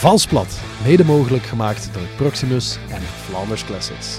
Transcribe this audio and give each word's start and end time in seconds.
Valsplat, 0.00 0.60
mede 0.84 1.04
mogelijk 1.04 1.42
gemaakt 1.42 1.90
door 1.92 2.02
Proximus 2.16 2.78
en 2.90 3.00
Flanders 3.02 3.64
Classics. 3.64 4.18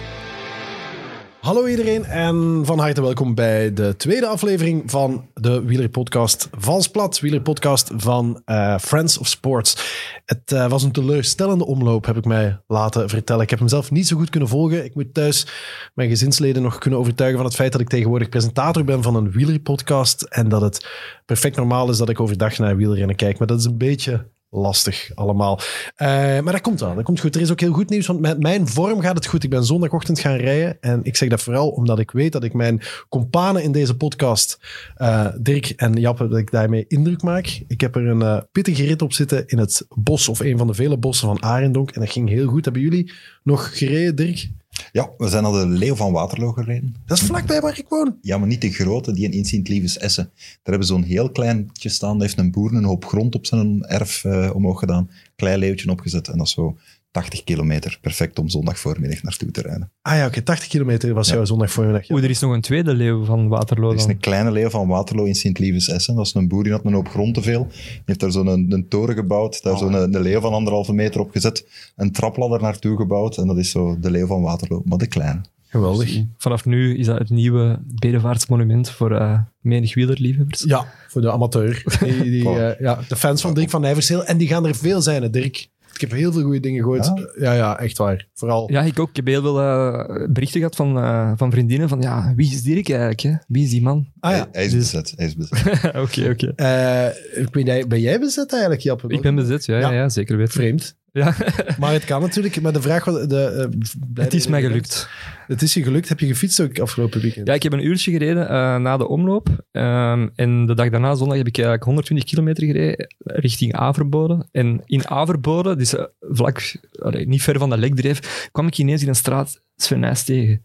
Hallo 1.39 1.65
iedereen 1.65 2.05
en 2.05 2.61
van 2.65 2.79
harte 2.79 3.01
welkom 3.01 3.35
bij 3.35 3.73
de 3.73 3.95
tweede 3.95 4.27
aflevering 4.27 4.91
van 4.91 5.29
de 5.33 5.63
wielerpodcast 5.63 6.47
Valsplat, 6.51 7.19
wielerpodcast 7.19 7.91
van 7.95 8.41
uh, 8.45 8.77
Friends 8.77 9.17
of 9.17 9.27
Sports. 9.27 9.77
Het 10.25 10.51
uh, 10.51 10.69
was 10.69 10.83
een 10.83 10.91
teleurstellende 10.91 11.65
omloop, 11.65 12.05
heb 12.05 12.17
ik 12.17 12.25
mij 12.25 12.61
laten 12.67 13.09
vertellen. 13.09 13.43
Ik 13.43 13.49
heb 13.49 13.59
hem 13.59 13.67
zelf 13.67 13.91
niet 13.91 14.07
zo 14.07 14.17
goed 14.17 14.29
kunnen 14.29 14.49
volgen. 14.49 14.85
Ik 14.85 14.95
moet 14.95 15.13
thuis 15.13 15.47
mijn 15.93 16.09
gezinsleden 16.09 16.61
nog 16.61 16.77
kunnen 16.77 16.99
overtuigen 16.99 17.37
van 17.37 17.47
het 17.47 17.55
feit 17.55 17.71
dat 17.71 17.81
ik 17.81 17.89
tegenwoordig 17.89 18.29
presentator 18.29 18.83
ben 18.83 19.03
van 19.03 19.15
een 19.15 19.31
wielerpodcast 19.31 20.21
en 20.21 20.49
dat 20.49 20.61
het 20.61 20.87
perfect 21.25 21.55
normaal 21.55 21.89
is 21.89 21.97
dat 21.97 22.09
ik 22.09 22.19
overdag 22.19 22.57
naar 22.57 22.77
wielrennen 22.77 23.15
kijk. 23.15 23.37
Maar 23.37 23.47
dat 23.47 23.59
is 23.59 23.65
een 23.65 23.77
beetje 23.77 24.29
lastig 24.51 25.11
allemaal. 25.15 25.59
Uh, 25.97 26.07
maar 26.39 26.51
dat 26.51 26.61
komt 26.61 26.79
wel. 26.79 26.95
Dat 26.95 27.03
komt 27.03 27.19
goed. 27.19 27.35
Er 27.35 27.41
is 27.41 27.51
ook 27.51 27.59
heel 27.59 27.73
goed 27.73 27.89
nieuws, 27.89 28.07
want 28.07 28.19
met 28.19 28.41
mijn 28.41 28.67
vorm 28.67 29.01
gaat 29.01 29.15
het 29.15 29.25
goed. 29.25 29.43
Ik 29.43 29.49
ben 29.49 29.65
zondagochtend 29.65 30.19
gaan 30.19 30.35
rijden 30.35 30.77
en 30.81 30.99
ik 31.03 31.15
zeg 31.15 31.29
dat 31.29 31.41
vooral 31.41 31.69
omdat 31.69 31.99
ik 31.99 32.11
weet 32.11 32.31
dat 32.31 32.43
ik 32.43 32.53
mijn 32.53 32.81
companen 33.09 33.63
in 33.63 33.71
deze 33.71 33.97
podcast, 33.97 34.59
uh, 34.97 35.27
Dirk 35.39 35.69
en 35.69 35.93
Jappe, 35.93 36.27
dat 36.27 36.37
ik 36.37 36.51
daarmee 36.51 36.85
indruk 36.87 37.21
maak. 37.21 37.61
Ik 37.67 37.81
heb 37.81 37.95
er 37.95 38.07
een 38.07 38.21
uh, 38.21 38.37
pittige 38.51 38.85
rit 38.85 39.01
op 39.01 39.13
zitten 39.13 39.47
in 39.47 39.57
het 39.57 39.85
bos 39.95 40.27
of 40.27 40.39
een 40.39 40.57
van 40.57 40.67
de 40.67 40.73
vele 40.73 40.97
bossen 40.97 41.27
van 41.27 41.41
Arendonk 41.41 41.91
en 41.91 42.01
dat 42.01 42.11
ging 42.11 42.29
heel 42.29 42.47
goed. 42.47 42.65
Hebben 42.65 42.83
jullie 42.83 43.11
nog 43.43 43.77
gereden, 43.77 44.15
Dirk? 44.15 44.49
Ja, 44.91 45.09
we 45.17 45.29
zijn 45.29 45.45
al 45.45 45.51
de 45.51 45.67
Leeuw 45.67 45.95
van 45.95 46.11
Waterloo 46.11 46.51
gereden. 46.51 46.95
Dat 47.05 47.17
is 47.17 47.23
vlakbij 47.23 47.61
waar 47.61 47.77
ik 47.77 47.87
woon. 47.87 48.17
Ja, 48.21 48.37
maar 48.37 48.47
niet 48.47 48.61
de 48.61 48.71
grote, 48.71 49.13
die 49.13 49.29
in 49.29 49.45
Sint-Lievens 49.45 49.97
Essen. 49.97 50.31
Daar 50.35 50.59
hebben 50.63 50.87
ze 50.87 50.93
zo'n 50.93 51.03
heel 51.03 51.31
kleintje 51.31 51.89
staan. 51.89 52.17
Daar 52.17 52.27
heeft 52.27 52.39
een 52.39 52.51
boer 52.51 52.73
een 52.73 52.83
hoop 52.83 53.05
grond 53.05 53.35
op 53.35 53.45
zijn 53.45 53.83
erf 53.83 54.23
uh, 54.23 54.51
omhoog 54.53 54.79
gedaan. 54.79 55.09
Klein 55.35 55.59
leeuwtje 55.59 55.89
opgezet 55.89 56.27
en 56.27 56.37
dat 56.37 56.47
is 56.47 56.53
zo 56.53 56.77
80 57.11 57.43
kilometer. 57.43 57.97
Perfect 58.01 58.39
om 58.39 58.49
zondag 58.49 58.79
voormiddag 58.79 59.23
naartoe 59.23 59.51
te 59.51 59.61
rijden. 59.61 59.91
Ah 60.01 60.13
ja, 60.13 60.19
oké. 60.19 60.27
Okay. 60.27 60.41
80 60.41 60.67
kilometer 60.67 61.13
was 61.13 61.27
ja. 61.27 61.33
jouw 61.33 61.45
zondag 61.45 61.71
voormiddag. 61.71 62.07
Ja. 62.07 62.15
Oeh, 62.15 62.23
er 62.23 62.29
is 62.29 62.39
nog 62.39 62.53
een 62.53 62.61
tweede 62.61 62.93
leeuw 62.93 63.23
van 63.23 63.47
Waterloo 63.47 63.89
Er 63.89 63.95
is 63.95 64.05
een 64.05 64.19
kleine 64.19 64.51
leeuw 64.51 64.69
van 64.69 64.87
Waterloo 64.87 65.25
in 65.25 65.35
Sint-Lievens-Essen. 65.35 66.15
Dat 66.15 66.25
is 66.25 66.33
een 66.33 66.47
boer 66.47 66.63
die 66.63 66.71
had 66.71 66.85
een 66.85 66.93
hoop 66.93 67.09
grond 67.09 67.33
te 67.33 67.41
veel. 67.41 67.67
Die 67.71 68.01
heeft 68.05 68.19
daar 68.19 68.31
zo'n 68.31 68.47
een, 68.47 68.71
een, 68.71 68.87
toren 68.87 69.15
gebouwd. 69.15 69.63
Daar 69.63 69.73
oh. 69.73 69.79
zo'n 69.79 69.93
een, 69.93 70.13
een 70.13 70.21
leeuw 70.21 70.39
van 70.39 70.53
anderhalve 70.53 70.93
meter 70.93 71.21
op 71.21 71.31
gezet. 71.31 71.67
Een 71.95 72.11
trapladder 72.11 72.61
naartoe 72.61 72.97
gebouwd. 72.97 73.37
En 73.37 73.47
dat 73.47 73.57
is 73.57 73.69
zo 73.69 73.99
de 73.99 74.11
leeuw 74.11 74.27
van 74.27 74.41
Waterloo. 74.41 74.81
Maar 74.85 74.97
de 74.97 75.07
kleine. 75.07 75.41
Geweldig. 75.71 76.21
Vanaf 76.37 76.65
nu 76.65 76.97
is 76.97 77.05
dat 77.05 77.17
het 77.17 77.29
nieuwe 77.29 77.79
bedevaartsmonument 77.85 78.89
voor 78.89 79.11
uh, 79.11 79.39
menig 79.59 79.93
wielerliefhebbers. 79.93 80.63
Ja, 80.63 80.85
voor 81.07 81.21
de 81.21 81.31
amateur. 81.31 81.83
Die, 81.99 82.23
die, 82.23 82.49
uh, 82.59 82.79
ja, 82.79 82.99
de 83.07 83.15
fans 83.15 83.41
van 83.41 83.53
Dirk 83.53 83.69
van 83.69 83.81
Nijverseel. 83.81 84.25
En 84.25 84.37
die 84.37 84.47
gaan 84.47 84.65
er 84.65 84.75
veel 84.75 85.01
zijn, 85.01 85.21
hè, 85.21 85.29
Dirk. 85.29 85.69
Ik 85.93 86.01
heb 86.01 86.11
heel 86.11 86.31
veel 86.31 86.41
goede 86.41 86.59
dingen 86.59 86.83
gehoord. 86.83 87.05
Ja, 87.05 87.29
ja, 87.39 87.53
ja 87.53 87.79
echt 87.79 87.97
waar. 87.97 88.27
Vooral. 88.33 88.71
Ja, 88.71 88.81
ik 88.81 88.99
ook. 88.99 89.09
Ik 89.09 89.15
heb 89.15 89.25
heel 89.25 89.41
veel 89.41 89.61
uh, 89.61 90.27
berichten 90.29 90.59
gehad 90.59 90.75
van, 90.75 90.97
uh, 90.97 91.31
van 91.35 91.51
vriendinnen 91.51 91.89
van 91.89 92.01
ja, 92.01 92.33
wie 92.35 92.51
is 92.51 92.63
Dirk 92.63 92.89
eigenlijk? 92.89 93.19
Hè? 93.19 93.33
Wie 93.47 93.63
is 93.63 93.69
die 93.69 93.81
man? 93.81 94.07
Ah, 94.19 94.31
ja. 94.31 94.47
Hij 94.51 94.65
is 94.65 94.73
bezet. 94.73 95.13
Hij 95.15 95.25
is 95.25 95.35
bezet. 95.35 95.59
Oké, 95.85 95.99
oké. 95.99 96.29
Okay, 96.29 97.07
okay. 97.07 97.47
ben, 97.51 97.63
jij, 97.63 97.87
ben 97.87 97.99
jij 97.99 98.19
bezet 98.19 98.51
eigenlijk, 98.51 98.81
Jappe? 98.81 99.07
Ik 99.07 99.21
ben 99.21 99.35
bezet, 99.35 99.65
ja, 99.65 99.79
ja. 99.79 99.91
ja 99.91 100.09
zeker 100.09 100.37
weten. 100.37 100.53
Vreemd. 100.53 100.99
Ja. 101.11 101.35
maar 101.79 101.93
het 101.93 102.05
kan 102.05 102.21
natuurlijk. 102.21 102.61
Maar 102.61 102.73
de 102.73 102.81
vraag... 102.81 103.03
De, 103.03 103.69
uh, 103.73 104.23
het 104.23 104.33
is 104.33 104.47
mij 104.47 104.61
gelukt. 104.61 105.09
Het 105.47 105.61
is 105.61 105.73
je 105.73 105.83
gelukt. 105.83 106.09
Heb 106.09 106.19
je 106.19 106.27
gefietst 106.27 106.61
ook 106.61 106.79
afgelopen 106.79 107.21
weekend? 107.21 107.47
Ja, 107.47 107.53
ik 107.53 107.63
heb 107.63 107.73
een 107.73 107.85
uurtje 107.85 108.11
gereden 108.11 108.43
uh, 108.43 108.77
na 108.77 108.97
de 108.97 109.07
omloop. 109.07 109.49
Um, 109.71 110.31
en 110.35 110.65
de 110.65 110.73
dag 110.73 110.89
daarna, 110.89 111.15
zondag, 111.15 111.37
heb 111.37 111.47
ik 111.47 111.55
eigenlijk 111.55 111.85
120 111.85 112.25
kilometer 112.29 112.65
gereden 112.65 113.07
richting 113.17 113.73
Averbode. 113.73 114.47
En 114.51 114.81
in 114.85 115.07
Averbode, 115.07 115.75
dus 115.75 115.93
uh, 115.93 116.03
vlak, 116.19 116.75
allee, 116.99 117.27
niet 117.27 117.41
ver 117.43 117.59
van 117.59 117.69
de 117.69 117.77
lekdreef, 117.77 118.49
kwam 118.51 118.67
ik 118.67 118.77
ineens 118.77 119.01
in 119.01 119.07
een 119.07 119.15
straat 119.15 119.61
Sven 119.75 119.99
Nijs 119.99 120.23
tegen. 120.23 120.63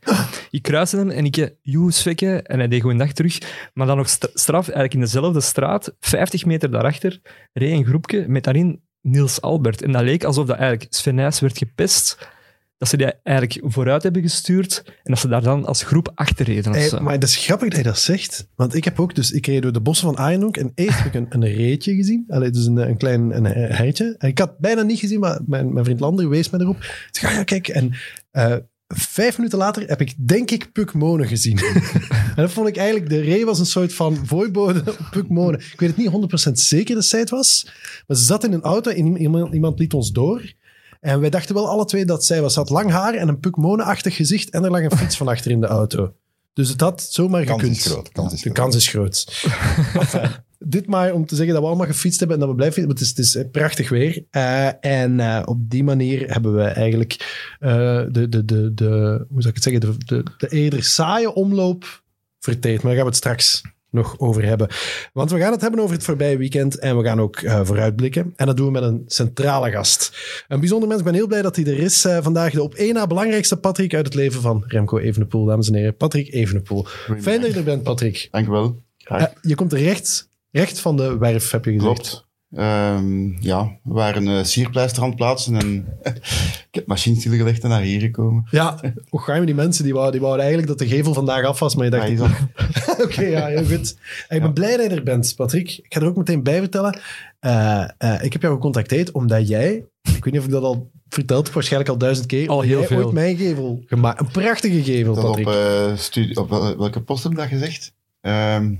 ik 0.50 0.62
kruiste 0.62 0.96
hem 0.96 1.10
en 1.10 1.24
ik, 1.24 1.54
joe, 1.62 1.90
Svekke. 1.90 2.42
En 2.42 2.58
hij 2.58 2.68
deed 2.68 2.80
gewoon 2.80 2.98
dag 2.98 3.12
terug. 3.12 3.38
Maar 3.74 3.86
dan 3.86 3.96
nog 3.96 4.08
straf, 4.08 4.64
eigenlijk 4.64 4.94
in 4.94 5.00
dezelfde 5.00 5.40
straat, 5.40 5.94
50 6.00 6.44
meter 6.44 6.70
daarachter, 6.70 7.20
reed 7.52 7.72
een 7.72 7.84
groepje 7.84 8.24
met 8.28 8.44
daarin 8.44 8.80
Niels 9.06 9.40
Albert. 9.40 9.82
En 9.82 9.92
dat 9.92 10.02
leek 10.02 10.24
alsof 10.24 10.46
dat 10.46 10.56
eigenlijk 10.56 10.94
Sven 10.94 11.16
werd 11.16 11.58
gepest. 11.58 12.34
Dat 12.78 12.88
ze 12.88 12.96
die 12.96 13.12
eigenlijk 13.22 13.72
vooruit 13.72 14.02
hebben 14.02 14.22
gestuurd 14.22 14.82
en 14.86 15.12
dat 15.12 15.18
ze 15.18 15.28
daar 15.28 15.42
dan 15.42 15.64
als 15.64 15.82
groep 15.82 16.12
achter 16.14 16.44
reden. 16.44 16.72
Hey, 16.72 17.00
maar 17.00 17.18
dat 17.18 17.28
is 17.28 17.36
grappig 17.36 17.68
dat 17.68 17.78
je 17.78 17.84
dat 17.84 17.98
zegt. 17.98 18.48
Want 18.54 18.74
ik 18.74 18.84
heb 18.84 19.00
ook, 19.00 19.14
dus 19.14 19.30
ik 19.30 19.46
reed 19.46 19.62
door 19.62 19.72
de 19.72 19.80
bossen 19.80 20.06
van 20.06 20.18
Arendonk 20.18 20.56
en 20.56 20.72
eerst 20.74 20.98
heb 20.98 21.06
ik 21.06 21.14
een, 21.14 21.26
een 21.28 21.54
reetje 21.54 21.94
gezien. 21.94 22.24
Allee, 22.28 22.50
dus 22.50 22.66
een, 22.66 22.76
een 22.76 22.96
klein 22.96 23.36
een 23.36 23.44
hertje. 23.44 24.14
En 24.18 24.28
ik 24.28 24.38
had 24.38 24.58
bijna 24.58 24.82
niet 24.82 24.98
gezien, 24.98 25.20
maar 25.20 25.40
mijn, 25.46 25.72
mijn 25.72 25.84
vriend 25.84 26.00
Lander 26.00 26.28
wees 26.28 26.50
me 26.50 26.60
erop. 26.60 26.76
Ik 26.76 27.08
zei, 27.10 27.34
ja, 27.34 27.44
kijk. 27.44 27.68
En 27.68 27.94
uh, 28.32 28.56
Vijf 28.94 29.36
minuten 29.36 29.58
later 29.58 29.88
heb 29.88 30.00
ik, 30.00 30.14
denk 30.28 30.50
ik, 30.50 30.72
Puk 30.72 30.92
Monen 30.92 31.26
gezien. 31.26 31.58
en 32.36 32.36
dat 32.36 32.50
vond 32.50 32.68
ik 32.68 32.76
eigenlijk, 32.76 33.08
de 33.08 33.20
ree 33.20 33.44
was 33.44 33.58
een 33.58 33.66
soort 33.66 33.94
van 33.94 34.26
voorbode 34.26 34.78
op 34.78 35.08
Puk 35.10 35.28
Monen. 35.28 35.60
Ik 35.60 35.80
weet 35.80 35.96
het 35.96 35.98
niet 35.98 36.48
100% 36.48 36.52
zeker 36.52 36.94
dat 36.94 37.04
zij 37.04 37.20
het 37.20 37.30
was, 37.30 37.72
maar 38.06 38.16
ze 38.16 38.24
zat 38.24 38.44
in 38.44 38.52
een 38.52 38.62
auto 38.62 38.90
en 38.90 39.16
iemand, 39.16 39.54
iemand 39.54 39.78
liet 39.78 39.94
ons 39.94 40.12
door. 40.12 40.52
En 41.00 41.20
wij 41.20 41.30
dachten 41.30 41.54
wel 41.54 41.68
alle 41.68 41.84
twee 41.84 42.04
dat 42.04 42.24
zij 42.24 42.40
was. 42.40 42.52
Ze 42.52 42.58
had 42.58 42.70
lang 42.70 42.90
haar 42.90 43.14
en 43.14 43.28
een 43.28 43.40
Puk 43.40 43.56
Monen-achtig 43.56 44.16
gezicht 44.16 44.50
en 44.50 44.64
er 44.64 44.70
lag 44.70 44.82
een 44.82 44.96
fiets 44.96 45.16
van 45.16 45.28
achter 45.28 45.50
in 45.50 45.60
de 45.60 45.66
auto. 45.66 46.12
Dus 46.56 46.68
het 46.68 46.80
had 46.80 47.02
zomaar 47.10 47.44
kans 47.44 47.60
gekund. 47.60 47.76
Is 47.76 47.86
groot, 47.86 48.12
kans 48.12 48.32
is 48.32 48.42
de 48.42 48.52
kans 48.52 48.76
is 48.76 48.88
groot. 48.88 49.44
enfin, 50.00 50.30
dit 50.58 50.86
maar 50.86 51.12
om 51.12 51.26
te 51.26 51.34
zeggen 51.34 51.54
dat 51.54 51.62
we 51.62 51.68
allemaal 51.68 51.86
gefietst 51.86 52.18
hebben 52.18 52.36
en 52.36 52.42
dat 52.42 52.50
we 52.50 52.56
blijven 52.56 52.82
fietsen. 52.82 53.06
Het 53.06 53.18
is, 53.18 53.34
het 53.34 53.44
is 53.44 53.50
prachtig 53.50 53.88
weer. 53.88 54.24
Uh, 54.30 54.84
en 54.84 55.18
uh, 55.18 55.42
op 55.44 55.70
die 55.70 55.84
manier 55.84 56.32
hebben 56.32 56.54
we 56.54 56.62
eigenlijk 56.62 57.12
uh, 57.60 58.04
de, 58.10 58.28
de, 58.28 58.44
de, 58.44 58.74
de, 58.74 59.24
hoe 59.28 59.42
zou 59.42 59.48
ik 59.48 59.54
het 59.54 59.62
zeggen, 59.62 59.80
de, 59.80 59.96
de, 60.04 60.22
de 60.38 60.48
eerder 60.48 60.84
saaie 60.84 61.34
omloop 61.34 62.02
verteerd. 62.38 62.82
Maar 62.82 62.94
daar 62.94 62.94
gaan 62.94 63.04
we 63.04 63.08
het 63.08 63.16
straks 63.16 63.62
nog 63.96 64.18
over 64.18 64.44
hebben. 64.44 64.68
Want 65.12 65.30
we 65.30 65.38
gaan 65.38 65.52
het 65.52 65.60
hebben 65.60 65.80
over 65.80 65.94
het 65.94 66.04
voorbije 66.04 66.36
weekend 66.36 66.78
en 66.78 66.96
we 66.96 67.04
gaan 67.04 67.20
ook 67.20 67.40
uh, 67.40 67.60
vooruitblikken. 67.64 68.32
En 68.36 68.46
dat 68.46 68.56
doen 68.56 68.66
we 68.66 68.72
met 68.72 68.82
een 68.82 69.02
centrale 69.06 69.70
gast. 69.70 70.16
Een 70.48 70.60
bijzonder 70.60 70.88
mens. 70.88 71.00
Ik 71.00 71.06
ben 71.06 71.14
heel 71.14 71.26
blij 71.26 71.42
dat 71.42 71.56
hij 71.56 71.64
er 71.64 71.78
is 71.78 72.04
uh, 72.04 72.18
vandaag. 72.22 72.52
De 72.52 72.62
op 72.62 72.74
één 72.74 72.94
na 72.94 73.06
belangrijkste 73.06 73.56
Patrick 73.56 73.94
uit 73.94 74.04
het 74.04 74.14
leven 74.14 74.40
van 74.40 74.64
Remco 74.66 74.98
Evenepoel, 74.98 75.44
dames 75.44 75.68
en 75.68 75.74
heren. 75.74 75.96
Patrick 75.96 76.32
Evenepoel. 76.32 76.86
Fijn 77.20 77.40
dat 77.40 77.50
je 77.50 77.58
er 77.58 77.64
bent, 77.64 77.82
Patrick. 77.82 78.28
Dank 78.30 78.44
je 78.44 78.50
wel. 78.50 78.82
Uh, 79.12 79.24
je 79.40 79.54
komt 79.54 79.72
recht, 79.72 80.30
recht 80.50 80.80
van 80.80 80.96
de 80.96 81.18
werf, 81.18 81.50
heb 81.50 81.64
je 81.64 81.72
gezegd. 81.72 81.94
Klopt. 81.94 82.25
Um, 82.58 83.36
ja, 83.40 83.78
we 83.82 83.94
waren 83.94 84.26
een 84.26 84.44
sierpleister 84.44 85.02
aan 85.02 85.08
het 85.08 85.16
plaatsen 85.16 85.56
en 85.56 85.86
ik 86.68 86.68
heb 86.70 86.86
machine 86.86 87.20
stilgelegd 87.20 87.62
en 87.62 87.68
naar 87.68 87.80
hier 87.80 88.00
gekomen. 88.00 88.46
Ja, 88.50 88.80
hoe 89.08 89.20
gaan 89.20 89.40
we 89.40 89.46
die 89.46 89.54
mensen? 89.54 89.84
Die 89.84 89.92
wouden, 89.92 90.12
die 90.12 90.20
wouden 90.20 90.44
eigenlijk 90.46 90.78
dat 90.78 90.88
de 90.88 90.94
gevel 90.94 91.14
vandaag 91.14 91.44
af 91.44 91.58
was, 91.58 91.74
maar 91.74 91.84
je 91.84 91.90
dacht... 91.90 92.08
Ja, 92.08 92.24
Oké, 92.92 93.02
okay, 93.02 93.30
ja, 93.30 93.46
heel 93.46 93.64
goed. 93.64 93.90
Ik 93.90 94.26
ben 94.28 94.40
ja. 94.40 94.48
blij 94.48 94.76
dat 94.76 94.90
je 94.90 94.96
er 94.96 95.02
bent, 95.02 95.34
Patrick. 95.36 95.70
Ik 95.70 95.94
ga 95.94 96.00
er 96.00 96.06
ook 96.06 96.16
meteen 96.16 96.42
bij 96.42 96.58
vertellen. 96.58 96.98
Uh, 97.40 97.88
uh, 97.98 98.22
ik 98.22 98.32
heb 98.32 98.42
jou 98.42 98.54
gecontacteerd 98.54 99.10
omdat 99.10 99.48
jij... 99.48 99.84
Ik 100.02 100.24
weet 100.24 100.32
niet 100.32 100.38
of 100.38 100.44
ik 100.44 100.52
dat 100.52 100.62
al 100.62 100.90
verteld 101.08 101.44
heb, 101.44 101.54
waarschijnlijk 101.54 101.90
al 101.90 101.98
duizend 101.98 102.26
keer. 102.26 102.48
Al 102.48 102.60
heel 102.60 102.78
jij 102.78 102.86
veel. 102.86 103.04
ooit 103.04 103.12
mijn 103.12 103.36
gevel 103.36 103.82
gemaakt. 103.86 104.20
Een 104.20 104.30
prachtige 104.30 104.82
gevel, 104.82 105.14
dat 105.14 105.24
Patrick. 105.24 105.46
Op, 105.46 105.52
uh, 105.52 105.96
studie, 105.96 106.36
op 106.36 106.50
welke 106.78 107.00
post 107.00 107.22
heb 107.22 107.32
ik 107.32 107.38
dat 107.38 107.48
gezegd? 107.48 107.94
Um, 108.20 108.76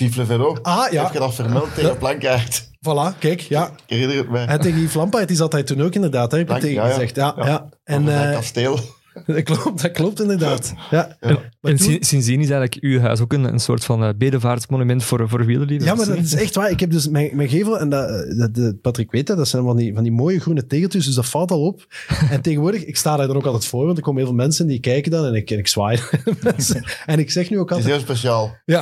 Le 0.00 0.24
Velo. 0.24 0.58
Ah, 0.62 0.92
ja. 0.92 1.02
Heb 1.02 1.12
je 1.12 1.18
dat 1.18 1.34
vermeld 1.34 1.74
tegen 1.74 1.98
Plankaart? 1.98 2.68
Voilà, 2.88 3.18
kijk, 3.18 3.40
ja. 3.40 3.64
Ik 3.86 3.96
herinner 3.96 4.16
het 4.16 4.28
mij. 4.30 4.46
En 4.46 4.60
tegen 4.60 4.80
Yves 4.80 4.94
Lampaert, 4.94 5.28
die 5.28 5.36
zat 5.36 5.52
hij 5.52 5.62
toen 5.62 5.82
ook 5.82 5.94
inderdaad, 5.94 6.30
hè, 6.30 6.38
heb 6.38 6.46
Plank, 6.46 6.60
tegen 6.60 6.82
ja, 6.82 6.88
gezegd. 6.88 7.16
Ja, 7.16 7.34
ja. 7.36 7.46
Ja. 7.46 7.68
En, 7.84 8.06
uh, 8.06 8.32
kasteel. 8.32 8.78
dat, 9.26 9.42
klopt, 9.42 9.82
dat 9.82 9.90
klopt 9.90 10.20
inderdaad. 10.20 10.74
Ja. 10.90 11.16
En, 11.20 11.38
en 11.60 11.76
toen... 11.76 11.96
sindsdien 12.00 12.40
is 12.40 12.50
eigenlijk 12.50 12.82
uw 12.82 13.00
huis 13.00 13.20
ook 13.20 13.32
een, 13.32 13.44
een 13.44 13.60
soort 13.60 13.84
van 13.84 14.02
uh, 14.02 14.08
bedevaartsmonument 14.16 15.04
voor, 15.04 15.28
voor 15.28 15.46
wielerliefhebbers. 15.46 16.06
Ja, 16.06 16.12
maar 16.12 16.22
dat 16.22 16.32
is 16.32 16.34
echt 16.34 16.54
waar. 16.54 16.70
Ik 16.70 16.80
heb 16.80 16.90
dus 16.90 17.08
mijn, 17.08 17.30
mijn 17.36 17.48
gevel, 17.48 17.78
en 17.78 17.88
dat, 17.88 18.36
dat, 18.36 18.54
dat, 18.54 18.80
Patrick 18.80 19.10
weet 19.10 19.26
dat, 19.26 19.36
dat 19.36 19.48
zijn 19.48 19.62
van 19.62 19.76
die, 19.76 19.94
van 19.94 20.02
die 20.02 20.12
mooie 20.12 20.40
groene 20.40 20.66
tegeltjes, 20.66 21.04
dus 21.04 21.14
dat 21.14 21.26
valt 21.26 21.50
al 21.50 21.66
op. 21.66 21.86
en 22.30 22.40
tegenwoordig, 22.40 22.84
ik 22.84 22.96
sta 22.96 23.16
daar 23.16 23.26
dan 23.26 23.36
ook 23.36 23.46
altijd 23.46 23.66
voor, 23.66 23.84
want 23.84 23.96
er 23.96 24.02
komen 24.02 24.20
heel 24.20 24.28
veel 24.28 24.40
mensen 24.40 24.66
die 24.66 24.80
kijken 24.80 25.10
dan 25.10 25.24
en 25.24 25.34
ik, 25.34 25.50
en 25.50 25.58
ik 25.58 25.68
zwaai 25.68 25.98
En 27.06 27.18
ik 27.18 27.30
zeg 27.30 27.50
nu 27.50 27.58
ook 27.58 27.70
altijd... 27.70 27.88
Het 27.88 28.00
is 28.00 28.06
heel 28.06 28.16
speciaal. 28.16 28.56
Ja. 28.64 28.80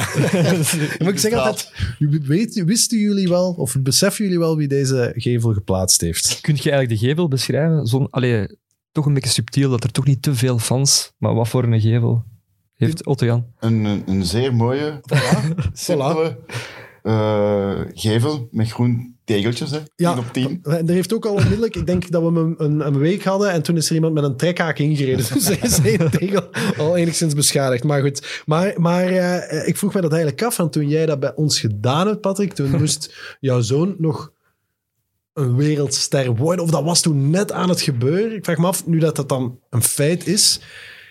maar 0.99 1.13
ik 1.13 1.19
zeg 1.19 1.33
altijd, 1.33 1.73
weet, 2.23 2.63
wisten 2.65 2.99
jullie 2.99 3.29
wel, 3.29 3.53
of 3.53 3.77
beseffen 3.81 4.25
jullie 4.25 4.39
wel 4.39 4.57
wie 4.57 4.69
deze 4.69 5.13
gevel 5.17 5.53
geplaatst 5.53 6.01
heeft? 6.01 6.39
Kun 6.41 6.55
je 6.55 6.71
eigenlijk 6.71 7.01
de 7.01 7.07
gevel 7.07 7.29
beschrijven? 7.29 7.87
Zo'n, 7.87 8.11
allee, 8.11 8.47
toch 8.93 9.06
een 9.06 9.14
beetje 9.14 9.31
subtiel, 9.31 9.70
dat 9.70 9.85
er 9.85 9.93
toch 9.93 10.05
niet 10.05 10.23
te 10.23 10.35
veel 10.35 10.58
fans, 10.58 11.12
maar 11.19 11.35
wat 11.35 11.49
voor 11.49 11.64
een 11.64 11.81
gevel 11.81 12.25
heeft 12.75 13.06
Otto 13.06 13.26
Jan? 13.26 13.46
Een, 13.58 13.85
een, 13.85 14.02
een 14.06 14.25
zeer 14.25 14.55
mooie, 14.55 15.00
voilà. 15.14 15.70
simpele 15.73 16.38
uh, 17.02 17.81
gevel 17.94 18.49
met 18.50 18.70
groen 18.70 19.17
tegeltjes, 19.25 19.70
hè? 19.70 19.79
Ja, 19.96 20.14
10 20.14 20.25
op 20.25 20.32
10. 20.32 20.61
En 20.62 20.88
er 20.88 20.94
heeft 20.94 21.14
ook 21.14 21.26
al 21.26 21.35
onmiddellijk, 21.35 21.76
ik 21.76 21.87
denk 21.87 22.11
dat 22.11 22.23
we 22.23 22.38
hem 22.38 22.55
een, 22.58 22.87
een, 22.87 22.99
week 22.99 23.25
hadden 23.25 23.50
en 23.50 23.62
toen 23.62 23.76
is 23.76 23.88
er 23.88 23.94
iemand 23.94 24.14
met 24.14 24.25
een 24.25 24.37
trekhaak 24.37 24.79
ingereden. 24.79 25.26
Dus 25.35 25.46
hij 25.46 25.58
is 25.62 25.81
één 25.81 26.11
tegel 26.11 26.49
al 26.76 26.96
enigszins 26.96 27.35
beschadigd. 27.35 27.85
Maar 27.85 28.00
goed, 28.00 28.43
maar, 28.46 28.75
maar 28.76 29.12
uh, 29.12 29.69
ik 29.69 29.76
vroeg 29.76 29.94
me 29.94 30.00
dat 30.00 30.12
eigenlijk 30.12 30.43
af. 30.43 30.58
En 30.58 30.70
toen 30.70 30.88
jij 30.88 31.06
dat 31.06 31.20
bij 31.20 31.35
ons 31.35 31.61
gedaan 31.61 32.06
hebt, 32.06 32.20
Patrick, 32.20 32.52
toen 32.52 32.70
moest 32.70 33.14
jouw 33.40 33.61
zoon 33.61 33.94
nog 33.99 34.32
een 35.38 35.56
wereldster 35.56 36.37
worden. 36.37 36.64
Of 36.64 36.70
dat 36.70 36.85
was 36.85 37.00
toen 37.00 37.31
net 37.31 37.52
aan 37.52 37.69
het 37.69 37.81
gebeuren. 37.81 38.37
Ik 38.37 38.44
vraag 38.44 38.58
me 38.58 38.67
af, 38.67 38.87
nu 38.87 38.99
dat 38.99 39.17
dat 39.17 39.29
dan 39.29 39.58
een 39.70 39.82
feit 39.82 40.26
is, 40.26 40.61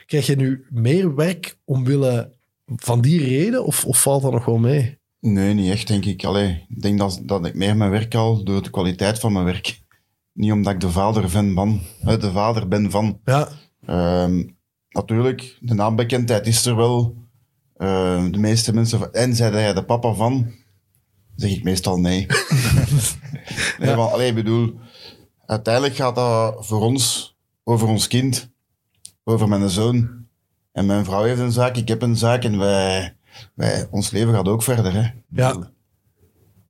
krijg 0.06 0.26
je 0.26 0.36
nu 0.36 0.66
meer 0.70 1.16
werk 1.16 1.58
omwille 1.66 2.34
van 2.66 3.02
die 3.02 3.20
reden? 3.24 3.66
Of, 3.66 3.86
of 3.86 4.02
valt 4.02 4.22
dat 4.22 4.32
nog 4.32 4.46
wel 4.46 4.58
mee? 4.58 4.98
Nee, 5.20 5.54
niet 5.54 5.72
echt, 5.72 5.88
denk 5.88 6.06
ik. 6.06 6.24
Allee, 6.24 6.66
ik 6.70 6.82
denk 6.82 6.98
dat, 7.00 7.22
dat 7.24 7.46
ik 7.46 7.56
meer 7.56 7.78
mijn 7.78 7.92
werk 7.92 8.16
al 8.16 8.44
door 8.44 8.64
de 8.64 8.70
kwaliteit 8.70 9.20
van 9.20 9.34
mijn 9.34 9.46
werk. 9.46 9.80
Niet 10.34 10.52
omdat 10.52 10.74
ik 10.74 10.80
de 10.80 10.90
vader 10.90 11.30
van 11.30 11.56
ben, 11.56 11.82
eh, 12.06 12.20
de 12.20 12.32
vader 12.32 12.68
ben 12.68 12.92
van. 12.92 13.20
Ja, 13.26 13.50
Ehm, 13.88 14.44
natuurlijk, 14.90 15.58
de 15.60 15.74
naambekendheid 15.74 16.48
is 16.48 16.66
er 16.66 16.76
wel. 16.76 17.16
Eh, 17.76 18.26
de 18.32 18.38
meeste 18.38 18.74
mensen 18.74 19.00
van, 19.00 19.14
en 19.14 19.36
zei 19.36 19.56
jij 19.56 19.74
de 19.74 19.86
papa 19.86 20.14
van? 20.14 20.54
Zeg 21.38 21.52
ik 21.52 21.64
meestal 21.64 21.98
nee. 22.00 22.26
nee, 23.80 23.96
maar 23.96 24.12
allee, 24.12 24.30
ik 24.30 24.36
bedoel, 24.36 24.74
uiteindelijk 25.46 25.96
gaat 25.96 26.16
dat 26.16 26.66
voor 26.66 26.82
ons 26.82 27.36
over 27.64 27.88
ons 27.88 28.08
kind, 28.08 28.50
over 29.24 29.48
mijn 29.48 29.70
zoon. 29.70 30.26
En 30.72 30.86
mijn 30.86 31.06
vrouw 31.06 31.24
heeft 31.24 31.40
een 31.40 31.52
zaak, 31.52 31.76
ik 31.78 31.88
heb 31.88 32.02
een 32.02 32.16
zaak 32.16 32.44
en 32.44 32.58
wij, 32.58 33.16
wij, 33.54 33.88
ons 33.92 34.10
leven 34.12 34.34
gaat 34.34 34.48
ook 34.48 34.64
verder. 34.64 34.94
Hè. 34.94 35.10
Ja. 35.30 35.72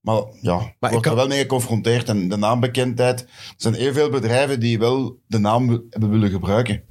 Maar 0.01 0.21
ja, 0.41 0.73
Maar 0.79 0.91
wordt 0.91 1.05
kan- 1.05 1.11
er 1.11 1.17
wel 1.17 1.27
mee 1.27 1.41
geconfronteerd. 1.41 2.09
En 2.09 2.29
de 2.29 2.37
naambekendheid, 2.37 3.21
er 3.21 3.27
zijn 3.57 3.73
heel 3.73 3.93
veel 3.93 4.09
bedrijven 4.09 4.59
die 4.59 4.79
wel 4.79 5.19
de 5.27 5.37
naam 5.37 5.69
hebben 5.89 6.09
willen 6.09 6.29
gebruiken. 6.29 6.83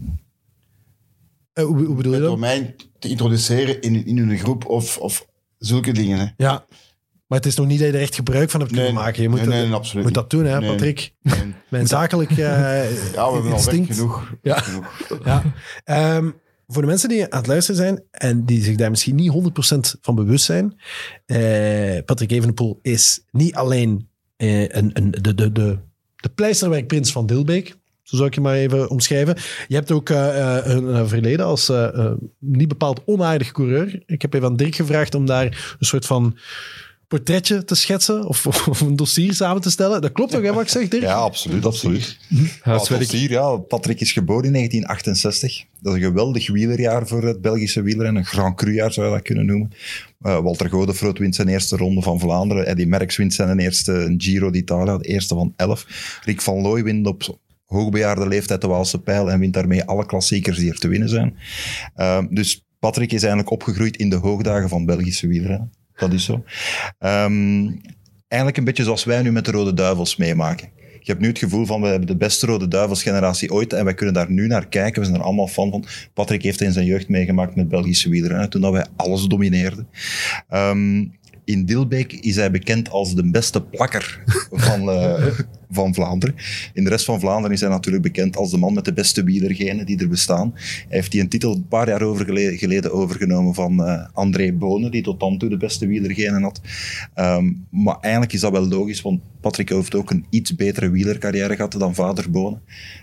Eh, 1.52 1.64
hoe, 1.64 1.84
hoe 1.84 1.94
bedoel 1.94 2.12
je 2.14 2.18
Door 2.20 2.28
dat? 2.28 2.38
mij 2.38 2.74
te 2.98 3.08
introduceren 3.08 3.80
in, 3.80 4.06
in 4.06 4.18
hun 4.18 4.38
groep 4.38 4.66
of, 4.66 4.98
of 4.98 5.26
zulke 5.58 5.92
dingen. 5.92 6.18
Hè. 6.18 6.26
Ja, 6.36 6.66
maar 7.26 7.38
het 7.38 7.46
is 7.46 7.54
nog 7.56 7.66
niet 7.66 7.78
dat 7.78 7.88
je 7.88 7.94
er 7.94 8.00
echt 8.00 8.14
gebruik 8.14 8.50
van 8.50 8.60
hebt 8.60 8.72
kunnen 8.72 8.94
maken. 8.94 9.22
Je 9.22 9.28
moet, 9.28 9.38
nee, 9.38 9.48
dat, 9.48 9.54
nee, 9.54 9.72
absoluut 9.72 10.04
moet 10.04 10.14
dat 10.14 10.30
doen, 10.30 10.44
hè. 10.44 10.60
Patrick? 10.60 11.12
Mijn 11.70 11.86
zakelijk 11.86 12.30
eh 12.30 12.36
Ja, 12.38 13.28
we 13.28 13.32
hebben 13.32 13.50
al 13.50 13.56
instinct. 13.56 13.86
werk 13.86 13.98
genoeg. 13.98 14.32
Ja. 14.42 14.58
Genoeg. 14.58 15.04
Ja. 15.24 15.42
Ehm, 15.84 16.30
voor 16.66 16.82
de 16.82 16.88
mensen 16.88 17.08
die 17.08 17.32
aan 17.32 17.38
het 17.38 17.46
luisteren 17.46 17.80
zijn 17.80 18.02
en 18.10 18.44
die 18.44 18.62
zich 18.62 18.76
daar 18.76 18.90
misschien 18.90 19.14
niet 19.14 19.30
100% 19.30 19.94
van 20.00 20.14
bewust 20.14 20.44
zijn, 20.44 20.80
eh, 21.26 22.04
Patrick 22.04 22.30
Evenepoel 22.30 22.78
is 22.82 23.24
niet 23.30 23.54
alleen 23.54 24.08
eh, 24.36 24.60
een, 24.62 24.90
een, 24.92 25.10
de, 25.10 25.34
de, 25.34 25.52
de, 25.52 25.78
de 26.16 26.28
pleisterwerkprins 26.28 27.12
van 27.12 27.26
Dilbeek. 27.26 27.76
Zo 28.02 28.16
zou 28.16 28.28
ik 28.28 28.34
je 28.34 28.40
maar 28.40 28.54
even 28.54 28.90
omschrijven. 28.90 29.36
Je 29.68 29.74
hebt 29.74 29.90
ook 29.92 30.08
een, 30.08 31.08
verleden 31.08 31.46
als 31.46 31.72
niet 32.38 32.68
bepaald 32.68 33.02
onaardig 33.04 33.52
coureur. 33.52 34.02
Ik 34.06 34.22
heb 34.22 34.34
even 34.34 34.46
aan 34.46 34.56
Dirk 34.56 34.74
gevraagd 34.74 35.14
om 35.14 35.26
daar 35.26 35.76
een 35.78 35.86
soort 35.86 36.06
van 36.06 36.36
portretje 37.08 37.64
te 37.64 37.74
schetsen 37.74 38.26
of, 38.26 38.46
of 38.46 38.80
een 38.80 38.96
dossier 38.96 39.34
samen 39.34 39.62
te 39.62 39.70
stellen. 39.70 40.00
Dat 40.00 40.12
klopt 40.12 40.30
toch, 40.30 40.42
hè, 40.42 40.52
wat 40.52 40.62
ik 40.62 40.68
zeg, 40.68 40.88
Dirk? 40.88 41.02
Ja, 41.02 41.14
absoluut, 41.14 41.66
absoluut. 41.66 42.18
Huiswerk. 42.62 43.02
Ja, 43.02 43.18
hier, 43.18 43.30
ja, 43.30 43.56
Patrick 43.56 44.00
is 44.00 44.12
geboren 44.12 44.44
in 44.44 44.52
1968. 44.52 45.64
Dat 45.80 45.94
is 45.94 46.02
een 46.02 46.06
geweldig 46.06 46.50
wielerjaar 46.50 47.06
voor 47.06 47.22
het 47.22 47.40
Belgische 47.40 47.82
wielrennen. 47.82 48.22
Een 48.22 48.28
Grand 48.28 48.56
Cru-jaar 48.56 48.92
zou 48.92 49.06
je 49.06 49.12
dat 49.12 49.22
kunnen 49.22 49.46
noemen. 49.46 49.70
Eh, 50.20 50.38
Walter 50.38 50.70
Godefroot 50.70 51.18
wint 51.18 51.34
zijn 51.34 51.48
eerste 51.48 51.76
ronde 51.76 52.02
van 52.02 52.20
Vlaanderen. 52.20 52.66
Eddie 52.66 52.86
Merckx 52.86 53.16
wint 53.16 53.34
zijn 53.34 53.58
eerste 53.58 54.14
Giro 54.16 54.50
d'Italia, 54.50 54.98
de 54.98 55.08
eerste 55.08 55.34
van 55.34 55.52
elf. 55.56 55.86
Rick 56.24 56.40
van 56.40 56.60
Looy 56.60 56.82
wint 56.82 57.06
op 57.06 57.38
hoogbejaarde 57.64 58.28
leeftijd 58.28 58.60
de 58.60 58.66
Waalse 58.66 59.02
Pijl 59.02 59.30
en 59.30 59.40
wint 59.40 59.54
daarmee 59.54 59.84
alle 59.84 60.06
klassiekers 60.06 60.58
die 60.58 60.70
er 60.70 60.78
te 60.78 60.88
winnen 60.88 61.08
zijn. 61.08 61.36
Eh, 61.94 62.24
dus 62.30 62.64
Patrick 62.78 63.12
is 63.12 63.20
eigenlijk 63.20 63.50
opgegroeid 63.50 63.96
in 63.96 64.10
de 64.10 64.16
hoogdagen 64.16 64.68
van 64.68 64.86
Belgische 64.86 65.26
wielrennen. 65.26 65.72
Dat 65.96 66.12
is 66.12 66.24
zo. 66.24 66.44
Ehm, 66.98 67.70
eigenlijk 68.28 68.56
een 68.56 68.64
beetje 68.64 68.84
zoals 68.84 69.04
wij 69.04 69.22
nu 69.22 69.32
met 69.32 69.44
de 69.44 69.50
Rode 69.50 69.74
Duivels 69.74 70.16
meemaken. 70.16 70.68
Je 71.00 71.12
hebt 71.12 71.24
nu 71.24 71.28
het 71.28 71.38
gevoel 71.38 71.66
van, 71.66 71.80
we 71.80 71.86
hebben 71.86 72.06
de 72.06 72.16
beste 72.16 72.46
Rode 72.46 72.68
Duivels-generatie 72.68 73.52
ooit 73.52 73.72
en 73.72 73.84
wij 73.84 73.94
kunnen 73.94 74.14
daar 74.14 74.30
nu 74.30 74.46
naar 74.46 74.68
kijken. 74.68 75.00
We 75.00 75.06
zijn 75.06 75.18
er 75.18 75.24
allemaal 75.24 75.48
fan 75.48 75.70
van. 75.70 75.84
Patrick 76.14 76.42
heeft 76.42 76.60
in 76.60 76.72
zijn 76.72 76.86
jeugd 76.86 77.08
meegemaakt 77.08 77.56
met 77.56 77.68
Belgische 77.68 78.08
wielrennen, 78.08 78.50
toen 78.50 78.60
dat 78.60 78.72
wij 78.72 78.86
alles 78.96 79.24
domineerden. 79.24 79.88
Ehm, 80.48 81.04
in 81.46 81.64
Dilbeek 81.64 82.12
is 82.12 82.36
hij 82.36 82.50
bekend 82.50 82.90
als 82.90 83.14
de 83.14 83.30
beste 83.30 83.62
plakker 83.62 84.22
van, 84.50 84.90
eh, 84.90 85.26
van 85.70 85.94
Vlaanderen. 85.94 86.34
In 86.74 86.84
de 86.84 86.90
rest 86.90 87.04
van 87.04 87.20
Vlaanderen 87.20 87.52
is 87.52 87.60
hij 87.60 87.70
natuurlijk 87.70 88.02
bekend 88.02 88.36
als 88.36 88.50
de 88.50 88.56
man 88.56 88.74
met 88.74 88.84
de 88.84 88.92
beste 88.92 89.24
wielergenen 89.24 89.86
die 89.86 89.98
er 89.98 90.08
bestaan. 90.08 90.52
Hij 90.54 90.84
heeft 90.88 91.12
die 91.12 91.20
een 91.20 91.28
titel 91.28 91.54
een 91.54 91.68
paar 91.68 91.88
jaar 91.88 92.02
over 92.02 92.24
gele- 92.24 92.56
geleden 92.56 92.92
overgenomen 92.92 93.54
van 93.54 93.84
eh, 93.84 94.06
André 94.12 94.52
Bonen, 94.52 94.90
die 94.90 95.02
tot 95.02 95.20
dan 95.20 95.38
toe 95.38 95.48
de 95.48 95.56
beste 95.56 95.86
wielergenen 95.86 96.42
had. 96.42 96.60
Ehm, 97.14 97.52
maar 97.70 97.96
eigenlijk 98.00 98.32
is 98.32 98.40
dat 98.40 98.52
wel 98.52 98.66
logisch, 98.68 99.02
want 99.02 99.20
Patrick 99.40 99.68
heeft 99.68 99.94
ook 99.94 100.10
een 100.10 100.26
iets 100.30 100.54
betere 100.54 100.90
wielercarrière 100.90 101.54
gehad 101.54 101.72
dan 101.72 101.94
vader 101.94 102.30
Bonen. 102.30 102.60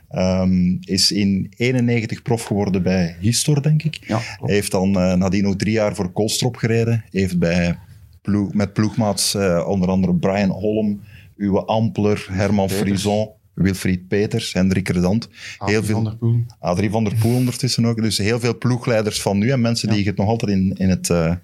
Ehm, 0.09 0.75
is 0.79 1.11
in 1.11 1.51
91 1.57 2.21
prof 2.21 2.43
geworden 2.43 2.83
bij 2.83 3.15
Histor, 3.19 3.61
denk 3.61 3.83
ik. 3.83 3.99
Ja, 4.07 4.19
Hij 4.19 4.53
heeft 4.53 4.71
dan 4.71 4.95
eh, 4.99 5.13
nadien 5.13 5.43
nog 5.43 5.55
drie 5.55 5.73
jaar 5.73 5.95
voor 5.95 6.11
Koolstrop 6.11 6.55
gereden. 6.55 7.03
Heeft 7.09 7.39
bij 7.39 7.77
ploeg, 8.23 8.53
met 8.53 8.73
ploegmaats 8.73 9.35
eh, 9.35 9.65
onder 9.67 9.89
andere 9.89 10.15
Brian 10.15 10.49
Holm, 10.49 11.01
Uwe 11.37 11.65
Ampler, 11.65 12.27
Herman 12.31 12.67
Peters. 12.67 12.81
Frison, 12.81 13.29
Wilfried 13.53 14.07
Peters, 14.07 14.53
Hendrik 14.53 14.89
Redant. 14.89 15.29
Heel 15.57 15.83
veel, 15.83 15.95
Van 15.95 16.03
der 16.03 16.15
Poel. 16.15 16.45
Adrie 16.59 16.89
van 16.89 17.03
der 17.03 17.15
Poel 17.15 17.35
ondertussen 17.35 17.85
ook. 17.85 18.01
Dus 18.01 18.17
heel 18.17 18.39
veel 18.39 18.57
ploegleiders 18.57 19.21
van 19.21 19.37
nu 19.37 19.49
en 19.49 19.61
mensen 19.61 19.89
die 19.89 19.97
je 19.99 20.09
het 20.09 20.17
nog 20.17 20.27
altijd 20.27 20.51
in, 20.51 20.73
in, 20.77 20.89
het, 20.89 21.09
eh, 21.09 21.35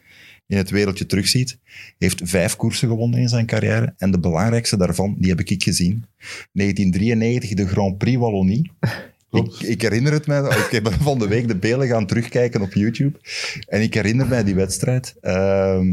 in 0.48 0.58
het 0.58 0.70
wereldje 0.70 1.06
terugziet. 1.06 1.58
Heeft 1.98 2.22
vijf 2.24 2.56
koersen 2.56 2.88
gewonnen 2.88 3.20
in 3.20 3.30
zijn 3.30 3.46
carrière. 3.46 3.94
En 3.98 4.12
de 4.12 4.20
belangrijkste 4.20 4.78
daarvan, 4.78 5.16
die 5.18 5.30
heb 5.30 5.40
ik 5.40 5.64
gezien. 5.64 6.06
1993, 6.52 7.54
de 7.54 7.68
Grand 7.68 7.98
Prix 7.98 8.18
Wallonie. 8.18 8.72
Ik, 9.32 9.60
ik 9.60 9.82
herinner 9.82 10.12
het 10.12 10.28
mij, 10.28 10.42
ik 10.72 10.84
ben 10.84 10.94
van 11.10 11.20
de 11.20 11.28
week 11.28 11.48
de 11.48 11.56
beelden 11.56 11.88
gaan 11.88 12.06
terugkijken 12.06 12.62
op 12.62 12.74
YouTube. 12.74 13.20
En 13.68 13.82
ik 13.82 13.94
herinner 13.94 14.28
mij 14.28 14.44
die 14.44 14.56
wedstrijd. 14.56 15.16
Ehm 15.22 15.88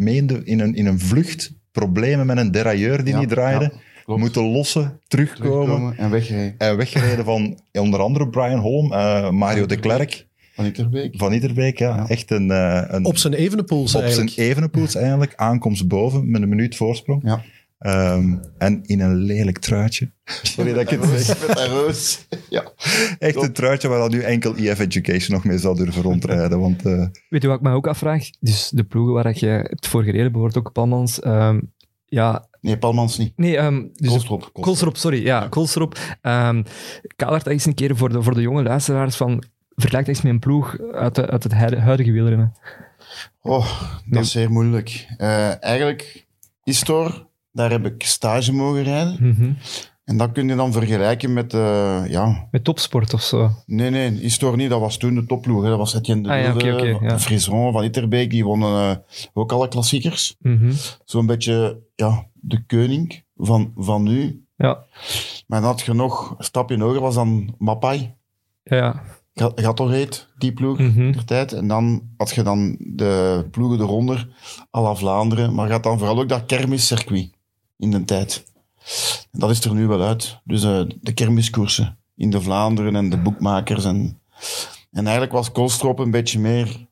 mee 0.00 0.16
in, 0.16 0.26
de- 0.26 0.40
in, 0.44 0.60
een, 0.60 0.74
in 0.74 0.86
een 0.86 0.98
vlucht, 1.00 1.52
problemen 1.72 2.26
met 2.26 2.36
een 2.38 2.50
derailleur 2.50 3.04
die 3.04 3.14
Ja, 3.14 3.20
niet 3.20 3.28
draaide. 3.28 3.72
ja, 4.06 4.16
moeten 4.16 4.42
lossen, 4.42 5.00
terugkomen. 5.08 5.52
Terugkomen 5.64 5.96
en 5.98 6.10
wegrijden. 6.10 6.54
En 6.58 6.76
weggereden 6.76 7.24
van 7.24 7.58
onder 7.72 8.00
andere 8.00 8.28
Brian 8.28 8.58
Holm, 8.58 8.92
eh, 8.92 9.30
Mario 9.30 9.66
de 9.66 9.76
Klerk 9.76 10.26
Van 11.12 11.32
Iederbeek. 11.32 11.78
Ja. 11.78 11.96
Ja. 11.96 12.08
Echt 12.08 12.30
een, 12.30 12.50
eh, 12.50 12.82
een 12.86 13.04
Op 13.04 13.16
zijn 13.16 13.32
evenepoels 13.34 13.94
op 13.94 14.00
eigenlijk. 14.02 14.30
zijn 14.30 14.48
evenepoels 14.48 14.94
eigenlijk. 15.04 15.32
Aankomst 15.36 15.88
boven 15.88 16.30
met 16.30 16.42
een 16.42 16.48
minuut 16.48 16.76
voorsprong. 16.76 17.22
Ja. 17.24 17.42
Ehm, 17.80 18.36
en 18.58 18.80
in 18.86 19.00
een 19.00 19.14
lelijk 19.16 19.58
truitje. 19.58 20.10
Sorry 20.24 20.72
dat 20.72 20.92
ik 20.92 21.00
het 21.00 21.20
zeg. 21.20 21.46
Met 21.46 21.58
een 21.58 21.66
roos. 21.66 22.26
Ja. 22.48 22.64
Echt 23.18 23.36
een 23.42 23.52
truitje 23.52 23.88
waar 23.88 23.98
dan 23.98 24.10
nu 24.10 24.20
enkel 24.20 24.56
EF 24.56 24.78
Education 24.78 25.34
nog 25.36 25.44
mee 25.44 25.58
zou 25.58 25.76
durven 25.76 26.02
rondrijden. 26.02 26.60
Want 26.60 26.86
eh, 26.86 27.06
Weet 27.28 27.42
je 27.42 27.48
wat 27.48 27.56
ik 27.56 27.62
me 27.62 27.72
ook 27.72 27.86
afvraag? 27.86 28.24
Dus 28.40 28.68
de 28.68 28.84
ploegen 28.84 29.14
waar 29.14 29.38
je 29.38 29.46
hebt 29.46 29.86
voor 29.86 30.02
gereden, 30.02 30.32
bijvoorbeeld 30.32 30.66
ook 30.66 30.72
Palmans. 30.72 31.20
ehm, 31.20 31.60
ja, 32.06 32.48
Nee, 32.60 32.78
Palmans 32.78 33.18
niet. 33.18 33.32
nee, 33.36 33.56
ehm 33.56 33.82
dus 33.94 34.08
Koolstrop. 34.08 34.48
Koolstrop, 34.52 34.96
sorry. 34.96 35.22
Ja, 35.24 35.46
Koolstrop. 35.48 35.94
Um, 36.22 36.64
Kadert 37.16 37.44
dat 37.44 37.52
eens 37.52 37.64
een 37.66 37.74
keer 37.74 37.96
voor 37.96 38.08
de, 38.08 38.22
voor 38.22 38.34
de 38.34 38.40
jonge 38.40 38.62
luisteraars 38.62 39.16
van... 39.16 39.44
Vergelijk 39.74 40.06
dat 40.06 40.14
eens 40.14 40.24
met 40.24 40.32
een 40.32 40.38
ploeg 40.38 40.78
uit, 40.92 41.14
de, 41.14 41.26
uit 41.30 41.42
het 41.42 41.52
huidige- 41.52 42.12
wielrennen. 42.12 42.54
Oh, 43.42 43.82
dat 44.06 44.22
is 44.24 44.30
zeer 44.30 44.50
moeilijk. 44.50 45.06
Eh, 45.16 45.64
eigenlijk, 45.64 46.26
Istor, 46.64 47.26
daar 47.52 47.70
heb 47.70 47.86
ik 47.86 48.02
stage 48.04 48.52
mogen 48.52 48.82
rijden. 48.82 49.16
Mhm. 49.20 49.52
En 50.04 50.16
dat 50.16 50.32
kun 50.32 50.48
je 50.48 50.54
dan 50.56 50.72
vergelijken 50.72 51.32
met, 51.32 51.54
eh, 51.54 52.02
ja... 52.08 52.48
Met 52.50 52.64
topsport 52.64 53.14
of 53.14 53.22
zo. 53.22 53.50
Nee, 53.66 53.90
nee, 53.90 54.20
Istor 54.22 54.56
niet. 54.56 54.70
Dat 54.70 54.80
was 54.80 54.96
toen 54.96 55.14
de 55.14 55.26
topploeg. 55.26 55.62
Hè. 55.62 55.68
Dat 55.68 55.78
was 55.78 55.94
Etienne 55.94 56.22
de 56.22 56.28
Ah, 56.28 56.60
ja, 56.60 56.98
ja. 57.08 57.18
Frison, 57.18 57.72
Van 57.72 57.84
Itterbeek. 57.84 58.30
Die 58.30 58.44
wonnen 58.44 58.90
eh, 58.90 58.96
ook 59.32 59.52
alle 59.52 59.68
klassiekers. 59.68 60.36
Mhm. 60.38 60.72
Zo'n 61.04 61.26
beetje, 61.26 61.78
ja, 61.94 62.26
de 62.34 62.64
koning 62.66 63.22
van, 63.36 63.72
van 63.76 64.02
nu. 64.02 64.44
Ja. 64.56 64.78
Maar 65.46 65.60
dan 65.60 65.70
had 65.70 65.80
je 65.80 65.92
nog 65.94 66.34
een 66.38 66.44
stapje 66.44 66.78
hoger, 66.80 67.00
was 67.00 67.14
dan 67.14 67.54
Mapai. 67.58 68.14
Ja, 68.62 68.76
ja. 68.76 69.02
Ga- 69.34 69.52
Gatorade, 69.54 70.16
die 70.38 70.52
ploeg, 70.52 70.78
Mhm. 70.78 71.12
der 71.12 71.24
tijd. 71.24 71.52
En 71.52 71.68
dan 71.68 72.02
had 72.16 72.30
je 72.34 72.42
dan 72.42 72.76
de 72.78 73.44
ploegen 73.50 73.80
eronder, 73.80 74.28
à 74.76 74.80
la 74.80 74.94
Vlaanderen. 74.94 75.54
Maar 75.54 75.68
gaat 75.68 75.82
dan 75.82 75.98
vooral 75.98 76.18
ook 76.20 76.28
dat 76.28 76.46
kermiscircuit 76.46 77.30
in 77.80 77.90
de 77.90 78.04
tijd. 78.04 78.44
En 79.32 79.38
dat 79.40 79.50
is 79.50 79.64
er 79.64 79.74
nu 79.74 79.86
wel 79.86 80.02
uit. 80.02 80.40
Dus 80.44 80.62
eh, 80.62 80.80
de 81.00 81.12
kermiskoersen 81.12 81.98
in 82.16 82.30
de 82.30 82.40
Vlaanderen 82.40 82.96
en 82.96 83.10
de 83.10 83.18
boekmakers. 83.18 83.84
En, 83.84 84.20
en 84.90 85.02
eigenlijk 85.02 85.32
was 85.32 85.52
Koolstrop 85.52 85.98
een 85.98 86.10
beetje 86.10 86.38
meer 86.38 86.86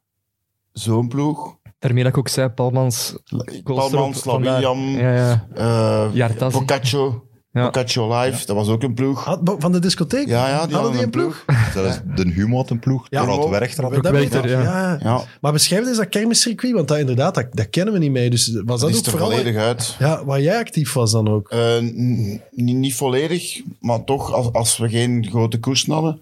zo'n 0.72 1.08
ploeg. 1.08 1.56
Daarmee 1.78 2.02
dat 2.02 2.12
ik 2.12 2.18
ook 2.18 2.28
zei, 2.28 2.48
Palmans... 2.48 3.16
Koolstrop, 3.62 3.90
Palmans. 4.22 4.24
William, 4.24 4.78
Ja, 4.80 5.14
ja. 5.14 5.46
eh 5.54 6.14
Jartas. 6.14 6.52
Boccaccio. 6.52 7.27
Ja. 7.58 7.64
Boccaccio 7.64 8.20
Live, 8.20 8.46
dat 8.46 8.56
was 8.56 8.68
ook 8.68 8.82
een 8.82 8.94
ploeg. 8.94 9.24
Had- 9.24 9.40
Van 9.58 9.72
de 9.72 9.78
discotheek? 9.78 10.28
Ja, 10.28 10.48
ja, 10.48 10.48
die 10.48 10.58
Hadden 10.58 10.74
hadden 10.76 10.92
die 10.92 11.02
een 11.02 11.10
ploeg? 11.10 11.44
Zelfs 11.72 12.00
de 12.14 12.28
Humo 12.30 12.56
had 12.56 12.70
een 12.70 12.78
ploeg, 12.78 13.06
Ja, 13.10 13.18
ja, 13.20 13.24
Dorald 13.26 13.44
Humo. 13.44 13.58
Werchter 13.58 13.82
had 13.84 13.94
Dat 13.94 14.04
een 14.04 14.12
Werchter, 14.12 14.44
ik, 14.44 14.50
ja. 14.50 14.98
Ja, 15.02 15.24
Maar 15.40 15.52
beschrijf 15.52 15.86
eens 15.86 15.96
dat 15.96 16.08
kermiscircuit, 16.08 16.72
want 16.74 16.88
dat 16.88 16.98
inderdaad, 16.98 17.34
dat, 17.34 17.46
dat 17.52 17.70
kennen 17.70 17.92
we 17.94 18.00
niet 18.00 18.10
mee. 18.10 18.30
Dus 18.30 18.46
was 18.64 18.64
dat, 18.64 18.80
dat 18.80 18.90
is 18.90 18.98
ook 18.98 19.04
er 19.04 19.10
vooral... 19.10 19.30
volledig 19.30 19.56
uit. 19.56 19.96
Ja, 19.98 20.24
waar 20.24 20.40
jij 20.40 20.58
actief 20.58 20.92
was 20.92 21.12
dan 21.12 21.28
ook? 21.28 21.48
Eh, 21.50 21.58
n- 21.80 22.40
niet, 22.50 22.76
niet 22.76 22.94
volledig, 22.94 23.60
maar 23.80 24.04
toch, 24.04 24.32
als, 24.32 24.52
als 24.52 24.76
we 24.76 24.88
geen 24.88 25.26
grote 25.30 25.58
koersen 25.60 25.92
hadden, 25.92 26.20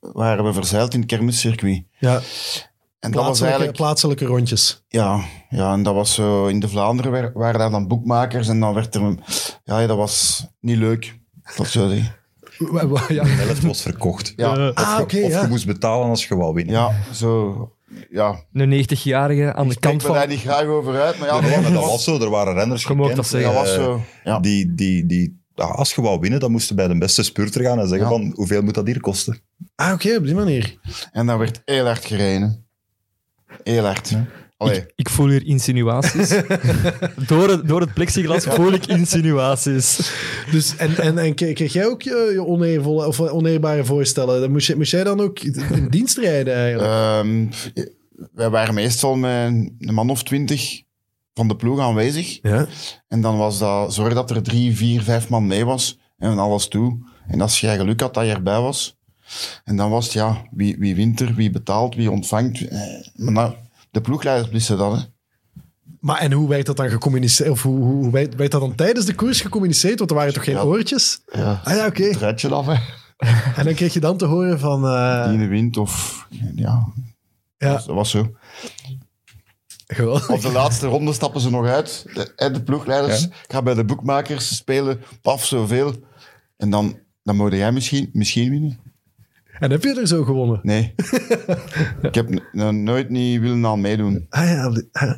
waren 0.00 0.44
we 0.44 0.52
verzeild 0.52 0.94
in 0.94 1.00
het 1.00 1.08
kermiscircuit. 1.08 1.82
Ja, 1.98 2.20
En 3.02 3.10
dat 3.10 3.14
was 3.14 3.22
plaatselijke, 3.38 3.44
eigenlijk... 3.58 3.76
plaatselijke 3.76 4.24
rondjes. 4.24 4.84
Ja, 4.88 5.20
ja, 5.48 5.72
en 5.72 5.82
dat 5.82 5.94
was 5.94 6.14
zo... 6.14 6.46
In 6.46 6.60
de 6.60 6.68
Vlaanderen 6.68 7.12
wa- 7.12 7.30
waren 7.34 7.58
daar 7.58 7.70
dan 7.70 7.88
boekmakers 7.88 8.48
en 8.48 8.60
dan 8.60 8.74
werd 8.74 8.94
er... 8.94 9.14
Ja, 9.64 9.86
dat 9.86 9.96
was 9.96 10.46
niet 10.60 10.76
leuk. 10.76 11.18
Dat 11.56 11.66
zou 11.66 11.92
ik 11.94 12.02
wa- 12.58 13.04
Ja, 13.08 13.24
helft 13.26 13.62
was 13.62 13.82
verkocht. 13.82 14.32
Ja, 14.36 14.70
Ah, 14.74 14.98
oké, 15.00 15.22
of 15.22 15.30
ja. 15.30 15.40
je 15.42 15.48
moest 15.48 15.66
betalen 15.66 16.08
als 16.08 16.26
je 16.26 16.36
wou 16.36 16.54
winnen. 16.54 16.74
ja, 16.74 16.92
zo... 17.12 17.72
Ja, 18.10 18.44
Een 18.52 18.84
90-jarige 18.84 19.54
aan 19.54 19.68
de 19.68 19.74
ik 19.74 19.80
kant 19.80 20.02
van... 20.02 20.14
daar 20.14 20.28
niet 20.28 20.40
graag 20.40 20.64
over 20.64 21.00
uit, 21.00 21.18
maar 21.18 21.28
ja, 21.28 21.40
Nee, 21.40 21.50
dat, 21.52 21.62
maar 21.62 21.72
dat 21.72 21.84
was, 21.84 22.04
zo. 22.04 22.20
Er 22.20 22.30
waren 22.30 22.54
renners 22.54 22.84
gekend, 22.84 23.16
dat 23.16 23.26
zeggen. 23.26 23.52
dat 23.52 23.60
was 23.60 23.70
eh, 23.76 23.82
zo... 23.84 24.00
Ja. 24.24 24.40
Die, 24.40 24.74
die, 24.74 25.06
die, 25.06 25.42
ja, 25.54 25.64
als 25.64 25.94
je 25.94 26.02
wou 26.02 26.20
winnen, 26.20 26.40
dan 26.40 26.50
moesten 26.50 26.76
bij 26.76 26.88
de 26.88 26.98
beste 26.98 27.22
spurter 27.22 27.62
gaan 27.62 27.78
en 27.78 27.88
zeggen 27.88 28.06
Ja. 28.10 28.12
van, 28.16 28.32
hoeveel 28.34 28.62
moet 28.62 28.74
dat 28.74 28.86
hier 28.86 29.00
kosten? 29.00 29.40
Ah, 29.74 29.92
oké, 29.92 30.16
op 30.16 30.24
die 30.24 30.34
manier. 30.34 30.78
En 31.12 31.26
dan 31.26 31.38
werd 31.38 31.62
heel 31.64 31.84
hard 31.84 32.04
gereden. 32.04 32.66
Heel 33.62 33.84
hard. 33.84 34.12
Allee, 34.56 34.76
Ik, 34.76 34.92
ik 34.96 35.08
voel 35.08 35.28
hier 35.28 35.46
insinuaties. 35.46 36.28
door, 37.26 37.48
het, 37.48 37.68
door 37.68 37.80
het 37.80 37.94
plexiglas 37.94 38.44
voel 38.44 38.72
ik 38.72 38.86
insinuaties. 38.86 40.12
Dus, 40.50 40.76
en, 40.76 40.96
en, 40.96 41.18
en 41.18 41.34
kreeg 41.34 41.72
jij 41.72 41.86
ook 41.86 42.02
je, 42.02 42.30
je 42.32 42.44
oneervolle, 42.44 43.06
of 43.06 43.20
oneerbare 43.20 43.84
voorstellen? 43.84 44.40
Dan 44.40 44.50
moest, 44.50 44.66
je, 44.66 44.76
moest 44.76 44.90
jij 44.90 45.04
dan 45.04 45.20
ook 45.20 45.38
in 45.40 45.88
dienst 45.90 46.18
rijden 46.18 46.54
eigenlijk? 46.54 46.90
Ehm, 46.90 47.46
wij 48.32 48.50
waren 48.50 48.74
meestal 48.74 49.14
met 49.16 49.46
een 49.78 49.94
man 49.94 50.10
of 50.10 50.22
twintig 50.22 50.82
van 51.34 51.48
de 51.48 51.56
ploeg 51.56 51.80
aanwezig. 51.80 52.38
ja. 52.42 52.66
En 53.08 53.20
dan 53.20 53.36
was 53.36 53.58
dat 53.58 53.94
zorg 53.94 54.14
dat 54.14 54.30
er 54.30 54.42
drie, 54.42 54.76
vier, 54.76 55.02
vijf 55.02 55.28
man 55.28 55.46
mee 55.46 55.64
was 55.64 55.98
en 56.18 56.38
alles 56.38 56.68
toe. 56.68 56.98
En 57.26 57.40
als 57.40 57.60
jij 57.60 57.76
geluk 57.76 58.00
had 58.00 58.14
dat 58.14 58.24
je 58.26 58.32
erbij 58.32 58.60
was. 58.60 58.96
En 59.64 59.76
dan 59.76 59.90
was 59.90 60.04
het 60.04 60.12
ja, 60.12 60.42
wie, 60.50 60.76
wie 60.78 60.94
wint 60.94 61.20
er, 61.20 61.34
wie 61.34 61.50
betaalt, 61.50 61.94
wie 61.94 62.10
ontvangt. 62.10 62.68
Eh, 62.68 62.78
Maar 63.14 63.32
nou, 63.32 63.54
de 63.90 64.00
ploegleiders 64.00 64.48
blissen 64.48 64.78
dat. 64.78 64.92
Hè. 64.96 65.02
Maar 66.00 66.18
en 66.18 66.32
hoe 66.32 66.48
werd 66.48 66.66
dat 66.66 66.76
dan 66.76 66.90
gecommuniceerd? 66.90 67.50
Of 67.50 67.62
hoe, 67.62 67.76
hoe, 67.78 68.02
hoe 68.02 68.10
werd, 68.10 68.34
werd 68.34 68.50
dat 68.50 68.60
dan 68.60 68.74
tijdens 68.74 69.06
de 69.06 69.14
koers 69.14 69.40
gecommuniceerd? 69.40 69.98
Want 69.98 70.10
er 70.10 70.16
waren 70.16 70.32
toch 70.34 70.44
geen 70.44 70.54
Ja. 70.54 70.62
oortjes? 70.62 71.20
Ja. 71.32 71.60
Ah 71.64 71.74
ja, 71.74 71.86
oké. 71.86 72.02
Het 72.04 72.16
rijtje 72.16 72.48
af, 72.48 72.66
hè. 72.66 72.74
En 73.56 73.64
dan 73.64 73.74
kreeg 73.74 73.92
je 73.94 74.00
dan 74.00 74.16
te 74.16 74.24
horen 74.24 74.58
van... 74.58 74.84
eh, 74.86 75.28
Die 75.28 75.48
wint 75.48 75.76
of... 75.76 76.26
Ja, 76.54 76.86
ja, 77.58 77.72
dat 77.72 77.86
was 77.86 78.10
zo. 78.10 78.30
geweldig. 79.86 80.30
Op 80.30 80.40
de 80.40 80.52
laatste 80.52 80.86
ronde 80.86 81.12
stappen 81.12 81.40
ze 81.40 81.50
nog 81.50 81.66
uit. 81.66 82.04
De, 82.14 82.50
de 82.52 82.62
ploegleiders 82.62 83.20
Ja. 83.22 83.28
gaan 83.48 83.64
bij 83.64 83.74
de 83.74 83.84
boekmakers 83.84 84.56
spelen. 84.56 85.00
Paf, 85.22 85.44
zoveel. 85.44 85.94
En 86.56 86.70
dan, 86.70 86.98
dan 87.22 87.36
moet 87.36 87.52
jij 87.52 87.72
misschien, 87.72 88.10
misschien 88.12 88.50
winnen. 88.50 88.78
En 89.62 89.70
heb 89.70 89.82
je 89.82 90.00
er 90.00 90.06
zo 90.06 90.24
gewonnen? 90.24 90.60
Nee. 90.62 90.94
ik 92.02 92.14
heb 92.14 92.42
nooit 92.72 93.08
niet 93.08 93.40
willen 93.40 93.66
aan 93.66 93.80
meedoen. 93.80 94.26
Ah 94.28 94.44
ja, 94.48 94.72
ah, 94.92 95.12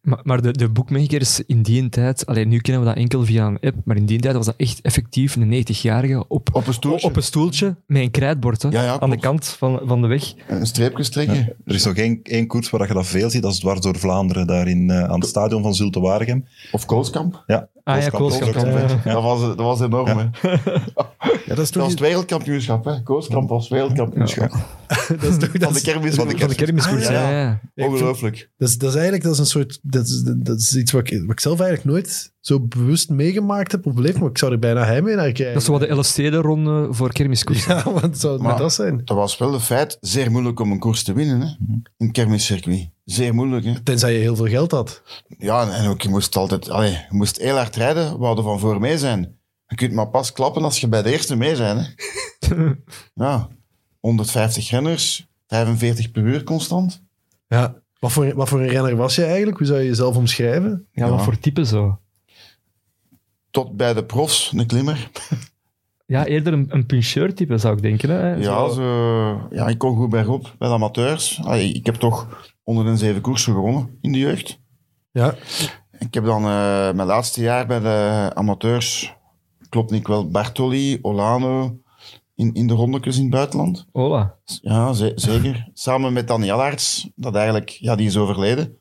Maar, 0.00 0.20
maar 0.22 0.42
de, 0.42 0.52
de 0.52 0.68
boekmakers 0.68 1.42
in 1.46 1.62
die 1.62 1.88
tijd, 1.88 2.26
alleen 2.26 2.48
nu 2.48 2.58
kennen 2.58 2.82
we 2.82 2.88
dat 2.88 2.96
enkel 2.98 3.24
via 3.24 3.46
een 3.46 3.60
app, 3.60 3.76
maar 3.84 3.96
in 3.96 4.06
die 4.06 4.20
tijd 4.20 4.34
was 4.34 4.46
dat 4.46 4.54
echt 4.56 4.80
effectief 4.80 5.36
een 5.36 5.64
90-jarige 5.64 6.24
op, 6.28 6.48
Op 6.52 6.66
een 6.66 6.72
stoeltje. 6.74 7.06
op 7.06 7.16
een 7.16 7.22
stoeltje 7.22 7.76
met 7.86 8.02
een 8.02 8.10
krijtbord 8.10 8.62
hè, 8.62 8.68
Ja, 8.68 8.82
ja, 8.82 9.00
aan 9.00 9.10
de 9.10 9.18
kant 9.18 9.46
van, 9.46 9.80
van 9.84 10.00
de 10.02 10.06
weg. 10.08 10.34
Een 10.48 10.66
streepje 10.66 11.02
strekken. 11.02 11.56
Er 11.64 11.74
is 11.74 11.84
nog 11.84 11.94
één, 11.96 12.20
één 12.22 12.46
koers 12.46 12.70
waar 12.70 12.88
je 12.88 12.94
dat 12.94 13.06
veel 13.06 13.30
ziet, 13.30 13.42
dat 13.42 13.52
is 13.52 13.58
dwars 13.58 13.80
door 13.80 13.98
Vlaanderen, 13.98 14.46
daar 14.46 14.68
in, 14.68 14.90
eh, 14.90 15.04
aan 15.04 15.20
het 15.20 15.28
stadion 15.28 15.62
van 15.62 15.74
Zulte 15.74 16.00
Waregem. 16.00 16.46
Of 16.72 16.84
Koolskamp. 16.86 17.44
Ja, 17.46 17.68
Ah 17.96 18.02
ja, 18.02 18.08
Koolskamp. 18.08 18.52
Dat, 19.04 19.22
was, 19.22 19.40
dat 19.40 19.56
was 19.56 19.80
enorm, 19.80 20.18
hè. 20.18 20.48
ja, 21.46 21.54
dat 21.54 21.58
is 21.58 21.70
Dat 21.70 21.82
was 21.82 21.90
het 21.90 22.00
wereldkampioenschap, 22.00 22.84
hè. 22.84 23.02
Koolskamp 23.02 23.48
was 23.48 23.68
wereldkampioenschap. 23.68 24.50
dat 25.20 25.22
is 25.22 25.36
toch... 25.38 25.50
Dat 25.50 25.62
Van 25.62 25.72
de 25.72 25.78
is, 25.78 25.82
kermis. 25.82 26.14
Van 26.14 26.28
de 26.28 26.38
Van 26.38 26.48
de 26.48 26.54
kermiskoers, 26.54 27.06
Ah, 27.06 27.12
ja. 27.12 27.60
Ongelooflijk. 27.74 28.50
dat, 28.58 28.68
is, 28.68 28.78
dat 28.78 28.88
is 28.88 28.94
eigenlijk 28.94 29.24
dat 29.24 29.32
is 29.32 29.38
een 29.38 29.46
soort... 29.46 29.78
Dat 29.82 30.06
is, 30.06 30.22
dat 30.22 30.58
is 30.58 30.76
iets 30.76 30.92
wat 30.92 31.10
ik, 31.10 31.20
wat 31.20 31.30
ik 31.30 31.40
zelf 31.40 31.60
eigenlijk 31.60 31.90
nooit 31.90 32.29
zo 32.40 32.60
bewust 32.60 33.10
meegemaakt 33.10 33.72
heb 33.72 33.86
of 33.86 33.94
beleefd, 33.94 34.18
maar 34.20 34.28
ik 34.30 34.38
zou 34.38 34.52
er 34.52 34.58
bijna 34.58 34.84
heimwee 34.84 35.14
naar 35.14 35.32
krijgen. 35.32 35.54
Dat 35.54 35.62
is 35.62 35.68
wat 35.68 35.80
de 35.80 35.86
Elfstede-ronde 35.86 36.88
voor 36.90 37.12
kermiskoers. 37.12 37.64
Ja, 37.64 37.92
want 37.92 38.18
zou 38.20 38.32
het 38.32 38.42
Maar- 38.42 38.50
met 38.52 38.60
dat 38.60 38.72
zijn? 38.72 39.00
Dat 39.04 39.16
was 39.16 39.38
wel 39.38 39.54
een 39.54 39.60
feit. 39.60 39.96
Zeer 40.00 40.30
moeilijk 40.30 40.60
om 40.60 40.70
een 40.72 40.78
koers 40.78 41.02
te 41.02 41.12
winnen, 41.12 41.40
hè. 41.40 41.46
In 41.46 41.84
het 41.96 42.12
kermiscircuit. 42.12 42.88
Zeer 43.04 43.34
moeilijk, 43.34 43.64
hè. 43.64 43.80
Tenzij 43.82 44.12
je 44.12 44.18
heel 44.18 44.36
veel 44.36 44.46
geld 44.48 44.70
had. 44.70 45.02
Ja, 45.38 45.70
en 45.70 45.88
ook 45.88 46.02
je 46.02 46.08
moest 46.08 46.36
altijd... 46.36 46.70
Allee, 46.70 46.90
je 46.90 47.06
moest 47.08 47.38
heel 47.38 47.56
hard 47.56 47.76
rijden. 47.76 48.18
We 48.18 48.24
hadden 48.24 48.44
van 48.44 48.58
voor 48.58 48.80
mee 48.80 48.98
zijn. 48.98 49.38
Je 49.66 49.76
kunt 49.76 49.92
maar 49.92 50.08
pas 50.08 50.32
klappen 50.32 50.62
als 50.62 50.80
je 50.80 50.88
bij 50.88 51.02
de 51.02 51.12
eerste 51.12 51.36
mee 51.36 51.56
zijn, 51.56 51.76
hè. 51.76 51.84
ja. 53.24 53.48
150 54.00 54.70
renners. 54.70 55.28
45 55.46 56.10
per 56.10 56.22
uur 56.22 56.42
constant. 56.44 57.02
Ja. 57.48 57.74
Wat 57.98 58.12
voor, 58.12 58.34
wat 58.34 58.48
voor 58.48 58.60
een 58.60 58.68
renner 58.68 58.96
was 58.96 59.14
je 59.14 59.24
eigenlijk? 59.24 59.58
Hoe 59.58 59.66
zou 59.66 59.78
je 59.80 59.86
jezelf 59.86 60.16
omschrijven? 60.16 60.86
Ja, 60.92 61.04
Ja. 61.04 61.10
wat 61.10 61.22
voor 61.22 61.38
type 61.38 61.64
zo? 61.64 61.99
Tot 63.50 63.76
bij 63.76 63.94
de 63.94 64.04
profs, 64.04 64.52
een 64.56 64.66
klimmer. 64.66 65.10
Ja, 66.06 66.26
eerder 66.26 66.52
een, 66.52 66.66
een 66.68 66.86
puncheur-type 66.86 67.58
zou 67.58 67.76
ik 67.76 67.82
denken. 67.82 68.10
Hè? 68.10 68.34
Ja, 68.34 68.68
zo, 68.68 69.48
ja, 69.50 69.66
ik 69.66 69.78
kon 69.78 69.96
goed 69.96 70.10
bergop 70.10 70.54
bij 70.58 70.68
de 70.68 70.74
amateurs. 70.74 71.40
Allee, 71.44 71.72
ik 71.72 71.86
heb 71.86 71.94
toch 71.94 72.50
onder 72.64 72.84
de 72.84 72.96
zeven 72.96 73.20
koersen 73.20 73.52
gewonnen 73.54 73.98
in 74.00 74.12
de 74.12 74.18
jeugd. 74.18 74.58
Ja. 75.10 75.34
Ik 75.98 76.14
heb 76.14 76.24
dan 76.24 76.42
eh, 76.44 76.92
mijn 76.92 77.06
laatste 77.06 77.40
jaar 77.42 77.66
bij 77.66 77.80
de 77.80 78.30
amateurs, 78.34 79.14
klopt 79.68 79.90
niet 79.90 80.06
wel, 80.06 80.30
Bartoli, 80.30 80.98
Olano, 81.02 81.78
in, 82.34 82.54
in 82.54 82.66
de 82.66 82.74
rondekjes 82.74 83.16
in 83.16 83.22
het 83.22 83.30
buitenland. 83.30 83.86
Hola. 83.92 84.34
Ja, 84.62 84.92
ze- 84.92 85.12
zeker. 85.14 85.68
Samen 85.74 86.12
met 86.12 86.28
Danny 86.28 86.50
Allarts, 86.50 87.10
dat 87.14 87.34
eigenlijk, 87.34 87.68
ja, 87.68 87.94
die 87.96 88.06
is 88.06 88.16
overleden. 88.16 88.76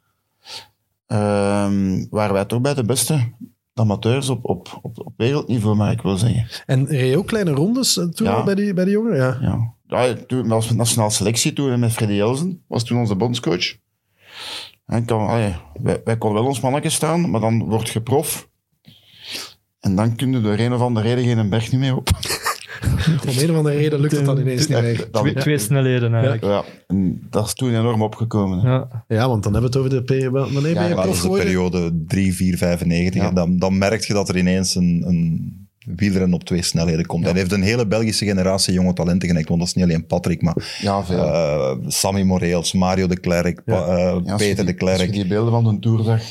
Ehm, 1.08 2.06
waren 2.10 2.34
wij 2.34 2.46
toch 2.46 2.62
bij 2.62 2.74
de 2.74 2.84
beste 2.86 3.32
amateurs 3.80 4.30
op, 4.30 4.46
op, 4.46 4.80
op, 4.82 5.00
op 5.06 5.14
wereldniveau, 5.18 5.76
maar 5.76 5.92
ik 5.92 6.02
wil 6.02 6.18
zeggen. 6.18 6.48
En 6.66 6.86
reed 6.88 7.16
ook 7.16 7.28
kleine 7.28 7.52
rondes 7.52 7.98
eh, 7.98 8.06
toen 8.06 8.28
Ja. 8.28 8.34
al 8.34 8.44
bij 8.44 8.56
die, 8.56 8.74
bij 8.74 8.84
die 8.84 8.94
jongeren? 8.94 9.18
Ja. 9.18 9.38
Ja. 9.42 9.74
Ja, 10.08 10.16
toen 10.28 10.48
was 10.48 10.68
met 10.68 10.78
nationale 10.78 11.12
selectie 11.12 11.54
toen 11.54 11.72
en 11.72 11.80
met 11.80 11.92
Freddy 11.92 12.20
Elzen, 12.20 12.64
was 12.68 12.84
toen 12.84 13.00
onze 13.00 13.16
bondscoach. 13.16 13.76
En 14.86 15.06
kan, 15.06 15.28
allee, 15.28 15.56
wij, 15.82 16.02
wij 16.04 16.18
konden 16.18 16.40
wel 16.40 16.50
ons 16.50 16.60
mannetje 16.60 16.90
staan, 16.90 17.30
maar 17.30 17.42
dan 17.42 17.64
word 17.64 17.90
je 17.90 18.02
prof. 18.02 18.50
En 19.80 19.96
dan 19.96 20.16
kun 20.16 20.32
je 20.32 20.42
door 20.42 20.58
een 20.58 20.74
of 20.74 20.82
andere 20.82 21.14
reden 21.16 21.36
geen 21.36 21.50
berg 21.50 21.72
niet 21.72 21.80
meer 21.82 21.96
op. 21.96 22.10
Om 23.30 23.38
een 23.38 23.50
of 23.52 23.56
andere 23.58 23.76
reden 23.78 24.00
lukt 24.00 24.16
het 24.16 24.26
dan 24.26 24.40
ineens 24.40 24.68
niet 24.68 24.82
meer. 24.82 25.10
Twee, 25.12 25.34
twee 25.34 25.58
snelheden 25.58 26.14
eigenlijk. 26.14 26.44
ja, 26.44 26.64
en 26.88 27.28
dat 27.30 27.46
is 27.46 27.54
toen 27.54 27.70
enorm 27.76 28.02
opgekomen. 28.02 28.60
hè. 28.60 28.70
Ja. 28.70 29.04
Ja, 29.08 29.28
want 29.28 29.44
dan 29.44 29.54
hebben 29.54 29.72
we 29.72 29.78
het 29.80 29.88
over 29.88 29.90
de... 29.90 30.04
peri- 30.04 30.30
Wanneer 30.30 30.62
ben 30.62 30.70
je 30.72 30.74
Ja, 30.76 30.84
Ja, 30.88 30.90
dat 30.90 30.96
prof 31.04 31.08
is 31.10 31.16
de 31.16 31.22
geworden? 31.22 31.46
periode 31.46 32.04
3, 32.08 32.34
4, 32.36 32.58
95. 32.58 33.22
Ja. 33.22 33.28
En 33.28 33.36
dan, 33.36 33.58
dan 33.58 33.78
merk 33.78 34.04
je 34.04 34.14
dat 34.14 34.30
er 34.30 34.38
ineens 34.38 34.76
een, 34.76 35.04
een 35.08 35.54
wielren 35.96 36.34
op 36.34 36.44
twee 36.44 36.62
snelheden 36.64 37.06
komt. 37.06 37.24
En 37.24 37.30
hij 37.30 37.40
heeft 37.40 37.52
een 37.52 37.62
hele 37.62 37.88
Belgische 37.88 38.26
generatie 38.26 38.74
jonge 38.74 38.94
talenten 38.94 39.28
genekt. 39.30 39.48
Want 39.48 39.60
dat 39.60 39.70
is 39.70 39.76
niet 39.76 39.84
alleen 39.86 40.06
Patrick, 40.06 40.42
maar 40.42 40.78
Ja, 40.82 41.04
veel. 41.06 41.24
eh, 41.24 41.72
Sammy 41.88 42.22
Moreels, 42.24 42.74
Mario 42.74 43.08
de 43.08 43.20
Klerk, 43.20 43.64
Pa- 43.64 43.86
eh, 43.88 44.36
Peter 44.36 44.38
die- 44.38 44.76
de 44.76 44.82
Als 44.82 44.90
je 44.92 44.96
Klerk. 44.96 45.12
die 45.14 45.28
beelden 45.28 45.52
van 45.52 45.64
de 45.64 45.80
Tour 45.80 46.04
zag, 46.04 46.22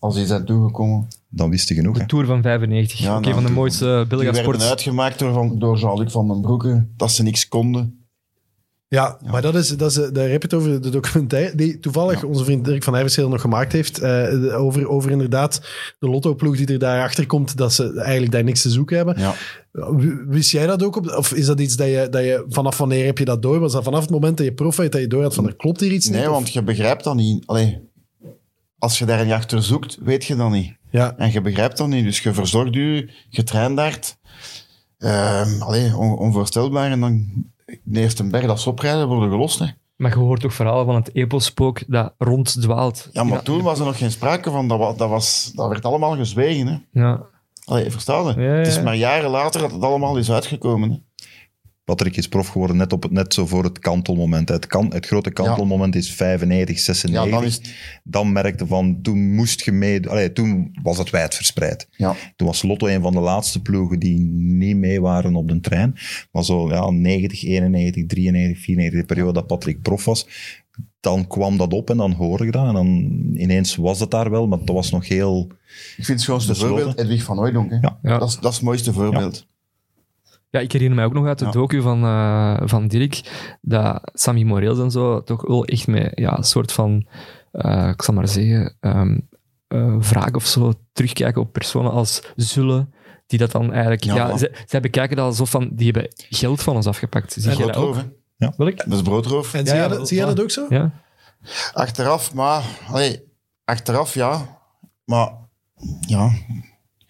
als 0.00 0.14
die 0.14 0.26
zijn 0.26 0.44
toegekomen, 0.44 1.08
Dan 1.28 1.50
wist 1.50 1.68
je 1.68 1.74
genoeg. 1.74 1.94
hè. 1.94 2.00
De 2.00 2.06
Tour 2.08 2.26
van 2.26 2.42
95. 2.42 2.98
Ja, 2.98 3.10
Oké, 3.16 3.20
nou, 3.20 3.32
van 3.34 3.42
de 3.42 3.48
die- 3.48 3.58
mooiste 3.58 3.84
die 3.84 4.06
Belga 4.06 4.24
werden 4.24 4.42
sports. 4.42 4.68
uitgemaakt 4.68 5.18
door, 5.18 5.32
van- 5.32 5.58
door 5.58 5.78
Jean-Luc 5.78 6.12
van 6.12 6.28
den 6.28 6.40
Broeke, 6.40 6.86
dat 6.96 7.10
ze 7.10 7.22
niks 7.22 7.48
konden. 7.48 7.94
Ja, 8.88 9.18
maar 9.30 9.42
dat 9.42 9.54
is, 9.54 9.68
dat 9.76 9.90
is, 9.90 9.94
daar 9.96 10.28
heb 10.28 10.42
je 10.42 10.48
het 10.48 10.54
over 10.54 10.82
de 10.82 10.90
documentaire 10.90 11.56
die 11.56 11.78
toevallig 11.78 12.24
onze 12.24 12.44
vriend 12.44 12.64
Dirk 12.64 12.82
van 12.82 12.92
Heijverschil 12.92 13.28
nog 13.28 13.40
gemaakt 13.40 13.72
heeft. 13.72 13.98
eh, 13.98 14.00
de- 14.30 14.52
over, 14.54 14.88
over 14.88 15.10
inderdaad 15.10 15.60
de 15.98 16.08
lottoploeg 16.08 16.56
die 16.56 16.66
er 16.66 16.78
daarachter 16.78 17.26
komt, 17.26 17.56
dat 17.56 17.72
ze 17.72 18.00
eigenlijk 18.00 18.32
daar 18.32 18.44
niks 18.44 18.62
te 18.62 18.70
zoeken 18.70 18.96
hebben. 18.96 19.14
Ja. 19.18 19.34
Wist 20.28 20.50
jij 20.50 20.66
dat 20.66 20.82
ook? 20.82 20.96
Op, 20.96 21.06
of 21.16 21.32
is 21.34 21.46
dat 21.46 21.60
iets 21.60 21.76
dat 21.76 21.86
je, 21.86 22.06
dat 22.10 22.22
je... 22.22 22.44
Vanaf 22.48 22.78
wanneer 22.78 23.04
heb 23.04 23.18
je 23.18 23.24
dat 23.24 23.42
door? 23.42 23.58
Was 23.60 23.72
dat 23.72 23.84
vanaf 23.84 24.00
het 24.00 24.10
moment 24.10 24.36
dat 24.36 24.46
je 24.46 24.52
prof 24.52 24.76
werd, 24.76 24.92
dat 24.92 25.00
je 25.00 25.06
door 25.06 25.22
had 25.22 25.34
van 25.34 25.46
er 25.46 25.56
klopt 25.56 25.80
hier 25.80 25.92
iets 25.92 26.06
niet? 26.08 26.16
Nee, 26.18 26.28
want 26.28 26.52
je 26.52 26.62
begrijpt 26.62 27.04
dat 27.04 27.14
niet. 27.14 27.46
Allee, 27.46 27.78
als 28.80 28.98
je 28.98 29.04
daar 29.04 29.24
niet 29.24 29.32
achter 29.34 29.62
zoekt, 29.62 29.98
weet 30.00 30.24
je 30.24 30.36
dat 30.36 30.50
niet. 30.50 30.76
Ja, 30.90 31.14
En 31.16 31.32
je 31.32 31.40
begrijpt 31.40 31.76
dat 31.76 31.88
niet. 31.88 32.04
Dus 32.04 32.20
je 32.20 32.32
verzorgt 32.32 32.74
je, 32.74 33.10
je 33.28 33.42
traint 33.42 33.76
daar. 33.76 33.98
Ehm 34.98 35.62
allee, 35.62 35.96
on- 35.96 36.18
onvoorstelbaar. 36.18 36.90
En 36.90 37.00
dan 37.00 37.26
de 37.82 38.00
eerste 38.00 38.24
berg 38.24 38.46
dat 38.46 38.60
ze 38.60 38.68
oprijden, 38.70 39.08
worden 39.08 39.30
gelost. 39.30 39.58
Hè. 39.58 39.66
Maar 39.96 40.10
je 40.10 40.16
hoort 40.16 40.44
ook 40.44 40.52
verhalen 40.52 40.86
van 40.86 40.94
het 40.94 41.14
epelspook 41.14 41.82
dat 41.86 42.14
ronddwaalt. 42.18 43.08
Ja, 43.12 43.24
maar 43.24 43.42
toen 43.42 43.62
was 43.62 43.78
er 43.78 43.84
nog 43.84 43.98
geen 43.98 44.10
sprake 44.10 44.50
van. 44.50 44.68
Dat, 44.68 44.78
wa- 44.78 44.92
dat, 44.92 45.08
was, 45.08 45.52
dat 45.54 45.68
werd 45.68 45.84
allemaal 45.84 46.16
gezwegen. 46.16 46.66
Hè. 46.66 47.00
Ja. 47.00 47.20
Allee, 47.64 47.90
verstaan 47.90 48.24
je? 48.26 48.40
Ja, 48.40 48.46
ja, 48.52 48.58
Het 48.58 48.66
is 48.66 48.82
maar 48.82 48.96
jaren 48.96 49.30
later 49.30 49.60
dat 49.60 49.72
het 49.72 49.82
allemaal 49.82 50.16
is 50.16 50.30
uitgekomen. 50.30 50.90
Hè. 50.90 50.96
Patrick 51.90 52.16
is 52.16 52.28
prof 52.28 52.48
geworden 52.48 52.76
net, 52.76 52.92
op 52.92 53.02
het, 53.02 53.12
net 53.12 53.34
zo 53.34 53.46
voor 53.46 53.64
het 53.64 53.78
kantelmoment. 53.78 54.48
Het, 54.48 54.66
kan, 54.66 54.92
het 54.92 55.06
grote 55.06 55.30
kantelmoment 55.30 55.94
is 55.94 56.12
95, 56.12 56.78
96. 56.78 57.32
Ja, 57.32 57.38
dan 57.38 57.46
is. 57.46 57.60
Dan 58.04 58.32
merkte 58.32 58.66
van, 58.66 58.98
toen 59.02 59.34
moest 59.34 59.64
je 59.64 59.72
mee... 59.72 60.08
Allee, 60.08 60.32
toen 60.32 60.78
was 60.82 60.98
het 60.98 61.10
wijdverspreid. 61.10 61.88
Ja. 61.90 62.14
Toen 62.36 62.46
was 62.46 62.62
Lotto 62.62 62.86
een 62.86 63.02
van 63.02 63.12
de 63.12 63.20
laatste 63.20 63.62
ploegen 63.62 63.98
die 63.98 64.18
niet 64.34 64.76
mee 64.76 65.00
waren 65.00 65.34
op 65.34 65.48
de 65.48 65.60
trein. 65.60 65.94
Maar 66.32 66.44
zo 66.44 66.68
ja, 66.68 66.90
90, 66.90 67.44
91, 67.44 68.06
93, 68.06 68.64
94, 68.64 69.00
de 69.00 69.06
periode 69.06 69.32
dat 69.32 69.46
Patrick 69.46 69.82
prof 69.82 70.04
was, 70.04 70.26
dan 71.00 71.26
kwam 71.26 71.56
dat 71.56 71.72
op 71.72 71.90
en 71.90 71.96
dan 71.96 72.12
hoorde 72.12 72.44
je 72.44 72.50
dat. 72.50 72.66
En 72.66 72.74
dan 72.74 72.88
ineens 73.34 73.76
was 73.76 74.00
het 74.00 74.10
daar 74.10 74.30
wel, 74.30 74.46
maar 74.46 74.58
dat 74.58 74.74
was 74.74 74.90
nog 74.90 75.08
heel... 75.08 75.46
Ik 75.96 76.04
vind 76.04 76.08
het 76.08 76.20
schoonste 76.20 76.54
voorbeeld 76.54 76.98
Edwig 76.98 77.22
van 77.22 77.36
Hooijdonk. 77.36 77.70
Ja. 77.70 77.98
Ja. 78.02 78.18
Dat, 78.18 78.28
is, 78.28 78.34
dat 78.34 78.50
is 78.50 78.56
het 78.56 78.64
mooiste 78.66 78.92
voorbeeld. 78.92 79.48
Ja, 80.50 80.60
ik 80.60 80.72
herinner 80.72 80.96
mij 80.96 81.04
ook 81.04 81.12
nog 81.12 81.26
uit 81.26 81.38
de 81.38 81.44
Ja. 81.44 81.50
docu 81.50 81.80
van, 81.82 82.04
eh, 82.04 82.60
van 82.64 82.88
Dirk, 82.88 83.20
dat 83.60 84.10
Sammy 84.12 84.42
Moreels 84.42 84.78
en 84.78 84.90
zo 84.90 85.22
toch 85.22 85.46
wel 85.46 85.64
echt 85.64 85.86
met 85.86 86.12
ja, 86.14 86.36
een 86.36 86.44
soort 86.44 86.72
van, 86.72 87.06
eh, 87.52 87.88
ik 87.88 88.02
zal 88.02 88.14
maar 88.14 88.28
zeggen, 88.28 88.76
ehm 88.80 89.18
eh, 89.68 89.96
wraak 90.00 90.36
of 90.36 90.46
zo 90.46 90.72
terugkijken 90.92 91.42
op 91.42 91.52
personen 91.52 91.90
als 91.90 92.22
Zullen, 92.36 92.94
die 93.26 93.38
dat 93.38 93.50
dan 93.52 93.70
eigenlijk... 93.72 94.04
Ja, 94.04 94.14
Ja, 94.14 94.36
zij, 94.36 94.52
zij 94.66 94.80
bekijken 94.80 95.16
dat 95.16 95.26
alsof 95.26 95.50
van, 95.50 95.70
die 95.72 95.90
hebben 95.92 96.12
geld 96.16 96.62
van 96.62 96.76
ons 96.76 96.86
afgepakt. 96.86 97.32
Zie 97.32 97.42
jij 97.56 97.66
dat 97.66 97.76
ook? 97.76 97.96
hè. 98.36 98.48
Welk? 98.56 98.76
Dat 98.76 98.92
is 98.92 99.02
broodroof. 99.02 99.54
En 99.54 99.60
Ja, 99.64 99.66
zie, 99.66 99.74
ja, 99.74 99.86
jij, 99.88 99.96
dat- 99.96 100.08
zie 100.08 100.16
jij 100.16 100.26
dat 100.26 100.40
ook 100.40 100.50
zo? 100.50 100.66
Ja? 100.68 100.92
Achteraf, 101.72 102.34
maar... 102.34 102.64
Allee, 102.88 103.22
achteraf, 103.64 104.14
ja. 104.14 104.58
Maar, 105.04 105.32
ja... 106.00 106.30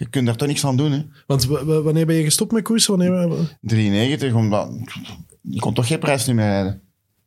Je 0.00 0.08
kunt 0.10 0.26
daar 0.26 0.36
toch 0.36 0.48
niks 0.48 0.64
aan 0.64 0.76
doen, 0.76 0.92
hè. 0.92 1.02
Want 1.26 1.44
wanneer 1.64 2.06
ben 2.06 2.14
je 2.16 2.24
gestopt 2.24 2.52
met 2.52 2.62
koersen? 2.62 2.96
Wanneer... 2.96 3.24
Oké, 3.26 3.48
93, 3.60 4.34
omdat... 4.34 4.70
Je 5.42 5.58
kon 5.60 5.74
toch 5.74 5.86
geen 5.86 5.98
prijs 5.98 6.26
niet 6.26 6.36
meer 6.36 6.80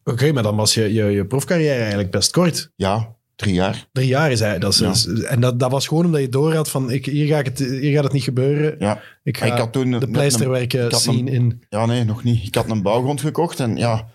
rijden. 0.04 0.34
maar 0.34 0.44
dan 0.44 0.56
was 0.56 0.74
je, 0.74 0.94
je, 0.94 1.04
je 1.04 1.26
profcarrière 1.26 1.80
eigenlijk 1.80 2.12
best 2.12 2.32
kort. 2.32 2.72
Ja, 2.76 3.16
drie 3.36 3.54
jaar. 3.54 3.88
Drie 3.92 4.08
jaar 4.08 4.32
is 4.32 4.40
hij. 4.40 4.60
Dat 4.60 4.74
is, 4.82 5.04
Ja. 5.04 5.22
en 5.22 5.40
dat, 5.42 5.60
dat 5.60 5.72
was 5.72 5.88
gewoon 5.88 6.06
omdat 6.06 6.22
je 6.22 6.30
door 6.30 6.56
had 6.56 6.70
van, 6.70 6.92
ik, 6.92 7.06
hier, 7.06 7.28
ga 7.28 7.38
ik 7.40 7.46
het, 7.46 7.60
hier 7.60 7.94
gaat 7.94 8.04
het 8.04 8.14
niet 8.14 8.24
gebeuren. 8.24 8.76
Ja. 8.80 9.02
Ik 9.24 9.38
ga 9.38 9.46
ik 9.46 9.52
had 9.52 9.72
toen 9.74 9.92
de 9.92 10.08
pleisterwerken 10.10 10.96
zien 10.96 11.28
in... 11.28 11.64
Ja, 11.70 11.86
nee, 11.86 12.04
nog 12.04 12.24
niet. 12.24 12.48
Ik 12.48 12.56
had 12.56 12.70
een 12.70 12.82
bouwgrond 12.82 13.22
gekocht 13.22 13.60
en 13.60 13.76
ja... 13.78 14.08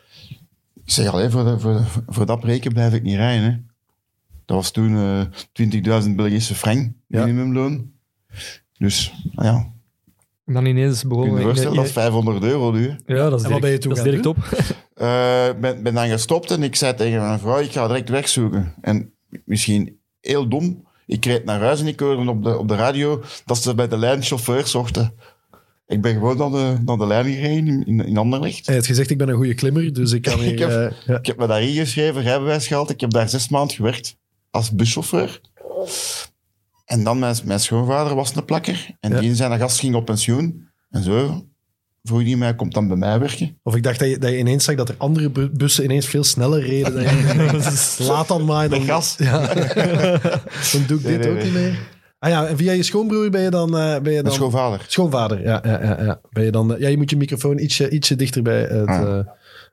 Ik 0.85 0.95
zeg, 0.95 1.07
allee, 1.13 1.29
voor, 1.31 1.45
de- 1.45 1.59
voor, 1.59 1.85
voor 2.07 2.27
dat 2.27 2.41
breken 2.41 2.73
blijf 2.73 2.93
ik 2.95 3.03
niet 3.03 3.17
rijden, 3.17 3.45
hè. 3.51 3.57
Dat 4.45 4.57
was 4.57 4.71
toen 4.71 4.97
eh 4.97 6.03
20.000 6.05 6.11
Belgische 6.17 6.55
frank, 6.55 6.93
minimumloon. 7.07 7.91
Dus, 8.79 9.13
nou 9.33 9.47
ja, 9.49 9.73
En 10.47 10.55
dan 10.55 10.67
ineens 10.67 11.01
kun 11.01 11.09
je 11.09 11.15
begonnen... 11.17 11.39
je 11.39 11.45
voorstellen, 11.45 11.75
dat 11.75 11.85
is 11.85 11.91
in- 11.91 11.97
500 11.97 12.43
euro 12.43 12.71
nu, 12.73 12.97
ja, 13.07 13.31
dat 13.31 13.41
is 13.41 13.47
En 13.47 13.51
wat 13.53 13.61
direct, 13.61 13.61
ben 13.61 13.71
je 13.71 13.79
toen 13.79 13.89
dat 13.95 13.99
is 13.99 14.05
direct 14.05 14.27
op. 14.27 14.37
Eh, 14.99 15.49
ben, 15.61 15.83
ben 15.83 15.95
dan 15.95 16.09
gestopt 16.09 16.51
en 16.51 16.63
ik 16.63 16.77
zei 16.77 16.95
tegen 16.95 17.21
mijn 17.21 17.39
vrouw, 17.39 17.59
ik 17.59 17.73
ga 17.73 17.87
direct 17.87 18.09
wegzoeken. 18.09 18.75
En 18.81 19.13
misschien 19.45 19.99
heel 20.21 20.49
dom, 20.49 20.87
ik 21.07 21.25
reed 21.25 21.45
naar 21.45 21.61
huis 21.61 21.81
en 21.81 21.87
ik 21.87 22.01
hoorde 22.01 22.31
op 22.31 22.43
de, 22.45 22.59
op 22.59 22.69
de 22.69 22.75
radio 22.75 23.23
dat 23.45 23.59
ze 23.63 23.75
bij 23.75 23.89
de 23.89 23.97
lijn 23.99 24.23
chauffeur 24.23 24.67
zochten. 24.67 25.15
Ik 25.87 26.01
ben 26.01 26.13
gewoon 26.13 26.37
naar 26.37 26.51
de, 26.51 26.83
naar 26.85 26.97
de 26.97 27.07
lijn 27.07 27.25
gereden 27.35 27.87
in, 27.87 28.07
in 28.07 28.17
Anderlecht. 28.17 28.67
Hij 28.67 28.75
heeft 28.75 28.87
gezegd, 28.87 29.11
ik 29.11 29.19
ben 29.19 29.29
een 29.29 29.35
goede 29.37 29.55
klimmer, 29.55 29.93
dus 29.93 30.13
ik 30.13 30.23
kan 30.23 30.39
hier... 30.41 30.53
Ik 30.53 30.59
heb- 30.59 30.71
eh, 30.71 30.97
ja. 31.07 31.19
Ik 31.19 31.27
heb 31.27 31.39
me 31.39 31.47
daar 31.47 31.63
ingeschreven, 31.63 32.23
rijbewijs 32.23 32.67
gehaald. 32.67 32.91
Ik 32.91 33.01
heb 33.01 33.11
daar 33.11 33.29
zes 33.29 33.49
maanden 33.49 33.77
gewerkt 33.77 34.17
als 34.51 34.71
buschauffeur. 34.73 35.41
En 36.89 37.05
dan 37.05 37.19
mijn, 37.19 37.37
mijn 37.45 37.61
schoonvader 37.61 38.15
was 38.15 38.35
een 38.37 38.45
plakker. 38.45 38.91
En 39.01 39.11
Ja. 39.13 39.21
die 39.21 39.35
zijn 39.35 39.59
gast 39.59 39.79
ging 39.79 39.95
op 39.95 40.05
pensioen. 40.05 40.69
En 40.91 41.03
zo 41.03 41.45
vroeg 42.03 42.23
die 42.23 42.37
mij, 42.37 42.55
komt 42.55 42.75
dan 42.75 42.89
bij 42.89 42.97
mij 42.97 43.19
werken? 43.19 43.59
Of 43.63 43.77
ik 43.77 43.83
dacht 43.83 43.99
dat 43.99 44.09
je, 44.09 44.19
dat 44.19 44.31
je 44.31 44.39
ineens 44.39 44.65
zag 44.65 44.75
dat 44.75 44.89
er 44.89 44.95
andere 44.99 45.31
bu- 45.31 45.51
bussen 45.51 45.85
ineens 45.85 46.07
veel 46.07 46.25
sneller 46.25 46.61
reden. 46.61 46.95
Dan 46.95 47.03
je, 47.03 47.97
laat 48.09 48.29
dan 48.29 48.45
maar. 48.45 48.69
Dan, 48.69 48.81
gas. 48.83 49.15
Ja. 49.19 49.55
dan 50.73 50.85
doe 50.87 50.99
ik 50.99 51.05
Nee, 51.05 51.19
dit 51.19 51.19
nee, 51.21 51.29
ook 51.31 51.35
nee. 51.37 51.45
niet 51.45 51.53
meer. 51.53 51.79
Ah 52.19 52.31
ja, 52.31 52.47
en 52.47 52.57
via 52.57 52.73
je 52.73 52.83
schoonbroer 52.83 53.31
ben 53.31 53.41
je 53.43 53.51
dan... 53.51 53.79
eh, 53.79 54.01
ben 54.01 54.13
je 54.13 54.23
dan 54.23 54.33
schoonvader. 54.33 54.85
Schoonvader, 54.87 55.43
ja. 55.43 55.61
ja, 55.65 55.83
ja, 55.83 56.03
ja. 56.05 56.21
Ben 56.31 56.45
je, 56.45 56.51
dan, 56.51 56.75
eh, 56.75 56.81
ja 56.81 56.89
je 56.89 56.97
moet 56.97 57.11
je 57.11 57.17
microfoon 57.17 57.59
ietsje, 57.59 57.91
ietsje 57.91 58.17
dichter 58.17 58.43
bij 58.43 58.61
het... 58.61 58.87
Ah. 58.89 59.19
eh, 59.19 59.25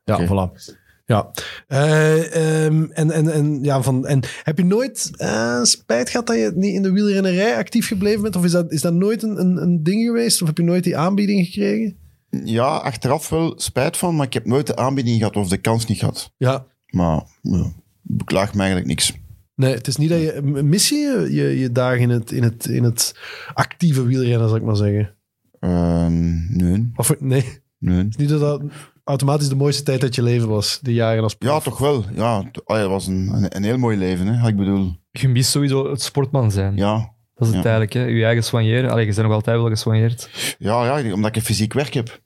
ja, 0.03 0.25
voilà. 0.27 0.73
Ja. 1.05 1.31
Eh, 1.67 2.65
ehm, 2.65 2.83
en, 2.91 3.11
en, 3.11 3.33
en, 3.33 3.63
ja, 3.63 3.81
van, 3.81 4.05
en 4.05 4.19
heb 4.43 4.57
je 4.57 4.65
nooit 4.65 5.11
eh, 5.15 5.63
spijt 5.63 6.09
gehad 6.09 6.27
dat 6.27 6.35
je 6.35 6.51
niet 6.55 6.73
in 6.73 6.81
de 6.81 6.91
wielrennerij 6.91 7.55
actief 7.55 7.87
gebleven 7.87 8.21
bent? 8.21 8.35
Of 8.35 8.43
is 8.43 8.51
dat, 8.51 8.71
is 8.71 8.81
dat 8.81 8.93
nooit 8.93 9.23
een, 9.23 9.39
een, 9.39 9.61
een 9.61 9.83
ding 9.83 10.05
geweest? 10.05 10.41
Of 10.41 10.47
heb 10.47 10.57
je 10.57 10.63
nooit 10.63 10.83
die 10.83 10.97
aanbieding 10.97 11.45
gekregen? 11.45 11.97
Ja, 12.43 12.77
achteraf 12.77 13.29
wel 13.29 13.53
spijt 13.57 13.97
van, 13.97 14.15
maar 14.15 14.25
ik 14.25 14.33
heb 14.33 14.45
nooit 14.45 14.67
de 14.67 14.75
aanbieding 14.75 15.17
gehad 15.17 15.35
of 15.35 15.47
de 15.47 15.57
kans 15.57 15.85
niet 15.85 15.99
gehad. 15.99 16.33
Ja. 16.37 16.65
Maar 16.89 17.23
ja, 17.41 17.71
beklaag 18.01 18.53
me 18.53 18.59
eigenlijk 18.59 18.87
niks. 18.87 19.13
Nee, 19.55 19.73
het 19.73 19.87
is 19.87 19.95
niet 19.95 20.09
dat 20.09 20.21
je... 20.21 20.41
Mis 20.41 20.89
je 20.89 21.27
je, 21.31 21.59
je 21.59 21.71
dagen 21.71 22.01
in 22.01 22.09
het, 22.09 22.31
in, 22.31 22.43
het, 22.43 22.65
in 22.65 22.83
het 22.83 23.15
actieve 23.53 24.05
wielrennen, 24.05 24.47
zal 24.47 24.57
ik 24.57 24.63
maar 24.63 24.75
zeggen? 24.75 25.15
Ehm, 25.59 26.57
nee, 26.57 26.91
Of 26.95 27.19
nee, 27.19 27.61
nee. 27.79 27.97
het 27.97 28.07
is 28.09 28.15
niet 28.15 28.29
dat 28.29 28.39
dat 28.39 28.61
automatisch 29.05 29.49
de 29.49 29.55
mooiste 29.55 29.83
tijd 29.83 30.03
uit 30.03 30.15
je 30.15 30.23
leven 30.23 30.47
was, 30.47 30.79
die 30.81 30.93
jaren 30.93 31.23
als 31.23 31.33
prof. 31.35 31.51
Ja, 31.51 31.59
toch 31.59 31.77
wel. 31.77 32.05
Ja, 32.15 32.43
het 32.65 32.87
was 32.87 33.07
een, 33.07 33.29
een, 33.33 33.55
een 33.55 33.63
heel 33.63 33.77
mooi 33.77 33.97
leven. 33.97 34.27
Hè. 34.27 34.47
Ik 34.47 34.55
bedoel, 34.55 34.95
Je 35.11 35.27
mist 35.27 35.49
sowieso 35.51 35.89
het 35.89 36.01
sportman 36.01 36.51
zijn. 36.51 36.75
ja, 36.77 37.13
Dat 37.35 37.47
is 37.47 37.53
het 37.53 37.63
Ja. 37.63 37.69
eigenlijk, 37.69 37.93
hè. 37.93 38.03
Je 38.03 38.25
eigen 38.25 38.43
soigneren. 38.43 38.89
Allee, 38.89 39.05
je 39.05 39.13
bent 39.13 39.27
nog 39.27 39.35
altijd 39.35 39.57
wel 39.57 39.69
gesoigneerd. 39.69 40.29
ja, 40.59 40.97
ja, 40.99 41.13
omdat 41.13 41.35
ik 41.35 41.41
fysiek 41.43 41.73
werk 41.73 41.93
heb. 41.93 42.21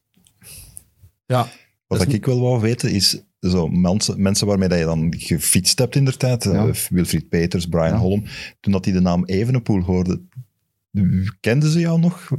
Ja. 1.25 1.47
Wat 1.87 2.07
is 2.07 2.13
ik 2.13 2.25
wel 2.25 2.39
wou 2.41 2.59
weten 2.61 2.91
is, 2.91 3.23
zo, 3.39 3.67
mensen, 3.67 4.21
mensen 4.21 4.47
waarmee 4.47 4.67
dat 4.69 4.79
je 4.79 4.85
dan 4.85 5.13
gefietst 5.17 5.79
hebt 5.79 5.95
in 5.95 6.05
der 6.05 6.17
tijd, 6.17 6.45
eh, 6.45 6.53
Ja. 6.53 6.71
Wilfried 6.89 7.29
Peters, 7.29 7.65
Brian 7.65 7.87
Ja. 7.89 7.97
Holm, 7.97 8.23
toen 8.59 8.71
dat 8.71 8.83
die 8.83 8.93
de 8.93 8.99
naam 9.01 9.25
Evenepoel 9.25 9.81
hoorde, 9.81 10.21
kenden 11.39 11.69
ze 11.69 11.79
jou 11.79 11.99
nog? 11.99 12.29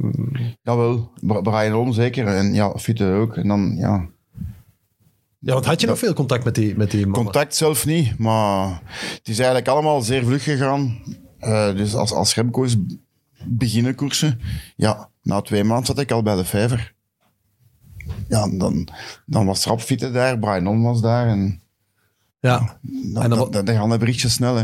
Jawel, 0.61 1.11
Brian 1.21 1.71
Holm 1.71 1.93
zeker. 1.93 2.27
En 2.27 2.53
ja, 2.53 2.77
Fiete 2.77 3.05
ook. 3.05 3.35
En 3.37 3.47
dan, 3.47 3.75
ja, 3.77 4.09
Ja, 5.43 5.53
want 5.53 5.65
had 5.65 5.81
je 5.81 5.87
nog 5.87 5.97
veel 5.99 6.13
contact 6.13 6.43
met 6.43 6.55
die, 6.55 6.75
met 6.77 6.91
die 6.91 7.05
mannen? 7.07 7.23
contact 7.23 7.55
zelf 7.55 7.85
niet. 7.85 8.17
Maar 8.17 8.81
het 9.17 9.27
is 9.29 9.37
eigenlijk 9.37 9.67
allemaal 9.67 10.01
zeer 10.01 10.23
vlug 10.25 10.43
gegaan. 10.43 10.99
Eh, 11.39 11.75
dus 11.75 11.93
als, 11.95 12.11
als 12.11 12.35
Remco 12.35 12.63
is 12.63 12.75
beginnen 13.45 13.95
koersen, 13.95 14.39
ja, 14.75 15.09
na 15.21 15.41
twee 15.41 15.63
maanden 15.63 15.85
zat 15.85 15.99
ik 15.99 16.11
al 16.11 16.23
bij 16.23 16.35
de 16.35 16.45
vijver. 16.45 16.93
Ja, 18.27 18.49
dan, 18.57 18.87
dan 19.25 19.45
was 19.45 19.65
Rap 19.65 19.81
Fiete 19.81 20.11
daar, 20.11 20.39
Brian 20.39 20.81
was 20.83 21.01
daar. 21.01 21.27
En 21.27 21.61
Ja. 22.39 22.79
dan, 22.81 23.23
En 23.23 23.29
dan 23.29 23.51
dan, 23.51 23.67
gaan 23.75 23.89
de 23.89 23.97
berichtjes 23.97 24.33
snel, 24.33 24.55
hè. 24.55 24.63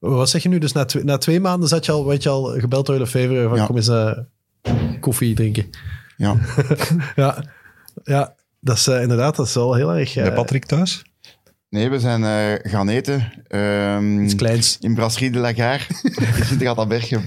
Wat 0.00 0.28
zeg 0.30 0.42
je 0.42 0.48
nu? 0.48 0.58
Dus 0.58 0.72
na, 0.72 0.84
twee- 0.84 1.04
na 1.04 1.18
twee 1.18 1.40
maanden 1.40 1.68
zat 1.68 1.84
je 1.86 1.92
al, 1.92 2.06
werd 2.06 2.22
je 2.22 2.28
al 2.28 2.44
gebeld 2.44 2.86
door 2.86 2.98
de 2.98 3.06
Fever 3.06 3.48
van 3.48 3.58
Ja. 3.58 3.66
kom 3.66 3.76
eens 3.76 3.88
eh, 3.88 4.18
koffie 5.00 5.34
drinken. 5.34 5.66
Ja. 6.16 6.36
Ja, 7.16 7.44
ja 8.04 8.34
dat 8.64 8.76
is 8.76 8.86
eh, 8.86 9.02
inderdaad, 9.02 9.36
dat 9.36 9.46
is 9.46 9.54
wel 9.54 9.74
heel 9.74 9.94
erg... 9.94 10.16
eh, 10.16 10.22
Bij 10.24 10.32
Patrick 10.32 10.64
thuis? 10.64 11.02
Nee, 11.68 11.90
we 11.90 12.00
zijn 12.00 12.24
eh, 12.24 12.70
gaan 12.72 12.88
eten. 12.88 13.32
ehm, 13.48 14.22
iets 14.22 14.34
kleins. 14.34 14.76
in 14.80 14.94
Brasserie 14.94 15.30
de 15.30 15.38
la 15.38 15.52
Gare. 15.52 15.82
in 16.38 16.44
Sint-Gata-Berchem. 16.44 17.22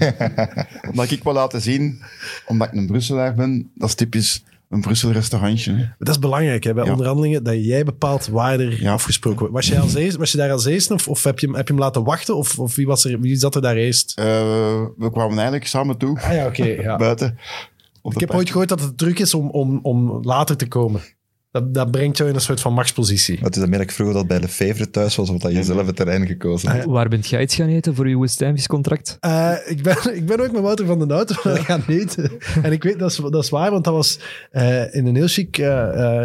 omdat 0.90 1.10
ik 1.10 1.22
wil 1.22 1.32
laten 1.32 1.60
zien, 1.60 2.02
omdat 2.46 2.68
ik 2.68 2.74
een 2.74 2.86
Brusselaar 2.86 3.34
ben, 3.34 3.70
dat 3.74 3.88
is 3.88 3.94
typisch 3.94 4.42
een 4.68 4.80
Brussel 4.80 5.10
restaurantje. 5.12 5.72
hè. 5.74 5.84
Dat 5.98 6.08
is 6.08 6.18
belangrijk 6.18 6.64
hè, 6.64 6.74
bij 6.74 6.84
Ja. 6.84 6.90
onderhandelingen, 6.90 7.42
dat 7.44 7.64
jij 7.64 7.84
bepaalt 7.84 8.26
waar 8.26 8.60
er 8.60 8.82
Ja. 8.82 8.92
afgesproken 8.92 9.38
wordt. 9.38 9.54
Was, 9.54 9.66
jij 9.66 9.80
als 9.80 9.94
eerst, 9.94 10.16
was 10.16 10.30
je 10.32 10.38
daar 10.38 10.50
als 10.52 10.64
eerste 10.64 10.94
of, 10.94 11.08
of 11.08 11.24
heb, 11.24 11.38
je, 11.38 11.46
hem- 11.46 11.54
heb 11.56 11.66
je 11.68 11.72
hem 11.74 11.82
laten 11.82 12.04
wachten? 12.04 12.36
Of, 12.36 12.58
of 12.58 12.74
wie, 12.74 12.86
was 12.86 13.04
er, 13.04 13.20
wie 13.20 13.36
zat 13.36 13.54
er 13.54 13.62
daar 13.62 13.76
eerst? 13.76 14.12
Eh, 14.18 14.24
we 14.96 15.10
kwamen 15.12 15.34
eigenlijk 15.36 15.66
samen 15.66 15.96
toe, 15.98 16.20
Ah 16.20 16.32
ja, 16.32 16.46
oké. 16.46 16.64
ja. 16.64 16.96
buiten. 17.06 17.38
Ik 18.02 18.20
heb 18.20 18.30
ooit 18.34 18.48
gehoord 18.50 18.68
dat 18.68 18.80
het 18.80 18.98
druk 18.98 19.18
is 19.18 19.34
om, 19.34 19.50
om, 19.50 19.78
om 19.82 20.18
later 20.22 20.56
te 20.56 20.68
komen. 20.68 21.00
Dat, 21.58 21.74
dat 21.74 21.90
brengt 21.90 22.16
jou 22.16 22.28
in 22.28 22.34
een 22.34 22.40
soort 22.40 22.60
van 22.60 22.72
machtspositie. 22.72 23.38
Het 23.42 23.54
is 23.54 23.60
dan 23.60 23.70
merk 23.70 23.82
ik 23.82 23.90
vroeger 23.90 24.14
dat 24.16 24.26
bij 24.26 24.40
de 24.40 24.48
Favre 24.48 24.90
thuis 24.90 25.16
was, 25.16 25.30
of 25.30 25.38
dat 25.38 25.52
je 25.52 25.62
zelf 25.62 25.86
het 25.86 25.96
terrein 25.96 26.26
gekozen 26.26 26.70
hebt. 26.70 26.84
Waar 26.84 27.08
bent 27.08 27.28
jij 27.28 27.42
iets 27.42 27.54
gaan 27.54 27.68
eten 27.68 27.94
voor 27.94 28.08
je 28.08 28.66
contract? 28.66 29.16
Eh, 29.20 29.52
ik, 29.66 29.82
ben, 29.82 29.96
ik 30.14 30.26
ben 30.26 30.40
ook 30.40 30.52
met 30.52 30.60
Wouter 30.60 30.86
van 30.86 30.98
den 30.98 31.10
Hout 31.10 31.32
gaan 31.68 31.82
eten. 31.86 32.30
En 32.62 32.72
ik 32.72 32.82
weet, 32.82 32.98
dat 32.98 33.10
is, 33.10 33.16
dat 33.16 33.42
is 33.44 33.50
waar, 33.50 33.70
want 33.70 33.84
dat 33.84 33.94
was 33.94 34.18
eh, 34.50 34.94
in 34.94 35.06
een 35.06 35.14
heel 35.16 35.26
chic 35.26 35.58
eh, 35.58 35.66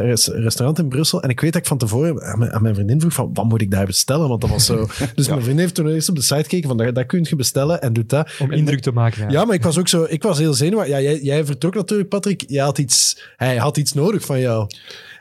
res- 0.01 0.27
restaurant 0.27 0.79
in 0.79 0.87
Brussel. 0.87 1.21
En 1.21 1.29
ik 1.29 1.39
weet 1.39 1.53
dat 1.53 1.61
ik 1.61 1.67
van 1.67 1.77
tevoren 1.77 2.21
aan 2.23 2.39
mijn, 2.39 2.51
aan 2.51 2.61
mijn 2.61 2.75
vriendin 2.75 2.99
vroeg 2.99 3.13
van, 3.13 3.29
wat 3.33 3.45
moet 3.45 3.61
ik 3.61 3.71
daar 3.71 3.85
bestellen? 3.85 4.27
Want 4.27 4.41
dat 4.41 4.49
was 4.49 4.65
zo... 4.65 4.87
Dus 5.15 5.27
mijn 5.27 5.41
vriendin 5.41 5.59
heeft 5.63 5.75
toen 5.75 5.87
eerst 5.87 6.09
op 6.09 6.15
de 6.15 6.21
site 6.21 6.43
gekeken 6.43 6.67
van, 6.67 6.77
dat, 6.77 6.95
dat 6.95 7.05
kun 7.05 7.25
je 7.29 7.35
bestellen 7.35 7.81
en 7.81 7.93
doet 7.93 8.09
dat. 8.09 8.29
Om 8.39 8.51
En- 8.51 8.57
indruk 8.57 8.79
te 8.79 8.91
maken. 8.91 9.29
Ja, 9.29 9.45
maar 9.45 9.55
ik 9.55 9.63
was 9.63 9.77
ook 9.77 9.87
zo, 9.87 10.05
ik 10.09 10.23
was 10.23 10.37
heel 10.37 10.53
zenuwachtig. 10.53 10.93
Ja, 10.93 11.01
jij, 11.01 11.19
jij 11.21 11.45
vertrok 11.45 11.73
natuurlijk, 11.75 12.09
Patrick. 12.09 12.43
Jij 12.47 12.63
had 12.63 12.77
iets, 12.77 13.23
hij 13.35 13.57
had 13.57 13.77
iets 13.77 13.93
nodig 13.93 14.25
van 14.25 14.39
jou. 14.39 14.67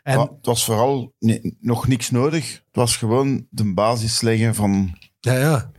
En 0.03 0.17
Maar 0.17 0.27
het 0.27 0.47
was 0.47 0.65
vooral 0.65 1.15
nee, 1.19 1.57
nog 1.61 1.89
niks 1.89 2.11
nodig. 2.11 2.53
Het 2.53 2.77
was 2.77 2.97
gewoon 2.97 3.47
de 3.51 3.73
basis 3.73 4.21
leggen 4.21 4.55
van... 4.55 4.99
ja, 5.21 5.39
ja. 5.39 5.71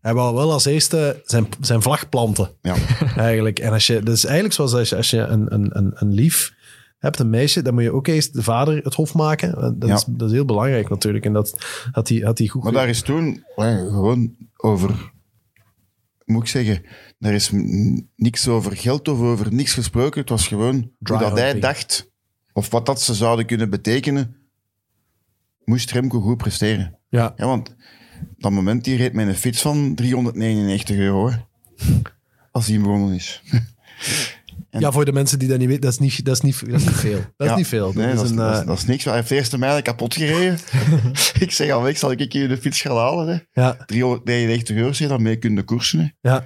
Hij 0.00 0.14
wou 0.14 0.34
wel 0.34 0.52
als 0.52 0.64
eerste 0.64 1.22
zijn, 1.24 1.46
zijn 1.60 1.82
vlag 1.82 2.08
planten, 2.08 2.50
Ja. 2.62 2.74
eigenlijk. 3.16 3.58
En 3.58 3.72
als 3.72 3.86
je, 3.86 4.02
dus 4.02 4.24
eigenlijk 4.24 4.54
zoals 4.54 4.74
als 4.74 4.88
je, 4.88 4.96
als 4.96 5.10
je 5.10 5.18
een, 5.18 5.54
een, 5.54 5.76
een, 5.78 5.90
een 5.94 6.12
lief 6.12 6.54
hebt, 6.98 7.18
een 7.18 7.30
meisje, 7.30 7.62
dan 7.62 7.74
moet 7.74 7.82
je 7.82 7.92
ook 7.92 8.06
eerst 8.06 8.34
de 8.34 8.42
vader 8.42 8.82
het 8.84 8.94
hof 8.94 9.14
maken. 9.14 9.78
Dat, 9.78 9.88
Ja. 9.88 9.94
is, 9.94 10.04
dat 10.08 10.28
is 10.28 10.34
heel 10.34 10.44
belangrijk 10.44 10.88
natuurlijk. 10.88 11.24
En 11.24 11.32
dat 11.32 11.64
had 11.92 12.08
hij, 12.08 12.18
had 12.18 12.38
hij 12.38 12.46
goed 12.46 12.62
Maar 12.62 12.72
daar 12.72 12.88
is 12.88 13.02
toen 13.02 13.44
gewoon 13.56 14.36
over, 14.56 15.12
moet 16.24 16.42
ik 16.42 16.48
zeggen, 16.48 16.82
daar 17.18 17.34
is 17.34 17.50
niks 18.16 18.48
over 18.48 18.76
geld 18.76 19.08
of 19.08 19.18
over 19.18 19.54
niks 19.54 19.72
gesproken. 19.72 20.20
Het 20.20 20.28
was 20.30 20.46
gewoon 20.46 20.90
Dry 20.98 21.16
hoe 21.16 21.28
dat 21.28 21.38
hij 21.38 21.60
dacht, 21.60 22.09
of 22.52 22.70
wat 22.70 22.86
dat 22.86 23.02
ze 23.02 23.14
zouden 23.14 23.46
kunnen 23.46 23.70
betekenen, 23.70 24.36
moest 25.64 25.90
Remco 25.90 26.20
goed 26.20 26.36
presteren. 26.36 26.98
Ja, 27.08 27.32
Ja, 27.36 27.46
want 27.46 27.74
dat 28.38 28.50
moment 28.50 28.84
die 28.84 28.96
reed 28.96 29.12
met 29.12 29.26
een 29.28 29.34
fiets 29.34 29.60
van 29.62 29.94
399 29.94 30.96
euro, 30.96 31.32
als 32.52 32.66
hij 32.66 32.78
begonnen 32.78 33.14
is. 33.14 33.42
En- 34.70 34.80
ja, 34.80 34.92
voor 34.92 35.04
de 35.04 35.12
mensen 35.12 35.38
die 35.38 35.48
dat 35.48 35.58
niet 35.58 35.66
weten, 35.68 35.82
dat 35.82 35.92
is 35.92 35.98
niet, 35.98 36.24
dat 36.24 36.34
is 36.34 36.40
niet, 36.40 36.70
dat 36.70 36.80
is 36.80 36.86
niet 36.86 36.94
veel. 36.96 37.20
Dat 37.36 37.50
is 37.50 37.56
niet 37.56 37.66
veel. 37.66 37.86
Dat 37.92 37.94
Nee, 37.94 38.06
is 38.12 38.14
dat 38.14 38.24
is, 38.24 38.30
een, 38.30 38.36
dat, 38.36 38.52
is, 38.54 38.60
eh, 38.60 38.66
dat 38.66 38.78
is 38.78 38.84
niks. 38.84 39.04
Hij 39.04 39.14
heeft 39.14 39.28
de 39.28 39.34
eerste 39.34 39.58
mijl 39.58 39.82
kapot 39.82 40.14
gereden. 40.14 40.58
ik 41.44 41.50
zeg 41.52 41.70
al 41.70 41.82
weg, 41.82 41.98
zal 41.98 42.10
ik 42.12 42.32
hier 42.32 42.48
de 42.48 42.56
fiets 42.56 42.80
gaan 42.80 42.96
halen. 42.96 43.28
Hè. 43.52 43.62
ja, 43.62 43.76
399 43.86 44.76
euro, 44.76 44.92
zeg, 44.92 45.08
dan 45.08 45.22
mee 45.22 45.36
kunnen 45.36 45.64
koersen. 45.64 45.98
Hè. 46.20 46.30
ja, 46.30 46.44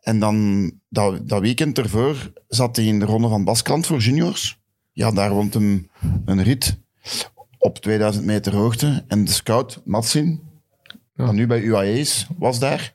En 0.00 0.18
dan, 0.18 0.70
dat, 0.88 1.28
dat 1.28 1.40
weekend 1.40 1.78
ervoor, 1.78 2.32
zat 2.48 2.76
hij 2.76 2.84
in 2.84 2.98
de 2.98 3.04
ronde 3.04 3.28
van 3.28 3.44
Baskeland 3.44 3.86
voor 3.86 3.98
juniors. 3.98 4.57
Ja, 4.98 5.10
daar 5.10 5.30
wond 5.30 5.54
hem 5.54 5.90
een 6.24 6.42
rit 6.42 6.78
op 7.58 7.78
2000 7.78 8.24
meter 8.24 8.54
hoogte. 8.54 9.04
En 9.08 9.24
de 9.24 9.30
scout, 9.30 9.80
Matsin, 9.84 10.40
Ja. 11.14 11.24
dat 11.24 11.34
nu 11.34 11.46
bij 11.46 11.60
UAE 11.60 11.98
is, 11.98 12.26
was 12.38 12.58
daar. 12.58 12.94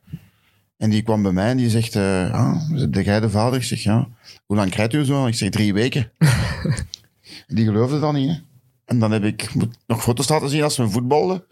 En 0.78 0.90
die 0.90 1.02
kwam 1.02 1.24
bij 1.24 1.32
mij 1.32 1.50
en 1.50 1.58
die 1.58 1.70
zegt, 1.70 1.96
eh 1.96 2.32
ah, 2.32 2.70
de 2.90 3.04
jij 3.04 3.20
de 3.20 3.30
vader? 3.30 3.60
Ik 3.60 3.64
zeg, 3.66 3.84
ja. 3.84 4.08
Hoe 4.46 4.58
lang 4.58 4.70
krijgt 4.72 4.94
u 4.94 5.04
zo? 5.04 5.22
aan?" 5.22 5.28
Ik 5.28 5.36
zeg, 5.36 5.50
drie 5.50 5.74
weken. 5.74 6.12
die 7.48 7.66
geloofde 7.66 8.00
dat 8.00 8.14
niet, 8.14 8.30
hè. 8.30 8.36
En 8.86 9.00
dan 9.00 9.12
heb 9.12 9.24
ik 9.24 9.50
nog 9.88 10.04
foto's 10.04 10.30
laten 10.30 10.50
zien 10.50 10.64
als 10.64 10.78
we 10.78 10.90
voetbalden. 10.90 11.44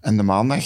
En 0.00 0.16
de 0.16 0.22
maandag 0.22 0.64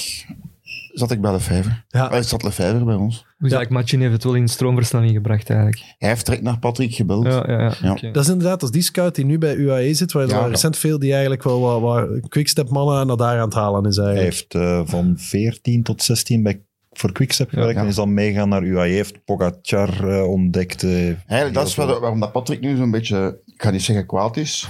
zat 0.93 1.11
ik 1.11 1.21
bij 1.21 1.33
de 1.33 1.41
vijver. 1.41 1.85
Ja. 1.89 2.09
Hij 2.09 2.23
zat 2.23 2.41
de 2.41 2.53
vijver 2.53 2.85
bij 2.85 2.95
ons. 2.95 3.27
Is 3.45 3.53
eigenlijk 3.53 3.85
Machin 3.93 4.07
eventueel 4.09 4.35
in 4.35 4.49
stroomversnelling 4.49 5.13
gebracht 5.13 5.51
eigenlijk? 5.51 5.83
Hij 5.99 6.09
heeft 6.09 6.25
direct 6.27 6.43
naar 6.43 6.59
Patrick 6.59 6.95
gebeld. 6.95 7.25
Ja, 7.27 7.45
ja, 7.47 7.61
ja. 7.83 7.97
Ja. 8.01 8.11
Dat 8.11 8.25
is 8.25 8.31
inderdaad, 8.31 8.63
als 8.63 8.71
die 8.71 8.83
scout 8.83 9.15
die 9.15 9.25
nu 9.25 9.39
bij 9.39 9.55
UAE 9.55 9.95
zit, 9.95 10.13
waar 10.13 10.23
er 10.23 10.29
Ja, 10.29 10.35
wel 10.35 10.45
ja. 10.45 10.51
recent 10.51 10.77
veel 10.77 10.99
die 10.99 11.11
eigenlijk 11.13 11.43
wel 11.43 11.61
wat, 11.61 11.81
wat 11.81 12.29
quickstep 12.29 12.69
mannen 12.69 13.07
naar 13.07 13.17
daar 13.17 13.39
aan 13.39 13.45
het 13.45 13.55
halen 13.55 13.85
is 13.87 13.97
Hij 13.97 14.05
eigenlijk. 14.07 14.53
heeft 14.53 14.55
eh, 14.55 14.81
van 14.85 15.15
14 15.19 15.83
tot 15.83 16.03
16 16.03 16.43
bij, 16.43 16.61
voor 16.93 17.13
Quickstep 17.13 17.49
gewerkt 17.49 17.75
ja. 17.75 17.81
en 17.81 17.87
is 17.87 17.95
dan 17.95 18.15
meegaan 18.15 18.49
naar 18.49 18.63
UAE. 18.63 18.89
Heeft 18.89 19.25
Pogacar 19.25 20.09
eh, 20.09 20.29
ontdekt. 20.29 20.83
eh, 20.83 20.91
Eigenlijk, 21.07 21.55
dat 21.55 21.67
is 21.67 21.75
wel, 21.75 22.01
waarom 22.01 22.21
dat 22.21 22.33
Patrick 22.33 22.61
nu 22.61 22.77
zo'n 22.77 22.91
beetje, 22.91 23.41
ik 23.47 23.63
ga 23.63 23.71
niet 23.71 23.83
zeggen 23.83 24.07
kwaad 24.07 24.37
is, 24.37 24.69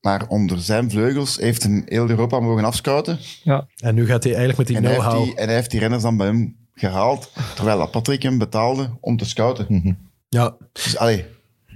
maar 0.00 0.24
onder 0.28 0.58
zijn 0.60 0.90
vleugels 0.90 1.36
heeft 1.36 1.62
hem 1.62 1.82
heel 1.86 2.08
Europa 2.10 2.40
mogen 2.40 2.64
afscouten. 2.64 3.18
En 3.76 3.94
nu 3.94 4.06
gaat 4.06 4.24
hij 4.24 4.34
eigenlijk 4.34 4.58
met 4.58 4.66
die 4.66 4.76
En 4.76 4.82
hij, 4.84 4.92
heeft 4.92 5.04
know-how. 5.04 5.38
en 5.38 5.44
hij 5.46 5.54
heeft 5.54 5.70
die 5.70 5.80
renners 5.80 6.02
dan 6.02 6.16
bij 6.16 6.26
hem 6.26 6.56
gehaald, 6.78 7.32
terwijl 7.54 7.78
dat 7.78 7.90
Patrick 7.90 8.22
hem 8.22 8.38
betaalde 8.38 8.90
om 9.00 9.16
te 9.16 9.24
scouten. 9.24 9.66
Mhm. 9.68 9.92
Ja, 10.28 10.56
Dus 10.72 10.96
allee, 10.96 11.24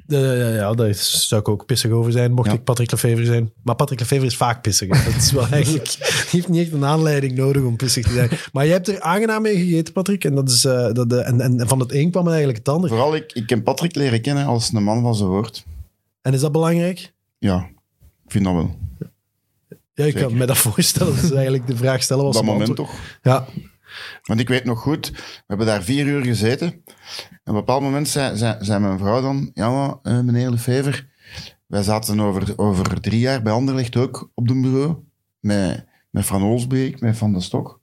ja, 0.06 0.32
ja, 0.48 0.72
daar 0.72 0.94
zou 0.94 1.40
ik 1.40 1.48
ook 1.48 1.66
pissig 1.66 1.90
over 1.90 2.12
zijn, 2.12 2.32
mocht 2.32 2.48
Ja. 2.48 2.54
ik 2.54 2.64
Patrick 2.64 2.90
Lefevre 2.90 3.24
zijn. 3.24 3.52
Maar 3.62 3.74
Patrick 3.74 4.00
Lefevre 4.00 4.26
is 4.26 4.36
vaak 4.36 4.62
pissig. 4.62 4.88
hè. 5.04 5.10
Dat 5.12 5.22
is 5.22 5.32
wel 5.32 5.46
eigenlijk, 5.58 5.96
hij 5.98 6.08
heeft 6.30 6.48
niet 6.48 6.60
echt 6.62 6.72
een 6.72 6.84
aanleiding 6.84 7.34
nodig 7.34 7.62
om 7.62 7.76
pissig 7.76 8.06
te 8.06 8.12
zijn. 8.12 8.30
Maar 8.52 8.66
je 8.66 8.72
hebt 8.72 8.88
er 8.88 9.00
aangenaam 9.00 9.42
mee 9.42 9.56
gegeten, 9.56 9.92
Patrick. 9.92 10.24
En, 10.24 10.34
dat 10.34 10.48
is, 10.50 10.64
eh, 10.64 10.92
dat, 10.92 11.12
eh, 11.12 11.28
en, 11.28 11.40
en 11.40 11.68
van 11.68 11.80
het 11.80 11.92
een 11.92 12.10
kwam 12.10 12.28
eigenlijk 12.28 12.58
het 12.58 12.68
ander. 12.68 12.88
vooral 12.88 13.14
ik, 13.14 13.32
ik 13.32 13.46
ken 13.46 13.62
Patrick 13.62 13.94
leren 13.94 14.20
kennen 14.20 14.44
als 14.46 14.72
een 14.72 14.82
man 14.84 15.02
van 15.02 15.14
zijn 15.14 15.28
woord. 15.28 15.64
En 16.22 16.32
is 16.34 16.40
dat 16.40 16.52
belangrijk? 16.52 17.12
Ja, 17.38 17.68
ik 18.24 18.30
vind 18.30 18.44
dat 18.44 18.54
wel. 18.54 18.76
Ja, 19.94 20.04
ik 20.04 20.14
kan 20.14 20.36
me 20.36 20.46
dat 20.46 20.58
voorstellen. 20.58 21.14
Dat 21.14 21.24
is 21.24 21.30
eigenlijk 21.30 21.66
de 21.66 21.76
vraag 21.76 22.02
stellen. 22.02 22.24
Op 22.24 22.32
Was 22.32 22.36
dat 22.42 22.50
hem 22.50 22.52
moment 22.58 22.78
antwoord. 22.78 22.98
toch. 23.22 23.22
Ja, 23.32 23.46
Want 24.22 24.40
ik 24.40 24.48
weet 24.48 24.64
nog 24.64 24.80
goed, 24.80 25.10
we 25.10 25.42
hebben 25.46 25.66
daar 25.66 25.82
vier 25.82 26.06
uur 26.06 26.24
gezeten. 26.24 26.68
En 26.68 26.80
op 27.28 27.40
een 27.44 27.54
bepaald 27.54 27.82
moment 27.82 28.08
zei, 28.08 28.78
mijn 28.80 28.98
vrouw 28.98 29.20
dan, 29.20 29.50
ja 29.54 29.98
eh, 30.02 30.20
meneer 30.20 30.50
Lefever, 30.50 31.08
wij 31.66 31.82
zaten 31.82 32.20
over, 32.20 32.58
over 32.58 33.00
drie 33.00 33.20
jaar 33.20 33.42
bij 33.42 33.52
Anderlecht 33.52 33.96
ook 33.96 34.30
op 34.34 34.48
de 34.48 34.60
bureau, 34.60 34.96
met, 35.40 35.86
met 36.10 36.26
Van 36.26 36.42
Olsbeek, 36.42 37.00
met 37.00 37.16
Van 37.16 37.32
der 37.32 37.42
Stok. 37.42 37.80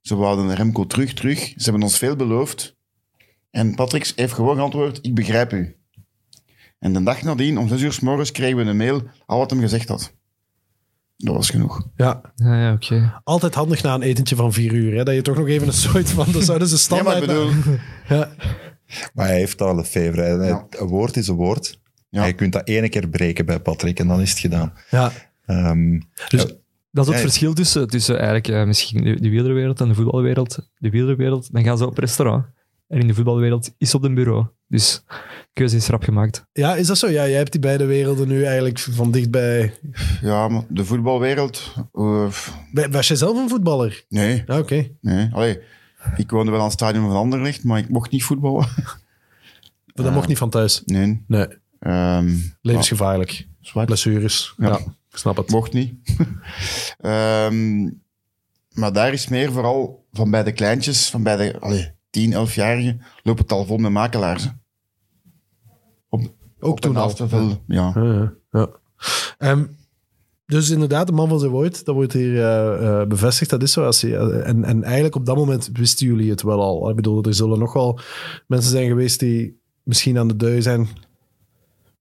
Ze 0.00 0.16
wouden 0.16 0.54
Remco 0.54 0.86
terug, 0.86 1.12
terug. 1.12 1.38
Ze 1.38 1.62
hebben 1.62 1.82
ons 1.82 1.98
veel 1.98 2.16
beloofd. 2.16 2.76
En 3.50 3.74
Patrick 3.74 4.12
heeft 4.16 4.32
gewoon 4.32 4.56
geantwoord, 4.56 4.98
ik 5.02 5.14
begrijp 5.14 5.52
u. 5.52 5.76
En 6.78 6.92
de 6.92 7.02
dag 7.02 7.22
nadien, 7.22 7.58
om 7.58 7.68
zes 7.68 7.82
uur 7.82 7.92
s 7.92 8.00
morgens, 8.00 8.32
kregen 8.32 8.56
we 8.56 8.64
een 8.64 8.76
mail, 8.76 9.02
al 9.26 9.38
wat 9.38 9.50
hem 9.50 9.60
gezegd 9.60 9.88
had. 9.88 10.14
Dat 11.16 11.34
was 11.34 11.50
genoeg. 11.50 11.86
ja. 11.96 12.20
Ja, 12.34 12.60
ja, 12.60 12.72
oké. 12.72 13.20
altijd 13.24 13.54
handig 13.54 13.82
na 13.82 13.94
een 13.94 14.02
etentje 14.02 14.36
van 14.36 14.52
vier 14.52 14.72
uur. 14.72 14.96
Hè? 14.96 15.02
Dat 15.04 15.14
je 15.14 15.22
toch 15.22 15.36
nog 15.36 15.48
even 15.48 15.66
een 15.66 15.72
soort 15.72 16.10
van... 16.10 16.32
Dat 16.32 16.44
zouden 16.44 16.68
ze 16.68 16.74
maar 16.74 16.82
standaard... 16.82 17.20
ik 17.22 17.26
bedoel, 17.26 17.50
ja. 18.18 18.30
Maar 19.14 19.26
hij 19.26 19.36
heeft 19.38 19.60
al 19.60 19.78
een 19.78 19.84
favor. 19.84 20.44
Ja. 20.44 20.66
Een 20.70 20.86
woord 20.86 21.16
is 21.16 21.28
een 21.28 21.34
woord. 21.34 21.80
Ja. 22.08 22.24
Je 22.24 22.32
kunt 22.32 22.52
dat 22.52 22.68
ene 22.68 22.88
keer 22.88 23.08
breken 23.08 23.46
bij 23.46 23.60
Patrick 23.60 23.98
en 24.00 24.06
dan 24.08 24.20
is 24.20 24.30
het 24.30 24.38
gedaan. 24.38 24.72
ja. 24.90 25.12
Ehm, 25.46 26.00
Dus- 26.28 26.42
ja, 26.42 26.48
Dat 26.90 27.04
is 27.04 27.12
het 27.12 27.20
Ja. 27.22 27.28
verschil 27.28 27.54
tussen, 27.54 27.88
tussen 27.88 28.14
eigenlijk 28.16 28.48
eh, 28.48 28.64
misschien 28.64 29.04
de, 29.04 29.20
de 29.20 29.28
wielerwereld 29.30 29.80
en 29.80 29.88
de 29.88 29.94
voetbalwereld. 29.94 30.68
De 30.78 30.90
wielerwereld, 30.90 31.52
dan 31.52 31.62
gaan 31.64 31.78
ze 31.78 31.86
op 31.86 31.98
restaurant. 31.98 32.44
En 32.88 33.00
in 33.00 33.06
de 33.06 33.14
voetbalwereld 33.14 33.74
is 33.78 33.94
op 33.94 34.02
een 34.04 34.14
bureau. 34.14 34.46
Dus 34.68 35.04
keuze 35.52 35.76
is 35.76 35.86
rap 35.88 36.02
gemaakt. 36.02 36.46
ja, 36.52 36.74
is 36.74 36.86
dat 36.86 36.98
zo? 36.98 37.06
Ja, 37.06 37.26
jij 37.28 37.36
hebt 37.36 37.52
die 37.52 37.60
beide 37.60 37.84
werelden 37.84 38.28
nu 38.28 38.44
eigenlijk 38.44 38.78
van 38.78 39.10
dichtbij... 39.10 39.74
ja, 40.22 40.48
maar 40.48 40.62
de 40.68 40.84
voetbalwereld... 40.84 41.74
eh, 41.92 42.28
Was 42.90 43.08
jij 43.08 43.16
zelf 43.16 43.38
een 43.38 43.48
voetballer? 43.48 44.04
nee, 44.08 44.42
Ja, 44.46 44.58
oké. 44.58 44.88
Nee, 45.00 45.28
allee, 45.32 45.58
ik 46.16 46.30
woonde 46.30 46.50
wel 46.50 46.60
aan 46.60 46.66
het 46.66 46.74
stadion 46.74 47.06
van 47.06 47.16
Anderlecht, 47.16 47.64
maar 47.64 47.78
ik 47.78 47.88
mocht 47.88 48.10
niet 48.10 48.24
voetballen. 48.24 48.66
Maar 49.94 50.04
dat 50.04 50.14
mocht 50.14 50.28
niet 50.28 50.38
van 50.38 50.50
thuis. 50.50 50.82
Nee. 50.86 51.24
Nee, 51.26 51.46
Ehm 51.78 52.30
levensgevaarlijk. 52.62 53.46
zwart. 53.60 53.86
Blessures. 53.86 54.54
Ja, 54.56 54.68
Ja. 54.68 54.76
ik 55.10 55.16
snap 55.16 55.36
het. 55.36 55.50
Mocht 55.50 55.72
niet. 55.72 55.94
Ehm, 56.98 57.82
maar 58.72 58.92
daar 58.92 59.12
is 59.12 59.28
meer 59.28 59.52
vooral 59.52 60.04
van 60.12 60.30
bij 60.30 60.42
de 60.42 60.52
kleintjes, 60.52 61.10
van 61.10 61.22
bij 61.22 61.36
de 61.36 61.60
allee, 61.60 61.90
10, 62.14 62.32
11-jarigen, 62.32 63.00
loopt 63.22 63.38
het 63.38 63.52
al 63.52 63.64
vol 63.64 63.76
met 63.76 63.90
makelaars. 63.92 64.44
hè. 64.44 64.50
Ook 66.08 66.22
Op 66.72 66.80
toen 66.80 66.90
en 66.94 66.96
al. 67.00 67.04
af 67.04 67.14
te 67.14 67.28
veel, 67.28 67.62
ja. 67.66 67.92
Ja, 67.94 68.02
ja, 68.02 68.34
ja. 68.50 68.68
Ehm, 69.38 69.64
dus 70.46 70.70
inderdaad, 70.70 71.06
de 71.06 71.12
man 71.12 71.28
van 71.28 71.38
zijn 71.38 71.50
woord, 71.50 71.84
dat 71.84 71.94
wordt 71.94 72.12
hier 72.12 72.36
eh, 72.44 73.00
eh, 73.00 73.08
bevestigd. 73.08 73.50
Dat 73.50 73.62
is 73.62 73.72
zo. 73.72 73.84
Als 73.84 74.02
hij, 74.02 74.16
eh, 74.16 74.48
en, 74.48 74.64
en 74.64 74.82
eigenlijk 74.82 75.14
op 75.14 75.26
dat 75.26 75.36
moment 75.36 75.70
wisten 75.72 76.06
jullie 76.06 76.30
het 76.30 76.42
wel 76.42 76.60
al. 76.60 76.90
Ik 76.90 76.96
bedoel, 76.96 77.22
er 77.22 77.34
zullen 77.34 77.58
nog 77.58 77.72
wel 77.72 77.98
mensen 78.46 78.70
zijn 78.70 78.88
geweest 78.88 79.20
die 79.20 79.60
misschien 79.82 80.18
aan 80.18 80.28
de 80.28 80.36
deur 80.36 80.62
zijn 80.62 80.88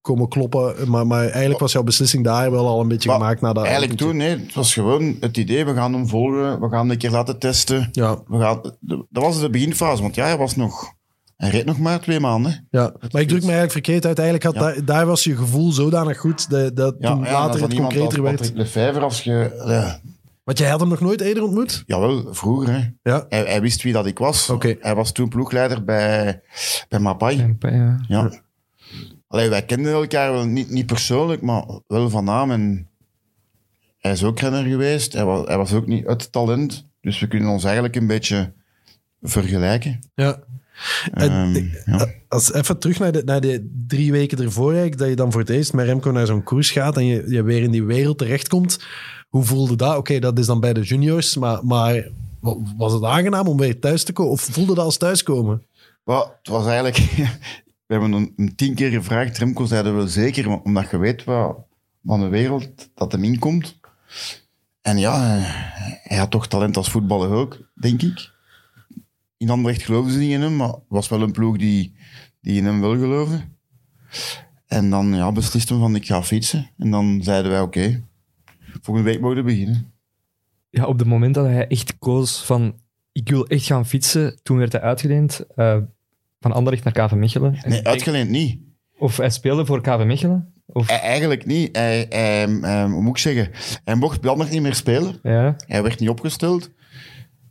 komen 0.04 0.28
kloppen. 0.28 0.90
Maar, 0.90 1.08
maar 1.08 1.28
eigenlijk 1.28 1.60
was 1.60 1.72
jouw 1.72 1.84
beslissing 1.84 2.24
daar 2.24 2.52
wel 2.52 2.68
al 2.68 2.82
een 2.82 2.88
beetje 2.88 3.10
Maar 3.10 3.18
gemaakt. 3.18 3.42
Na 3.42 3.54
dat 3.54 3.64
Eigenlijk 3.64 3.98
toen, 3.98 4.18
nee, 4.18 4.38
het 4.38 4.54
was 4.54 4.74
gewoon 4.74 5.18
het 5.20 5.38
idee, 5.38 5.66
we 5.66 5.74
gaan 5.74 5.94
hem 5.94 6.08
volgen, 6.08 6.60
we 6.60 6.70
gaan 6.70 6.80
hem 6.80 6.92
een 6.92 6.98
keer 6.98 7.12
laten 7.12 7.40
testen. 7.40 7.90
Ja, 7.92 8.18
We 8.28 8.40
gaan, 8.40 8.62
dat 9.10 9.24
was 9.24 9.40
de 9.40 9.50
beginfase, 9.50 10.02
want 10.02 10.16
ja, 10.16 10.26
hij 10.26 10.38
was 10.38 10.56
nog... 10.56 10.94
Hij 11.36 11.50
reed 11.50 11.66
nog 11.66 11.80
maar 11.80 12.00
twee 12.02 12.20
maanden. 12.20 12.68
ja. 12.72 12.94
maar 13.12 13.22
ik 13.22 13.28
druk 13.28 13.42
me 13.42 13.52
eigenlijk 13.52 13.72
verkeerd 13.72 14.06
uit. 14.06 14.20
Eigenlijk 14.20 14.44
had 14.44 14.54
Ja. 14.54 14.62
daar, 14.62 14.86
daar 14.86 15.06
was 15.06 15.24
je 15.24 15.36
gevoel 15.36 15.72
zodanig 15.72 16.20
goed 16.20 16.50
dat, 16.50 16.76
dat 16.76 16.96
Ja, 17.00 17.14
toen 17.14 17.24
ja, 17.24 17.32
later 17.32 17.60
dat 17.60 17.72
het 17.72 17.80
concreter 17.80 18.06
als 18.08 18.18
werd. 18.18 18.36
Patrick 18.36 18.58
Lefevre, 18.58 19.00
als 19.00 19.22
je... 19.24 19.64
Ja, 19.68 20.00
Want 20.44 20.58
jij 20.58 20.70
had 20.70 20.80
hem 20.80 20.90
nog 20.90 21.00
nooit 21.00 21.22
eerder 21.22 21.44
ontmoet? 21.44 21.84
jawel, 21.86 22.34
vroeger, 22.34 22.74
hè. 22.74 23.12
Ja. 23.12 23.26
Hij, 23.30 23.44
hij 23.44 23.62
wist 23.62 23.82
wie 23.84 23.94
dat 23.94 24.06
ik 24.06 24.18
was. 24.18 24.50
Oké. 24.50 24.76
Hij 24.80 24.96
was 24.96 25.12
toen 25.12 25.30
ploegleider 25.30 25.84
bij, 25.84 26.42
bij 26.90 27.00
Mapai. 27.00 27.40
En, 27.40 28.04
ja. 28.08 28.32
Allee, 29.34 29.50
wij 29.50 29.66
kenden 29.66 29.92
elkaar 29.94 30.32
wel 30.32 30.46
niet, 30.46 30.70
niet 30.70 30.86
persoonlijk, 30.86 31.42
maar 31.42 31.64
wel 31.88 32.10
van 32.10 32.24
naam. 32.24 32.52
En 32.52 32.88
hij 34.00 34.12
is 34.12 34.24
ook 34.24 34.40
renner 34.40 34.64
geweest. 34.64 35.14
Hij 35.14 35.26
was, 35.26 35.48
hij 35.48 35.58
was 35.58 35.74
ook 35.74 35.88
niet 35.88 36.08
het 36.08 36.32
talent. 36.32 36.88
Dus 37.02 37.20
we 37.20 37.28
kunnen 37.28 37.50
ons 37.50 37.64
eigenlijk 37.64 37.96
een 37.96 38.08
beetje 38.08 38.54
vergelijken. 39.22 40.00
Ja. 40.16 40.40
En 41.14 41.56
ik- 41.56 41.82
ja. 41.86 42.08
Als 42.28 42.54
even 42.54 42.80
terug 42.80 43.00
naar 43.00 43.12
de, 43.12 43.22
naar 43.26 43.42
de 43.42 43.70
drie 43.88 44.12
weken 44.12 44.38
ervoor, 44.40 44.70
eigenlijk, 44.72 44.98
dat 45.00 45.10
je 45.10 45.16
dan 45.16 45.32
voor 45.32 45.42
het 45.42 45.50
eerst 45.50 45.74
met 45.74 45.86
Remco 45.86 46.12
naar 46.12 46.26
zo'n 46.26 46.44
koers 46.44 46.72
gaat 46.72 46.98
en 46.98 47.06
je, 47.06 47.24
je 47.28 47.44
weer 47.44 47.62
in 47.64 47.72
die 47.72 47.84
wereld 47.84 48.18
terechtkomt. 48.18 48.80
Hoe 49.30 49.44
voelde 49.44 49.76
dat? 49.76 49.98
Oké, 49.98 50.20
dat 50.20 50.40
is 50.40 50.46
dan 50.46 50.60
bij 50.60 50.74
de 50.74 50.82
juniors, 50.82 51.38
maar, 51.38 51.66
maar 51.66 52.08
wa- 52.40 52.58
was 52.78 52.94
het 52.94 53.04
aangenaam 53.04 53.48
om 53.48 53.58
weer 53.58 53.80
thuis 53.80 54.04
te 54.04 54.14
komen? 54.14 54.32
Of 54.32 54.42
voelde 54.42 54.76
dat 54.76 54.86
als 54.86 54.98
thuiskomen? 54.98 55.64
Maar 56.04 56.18
het 56.38 56.48
was 56.48 56.66
eigenlijk... 56.66 56.98
we 57.94 58.00
hebben 58.02 58.22
hem 58.22 58.34
hem 58.36 58.56
tien 58.56 58.76
keer 58.76 58.92
gevraagd. 58.92 59.38
Remco 59.38 59.66
zei 59.66 59.84
dat 59.84 59.94
wel 59.94 60.08
zeker, 60.08 60.62
omdat 60.62 60.90
je 60.90 60.98
weet 60.98 61.24
wat, 61.24 61.58
van 62.04 62.20
de 62.20 62.28
wereld 62.28 62.90
dat 62.94 63.12
hem 63.12 63.24
inkomt. 63.24 63.80
En 64.82 64.98
ja, 64.98 65.38
hij, 66.04 66.18
had 66.18 66.32
toch 66.32 66.48
talent 66.48 66.78
als 66.78 66.90
voetballer 66.90 67.30
ook, 67.30 67.70
denk 67.74 68.02
ik. 68.02 68.32
in 69.38 69.50
Anderlecht 69.50 69.84
geloofden 69.84 70.14
ze 70.14 70.20
niet 70.20 70.32
in 70.32 70.42
hem, 70.42 70.56
maar 70.56 70.68
het 70.68 70.84
was 70.88 71.10
wel 71.10 71.22
een 71.22 71.32
ploeg 71.32 71.58
die, 71.58 71.96
die 72.42 72.58
in 72.58 72.66
hem 72.66 72.82
wel 72.82 72.98
geloofde. 72.98 73.42
En 74.68 74.90
dan 74.90 75.16
ja, 75.16 75.32
besliste 75.32 75.74
hem 75.74 75.82
van 75.82 75.96
ik 75.96 76.06
ga 76.06 76.24
fietsen. 76.24 76.70
En 76.78 76.92
dan 76.92 77.20
zeiden 77.24 77.52
wij 77.52 77.62
oké, 77.62 78.04
volgende 78.82 79.10
week 79.10 79.22
mogen 79.22 79.38
we 79.38 79.44
beginnen. 79.44 79.94
Ja, 80.70 80.86
op 80.86 81.00
het 81.00 81.08
moment 81.08 81.36
dat 81.36 81.46
hij 81.46 81.68
echt 81.68 81.98
koos 81.98 82.46
van 82.46 82.76
ik 83.12 83.30
wil 83.30 83.48
echt 83.48 83.66
gaan 83.66 83.86
fietsen, 83.86 84.40
toen 84.44 84.58
werd 84.58 84.72
hij 84.72 84.82
uitgeleend 84.82 85.46
eh, 85.56 85.78
van 86.44 86.52
Anderlecht 86.52 86.84
naar 86.84 87.08
KV 87.08 87.14
Mechelen. 87.16 87.56
En 87.64 87.70
Nee, 87.70 87.88
uitgeleend 87.88 88.30
niet. 88.30 88.60
Of 88.98 89.18
hij 89.18 89.30
speelde 89.30 89.66
voor 89.66 89.82
KV 89.82 90.04
Mechelen? 90.06 90.54
Of, 90.66 90.88
Hij- 90.88 91.00
Eigenlijk 91.00 91.46
niet. 91.46 91.76
Hij, 91.76 92.06
hij, 92.10 92.48
hij- 92.62 92.86
hoe 92.86 93.02
moet 93.02 93.10
ik 93.16 93.18
zeggen? 93.18 93.50
Hij 93.84 93.96
mocht 93.96 94.22
bij 94.22 94.30
Anderlecht 94.30 94.56
niet 94.56 94.64
meer 94.66 94.76
spelen. 94.76 95.20
ja. 95.24 95.56
Hij 95.68 95.84
werd 95.84 96.00
niet 96.00 96.10
opgesteld. 96.10 96.70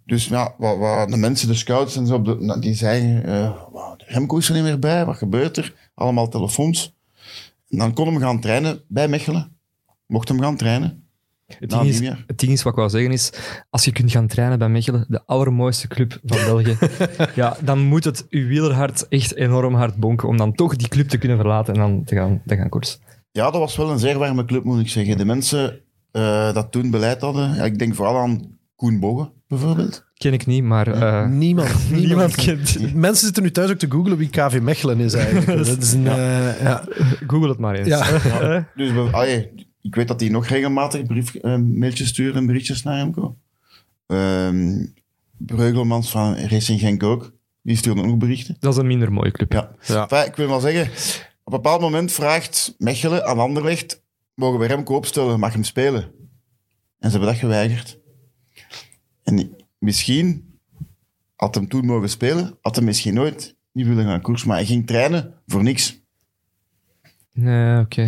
Dus 0.04 0.26
ja, 0.26 0.54
wat, 0.58 0.78
wat 0.78 1.08
de 1.08 1.16
mensen, 1.16 1.48
de 1.48 1.54
scouts 1.54 1.96
en 1.96 2.06
zo, 2.06 2.14
op 2.14 2.24
de- 2.24 2.36
nou, 2.40 2.60
die 2.60 2.74
zeiden, 2.74 3.24
eh, 3.24 3.56
"Wow, 3.72 3.98
de 3.98 4.04
Remco 4.08 4.36
is 4.36 4.48
er 4.48 4.54
niet 4.54 4.62
meer 4.62 4.78
bij, 4.78 5.04
wat 5.06 5.16
gebeurt 5.16 5.56
er? 5.56 5.74
Allemaal 5.94 6.28
telefoons. 6.28 6.96
En 7.68 7.78
dan 7.78 7.92
kon 7.94 8.06
hem 8.06 8.18
gaan 8.18 8.40
trainen 8.40 8.80
bij 8.88 9.08
Mechelen. 9.08 9.56
Mocht 10.06 10.28
hem 10.28 10.40
gaan 10.40 10.56
trainen. 10.56 11.01
Het, 11.58 11.70
Nou, 11.70 11.82
ding 11.82 11.94
is, 11.94 12.00
niet 12.00 12.10
meer. 12.10 12.24
het 12.26 12.38
ding 12.38 12.52
is, 12.52 12.62
wat 12.62 12.72
ik 12.72 12.78
wou 12.78 12.90
zeggen 12.90 13.12
is, 13.12 13.32
als 13.70 13.84
je 13.84 13.92
kunt 13.92 14.10
gaan 14.10 14.26
trainen 14.26 14.58
bij 14.58 14.68
Mechelen, 14.68 15.04
de 15.08 15.22
allermooiste 15.26 15.88
club 15.88 16.18
van 16.24 16.38
België, 16.54 16.76
ja, 17.34 17.56
dan 17.64 17.78
moet 17.80 18.04
het 18.04 18.26
uw 18.30 18.46
wielerhart 18.46 19.08
echt 19.08 19.34
enorm 19.34 19.74
hard 19.74 19.96
bonken 19.96 20.28
om 20.28 20.36
dan 20.36 20.52
toch 20.52 20.76
die 20.76 20.88
club 20.88 21.08
te 21.08 21.18
kunnen 21.18 21.36
verlaten 21.36 21.74
en 21.74 21.80
dan 21.80 22.04
te 22.04 22.14
gaan, 22.14 22.42
te 22.46 22.56
gaan 22.56 22.68
koersen. 22.68 23.00
Ja, 23.30 23.44
dat 23.50 23.60
was 23.60 23.76
wel 23.76 23.90
een 23.90 23.98
zeer 23.98 24.18
warme 24.18 24.44
club, 24.44 24.64
moet 24.64 24.80
ik 24.80 24.88
zeggen. 24.88 25.16
De 25.18 25.24
mensen 25.24 25.80
eh, 26.10 26.52
dat 26.54 26.72
toen 26.72 26.90
beleid 26.90 27.20
hadden, 27.20 27.54
ja, 27.54 27.64
ik 27.64 27.78
denk 27.78 27.94
vooral 27.94 28.16
aan 28.16 28.58
Koen 28.76 29.00
Bogge, 29.00 29.32
bijvoorbeeld. 29.48 30.04
Ken 30.14 30.32
ik 30.32 30.46
niet, 30.46 30.62
maar 30.64 30.86
eh, 30.88 31.26
Niemand, 31.28 31.68
niemand, 31.90 32.06
niemand 32.06 32.34
kent. 32.34 32.94
Mensen 32.94 33.24
zitten 33.24 33.42
nu 33.42 33.50
thuis 33.50 33.70
ook 33.70 33.78
te 33.78 33.90
googlen 33.90 34.16
wie 34.16 34.28
KV 34.28 34.58
Mechelen 34.62 35.00
is 35.00 35.14
eigenlijk. 35.14 35.46
Dat 35.66 35.82
is 35.82 35.92
een, 35.92 36.06
eh, 36.06 36.62
ja. 36.62 36.84
Google 37.26 37.48
het 37.48 37.58
maar 37.58 37.74
eens. 37.74 37.88
Ja. 37.88 38.66
Dus 38.74 39.12
allee, 39.12 39.50
ik 39.82 39.94
weet 39.94 40.08
dat 40.08 40.20
hij 40.20 40.28
nog 40.28 40.46
regelmatig 40.46 41.06
brief, 41.06 41.34
eh, 41.34 41.56
mailtjes 41.56 42.08
stuurt 42.08 42.34
en 42.34 42.46
berichtjes 42.46 42.82
naar 42.82 42.96
Remco. 42.96 43.36
Ehm 44.06 44.84
Breugelmans 45.46 46.10
van 46.10 46.36
Racing 46.36 46.80
Genk 46.80 47.02
ook. 47.02 47.32
Die 47.62 47.76
stuurde 47.76 48.02
ook 48.02 48.18
berichten. 48.18 48.56
Dat 48.60 48.72
is 48.72 48.78
een 48.78 48.86
minder 48.86 49.12
mooie 49.12 49.30
club. 49.30 49.52
Ja. 49.52 49.74
Ja. 49.86 50.02
Enfin, 50.02 50.26
ik 50.26 50.36
wil 50.36 50.48
maar 50.48 50.60
zeggen, 50.60 50.82
op 51.44 51.52
een 51.52 51.62
bepaald 51.62 51.80
moment 51.80 52.12
vraagt 52.12 52.74
Mechelen 52.78 53.26
aan 53.26 53.38
Anderlecht, 53.38 54.02
mogen 54.34 54.58
we 54.58 54.66
Remco 54.66 54.94
opstellen, 54.94 55.40
mag 55.40 55.52
hem 55.52 55.64
spelen? 55.64 56.02
En 56.98 57.10
ze 57.10 57.16
hebben 57.16 57.28
dat 57.28 57.36
geweigerd. 57.36 57.98
En 59.22 59.56
misschien 59.78 60.58
had 61.36 61.54
hem 61.54 61.68
toen 61.68 61.86
mogen 61.86 62.08
spelen, 62.08 62.58
had 62.60 62.76
hij 62.76 62.84
misschien 62.84 63.14
nooit 63.14 63.56
niet 63.72 63.86
willen 63.86 64.04
gaan 64.04 64.20
koers, 64.20 64.44
maar 64.44 64.56
hij 64.56 64.66
ging 64.66 64.86
trainen 64.86 65.34
voor 65.46 65.62
niks. 65.62 66.01
Nee, 67.32 67.80
oké. 67.80 68.02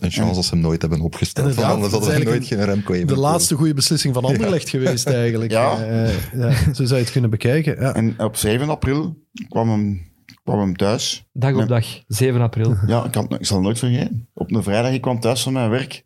Een 0.00 0.10
chance 0.10 0.36
als 0.36 0.46
ze 0.46 0.54
hem 0.54 0.62
nooit 0.62 0.80
hebben 0.80 1.00
opgesteld. 1.00 1.54
Want 1.54 1.68
anders 1.68 1.92
hadden 1.92 2.24
nooit 2.24 2.46
geen 2.46 2.64
Remco 2.64 2.92
even 2.92 3.06
De 3.06 3.16
laatste 3.16 3.54
goede 3.54 3.74
beslissing 3.74 4.14
van 4.14 4.24
Anderlecht 4.24 4.68
geweest 4.68 5.06
eigenlijk. 5.06 5.50
Ja. 5.58 5.78
Eh, 5.78 6.32
ja. 6.32 6.52
Zo 6.52 6.84
zou 6.84 6.94
je 6.94 7.02
het 7.04 7.10
kunnen 7.10 7.30
bekijken. 7.30 7.80
Ja. 7.80 7.94
En 7.94 8.20
op 8.20 8.36
7 8.36 8.68
april 8.68 9.24
kwam 9.48 9.70
hem, 9.70 10.12
kwam 10.44 10.58
hem 10.58 10.76
thuis. 10.76 11.28
Dag 11.32 11.54
op 11.54 11.68
dag, 11.68 11.86
7 12.06 12.40
april. 12.40 12.76
Ja, 12.86 13.04
ik, 13.04 13.14
had, 13.14 13.32
ik 13.32 13.46
zal 13.46 13.56
het 13.56 13.64
nooit 13.64 13.78
vergeten. 13.78 14.28
Op 14.34 14.52
een 14.52 14.62
vrijdag, 14.62 14.92
ik 14.92 15.00
kwam 15.00 15.20
thuis 15.20 15.42
van 15.42 15.52
mijn 15.52 15.70
werk. 15.70 16.04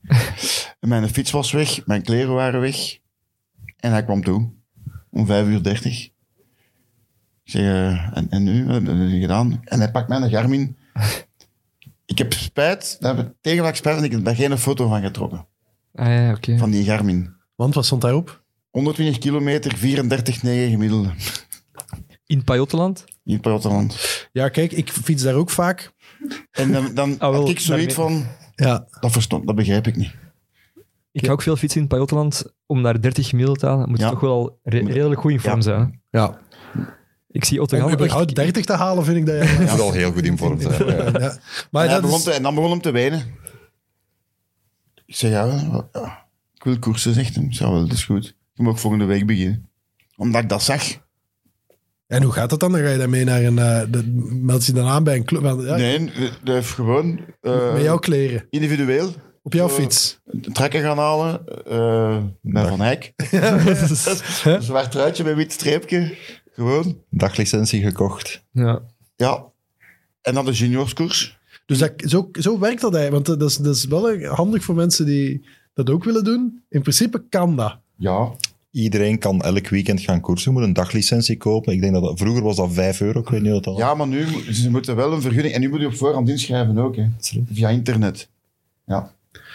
en 0.80 0.88
mijn 0.92 1.08
fiets 1.08 1.30
was 1.30 1.52
weg, 1.52 1.86
mijn 1.86 2.02
kleren 2.02 2.34
waren 2.34 2.60
weg. 2.60 2.98
En 3.76 3.90
hij 3.90 4.04
kwam 4.04 4.22
toe. 4.24 4.50
Om 5.10 5.26
5 5.26 5.46
uur 5.46 5.62
30. 5.62 6.04
Ik 7.44 7.50
zeg, 7.50 7.62
eh, 7.62 8.16
en, 8.16 8.26
en 8.30 8.42
nu? 8.42 8.66
Wat 8.66 8.82
heb 8.82 9.10
je 9.10 9.20
gedaan? 9.20 9.60
En 9.64 9.78
hij 9.78 9.90
pakt 9.90 10.08
mijn 10.08 10.30
Garmin. 10.30 10.76
Ik 12.12 12.18
heb 12.18 12.32
spijt, 12.32 12.96
daar 13.00 13.16
heb 13.16 13.26
ik 13.26 13.32
tegen 13.40 13.76
spijt, 13.76 13.96
en 13.98 14.04
ik 14.04 14.10
heb 14.12 14.24
daar 14.24 14.34
geen 14.36 14.58
foto 14.58 14.88
van 14.88 15.02
getrokken. 15.02 15.46
Ah 15.94 16.06
ja, 16.06 16.30
oké. 16.32 16.58
Van 16.58 16.70
die 16.70 16.84
Garmin. 16.84 17.34
Want 17.54 17.74
wat 17.74 17.84
stond 17.84 18.02
daarop? 18.02 18.42
120 18.70 19.18
kilometer, 19.18 19.76
34,9 19.76 19.80
gemiddelde. 20.70 21.10
In 22.26 22.44
Pajottenland? 22.44 23.04
In 23.24 23.40
platteland. 23.40 23.96
Ja, 24.32 24.48
kijk, 24.48 24.72
ik 24.72 24.90
fiets 24.90 25.22
daar 25.22 25.34
ook 25.34 25.50
vaak. 25.50 25.92
En 26.50 26.72
dan, 26.72 26.94
dan 26.94 27.18
Ah, 27.18 27.30
wel, 27.30 27.40
had 27.40 27.48
ik 27.48 27.58
zoiets 27.60 27.94
daarmee- 27.94 28.16
van, 28.18 28.26
Ja, 28.54 28.86
dat 29.00 29.12
verstond, 29.12 29.46
dat 29.46 29.54
begrijp 29.56 29.86
ik 29.86 29.96
niet. 29.96 30.14
Ik 31.12 31.26
ga 31.26 31.32
ook 31.32 31.42
veel 31.42 31.56
fietsen 31.56 31.80
in 31.80 31.86
Pajottenland. 31.86 32.44
Om 32.66 32.82
daar 32.82 33.00
30 33.00 33.28
gemiddeld 33.28 33.58
te 33.58 33.66
halen, 33.66 33.88
moet 33.88 33.98
je 33.98 34.04
Ja. 34.04 34.10
toch 34.10 34.20
wel 34.20 34.32
al 34.32 34.58
re- 34.62 34.84
redelijk 34.86 35.20
goed 35.20 35.30
in 35.32 35.40
vorm 35.40 35.54
Ja. 35.56 35.60
zijn. 35.62 36.00
ja. 36.10 36.38
Ik 37.32 37.44
zie 37.44 37.60
Otto 37.62 37.84
Om 37.84 37.92
überhaupt 37.92 38.34
30 38.34 38.64
te 38.64 38.72
halen 38.72 39.04
vind 39.04 39.16
ik 39.16 39.26
dat 39.26 39.34
ja. 39.36 39.42
Je 39.50 39.66
moet 39.70 39.80
al 39.80 39.92
heel 39.92 40.12
goed 40.12 40.24
in 40.24 40.38
vorm 40.38 40.60
zijn. 40.60 40.86
Ja. 40.86 40.94
ja. 41.20 41.38
Maar 41.70 41.82
En, 41.84 41.88
hij 41.90 42.00
dat 42.00 42.00
begon 42.00 42.18
is, 42.18 42.24
te- 42.24 42.32
en 42.32 42.42
dan 42.42 42.54
begon 42.54 42.70
hem 42.70 42.80
te 42.80 42.90
wenen. 42.90 43.22
Ik 45.06 45.14
zei, 45.14 45.32
ja, 45.32 45.44
ja, 45.92 46.24
ik 46.54 46.64
wil 46.64 46.78
koersen, 46.78 47.14
zegt 47.14 47.34
hem. 47.34 47.48
Wel, 47.58 47.80
dat 47.80 47.92
is 47.92 48.04
goed. 48.04 48.34
Je 48.54 48.62
mag 48.62 48.80
volgende 48.80 49.04
week 49.04 49.26
beginnen. 49.26 49.68
Omdat 50.16 50.42
ik 50.42 50.48
dat 50.48 50.62
zag. 50.62 50.82
En 52.06 52.22
hoe 52.22 52.32
gaat 52.32 52.50
dat 52.50 52.60
dan? 52.60 52.72
Dan 52.72 52.80
ga 52.80 52.88
je 52.88 52.98
daarmee 52.98 53.24
naar 53.24 53.42
een... 53.42 53.58
eh, 53.58 53.82
de, 53.88 54.02
meld 54.30 54.66
je 54.66 54.72
dan 54.72 54.88
aan 54.88 55.04
bij 55.04 55.16
een 55.16 55.24
club? 55.24 55.42
Ja, 55.42 55.76
Nee, 55.76 56.10
dat 56.42 56.54
heeft 56.54 56.70
gewoon 56.70 57.20
eh, 57.40 57.72
Met 57.72 57.82
jouw 57.82 57.98
kleren. 57.98 58.46
individueel 58.50 59.14
Op 59.42 59.52
jouw 59.52 59.68
eh, 59.68 59.74
fiets. 59.74 60.20
trekken 60.52 60.80
gaan 60.82 60.98
halen. 60.98 61.46
eh 61.66 62.18
met 62.40 62.68
Van 62.68 62.82
Eyck. 62.82 63.12
Een 64.44 64.62
zwart 64.62 64.90
truitje 64.90 65.24
met 65.24 65.34
wit 65.34 65.52
streepje. 65.52 66.16
Gewoon. 66.52 66.98
Daglicentie 67.10 67.82
gekocht. 67.82 68.44
Ja. 68.52 68.82
Ja. 69.16 69.44
En 70.22 70.34
dan 70.34 70.44
de 70.44 70.52
juniourskoers. 70.52 71.38
Dus 71.66 71.78
dat, 71.78 71.92
zo, 71.96 72.28
zo 72.32 72.58
werkt 72.58 72.80
dat 72.80 72.94
eigenlijk. 72.94 73.26
Want 73.26 73.40
dat 73.40 73.50
is, 73.50 73.56
dat 73.56 73.76
is 73.76 73.84
wel 73.84 74.22
handig 74.24 74.64
voor 74.64 74.74
mensen 74.74 75.06
die 75.06 75.44
dat 75.74 75.90
ook 75.90 76.04
willen 76.04 76.24
doen. 76.24 76.62
In 76.68 76.80
principe 76.82 77.22
kan 77.28 77.56
dat. 77.56 77.78
Ja. 77.96 78.32
Iedereen 78.70 79.18
kan 79.18 79.40
elk 79.40 79.68
weekend 79.68 80.00
gaan 80.00 80.20
koersen. 80.20 80.52
Je 80.52 80.58
moet 80.58 80.66
een 80.66 80.72
daglicentie 80.72 81.36
kopen. 81.36 81.72
Ik 81.72 81.80
denk 81.80 81.92
dat, 81.92 82.02
dat- 82.02 82.18
vroeger 82.18 82.42
was 82.42 82.56
dat 82.56 82.72
5 82.72 83.00
euro. 83.00 83.20
Ik 83.20 83.28
weet 83.28 83.42
niet 83.42 83.52
wat 83.52 83.64
dat 83.64 83.76
Ja, 83.76 83.94
maar 83.94 84.06
nu 84.06 84.26
ze 84.52 84.70
moeten 84.70 84.96
wel 84.96 85.12
een 85.12 85.20
vergunning. 85.20 85.54
En 85.54 85.60
nu 85.60 85.68
moet 85.68 85.80
je 85.80 85.86
op 85.86 85.94
voorhand 85.96 86.28
inschrijven 86.28 86.78
ook. 86.78 86.96
Hè. 86.96 87.06
Via 87.52 87.68
internet. 87.68 88.28
Ja. 88.86 89.12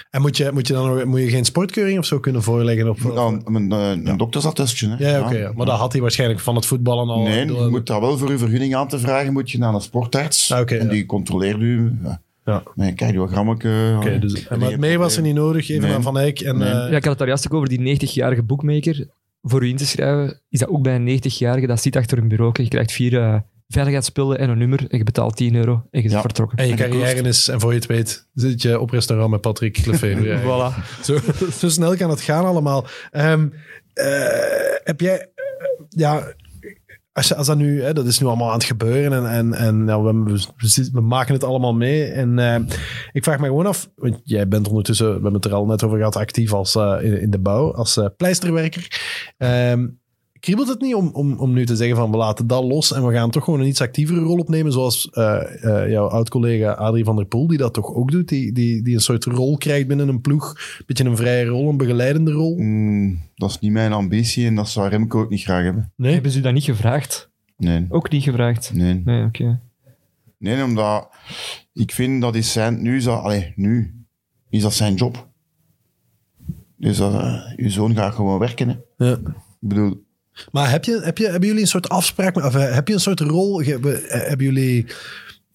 En 0.09 0.21
moet 0.21 0.37
je, 0.37 0.49
moet 0.53 0.67
je 0.67 0.73
dan 0.73 1.07
moet 1.07 1.19
je 1.19 1.29
geen 1.29 1.45
sportkeuring 1.45 1.99
of 1.99 2.05
zo 2.05 2.19
kunnen 2.19 2.43
voorleggen? 2.43 2.89
Op, 2.89 2.99
Nou, 3.03 3.41
een, 3.45 3.71
een, 3.71 4.07
een 4.07 4.17
doktersattestje. 4.17 4.95
Hè. 4.97 5.09
ja, 5.09 5.19
oké. 5.25 5.37
ja. 5.37 5.51
Maar 5.55 5.65
dat 5.65 5.77
had 5.77 5.91
hij 5.91 6.01
waarschijnlijk 6.01 6.39
van 6.39 6.55
het 6.55 6.65
voetballen 6.65 7.07
al. 7.09 7.21
Nee, 7.23 7.45
door- 7.45 7.63
je 7.63 7.69
moet 7.69 7.87
daar 7.87 8.01
wel 8.01 8.17
voor 8.17 8.31
je 8.31 8.37
vergunning 8.37 8.75
aan 8.75 8.87
te 8.87 8.99
vragen, 8.99 9.33
moet 9.33 9.51
je 9.51 9.57
naar 9.57 9.73
een 9.73 9.81
sportarts. 9.81 10.51
Ah, 10.51 10.59
oké, 10.59 10.75
en 10.75 10.85
ja. 10.85 10.91
die 10.91 11.05
controleert 11.05 11.59
u. 11.61 11.97
Ja. 12.03 12.21
Ja. 12.45 12.63
Met 12.75 12.87
een 12.87 12.95
cardiogrammetje. 12.95 13.93
Oké, 13.97 14.19
dus, 14.19 14.47
maar 14.49 14.79
meer 14.79 14.97
was 14.97 15.15
er 15.15 15.21
niet 15.21 15.35
nodig. 15.35 15.69
Even 15.69 15.83
Nee. 15.87 15.95
aan 15.95 16.01
Van 16.03 16.17
Eyck. 16.17 16.39
En, 16.39 16.57
Nee. 16.57 16.67
eh, 16.69 16.73
ja, 16.73 16.85
ik 16.85 16.91
had 16.93 17.03
het 17.03 17.17
daar 17.17 17.27
juist 17.27 17.45
ook 17.47 17.53
over 17.53 17.69
die 17.69 17.79
90-jarige 17.79 18.43
boekmaker. 18.43 19.07
Voor 19.41 19.63
u 19.65 19.69
in 19.69 19.75
te 19.75 19.85
schrijven, 19.85 20.41
is 20.49 20.59
dat 20.59 20.69
ook 20.69 20.81
bij 20.81 20.95
een 20.95 21.03
90-jarige. 21.19 21.67
Dat 21.67 21.81
zit 21.81 21.95
achter 21.95 22.17
een 22.17 22.27
bureau. 22.27 22.51
Je 22.63 22.67
krijgt 22.67 22.91
vier 22.91 23.19
eh, 23.21 23.39
veiligheidsspullen 23.67 24.39
en 24.39 24.49
een 24.49 24.57
nummer. 24.57 24.85
En 24.89 24.97
je 24.97 25.03
betaalt 25.03 25.35
10 25.35 25.55
euro 25.55 25.71
en 25.73 25.81
je 25.91 26.01
bent 26.01 26.11
Ja. 26.13 26.21
vertrokken. 26.21 26.57
en 26.57 26.67
je 26.67 26.75
carrière 26.75 27.21
is, 27.21 27.47
en 27.47 27.59
voor 27.59 27.71
je 27.71 27.77
het 27.79 27.87
weet, 27.87 28.27
zit 28.33 28.61
je 28.61 28.79
op 28.79 28.89
restaurant 28.89 29.31
met 29.31 29.41
Patrick 29.41 29.85
Lefevre. 29.85 30.29
eigenlijk. 30.31 30.41
Voilà. 30.73 31.01
Zo, 31.03 31.17
zo 31.51 31.69
snel 31.69 31.95
kan 31.95 32.09
het 32.09 32.21
gaan 32.21 32.45
allemaal. 32.45 32.85
Ehm, 33.11 33.47
eh, 33.93 34.05
heb 34.83 34.99
jij... 35.01 35.17
eh, 35.19 35.25
ja, 35.89 36.33
als, 37.13 37.27
je- 37.27 37.35
als 37.35 37.47
dat 37.47 37.57
nu... 37.57 37.81
Hè, 37.81 37.93
dat 37.93 38.05
is 38.05 38.19
nu 38.19 38.27
allemaal 38.27 38.47
aan 38.47 38.53
het 38.57 38.63
gebeuren 38.63 39.13
en, 39.13 39.25
en, 39.31 39.53
en 39.53 39.85
ja, 39.85 40.01
we, 40.01 40.39
we, 40.93 41.01
maken 41.01 41.33
het 41.33 41.43
allemaal 41.43 41.73
mee. 41.73 42.03
En 42.05 42.39
eh, 42.39 42.55
ik 43.11 43.23
vraag 43.23 43.39
me 43.39 43.45
gewoon 43.45 43.65
af... 43.65 43.89
Want 43.95 44.19
jij 44.23 44.47
bent 44.47 44.67
ondertussen, 44.67 45.05
we 45.07 45.13
hebben 45.13 45.33
het 45.33 45.45
er 45.45 45.53
al 45.53 45.65
net 45.65 45.83
over 45.83 45.97
gehad, 45.97 46.15
actief 46.15 46.53
als, 46.53 46.75
eh, 46.75 46.97
in, 47.01 47.21
in 47.21 47.29
de 47.29 47.39
bouw, 47.39 47.73
als 47.73 47.99
pleisterwerker. 48.17 48.87
Ehm, 49.37 49.87
kriebelt 50.39 50.67
het 50.67 50.81
niet 50.81 50.95
om, 50.95 51.09
om, 51.13 51.33
om 51.33 51.53
nu 51.53 51.65
te 51.65 51.75
zeggen 51.75 51.97
van 51.97 52.11
we 52.11 52.17
laten 52.17 52.47
dat 52.47 52.63
los 52.63 52.93
en 52.93 53.05
we 53.05 53.13
gaan 53.13 53.29
toch 53.29 53.43
gewoon 53.43 53.59
een 53.59 53.67
iets 53.67 53.81
actievere 53.81 54.19
rol 54.19 54.37
opnemen, 54.37 54.71
zoals 54.71 55.09
eh, 55.09 55.63
eh, 55.63 55.91
jouw 55.91 56.07
oud-collega 56.07 56.71
Adrie 56.71 57.03
van 57.03 57.15
der 57.15 57.25
Poel, 57.25 57.47
die 57.47 57.57
dat 57.57 57.73
toch 57.73 57.93
ook 57.93 58.11
doet, 58.11 58.27
die, 58.27 58.51
die, 58.51 58.81
die 58.81 58.93
een 58.93 59.01
soort 59.01 59.25
rol 59.25 59.57
krijgt 59.57 59.87
binnen 59.87 60.07
een 60.07 60.21
ploeg, 60.21 60.49
een 60.79 60.83
beetje 60.85 61.05
een 61.05 61.17
vrije 61.17 61.45
rol, 61.45 61.69
een 61.69 61.77
begeleidende 61.77 62.31
rol? 62.31 62.57
Mm, 62.57 63.19
dat 63.35 63.49
is 63.49 63.59
niet 63.59 63.71
mijn 63.71 63.93
ambitie 63.93 64.45
en 64.45 64.55
dat 64.55 64.69
zou 64.69 64.89
Remco 64.89 65.21
ook 65.21 65.29
niet 65.29 65.43
graag 65.43 65.63
hebben. 65.63 65.91
Nee? 65.95 66.13
Hebben 66.13 66.31
ze 66.31 66.39
u 66.39 66.41
dat 66.41 66.53
niet 66.53 66.63
gevraagd? 66.63 67.29
Nee. 67.57 67.85
Ook 67.89 68.09
niet 68.09 68.23
gevraagd? 68.23 68.73
Nee. 68.73 69.01
Nee, 69.05 69.25
oké. 69.25 69.59
Nee, 70.37 70.63
omdat 70.63 71.09
ik 71.73 71.91
vind 71.91 72.21
dat 72.21 72.35
is 72.35 72.51
zijn... 72.51 72.81
Nu 72.81 72.95
is 72.95 73.03
dat... 73.03 73.21
Allee, 73.21 73.53
nu 73.55 74.05
is 74.49 74.61
dat 74.61 74.73
zijn 74.73 74.95
job. 74.95 75.27
Dus 76.77 76.97
dat, 76.97 77.13
eh, 77.13 77.41
uw 77.55 77.69
zoon 77.69 77.95
gaat 77.95 78.13
gewoon 78.13 78.39
werken. 78.39 78.69
Hè. 78.69 79.05
Ja. 79.05 79.17
Ik 79.61 79.67
bedoel, 79.67 80.05
Maar 80.51 80.69
heb 80.69 80.85
je, 80.85 80.99
heb 81.03 81.17
je, 81.17 81.29
hebben 81.29 81.47
jullie 81.47 81.61
een 81.63 81.67
soort 81.67 81.89
afspraak, 81.89 82.35
of 82.35 82.55
eh, 82.55 82.73
heb 82.73 82.87
je 82.87 82.93
een 82.93 82.99
soort 82.99 83.19
rol, 83.19 83.61
eh, 83.61 83.67
hebben 84.09 84.45
jullie... 84.45 84.85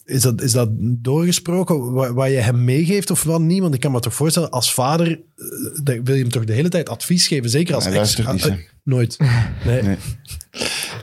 Is 0.04 0.22
dat, 0.22 0.42
is 0.42 0.52
dat 0.52 0.68
doorgesproken 0.80 1.92
waar, 1.92 2.14
waar 2.14 2.30
je 2.30 2.36
hem 2.38 2.64
meegeeft 2.64 3.10
of 3.10 3.22
wat 3.22 3.40
niet? 3.40 3.60
Want 3.60 3.74
ik 3.74 3.80
kan 3.80 3.92
me 3.92 4.00
toch 4.00 4.14
voorstellen, 4.14 4.50
als 4.50 4.74
vader 4.74 5.08
eh, 5.10 6.00
wil 6.04 6.14
je 6.14 6.20
hem 6.20 6.30
toch 6.30 6.44
de 6.44 6.52
hele 6.52 6.68
tijd 6.68 6.88
advies 6.88 7.26
geven. 7.26 7.50
Zeker 7.50 7.74
als 7.74 7.86
ex. 7.86 8.16
niet. 8.32 8.70
nooit. 8.84 9.16
Nee. 9.64 9.82
Nee. 9.82 9.96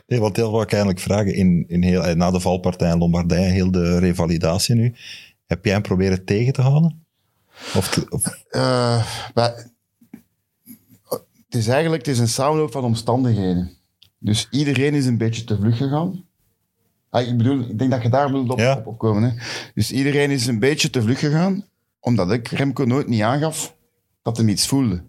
Nee, 0.08 0.20
want 0.20 0.36
heel 0.36 0.62
ik 0.62 0.70
eigenlijk 0.72 1.02
vragen, 1.02 1.34
in, 1.34 1.66
in 1.68 1.84
heel, 1.84 2.16
na 2.16 2.32
de 2.32 2.40
valpartij 2.40 2.92
in 2.92 2.98
Lombardije, 2.98 3.52
heel 3.52 3.72
de 3.72 4.00
revalidatie 4.00 4.76
nu, 4.76 4.96
heb 5.48 5.66
jij 5.66 5.74
hem 5.74 5.82
proberen 5.82 6.26
tegen 6.26 6.54
te 6.54 6.62
houden? 6.62 7.06
Of, 7.76 7.90
te- 7.90 8.06
of- 8.10 8.44
Eh, 8.50 9.06
maar, 9.34 9.72
het 11.50 11.58
is 11.58 11.68
eigenlijk 11.68 12.06
het 12.06 12.16
is 12.16 12.22
een 12.22 12.28
samenloop 12.28 12.72
van 12.72 12.84
omstandigheden. 12.84 13.78
Dus 14.20 14.48
iedereen 14.52 14.94
is 14.94 15.06
een 15.06 15.18
beetje 15.18 15.44
te 15.44 15.56
vlug 15.58 15.78
gegaan. 15.78 16.26
Ah, 17.10 17.28
ik 17.28 17.38
bedoel, 17.38 17.60
ik 17.60 17.80
denk 17.80 17.92
dat 17.92 18.02
je 18.02 18.10
daar 18.10 18.32
wilt 18.32 18.50
op, 18.50 18.60
Ja. 18.60 18.78
op, 18.78 18.88
op 18.88 18.98
komen. 18.98 19.24
Hè. 19.24 19.38
Dus 19.74 19.92
iedereen 19.92 20.32
is 20.32 20.48
een 20.48 20.60
beetje 20.60 20.90
te 20.90 21.02
vlug 21.02 21.20
gegaan, 21.20 21.66
omdat 22.00 22.32
ik 22.32 22.48
Remco 22.48 22.84
nooit 22.84 23.08
niet 23.08 23.22
aangaf 23.22 23.76
dat 24.22 24.38
hij 24.38 24.46
iets 24.46 24.68
voelde. 24.68 25.04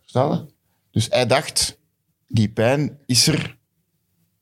Verstaan? 0.00 0.48
Dus 0.90 1.06
hij 1.10 1.26
dacht, 1.26 1.78
die 2.26 2.48
pijn 2.48 2.98
is 3.06 3.26
er, 3.26 3.58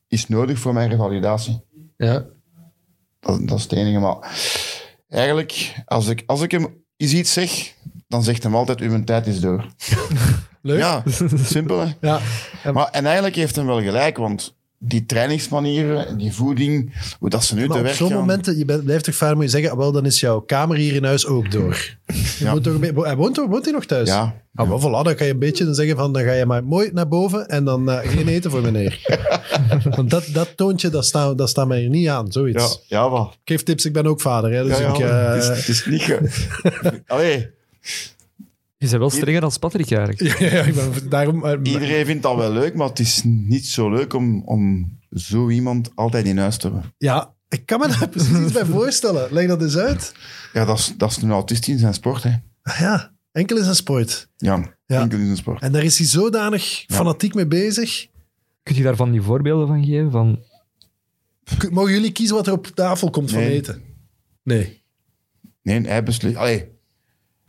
is 0.09 0.29
nodig 0.29 0.59
voor 0.59 0.73
mijn 0.73 0.90
revalidatie. 0.90 1.61
Ja. 1.97 2.25
Dat, 3.21 3.49
dat 3.49 3.59
is 3.59 3.62
het 3.62 3.73
enige. 3.73 3.99
Maar 3.99 4.40
eigenlijk, 5.09 5.75
als 5.87 6.09
ik, 6.09 6.23
als 6.27 6.40
ik 6.40 6.51
hem 6.51 6.85
eens 6.97 7.12
iets 7.12 7.33
zeg, 7.33 7.75
dan 8.12 8.22
zegt 8.22 8.42
hem 8.42 8.55
altijd: 8.55 8.81
Uw 8.81 9.05
tijd 9.05 9.27
is 9.27 9.40
door. 9.40 9.64
Leuk. 10.62 10.79
Ja, 10.79 11.03
simpel 11.44 11.81
hè. 11.81 11.87
Ja. 12.01 12.20
Maar, 12.72 12.88
en 12.90 13.05
eigenlijk 13.05 13.35
heeft 13.37 13.57
hem 13.57 13.66
wel 13.66 13.83
gelijk, 13.83 14.16
want 14.16 14.55
die 14.79 15.07
trainingsmanieren, 15.07 16.18
die 16.18 16.33
voeding, 16.33 16.92
hoe 17.18 17.29
dat 17.31 17.44
ze 17.44 17.55
nu 17.55 17.66
te 17.68 17.72
op 17.77 17.83
werk 17.83 17.94
zo'n 17.94 18.09
gaan. 18.09 18.18
momenten, 18.18 18.59
je 18.59 18.64
bent- 18.64 18.85
blijft 18.85 19.05
toch 19.05 19.14
vaak 19.14 19.35
moet 19.35 19.42
je 19.42 19.48
zeggen, 19.51 19.70
ah, 19.70 19.77
wel, 19.77 19.92
dan 19.92 20.07
is 20.07 20.20
jouw 20.20 20.40
kamer 20.40 20.77
hier 20.77 20.94
in 20.94 21.05
huis 21.05 21.27
ook 21.27 21.51
door. 21.51 21.96
Je 22.07 22.14
Ja. 22.38 22.51
woont 22.51 22.64
toch 22.64 22.81
hij 23.05 23.16
woont, 23.16 23.35
toch- 23.35 23.48
woont 23.48 23.64
hij 23.64 23.72
nog 23.72 23.85
thuis? 23.85 24.09
Ja, 24.09 24.40
Ah, 24.55 24.68
wel, 24.68 24.81
voilà, 24.81 25.05
dan 25.05 25.14
kan 25.14 25.27
je 25.27 25.33
een 25.33 25.38
beetje 25.38 25.64
dan 25.64 25.75
zeggen 25.75 25.96
van, 25.96 26.12
dan 26.12 26.22
ga 26.22 26.33
je 26.33 26.46
maar 26.46 26.64
mooi 26.64 26.90
naar 26.92 27.09
boven 27.09 27.48
en 27.48 27.64
dan 27.64 27.90
eh, 27.90 28.11
geen 28.11 28.29
eten 28.29 28.51
voor 28.51 28.61
meneer. 28.61 29.01
Want 29.96 30.11
dat, 30.11 30.25
dat 30.33 30.57
toontje, 30.57 30.88
dat 30.88 31.05
staat 31.05 31.38
dat 31.38 31.48
staat 31.48 31.66
mij 31.68 31.81
hier 31.81 31.88
niet 31.88 32.09
aan, 32.09 32.33
zoiets. 32.33 32.81
ja, 32.88 32.98
ja, 32.98 33.09
maar. 33.09 33.22
Ik 33.27 33.38
geef 33.44 33.62
tips, 33.62 33.85
ik 33.85 33.92
ben 33.92 34.07
ook 34.07 34.20
vader. 34.20 34.53
Hè, 34.53 34.64
dus 34.64 34.79
ja, 34.79 34.85
ja, 34.85 34.92
ik, 34.94 34.98
eh, 34.98 35.33
het, 35.35 35.42
is, 35.42 35.48
het 35.48 35.68
is 35.68 35.87
niet. 35.87 36.03
Ge... 36.03 36.18
Allee, 37.07 37.51
Je 38.77 38.88
bent 38.88 38.90
wel 39.01 39.11
strenger 39.11 39.40
dan 39.40 39.53
Patrick 39.61 39.90
eigenlijk. 39.90 40.21
ja, 40.38 40.47
ja, 40.57 40.62
ik 40.62 40.75
ben 40.75 41.09
daarom... 41.09 41.45
eh, 41.45 41.59
iedereen 41.62 42.07
vindt 42.07 42.23
dat 42.23 42.37
wel 42.37 42.53
leuk, 42.53 42.75
maar 42.75 42.88
het 42.88 42.99
is 42.99 43.21
niet 43.25 43.66
zo 43.66 43.90
leuk 43.90 44.12
om, 44.14 44.42
om 44.45 44.92
zo 45.11 45.49
iemand 45.51 45.90
altijd 45.95 46.27
in 46.27 46.38
huis 46.38 46.57
te 46.57 46.66
hebben. 46.66 46.95
Ja, 46.99 47.35
ik 47.49 47.66
kan 47.66 47.79
me 47.81 47.88
daar 47.88 48.09
precies 48.14 48.38
iets 48.38 48.53
bij 48.53 48.64
voorstellen. 48.64 49.33
Leg 49.33 49.47
dat 49.47 49.62
eens 49.62 49.77
uit. 49.77 50.14
Ja, 50.53 50.64
dat 50.64 50.79
is, 50.79 50.95
dat 50.97 51.11
is 51.11 51.16
een 51.16 51.31
autist 51.31 51.68
in 51.68 51.79
zijn 51.79 51.95
sport, 51.95 52.23
hè. 52.23 52.33
Ah 52.62 52.79
Ja, 52.79 53.12
enkel 53.33 53.57
is 53.57 53.66
een 53.66 53.75
sport. 53.75 54.29
Ja, 54.37 54.75
Ja. 54.87 55.01
enkel 55.01 55.18
in 55.18 55.25
zijn 55.25 55.37
sport. 55.37 55.62
En 55.62 55.73
daar 55.73 55.85
is 55.85 55.99
hij 55.99 56.07
zodanig 56.07 56.85
fanatiek 56.88 57.35
mee 57.35 57.47
bezig. 57.47 58.07
Kun 58.62 58.75
je 58.77 58.83
daarvan 58.83 59.11
die 59.11 59.23
voorbeelden 59.23 59.66
van 59.66 59.85
geven? 59.85 60.11
Van, 60.11 60.42
Mogen 61.71 61.92
jullie 61.92 62.12
kiezen 62.12 62.37
wat 62.37 62.47
er 62.47 62.53
op 62.53 62.66
tafel 62.66 63.11
komt 63.11 63.31
van 63.31 63.40
eten? 63.40 63.83
Nee. 64.42 64.83
Nee, 65.62 65.81
hij 65.87 66.03
beslist. 66.03 66.37
Allee, 66.37 66.68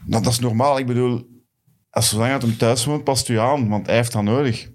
dat, 0.06 0.24
dat 0.24 0.34
is 0.34 0.40
normaal. 0.40 0.78
Ik 0.78 0.86
bedoel, 0.86 1.28
als 1.90 2.10
zolang 2.10 2.32
dat 2.32 2.42
hem 2.42 2.58
thuis 2.58 2.86
woont, 2.86 3.04
past 3.04 3.30
u 3.30 3.38
aan, 3.40 3.70
want 3.70 3.86
hij 3.86 3.96
heeft 3.96 4.12
dat 4.12 4.24
nodig. 4.24 4.70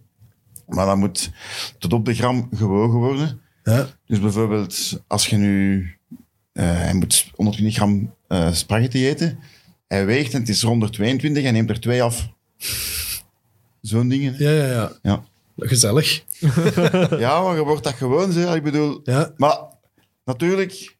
Maar 0.66 0.86
dat 0.86 0.96
moet 0.96 1.30
tot 1.78 1.92
op 1.92 2.04
de 2.04 2.14
gram 2.14 2.48
gewogen 2.54 2.98
worden. 2.98 3.40
Ja. 3.62 3.86
Dus 4.06 4.20
bijvoorbeeld, 4.20 5.02
als 5.06 5.26
je 5.26 5.36
nu... 5.36 5.86
eh, 6.52 6.64
hij 6.64 6.94
moet 6.94 7.30
120 7.34 7.74
gram 7.74 8.14
eh, 8.28 8.52
spaghetti 8.52 9.06
eten. 9.08 9.38
Hij 9.86 10.06
weegt 10.06 10.32
en 10.34 10.40
het 10.40 10.48
is 10.48 10.62
rond 10.62 10.82
de 10.82 10.90
22 10.90 11.44
en 11.44 11.52
neemt 11.52 11.70
er 11.70 11.80
twee 11.80 12.02
af. 12.02 12.28
Zo'n 13.80 14.08
dingen. 14.08 14.34
Ja, 14.38 14.50
ja, 14.50 14.66
ja. 14.66 14.92
Ja. 15.02 15.24
Gezellig. 15.56 16.24
ja, 17.24 17.42
maar 17.42 17.56
je 17.56 17.64
wordt 17.64 17.84
dat 17.84 17.94
gewoon, 17.94 18.32
zeg. 18.32 18.54
Ik 18.54 18.62
bedoel... 18.62 19.00
Ja. 19.04 19.32
Maar 19.36 19.58
natuurlijk, 20.24 20.96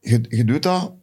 je, 0.00 0.24
je 0.28 0.44
doet 0.44 0.62
dat, 0.62 0.94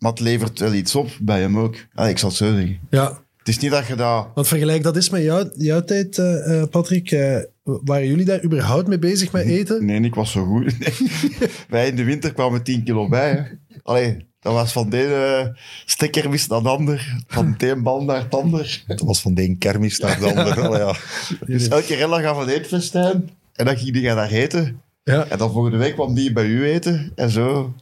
maar 0.00 0.10
het 0.10 0.20
levert 0.20 0.58
wel 0.58 0.74
iets 0.74 0.94
op 0.94 1.08
bij 1.20 1.40
hem 1.40 1.58
ook. 1.58 1.76
Allee, 1.94 2.10
ik 2.10 2.18
zal 2.18 2.28
het 2.28 2.38
zo 2.38 2.52
zeggen. 2.52 2.78
ja. 2.90 3.20
Het 3.38 3.48
is 3.48 3.58
niet 3.58 3.70
dat 3.70 3.86
je 3.86 3.94
dat... 3.94 4.28
Want 4.34 4.48
vergelijk 4.48 4.82
dat 4.82 4.96
eens 4.96 5.10
met 5.10 5.22
jou, 5.22 5.50
jouw 5.56 5.84
tijd, 5.84 6.18
eh, 6.18 6.60
eh, 6.60 6.68
Patrick. 6.68 7.10
Eh, 7.10 7.36
waren 7.62 8.06
jullie 8.06 8.24
daar 8.24 8.44
überhaupt 8.44 8.88
mee 8.88 8.98
bezig 8.98 9.32
met 9.32 9.46
eten? 9.46 9.84
Nee, 9.84 10.00
ik 10.00 10.14
was 10.14 10.30
zo 10.30 10.44
goed. 10.44 10.78
Nee. 10.78 11.10
Wij 11.68 11.88
in 11.88 11.96
de 11.96 12.04
winter 12.04 12.32
kwamen 12.32 12.62
10 12.62 12.84
kilo 12.84 13.08
bij. 13.08 13.30
Hè. 13.30 13.42
Allee, 13.82 14.26
dat 14.40 14.52
was 14.52 14.72
van 14.72 14.90
de 14.90 15.04
ene 15.04 15.56
stekkermis 15.84 16.46
naar 16.46 16.62
de 16.62 16.68
ander, 16.68 17.22
van 17.26 17.54
de 17.58 17.68
een 17.68 17.82
bal 17.82 18.04
naar 18.04 18.22
het 18.22 18.34
ander. 18.34 18.84
dat 18.86 19.00
was 19.00 19.20
van 19.20 19.34
de 19.34 19.42
een 19.42 19.58
kermis 19.58 19.98
naar 19.98 20.18
de 20.18 20.26
ander. 20.26 20.60
Allee, 20.60 20.80
ja. 20.80 20.94
Dus 21.46 21.68
elke 21.68 21.94
rella 21.94 22.20
gaf 22.20 22.38
een 22.38 22.48
eetfestijn 22.48 23.30
en 23.54 23.64
dan 23.64 23.78
ging 23.78 23.92
die 23.92 24.02
daar 24.02 24.30
eten. 24.30 24.80
Ja, 25.04 25.26
En 25.28 25.38
dan 25.38 25.52
volgende 25.52 25.76
week 25.76 25.94
kwam 25.94 26.14
die 26.14 26.32
bij 26.32 26.46
u 26.46 26.64
eten 26.64 27.12
en 27.14 27.30
zo. 27.30 27.74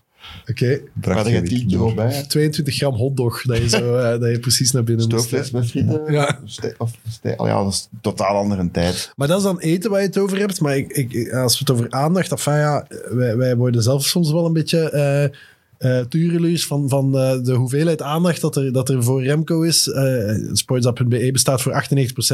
Oké. 0.51 0.81
Je 1.25 1.31
je 1.31 1.43
10 1.43 1.67
kilo 1.67 1.85
door. 1.85 1.95
bij. 1.95 2.15
hè. 2.15 2.27
22 2.27 2.75
gram 2.75 2.95
hotdog, 2.95 3.43
dat 3.43 3.59
je, 3.59 3.69
zo, 3.69 3.97
eh, 3.97 4.21
dat 4.21 4.31
je 4.31 4.39
precies 4.39 4.71
naar 4.73 4.85
binnen 4.85 5.09
moest. 5.09 5.25
Stoofvlees 5.25 5.51
met 5.51 5.71
frieten. 5.71 6.13
Ja. 6.13 6.39
Of 6.79 6.93
oh 7.37 7.47
ja, 7.47 7.63
dat 7.63 7.73
is 7.73 7.89
een 7.93 7.99
totaal 8.01 8.37
andere 8.37 8.71
tijd. 8.71 9.13
Maar 9.17 9.29
dat 9.29 9.39
is 9.39 9.45
dan 9.45 9.59
eten 9.61 9.91
waar 9.91 10.01
je 10.01 10.07
het 10.07 10.19
over 10.19 10.39
hebt. 10.39 10.61
Maar 10.61 10.77
ik, 10.77 10.93
ik, 10.93 11.33
als 11.33 11.53
we 11.53 11.59
het 11.59 11.71
over 11.71 11.91
aandacht... 11.91 12.31
Enfin, 12.31 12.53
ja, 12.53 12.87
wij, 13.09 13.37
wij 13.37 13.57
worden 13.57 13.83
zelf 13.83 14.05
soms 14.05 14.31
wel 14.33 14.47
een 14.47 14.53
beetje... 14.53 14.91
eh 14.91 15.37
eh 15.79 16.01
tureluurs 16.01 16.67
van, 16.67 16.89
van 16.89 17.19
eh, 17.19 17.43
de 17.43 17.53
hoeveelheid 17.53 18.03
aandacht 18.03 18.41
dat 18.41 18.57
er, 18.57 18.73
dat 18.73 18.89
er 18.89 19.03
voor 19.05 19.23
Remco 19.23 19.63
is. 19.63 19.89
Eh 19.89 20.35
Sportsa.be 20.53 21.31
bestaat 21.33 21.63
voor 21.63 21.85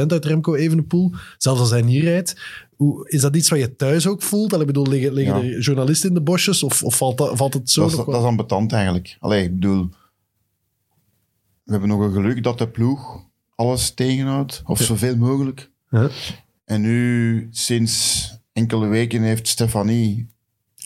98% 0.01 0.05
uit 0.07 0.25
Remco 0.25 0.55
Evenepoel. 0.55 1.11
Zelfs 1.37 1.59
als 1.59 1.69
hij 1.69 1.81
niet 1.81 2.03
rijdt. 2.03 2.35
Hoe, 2.75 3.09
is 3.09 3.21
dat 3.21 3.35
iets 3.35 3.49
wat 3.49 3.59
je 3.59 3.75
thuis 3.75 4.07
ook 4.07 4.21
voelt? 4.21 4.53
Allee, 4.53 4.65
Ik 4.67 4.73
bedoel, 4.73 4.87
liggen, 4.93 5.13
liggen 5.13 5.45
Ja. 5.45 5.53
er 5.55 5.59
journalisten 5.59 6.09
in 6.09 6.15
de 6.15 6.21
bosjes? 6.21 6.63
Of, 6.63 6.83
of 6.83 6.95
valt, 6.97 7.17
dat, 7.17 7.37
valt 7.37 7.53
het 7.53 7.69
zo 7.69 7.81
Dat 7.81 7.91
is, 7.91 7.97
nog 7.97 8.05
dat 8.05 8.15
is 8.21 8.27
ambetant 8.27 8.71
eigenlijk. 8.73 9.17
Allee, 9.19 9.43
ik 9.43 9.53
bedoel, 9.53 9.89
we 11.63 11.71
hebben 11.71 11.89
nog 11.89 11.99
een 12.01 12.11
geluk 12.13 12.43
dat 12.43 12.57
de 12.57 12.67
ploeg 12.67 13.23
alles 13.55 13.91
tegenhoudt, 13.93 14.61
of 14.65 14.81
zoveel 14.81 15.15
mogelijk. 15.17 15.69
Ja. 15.89 16.09
En 16.65 16.81
nu, 16.81 17.47
sinds 17.51 18.29
enkele 18.53 18.87
weken, 18.87 19.21
heeft 19.21 19.47
Stefanie, 19.47 20.27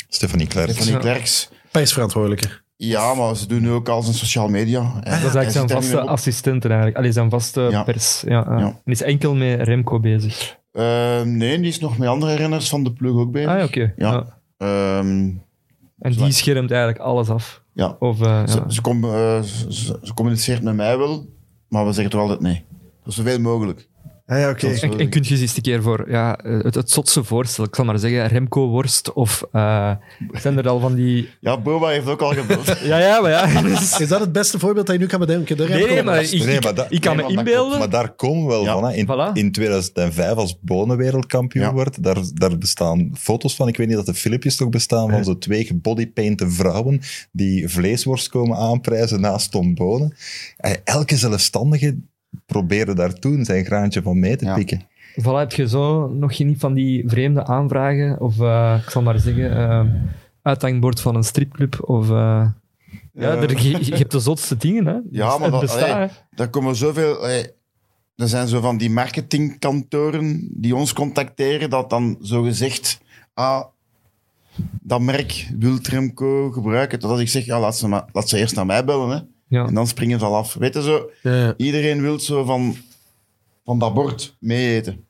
Stefanie 0.09 0.47
Klerks. 0.47 0.73
Stefanie 0.73 0.99
Klerks, 0.99 1.49
Pijsverantwoordelijke. 1.71 2.49
ja, 2.75 3.13
maar 3.13 3.35
ze 3.35 3.47
doen 3.47 3.61
nu 3.61 3.69
ook 3.71 3.89
al 3.89 4.01
zijn 4.01 4.15
social 4.15 4.47
media. 4.47 4.79
En 4.81 5.21
dat 5.21 5.29
is 5.29 5.35
eigenlijk 5.35 5.51
zijn 5.51 5.69
vaste 5.69 5.99
assistenten 6.01 6.69
eigenlijk. 6.69 6.97
Allee, 6.99 7.11
zijn 7.11 7.29
vaste 7.29 7.61
Ja. 7.61 7.83
pers. 7.83 8.21
Ja, 8.25 8.45
ja. 8.49 8.59
Ja. 8.59 8.65
En 8.85 8.91
is 8.91 9.01
enkel 9.01 9.35
met 9.35 9.61
Remco 9.61 9.99
bezig. 9.99 10.57
Ehm, 10.71 11.37
nee, 11.37 11.57
die 11.57 11.67
is 11.67 11.79
nog 11.79 11.97
met 11.97 12.07
andere 12.07 12.35
renners 12.35 12.69
van 12.69 12.83
de 12.83 12.93
ploeg 12.93 13.19
ook 13.19 13.31
bezig. 13.31 13.49
Ah, 13.49 13.63
oké. 13.63 13.93
Ja. 13.95 14.11
Ja. 14.11 14.37
Ehm, 14.57 15.29
En 15.99 16.11
die 16.11 16.31
schermt 16.31 16.71
eigenlijk 16.71 17.01
alles 17.01 17.29
af. 17.29 17.63
ja. 17.73 17.95
Of, 17.99 18.21
eh, 18.21 18.47
Ze, 18.47 18.57
ja. 18.57 18.69
ze, 18.69 18.81
com- 18.81 19.03
eh, 19.03 19.41
ze, 19.41 19.73
ze- 19.73 19.99
ze 20.01 20.13
communiceert 20.13 20.61
met 20.63 20.75
mij 20.75 20.97
wel, 20.97 21.25
maar 21.67 21.85
we 21.85 21.91
zeggen 21.91 22.11
toch 22.11 22.21
altijd 22.21 22.39
nee. 22.39 22.63
Dat 23.03 23.07
is 23.07 23.15
zoveel 23.15 23.39
mogelijk. 23.39 23.87
Ah, 24.29 24.39
ja, 24.39 24.49
oké. 24.49 24.67
En, 24.67 24.99
en 24.99 25.09
kun 25.09 25.23
je 25.25 25.39
eens 25.39 25.55
een 25.55 25.61
keer 25.61 25.81
voor 25.81 26.05
ja, 26.09 26.37
eh, 26.37 26.63
het, 26.63 26.75
het 26.75 26.91
zotse 26.91 27.23
voorstel, 27.23 27.63
ik 27.63 27.75
zal 27.75 27.85
maar 27.85 27.99
zeggen, 27.99 28.27
Remco-worst 28.27 29.13
of 29.13 29.43
eh, 29.51 29.91
zijn 30.31 30.57
er 30.57 30.67
al 30.69 30.79
van 30.79 30.95
die... 30.95 31.29
Ja, 31.39 31.57
Boba 31.61 31.87
heeft 31.87 32.07
ook 32.07 32.21
al 32.21 32.33
gebeld. 32.33 32.77
Ja, 32.83 32.97
ja, 32.97 33.21
maar 33.21 33.31
ja. 33.31 33.61
dus- 33.61 33.99
Is 33.99 34.07
dat 34.07 34.19
het 34.19 34.31
beste 34.31 34.59
voorbeeld 34.59 34.85
dat 34.85 34.95
je 34.95 35.01
nu 35.01 35.07
kan 35.07 35.19
bedenken? 35.19 35.57
De 35.57 35.63
Nee, 35.67 35.77
Remco? 35.77 35.93
nee, 35.93 36.03
maar 36.03 36.21
ik, 36.23 36.45
Nee, 36.45 36.59
maar 36.61 36.85
ik 36.89 37.01
kan 37.01 37.17
nee, 37.17 37.25
me 37.25 37.31
inbeelden... 37.31 37.79
Maar 37.79 37.89
daar 37.89 38.15
komen 38.15 38.43
we 38.43 38.49
wel 38.49 38.63
Ja, 38.63 38.73
van. 38.73 38.83
Hè. 38.83 38.93
In, 38.95 39.05
voilà. 39.07 39.33
in 39.33 39.51
2005, 39.51 40.33
als 40.33 40.59
Bonen 40.61 40.97
wereldkampioen 40.97 41.65
Ja. 41.65 41.73
wordt, 41.73 42.03
daar, 42.03 42.17
daar 42.33 42.57
bestaan 42.57 43.11
foto's 43.19 43.55
van. 43.55 43.67
Ik 43.67 43.77
weet 43.77 43.87
niet 43.87 43.95
dat 43.95 44.05
de 44.05 44.13
filmpjes 44.13 44.55
toch 44.55 44.69
bestaan 44.69 45.09
van 45.09 45.23
zo 45.23 45.37
twee 45.37 45.65
gebodypainte 45.65 46.49
vrouwen 46.49 47.01
die 47.31 47.69
vleesworst 47.69 48.27
komen 48.29 48.57
aanprijzen 48.57 49.21
naast 49.21 49.51
Tom 49.51 49.75
Bonen. 49.75 50.15
En 50.57 50.77
elke 50.83 51.17
zelfstandige 51.17 51.97
probeerde 52.45 52.93
daar 52.93 53.13
toen 53.13 53.45
zijn 53.45 53.65
graantje 53.65 54.01
van 54.01 54.19
mee 54.19 54.35
te 54.35 54.45
Ja. 54.45 54.53
pikken. 54.55 54.81
Voilà, 55.21 55.37
heb 55.37 55.51
je 55.51 55.67
zo 55.67 56.07
nog 56.07 56.35
geen 56.35 56.59
van 56.59 56.73
die 56.73 57.03
vreemde 57.09 57.45
aanvragen? 57.45 58.19
Of, 58.19 58.39
eh, 58.39 58.79
ik 58.83 58.89
zal 58.89 59.01
maar 59.01 59.19
zeggen, 59.19 59.57
eh, 59.57 59.85
uithangbord 60.41 61.01
van 61.01 61.15
een 61.15 61.23
stripclub? 61.23 61.89
Of, 61.89 62.09
eh, 62.09 62.47
ja, 63.13 63.35
er, 63.35 63.61
je, 63.61 63.85
je 63.85 63.95
hebt 63.95 64.11
de 64.11 64.19
zotste 64.19 64.57
dingen, 64.57 64.85
hè. 64.85 64.97
Ja, 65.11 65.37
maar 65.37 65.51
dat, 65.51 65.61
bestaat, 65.61 65.81
allee, 65.81 66.07
hè. 66.07 66.13
daar 66.35 66.49
komen 66.49 66.75
zoveel... 66.75 67.15
allee, 67.15 67.45
er 68.15 68.27
zijn 68.27 68.47
zo 68.47 68.61
van 68.61 68.77
die 68.77 68.89
marketingkantoren 68.89 70.47
die 70.51 70.75
ons 70.75 70.93
contacteren, 70.93 71.69
dat 71.69 71.89
dan 71.89 72.17
zo 72.21 72.43
gezegd... 72.43 73.01
Ah, 73.33 73.63
dat 74.81 75.01
merk 75.01 75.49
wil 75.59 75.77
Remco 75.81 76.51
gebruiken. 76.51 76.99
Totdat 76.99 77.19
ik 77.19 77.29
zeg, 77.29 77.45
ja, 77.45 77.59
laat 77.59 77.77
ze, 77.77 77.87
maar, 77.87 78.05
laat 78.11 78.29
ze 78.29 78.37
eerst 78.37 78.55
naar 78.55 78.65
mij 78.65 78.85
bellen. 78.85 79.09
Hè. 79.09 79.19
Ja. 79.49 79.65
En 79.65 79.73
dan 79.73 79.87
springen 79.87 80.19
ze 80.19 80.25
al 80.25 80.35
af. 80.35 80.53
Weet 80.53 80.73
je 80.73 80.81
zo, 80.81 81.09
Ja, 81.21 81.35
ja. 81.35 81.53
iedereen 81.57 82.01
wil 82.01 82.19
zo 82.19 82.43
van, 82.43 82.77
van 83.65 83.79
dat 83.79 83.93
bord 83.93 84.35
mee 84.39 84.75
eten. 84.75 85.05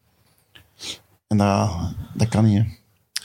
En 1.27 1.37
dat, 1.37 1.69
dat 2.13 2.27
kan 2.27 2.45
niet, 2.45 2.57
hè. 2.57 2.63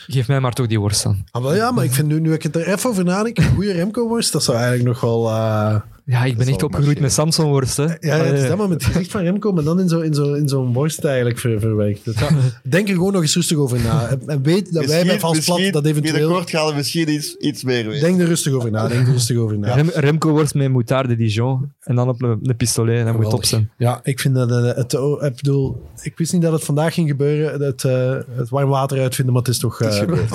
Geef 0.07 0.29
mij 0.29 0.41
maar 0.41 0.53
toch 0.53 0.67
die 0.67 0.81
worst 0.81 1.07
aan. 1.07 1.25
Ah, 1.31 1.43
wel 1.43 1.55
ja, 1.55 1.71
maar 1.71 1.85
ik 1.85 1.93
vind 1.93 2.09
nu, 2.09 2.21
nu 2.21 2.33
ik 2.33 2.43
het 2.43 2.57
er 2.57 2.69
even 2.69 2.91
over 2.91 3.05
nadenk, 3.05 3.39
een 3.39 3.55
goede 3.55 3.73
Remco-worst, 3.73 4.33
dat 4.33 4.43
zou 4.45 4.57
eigenlijk 4.59 4.89
nog 4.89 5.01
wel... 5.01 5.29
eh, 5.31 5.81
Ja, 6.07 6.25
ik 6.25 6.37
ben 6.37 6.47
echt 6.47 6.63
opgegroeid 6.63 7.01
met 7.01 7.17
marcheren. 7.17 7.33
Samsonworst, 7.33 7.77
hè. 7.77 7.83
Ja, 7.85 7.97
ja, 8.01 8.17
het 8.25 8.39
is 8.43 8.49
dat 8.49 8.59
maar 8.59 8.69
met 8.69 8.83
het 8.85 8.93
gezicht 8.93 9.11
van 9.11 9.23
Remco, 9.23 9.53
maar 9.53 9.65
dan 9.65 9.81
in 9.81 9.89
zo'n 9.89 10.05
in 10.05 10.15
zo, 10.15 10.33
in 10.35 10.49
zo'n 10.49 10.73
worst 10.73 11.05
eigenlijk 11.05 11.39
ver, 11.39 11.61
verwerkt. 11.61 12.01
Denk 12.63 12.89
er 12.89 12.95
gewoon 12.95 13.13
nog 13.13 13.23
eens 13.23 13.35
rustig 13.35 13.57
over 13.57 13.81
na. 13.81 14.07
En- 14.09 14.23
En 14.27 14.43
weet 14.43 14.73
dat 14.73 14.85
wij 14.85 15.05
bij 15.05 15.21
Vals 15.21 15.45
Plat 15.45 15.73
dat 15.73 15.85
eventueel... 15.87 16.13
Binnenkort 16.15 16.51
gaan 16.51 16.67
we 16.69 16.75
misschien 16.75 17.09
iets, 17.11 17.35
iets 17.37 17.63
meer 17.65 17.87
weten. 17.87 18.01
Denk 18.09 18.21
er 18.21 18.27
rustig 18.27 18.53
over 18.53 18.71
na. 18.71 18.89
Denk 18.89 19.07
er 19.07 19.13
rustig 19.13 19.37
over 19.37 19.59
na. 19.59 19.75
Rem, 19.75 19.91
Remco 19.95 20.31
worst 20.31 20.55
met 20.55 20.71
moutarde 20.73 21.17
Dijon 21.17 21.73
en 21.81 21.95
dan 21.95 22.09
op 22.09 22.23
een, 22.23 22.39
een 22.43 22.57
pistolet. 22.57 23.05
Dat 23.05 23.17
moet 23.17 23.31
top 23.31 23.45
zijn. 23.45 23.71
Ja, 23.79 24.01
ik 24.03 24.21
vind 24.21 24.35
dat... 24.35 24.51
eh, 24.51 24.77
het, 24.77 24.95
oh, 24.95 25.23
ik 25.25 25.37
bedoel, 25.37 25.83
ik 26.03 26.19
wist 26.19 26.33
niet 26.33 26.43
dat 26.43 26.53
het 26.53 26.65
vandaag 26.65 26.95
ging 26.95 27.09
gebeuren, 27.09 27.61
het, 27.63 27.85
eh, 27.85 28.17
het 28.37 28.49
warm 28.49 28.69
water 28.69 29.01
uitvinden, 29.01 29.35
maar 29.35 29.43
het 29.43 29.53
is 29.53 29.59
toch 29.59 29.81
uh, 29.83 29.89
keer- 29.89 29.99
gebeurd. 29.99 30.31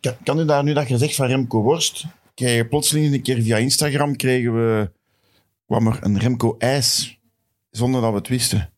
kan, 0.00 0.12
kan 0.24 0.38
u 0.40 0.44
daar 0.44 0.64
nu 0.64 0.72
dat 0.72 0.88
je 0.88 0.98
zegt 0.98 1.14
van 1.14 1.26
Remco 1.26 1.62
Worst, 1.62 2.04
kregen 2.34 2.68
plotseling 2.68 3.14
een 3.14 3.22
keer 3.22 3.42
via 3.42 3.56
Instagram 3.56 4.16
kregen 4.16 4.54
we, 4.54 4.90
kwam 5.66 5.86
er 5.86 5.98
een 6.00 6.18
Remco 6.18 6.54
IJs, 6.58 7.20
zonder 7.70 8.00
dat 8.00 8.10
we 8.10 8.16
het 8.16 8.28
wisten. 8.28 8.70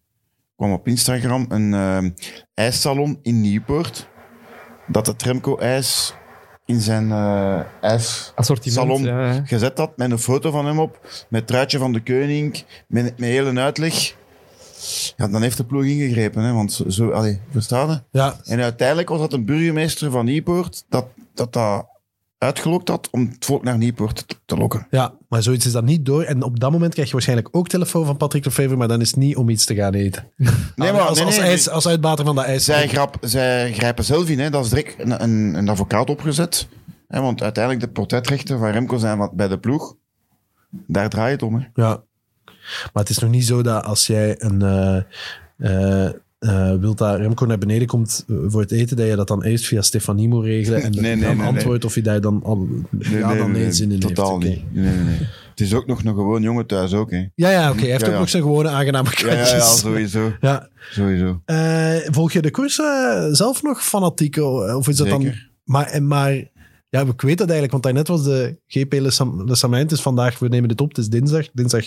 kwam 0.56 0.72
op 0.72 0.88
Instagram 0.88 1.46
een 1.48 1.74
eh, 1.74 2.10
ijssalon 2.54 3.18
in 3.22 3.40
Nieuwpoort, 3.40 4.08
dat 4.86 5.06
het 5.06 5.22
Remco 5.22 5.56
IJs 5.56 6.14
in 6.64 6.80
zijn 6.80 7.10
eh 7.10 7.60
ijs 7.80 8.32
Assortiment. 8.34 8.80
Salon. 8.80 9.02
Ja, 9.02 9.44
gezet 9.44 9.78
had, 9.78 9.96
met 9.96 10.10
een 10.10 10.18
foto 10.18 10.50
van 10.50 10.66
hem 10.66 10.78
op, 10.78 11.24
met 11.28 11.46
truitje 11.46 11.78
van 11.78 11.92
de 11.92 12.02
koning, 12.02 12.64
met, 12.88 13.18
met 13.18 13.28
heel 13.28 13.46
een 13.46 13.58
uitleg. 13.58 14.14
Ja, 15.16 15.28
dan 15.28 15.42
heeft 15.42 15.56
de 15.56 15.64
ploeg 15.64 15.84
ingegrepen, 15.84 16.42
hè, 16.42 16.52
want 16.52 16.80
zo, 16.88 17.10
allee, 17.10 17.40
verstaan? 17.50 18.04
Ja, 18.10 18.36
En 18.44 18.60
uiteindelijk 18.60 19.08
was 19.08 19.20
dat 19.20 19.32
een 19.32 19.44
burgemeester 19.44 20.10
van 20.10 20.24
Nieuwpoort 20.24 20.84
dat 20.88 21.06
dat, 21.36 21.52
dat 21.52 21.86
uitgelokt 22.38 22.88
had 22.88 23.08
om 23.10 23.28
het 23.32 23.44
volk 23.44 23.62
naar 23.62 23.78
Nieuwpoort 23.78 24.28
te, 24.28 24.36
te 24.44 24.56
lokken. 24.56 24.86
ja, 24.90 25.14
maar 25.28 25.42
zoiets 25.42 25.66
is 25.66 25.72
dat 25.72 25.84
niet 25.84 26.06
door. 26.06 26.22
En 26.22 26.42
op 26.42 26.60
dat 26.60 26.70
moment 26.70 26.92
krijg 26.92 27.06
je 27.06 27.12
waarschijnlijk 27.14 27.48
ook 27.56 27.68
telefoon 27.68 28.06
van 28.06 28.16
Patrick 28.16 28.44
Lefevre, 28.44 28.76
maar 28.76 28.88
dan 28.88 29.00
is 29.00 29.10
het 29.10 29.16
niet 29.18 29.36
om 29.36 29.48
iets 29.48 29.64
te 29.64 29.74
gaan 29.74 29.94
eten. 29.94 30.30
Nee, 30.76 30.90
als, 30.90 31.08
als, 31.08 31.18
nee, 31.18 31.28
nee, 31.28 31.38
ijs, 31.48 31.68
als 31.68 31.88
uitbater 31.88 32.24
van 32.24 32.34
de 32.34 32.42
ijs. 32.42 32.64
zij, 32.64 32.88
grap, 32.88 33.16
zij 33.20 33.72
grijpen 33.72 34.04
zelf 34.04 34.28
in. 34.28 34.38
Hè. 34.38 34.50
Dat 34.50 34.64
is 34.64 34.70
direct 34.70 35.00
een, 35.00 35.22
een, 35.22 35.54
een 35.54 35.68
advocaat 35.68 36.10
opgezet. 36.10 36.68
Hè, 37.08 37.20
want 37.20 37.42
uiteindelijk 37.42 37.84
de 37.84 37.90
portretrechten 37.92 38.58
van 38.58 38.70
Remco 38.70 38.96
zijn 38.96 39.18
wat 39.18 39.32
bij 39.32 39.48
de 39.48 39.58
ploeg. 39.58 39.96
Daar 40.70 41.08
draait 41.08 41.40
het 41.40 41.42
om. 41.42 41.54
Hè. 41.54 41.66
Ja. 41.74 42.02
Maar 42.92 43.02
het 43.02 43.08
is 43.08 43.18
nog 43.18 43.30
niet 43.30 43.46
zo 43.46 43.62
dat 43.62 43.84
als 43.84 44.06
jij 44.06 44.34
een... 44.42 44.62
eh 44.62 45.00
eh, 45.56 46.10
eh, 46.38 46.74
wilt 46.80 46.98
dat 46.98 47.16
Remco 47.18 47.46
naar 47.46 47.58
beneden 47.58 47.86
komt 47.86 48.24
eh, 48.28 48.36
voor 48.46 48.60
het 48.60 48.72
eten, 48.72 48.96
dat 48.96 49.06
je 49.06 49.16
dat 49.16 49.28
dan 49.28 49.42
eerst 49.42 49.64
via 49.66 49.82
Stefanie 49.82 50.28
moet 50.28 50.44
regelen 50.44 50.82
en 50.82 50.90
Nee, 50.92 51.16
nee, 51.16 51.24
dan 51.24 51.36
nee, 51.36 51.46
antwoordt 51.46 51.84
of 51.84 51.94
je 51.94 52.02
daar 52.02 52.20
dan 52.20 52.40
al 52.44 52.66
ja, 52.98 53.34
dan 53.34 53.50
nee, 53.52 53.72
zin 53.72 53.90
in 53.90 53.98
Totaal 54.00 54.40
heeft. 54.40 54.54
Niet. 54.54 54.74
Nee, 54.84 54.94
nee. 54.94 55.18
Het 55.50 55.60
is 55.60 55.74
ook 55.74 55.86
nog 55.86 56.04
een 56.04 56.14
gewoon 56.14 56.42
jongen 56.42 56.66
thuis 56.66 56.92
ook. 56.92 57.10
Hè. 57.10 57.24
Ja, 57.34 57.50
ja, 57.50 57.70
oké. 57.70 57.80
Hij 57.80 57.88
heeft 57.90 58.00
Ja, 58.00 58.06
ook 58.06 58.12
ja. 58.12 58.18
nog 58.18 58.28
zijn 58.28 58.42
gewone 58.42 58.68
aangename 58.68 59.08
Ja, 59.12 59.26
ja, 59.28 59.34
kantjes. 59.34 59.50
ja, 59.50 59.60
sowieso. 59.60 60.32
Ja. 60.40 60.68
sowieso. 60.90 61.40
Eh, 61.44 61.94
volg 62.04 62.32
je 62.32 62.42
de 62.42 62.50
koers 62.50 62.74
zelf 63.30 63.62
nog 63.62 63.82
fanatiek? 63.84 64.36
Of 64.76 64.88
is 64.88 64.96
dat 64.96 65.08
dan... 65.08 65.32
Maar, 65.64 66.02
maar 66.02 66.42
ja, 67.00 67.06
ik 67.12 67.20
weet 67.20 67.38
dat 67.38 67.50
eigenlijk, 67.50 67.70
want 67.70 67.82
daarnet 67.82 68.08
was 68.08 68.22
de 68.24 68.56
GP 68.66 68.92
Le 68.92 69.10
Sam- 69.10 69.44
Le 69.44 69.54
Samain. 69.54 69.82
Het 69.82 69.92
is 69.92 70.00
vandaag, 70.02 70.38
we 70.38 70.48
nemen 70.48 70.68
dit 70.68 70.80
op, 70.80 70.88
het 70.88 70.98
is 70.98 71.08
dinsdag, 71.08 71.46
dinsdag 71.52 71.84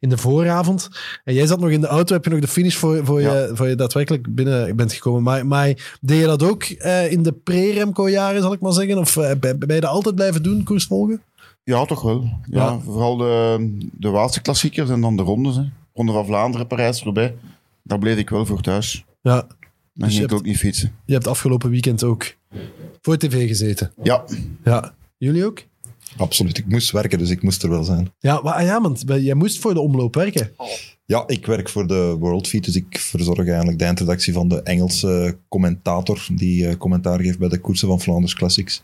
in 0.00 0.08
de 0.08 0.18
vooravond. 0.18 0.88
En 1.24 1.34
jij 1.34 1.46
zat 1.46 1.60
nog 1.60 1.70
in 1.70 1.80
de 1.80 1.86
auto, 1.86 2.14
heb 2.14 2.24
je 2.24 2.30
nog 2.30 2.40
de 2.40 2.48
finish 2.48 2.74
voor, 2.76 3.04
voor, 3.04 3.20
Ja. 3.20 3.34
je, 3.38 3.50
voor 3.54 3.68
je 3.68 3.74
daadwerkelijk 3.74 4.34
binnen 4.34 4.76
bent 4.76 4.92
gekomen. 4.92 5.22
Maar, 5.22 5.46
maar 5.46 5.96
deed 6.00 6.20
je 6.20 6.26
dat 6.26 6.42
ook 6.42 6.62
eh, 6.62 7.12
in 7.12 7.22
de 7.22 7.32
pre-Remco-jaren, 7.32 8.42
zal 8.42 8.52
ik 8.52 8.60
maar 8.60 8.72
zeggen? 8.72 8.98
Of 8.98 9.16
eh, 9.16 9.30
ben, 9.40 9.58
ben 9.58 9.74
je 9.74 9.80
dat 9.80 9.90
altijd 9.90 10.14
blijven 10.14 10.42
doen, 10.42 10.62
koers 10.64 10.84
volgen? 10.86 11.20
Ja, 11.64 11.84
toch 11.84 12.02
wel. 12.02 12.22
Ja, 12.22 12.64
Ja. 12.64 12.78
Vooral 12.78 13.16
de, 13.16 13.68
de 13.98 14.08
Waalse 14.08 14.40
klassiekers 14.42 14.90
en 14.90 15.00
dan 15.00 15.16
de 15.16 15.22
rondes. 15.22 15.56
Hè. 15.56 15.62
Ronde 15.94 16.12
van 16.12 16.26
Vlaanderen, 16.26 16.66
Parijs, 16.66 17.02
voorbij. 17.02 17.34
Daar 17.82 17.98
bleef 17.98 18.16
ik 18.18 18.30
wel 18.30 18.46
voor 18.46 18.60
thuis. 18.60 19.04
Ja, 19.22 19.32
Dan 19.34 19.46
je 19.94 20.02
ging 20.04 20.12
ik 20.14 20.20
hebt- 20.20 20.32
ook 20.32 20.42
niet 20.46 20.56
fietsen. 20.58 20.92
je 21.04 21.12
hebt 21.12 21.26
afgelopen 21.26 21.70
weekend 21.70 22.04
ook 22.04 22.34
voor 23.00 23.16
tv 23.16 23.48
gezeten. 23.48 23.92
Ja, 24.02 24.24
Ja, 24.64 24.94
jullie 25.18 25.46
ook? 25.46 25.64
Absoluut. 26.16 26.58
Ik 26.58 26.66
moest 26.66 26.90
werken, 26.90 27.18
dus 27.18 27.30
ik 27.30 27.42
moest 27.42 27.62
er 27.62 27.68
wel 27.68 27.84
zijn. 27.84 28.12
Ja, 28.18 28.40
maar, 28.42 28.52
ah 28.52 28.62
ja 28.62 28.80
want 28.80 29.02
jij 29.06 29.34
moest 29.34 29.58
voor 29.58 29.74
de 29.74 29.80
omloop 29.80 30.14
werken. 30.14 30.50
Ja, 31.04 31.24
ik 31.26 31.46
werk 31.46 31.68
voor 31.68 31.86
de 31.86 32.16
World 32.18 32.48
Feed, 32.48 32.64
dus 32.64 32.76
ik 32.76 32.98
verzorg 32.98 33.48
eigenlijk 33.48 33.78
de 33.78 33.84
eindredactie 33.84 34.32
van 34.32 34.48
de 34.48 34.62
Engelse 34.62 35.38
commentator 35.48 36.26
die 36.32 36.66
eh, 36.66 36.76
commentaar 36.76 37.20
geeft 37.20 37.38
bij 37.38 37.48
de 37.48 37.58
koersen 37.58 37.88
van 37.88 38.00
Flanders 38.00 38.34
Classics. 38.34 38.82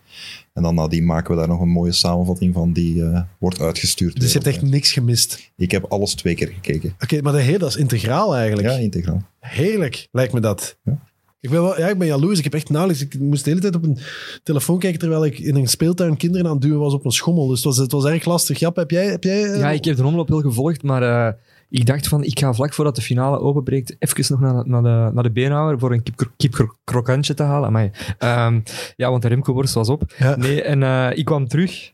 En 0.53 0.63
dan 0.63 0.75
nadien 0.75 1.05
maken 1.05 1.31
we 1.31 1.39
daar 1.39 1.49
nog 1.49 1.61
een 1.61 1.69
mooie 1.69 1.93
samenvatting 1.93 2.55
van 2.55 2.73
die 2.73 3.05
eh, 3.05 3.23
wordt 3.39 3.61
uitgestuurd. 3.61 4.21
Dus 4.21 4.33
je 4.33 4.39
hebt 4.39 4.47
echt 4.47 4.63
niks 4.63 4.93
gemist. 4.93 5.51
Ik 5.57 5.71
heb 5.71 5.85
alles 5.85 6.15
twee 6.15 6.35
keer 6.35 6.49
gekeken. 6.49 6.95
Oké, 7.01 7.23
maar 7.23 7.33
de 7.33 7.41
hele, 7.41 7.59
dat 7.59 7.69
is 7.69 7.77
integraal 7.77 8.37
eigenlijk. 8.37 8.69
Ja, 8.69 8.75
integraal. 8.75 9.23
Heerlijk, 9.41 10.09
lijkt 10.11 10.33
me 10.33 10.41
dat. 10.41 10.77
Ja. 10.85 11.07
Ik 11.41 11.51
ben, 11.51 11.63
wel, 11.63 11.79
ja, 11.79 11.89
ik 11.89 11.99
ben 11.99 12.07
jaloers. 12.07 12.39
Ik 12.39 12.45
heb 12.45 12.55
echt 12.55 12.71
nauwelijks... 12.71 13.05
Ik 13.05 13.21
moest 13.21 13.45
de 13.45 13.51
hele 13.51 13.63
tijd 13.63 13.75
op 13.75 13.85
een 13.85 13.99
telefoon 14.43 14.79
kijken 14.79 14.99
terwijl 14.99 15.25
ik 15.25 15.39
in 15.39 15.57
een 15.57 15.67
speeltuin 15.67 16.17
kinderen 16.17 16.47
aan 16.47 16.53
het 16.53 16.63
duwen 16.63 16.79
was 16.79 16.93
op 16.93 17.05
een 17.05 17.11
schommel. 17.11 17.47
Dus 17.47 17.57
het 17.57 17.65
was, 17.65 17.77
het 17.77 17.93
was 17.93 18.05
erg 18.05 18.25
lastig. 18.25 18.59
Jap, 18.59 18.77
heb 18.77 18.91
jij... 18.91 19.07
Heb 19.07 19.25
jij 19.25 19.45
eh, 19.45 19.59
Ja, 19.59 19.71
ik 19.71 19.85
heb 19.85 19.97
de 19.97 20.07
omloop 20.07 20.29
wel 20.29 20.41
gevolgd, 20.41 20.83
maar 20.83 21.03
eh, 21.03 21.33
ik 21.69 21.87
dacht 21.87 22.09
van, 22.09 22.25
ik 22.25 22.39
ga 22.39 22.53
vlak 22.53 22.75
voordat 22.75 22.97
de 22.97 23.03
finale 23.03 23.39
openbreekt 23.39 23.97
even 23.99 24.25
nog 24.29 24.41
naar, 24.41 24.69
naar, 24.69 24.83
de, 24.83 25.15
naar 25.15 25.23
de 25.23 25.33
beenhouwer 25.33 25.79
voor 25.79 25.93
een 25.93 26.03
kip, 26.03 26.31
kipkrokantje 26.37 27.35
te 27.35 27.43
halen. 27.43 27.69
Amai. 27.69 27.91
Ehm, 28.19 28.61
ja, 28.97 29.11
want 29.11 29.23
de 29.23 29.29
Remco-worst 29.29 29.75
was 29.75 29.89
op. 29.89 30.15
Ja. 30.19 30.37
Nee, 30.37 30.63
en 30.63 30.83
eh, 30.83 31.09
ik 31.15 31.25
kwam 31.25 31.49
terug 31.49 31.93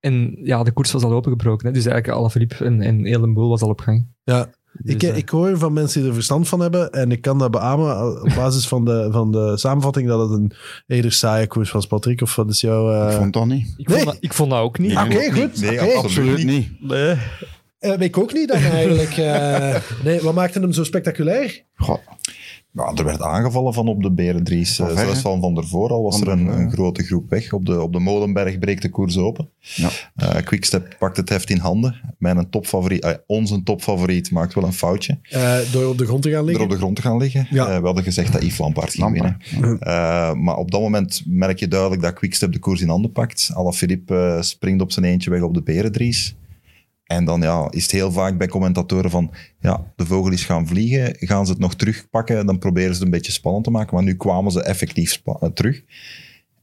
en 0.00 0.38
ja, 0.42 0.62
de 0.62 0.72
koers 0.72 0.92
was 0.92 1.02
al 1.02 1.12
opengebroken. 1.12 1.66
Hè, 1.66 1.72
dus 1.72 1.86
eigenlijk 1.86 2.18
Alaphilippe 2.18 2.64
en, 2.64 2.80
en 2.80 3.04
heel 3.04 3.20
de 3.20 3.32
boel 3.32 3.48
was 3.48 3.62
al 3.62 3.68
op 3.68 3.80
gang. 3.80 4.06
Ja. 4.24 4.50
Dus, 4.82 4.94
Ik, 4.94 5.02
eh, 5.02 5.16
ik 5.16 5.28
hoor 5.28 5.58
van 5.58 5.72
mensen 5.72 6.00
die 6.00 6.08
er 6.08 6.14
verstand 6.14 6.48
van 6.48 6.60
hebben 6.60 6.90
en 6.92 7.12
ik 7.12 7.20
kan 7.20 7.38
dat 7.38 7.50
beamen 7.50 7.90
eh, 7.96 8.22
op 8.22 8.32
basis 8.36 8.68
van 8.68 8.84
de, 8.84 9.08
van 9.10 9.32
de 9.32 9.52
samenvatting 9.58 10.08
dat 10.08 10.20
het 10.20 10.38
een 10.38 10.52
eerder 10.86 11.12
saaie 11.12 11.46
koers 11.46 11.72
was, 11.72 11.86
Patrick. 11.86 12.22
Of 12.22 12.36
wat 12.36 12.50
is 12.50 12.60
jouw... 12.60 12.92
eh, 12.92 13.10
ik 13.12 13.16
vond 13.16 13.32
dat 13.32 13.46
niet. 13.46 13.74
ik, 13.76 13.90
vond 13.90 14.04
dat, 14.04 14.16
ik 14.20 14.32
vond 14.34 14.50
dat 14.50 14.60
ook 14.60 14.78
niet. 14.78 14.94
Nee. 14.94 15.04
Oké, 15.04 15.32
goed. 15.40 15.60
Nee, 15.60 15.80
absoluut 15.80 16.36
niet. 16.36 16.46
niet. 16.46 16.68
Nee. 16.90 17.16
Eh, 17.78 18.00
ik 18.00 18.18
ook 18.18 18.32
niet 18.32 18.48
dan 18.48 18.62
eigenlijk. 18.62 19.10
eh. 19.16 19.76
nee, 20.04 20.20
wat 20.20 20.34
maakte 20.34 20.60
hem 20.60 20.72
zo 20.72 20.84
spectaculair? 20.84 21.64
Goh, 21.74 21.98
Ja, 22.76 22.92
er 22.94 23.04
werd 23.04 23.22
aangevallen 23.22 23.74
van 23.74 23.88
op 23.88 24.02
de 24.02 24.10
Berendries. 24.10 24.78
Uh, 24.78 24.86
ver, 24.86 24.98
zelfs 24.98 25.20
van 25.20 25.40
Van 25.40 25.54
der 25.54 25.66
Voor 25.66 25.90
al 25.90 26.02
was 26.02 26.18
Van 26.18 26.26
er 26.26 26.32
een, 26.32 26.70
grote 26.70 27.02
groep 27.02 27.30
weg. 27.30 27.52
Op 27.52 27.66
de, 27.66 27.82
op 27.82 27.92
de 27.92 27.98
Molenberg 27.98 28.58
breekt 28.58 28.82
de 28.82 28.90
koers 28.90 29.18
open. 29.18 29.48
Ja. 29.60 29.88
Eh, 30.14 30.44
Quickstep 30.44 30.96
pakt 30.98 31.16
het 31.16 31.28
heft 31.28 31.50
in 31.50 31.58
handen. 31.58 32.14
Mijn 32.18 32.50
topfavoriet, 32.50 33.02
eh, 33.02 33.12
onze 33.26 33.62
topfavoriet 33.62 34.30
maakt 34.30 34.54
wel 34.54 34.64
een 34.64 34.72
foutje. 34.72 35.18
Eh, 35.22 35.58
door 35.72 35.88
op 35.88 35.98
de 35.98 36.06
grond 36.06 36.22
te 36.22 36.30
gaan 36.30 36.44
liggen. 36.44 36.64
op 36.64 36.70
de 36.70 36.76
grond 36.76 36.96
te 36.96 37.02
gaan 37.02 37.16
liggen. 37.16 37.46
Ja. 37.50 37.66
Eh, 37.68 37.78
we 37.78 37.84
hadden 37.84 38.04
gezegd 38.04 38.32
dat 38.32 38.42
Yves 38.42 38.58
Lampaard 38.58 38.94
ging 38.94 39.12
winnen. 39.12 39.36
Eh, 39.80 40.32
maar 40.32 40.56
op 40.56 40.70
dat 40.70 40.80
moment 40.80 41.22
merk 41.26 41.58
je 41.58 41.68
duidelijk 41.68 42.02
dat 42.02 42.12
Quickstep 42.12 42.52
de 42.52 42.58
koers 42.58 42.80
in 42.80 42.88
handen 42.88 43.12
pakt. 43.12 43.50
Alaphilippe 43.54 44.14
eh 44.16 44.42
springt 44.42 44.82
op 44.82 44.92
zijn 44.92 45.04
eentje 45.04 45.30
weg 45.30 45.40
op 45.40 45.54
de 45.54 45.62
Berendries. 45.62 46.36
En 47.06 47.24
dan 47.24 47.40
ja, 47.40 47.68
is 47.70 47.82
het 47.82 47.92
heel 47.92 48.12
vaak 48.12 48.38
bij 48.38 48.48
commentatoren 48.48 49.10
van, 49.10 49.30
ja, 49.60 49.92
de 49.96 50.06
vogel 50.06 50.32
is 50.32 50.44
gaan 50.44 50.66
vliegen, 50.66 51.16
gaan 51.18 51.46
ze 51.46 51.52
het 51.52 51.60
nog 51.60 51.74
terugpakken, 51.74 52.46
dan 52.46 52.58
proberen 52.58 52.88
ze 52.88 52.94
het 52.94 53.02
een 53.02 53.10
beetje 53.10 53.32
spannend 53.32 53.64
te 53.64 53.70
maken, 53.70 53.94
maar 53.94 54.04
nu 54.04 54.14
kwamen 54.14 54.52
ze 54.52 54.62
effectief 54.62 55.22
eh, 55.24 55.48
terug. 55.48 55.82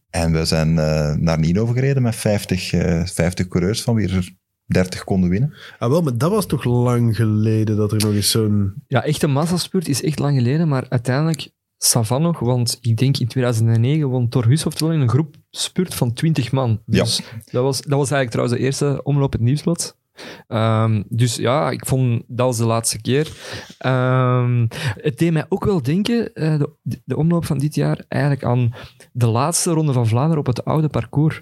En 0.09 0.31
we 0.31 0.45
zijn 0.45 0.79
eh, 0.79 1.15
naar 1.15 1.39
Nino 1.39 1.65
gereden 1.65 2.03
met 2.03 2.15
50, 2.15 2.73
eh 2.73 3.05
50 3.05 3.47
coureurs, 3.47 3.81
van 3.81 3.95
wie 3.95 4.09
er 4.09 4.35
30 4.65 5.03
konden 5.03 5.29
winnen. 5.29 5.53
Ah, 5.79 5.89
wel, 5.89 6.01
maar 6.01 6.17
dat 6.17 6.31
was 6.31 6.45
toch 6.45 6.63
lang 6.63 7.15
geleden 7.15 7.77
dat 7.77 7.91
er 7.91 7.99
nog 7.99 8.13
eens 8.13 8.31
zo'n... 8.31 8.73
Ja, 8.87 9.03
echt 9.03 9.23
een 9.23 9.31
massaspurt 9.31 9.87
is 9.87 10.03
echt 10.03 10.19
lang 10.19 10.37
geleden, 10.37 10.67
maar 10.67 10.85
uiteindelijk 10.89 11.49
Savan 11.77 12.21
nog, 12.21 12.39
want 12.39 12.77
ik 12.81 12.97
denk 12.97 13.17
in 13.17 13.27
2009 13.27 14.07
won 14.07 14.29
Thor 14.29 14.47
Hushoft 14.47 14.79
wel 14.79 14.91
in 14.91 14.99
een 14.99 15.09
groep 15.09 15.35
spurt 15.49 15.95
van 15.95 16.13
20 16.13 16.51
man. 16.51 16.81
Dus 16.85 17.21
dat, 17.51 17.63
was, 17.63 17.81
dat 17.81 17.97
was 17.99 18.11
eigenlijk 18.11 18.29
trouwens 18.29 18.57
de 18.57 18.63
eerste 18.63 19.03
omloop 19.03 19.31
het 19.31 19.41
nieuwsblad. 19.41 19.97
Ehm, 20.47 21.03
dus 21.09 21.35
ja, 21.35 21.71
ik 21.71 21.85
vond 21.85 22.23
dat 22.27 22.45
was 22.45 22.57
de 22.57 22.65
laatste 22.65 23.01
keer. 23.01 23.31
Ehm, 23.77 24.67
het 24.97 25.17
deed 25.17 25.31
mij 25.31 25.45
ook 25.49 25.65
wel 25.65 25.81
denken, 25.81 26.33
eh, 26.33 26.57
de, 26.57 27.01
de 27.05 27.17
omloop 27.17 27.45
van 27.45 27.57
dit 27.57 27.75
jaar, 27.75 28.05
eigenlijk 28.07 28.43
aan 28.43 28.73
de 29.11 29.27
laatste 29.27 29.71
ronde 29.71 29.93
van 29.93 30.07
Vlaanderen 30.07 30.39
op 30.39 30.45
het 30.45 30.65
oude 30.65 30.89
parcours. 30.89 31.41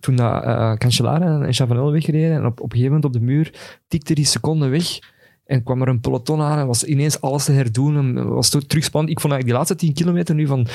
Toen 0.00 0.16
dat, 0.16 0.42
eh 0.44 0.74
Cancellara 0.74 1.40
en 1.40 1.54
Chavanel 1.54 1.92
wegreden 1.92 2.36
en 2.36 2.46
op, 2.46 2.60
op 2.60 2.72
een 2.72 2.78
gegeven 2.78 2.94
moment 2.94 3.04
op 3.04 3.12
de 3.12 3.26
muur 3.26 3.78
tikte 3.88 4.14
die 4.14 4.24
seconde 4.24 4.68
weg. 4.68 4.98
En 5.44 5.62
kwam 5.62 5.82
er 5.82 5.88
een 5.88 6.00
peloton 6.00 6.40
aan 6.40 6.58
en 6.58 6.66
was 6.66 6.84
ineens 6.84 7.20
alles 7.20 7.44
te 7.44 7.52
herdoen. 7.52 7.96
En 7.96 8.28
was 8.28 8.50
toch 8.50 8.62
terug 8.62 8.84
spannend. 8.84 9.12
Ik 9.12 9.20
vond 9.20 9.32
eigenlijk 9.32 9.66
die 9.66 9.74
laatste 9.76 9.86
10 9.86 9.94
kilometer 9.94 10.34
nu 10.34 10.46
van, 10.46 10.66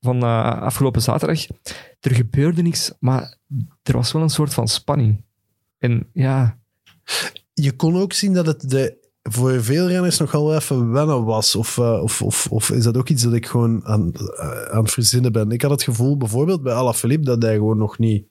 van 0.00 0.22
eh, 0.22 0.62
afgelopen 0.62 1.02
zaterdag. 1.02 1.46
Er 2.00 2.14
gebeurde 2.14 2.62
niks, 2.62 2.92
maar 3.00 3.36
er 3.82 3.96
was 3.96 4.12
wel 4.12 4.22
een 4.22 4.30
soort 4.30 4.54
van 4.54 4.68
spanning. 4.68 5.24
En 5.78 6.08
ja, 6.12 6.58
Je 7.52 7.72
kon 7.72 7.96
ook 7.96 8.12
zien 8.12 8.32
dat 8.32 8.46
het 8.46 8.70
de, 8.70 8.96
voor 9.22 9.62
veel 9.62 9.88
renners 9.88 10.18
nog 10.18 10.30
wel 10.30 10.54
even 10.54 10.90
wennen 10.90 11.24
was. 11.24 11.56
Of, 11.56 11.78
eh, 11.78 12.02
of, 12.02 12.22
of, 12.22 12.46
of 12.50 12.70
is 12.70 12.84
dat 12.84 12.96
ook 12.96 13.08
iets 13.08 13.22
dat 13.22 13.34
ik 13.34 13.46
gewoon 13.46 13.84
aan, 13.84 14.12
eh, 14.14 14.62
aan 14.62 14.82
het 14.82 14.92
verzinnen 14.92 15.32
ben? 15.32 15.50
Ik 15.50 15.62
had 15.62 15.70
het 15.70 15.82
gevoel 15.82 16.16
bijvoorbeeld 16.16 16.62
bij 16.62 16.74
Alaphilippe 16.74 17.26
dat 17.26 17.42
hij 17.42 17.54
gewoon 17.54 17.78
nog 17.78 17.98
niet 17.98 18.26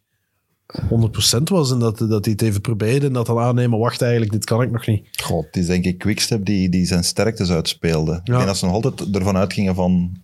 100% 0.89 1.49
was 1.49 1.71
en 1.71 1.79
dat, 1.79 1.97
dat 1.97 2.25
hij 2.25 2.33
het 2.33 2.41
even 2.41 2.61
probeerde 2.61 3.05
en 3.05 3.13
dat 3.13 3.25
dan 3.25 3.39
aannemen, 3.39 3.79
wacht 3.79 4.01
eigenlijk, 4.01 4.31
dit 4.31 4.43
kan 4.43 4.61
ik 4.61 4.71
nog 4.71 4.87
niet. 4.87 5.07
God, 5.21 5.45
het 5.45 5.57
is 5.57 5.65
denk 5.65 5.85
ik 5.85 5.97
Quickstep 5.97 6.45
die, 6.45 6.69
die 6.69 6.85
zijn 6.85 7.03
sterktes 7.03 7.51
uitspeelde. 7.51 8.13
Ik 8.13 8.25
denk 8.25 8.45
dat 8.45 8.57
ze 8.57 8.65
nog 8.65 8.73
altijd 8.73 9.15
ervan 9.15 9.37
uitgingen 9.37 9.75
van, 9.75 10.17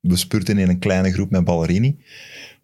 we 0.00 0.16
spurten 0.16 0.58
in 0.58 0.68
een 0.68 0.78
kleine 0.78 1.12
groep 1.12 1.30
met 1.30 1.44
Ballerini. 1.44 1.96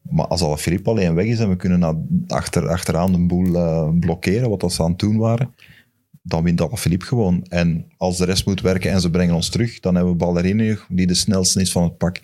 Maar 0.03 0.27
als 0.27 0.43
Alaphilippe 0.43 0.91
alleen 0.91 1.15
weg 1.15 1.27
is 1.27 1.39
en 1.39 1.49
we 1.49 1.57
kunnen 1.57 2.07
achter, 2.27 2.69
achteraan 2.69 3.13
de 3.13 3.27
boel 3.27 3.55
eh, 3.55 3.89
blokkeren, 4.01 4.51
wat 4.51 4.61
dat 4.61 4.73
ze 4.73 4.83
aan 4.83 4.91
het 4.91 4.99
doen 4.99 5.17
waren, 5.17 5.55
dan 6.23 6.43
wint 6.43 6.61
Alaphilippe 6.61 7.05
gewoon. 7.05 7.45
En 7.49 7.85
als 7.97 8.17
de 8.17 8.25
rest 8.25 8.47
moet 8.47 8.61
werken 8.61 8.91
en 8.91 9.01
ze 9.01 9.11
brengen 9.11 9.35
ons 9.35 9.49
terug, 9.49 9.81
dan 9.81 9.95
hebben 9.95 10.13
we 10.13 10.19
Ballerini 10.19 10.79
die 10.89 11.07
de 11.07 11.15
snelste 11.15 11.61
is 11.61 11.73
van 11.73 11.83
het 11.83 11.97
pak. 11.99 12.21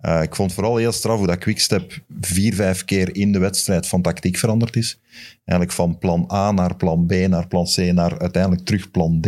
Uh, 0.00 0.22
ik 0.22 0.34
vond 0.34 0.52
vooral 0.52 0.76
heel 0.76 0.92
straf 0.92 1.18
hoe 1.18 1.26
dat 1.26 1.38
Quickstep 1.38 2.02
vier, 2.20 2.54
vijf 2.54 2.84
keer 2.84 3.16
in 3.16 3.32
de 3.32 3.38
wedstrijd 3.38 3.86
van 3.86 4.02
tactiek 4.02 4.36
veranderd 4.36 4.76
is. 4.76 5.00
Eigenlijk 5.44 5.72
van 5.72 5.98
plan 5.98 6.30
A 6.32 6.52
naar 6.52 6.76
plan 6.76 7.06
B 7.06 7.12
naar 7.12 7.46
plan 7.46 7.64
C 7.64 7.76
naar 7.76 8.18
uiteindelijk 8.18 8.64
terug 8.64 8.90
plan 8.90 9.20
D 9.20 9.26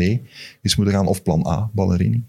is 0.63 0.77
moeten 0.77 0.95
gaan. 0.95 1.07
Of 1.07 1.23
plan 1.23 1.47
A, 1.47 1.71
Ballerini. 1.73 2.25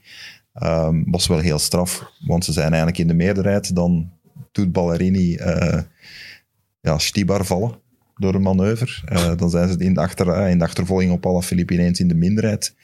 Um, 0.63 1.11
was 1.11 1.27
wel 1.27 1.37
heel 1.37 1.59
straf, 1.59 2.11
want 2.25 2.45
ze 2.45 2.51
zijn 2.51 2.67
eigenlijk 2.67 2.97
in 2.97 3.07
de 3.07 3.13
meerderheid. 3.13 3.75
Dan 3.75 4.11
doet 4.53 4.71
Ballerini 4.71 5.35
uh, 5.35 5.79
ja, 6.79 6.97
Stibar 6.97 7.45
vallen 7.45 7.81
door 8.15 8.35
een 8.35 8.41
manoeuvre. 8.41 9.11
Uh, 9.13 9.37
dan 9.37 9.49
zijn 9.49 9.69
ze 9.69 9.77
in 9.77 9.93
de, 9.93 9.99
achter, 9.99 10.47
in 10.47 10.57
de 10.57 10.63
achtervolging 10.63 11.11
op 11.11 11.25
Alaphilippe 11.25 11.73
ineens 11.73 11.99
in 11.99 12.07
de 12.07 12.15
minderheid. 12.15 12.75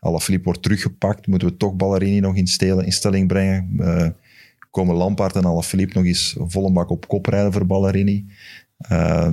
Alaphilippe 0.00 0.44
wordt 0.44 0.62
teruggepakt, 0.62 1.26
moeten 1.26 1.48
we 1.48 1.56
toch 1.56 1.74
Ballerini 1.74 2.20
nog 2.20 2.36
in, 2.36 2.46
stelen, 2.46 2.84
in 2.84 2.92
stelling 2.92 3.28
brengen. 3.28 4.16
Komen 4.70 4.94
Lampaard 4.96 5.36
en 5.36 5.44
Alaphilippe 5.44 5.98
nog 5.98 6.06
eens 6.06 6.36
volle 6.38 6.72
bak 6.72 6.90
op 6.90 7.08
kop 7.08 7.26
rijden 7.26 7.52
voor 7.52 7.66
Ballerini. 7.66 8.26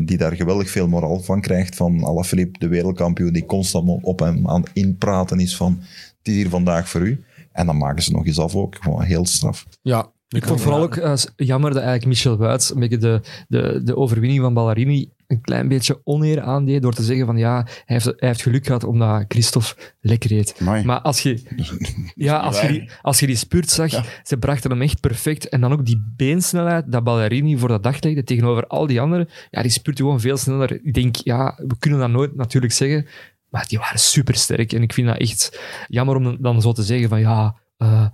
Die 0.05 0.17
daar 0.17 0.35
geweldig 0.35 0.69
veel 0.69 0.87
moraal 0.87 1.19
van 1.19 1.41
krijgt. 1.41 1.75
Van 1.75 2.03
Alaphilippe, 2.03 2.59
de 2.59 2.67
wereldkampioen, 2.67 3.33
die 3.33 3.45
constant 3.45 4.03
op 4.03 4.19
hem 4.19 4.47
aan 4.47 4.63
inpraten 4.73 5.39
is 5.39 5.55
van 5.55 5.77
het 6.17 6.27
is 6.27 6.33
hier 6.33 6.49
vandaag 6.49 6.89
voor 6.89 7.01
u. 7.01 7.23
En 7.51 7.65
dan 7.65 7.77
maken 7.77 8.03
ze 8.03 8.11
nog 8.11 8.25
eens 8.25 8.39
af 8.39 8.55
ook. 8.55 8.75
Gewoon 8.79 9.03
heel 9.03 9.25
straf. 9.25 9.67
Ja, 9.81 10.11
ik 10.35 10.45
vond 10.45 10.61
vooral 10.61 10.81
ook 10.81 10.95
uh, 10.95 11.13
jammer 11.35 11.69
dat 11.69 11.83
eigenlijk 11.83 12.05
Michel 12.11 12.37
Wuits 12.37 12.73
een 12.73 12.79
beetje 12.79 12.97
de, 12.97 13.21
de, 13.47 13.81
de 13.83 13.95
overwinning 13.95 14.41
van 14.41 14.53
Ballerini 14.53 15.09
een 15.27 15.41
klein 15.41 15.67
beetje 15.67 16.01
oneer 16.03 16.41
aandeed 16.41 16.81
door 16.81 16.93
te 16.93 17.03
zeggen 17.03 17.25
van 17.25 17.37
ja, 17.37 17.55
hij 17.55 17.65
heeft, 17.85 18.05
hij 18.05 18.15
heeft 18.17 18.41
geluk 18.41 18.65
gehad 18.65 18.83
omdat 18.83 19.25
Christophe 19.27 19.75
lekker 20.01 20.29
reed. 20.29 20.55
Amai. 20.59 20.83
Maar 20.85 21.01
als 21.01 21.19
je, 21.19 21.41
ja, 22.15 22.37
als 22.37 22.61
je, 22.61 22.67
die, 22.67 22.89
als 23.01 23.19
je 23.19 23.27
die 23.27 23.35
spurt 23.35 23.69
zag, 23.69 23.91
Ja. 23.91 24.03
ze 24.23 24.37
brachten 24.37 24.71
hem 24.71 24.81
echt 24.81 24.99
perfect. 24.99 25.49
En 25.49 25.61
dan 25.61 25.71
ook 25.71 25.85
die 25.85 26.13
beensnelheid 26.15 26.91
dat 26.91 27.03
Ballerini 27.03 27.57
voor 27.57 27.67
de 27.67 27.79
dag 27.79 28.01
legde 28.01 28.23
tegenover 28.23 28.67
al 28.67 28.87
die 28.87 29.01
anderen. 29.01 29.29
Ja, 29.49 29.61
die 29.61 29.71
spurt 29.71 29.97
gewoon 29.97 30.19
veel 30.19 30.37
sneller. 30.37 30.79
Ik 30.83 30.93
denk, 30.93 31.15
ja, 31.15 31.59
we 31.67 31.75
kunnen 31.79 31.99
dat 31.99 32.09
nooit 32.09 32.35
natuurlijk 32.35 32.73
zeggen, 32.73 33.07
maar 33.49 33.65
die 33.67 33.77
waren 33.79 33.99
supersterk. 33.99 34.73
En 34.73 34.81
ik 34.81 34.93
vind 34.93 35.07
dat 35.07 35.17
echt 35.17 35.59
jammer 35.87 36.15
om 36.15 36.37
dan 36.41 36.61
zo 36.61 36.71
te 36.71 36.83
zeggen 36.83 37.09
van 37.09 37.19
ja, 37.19 37.55
eh 37.77 38.05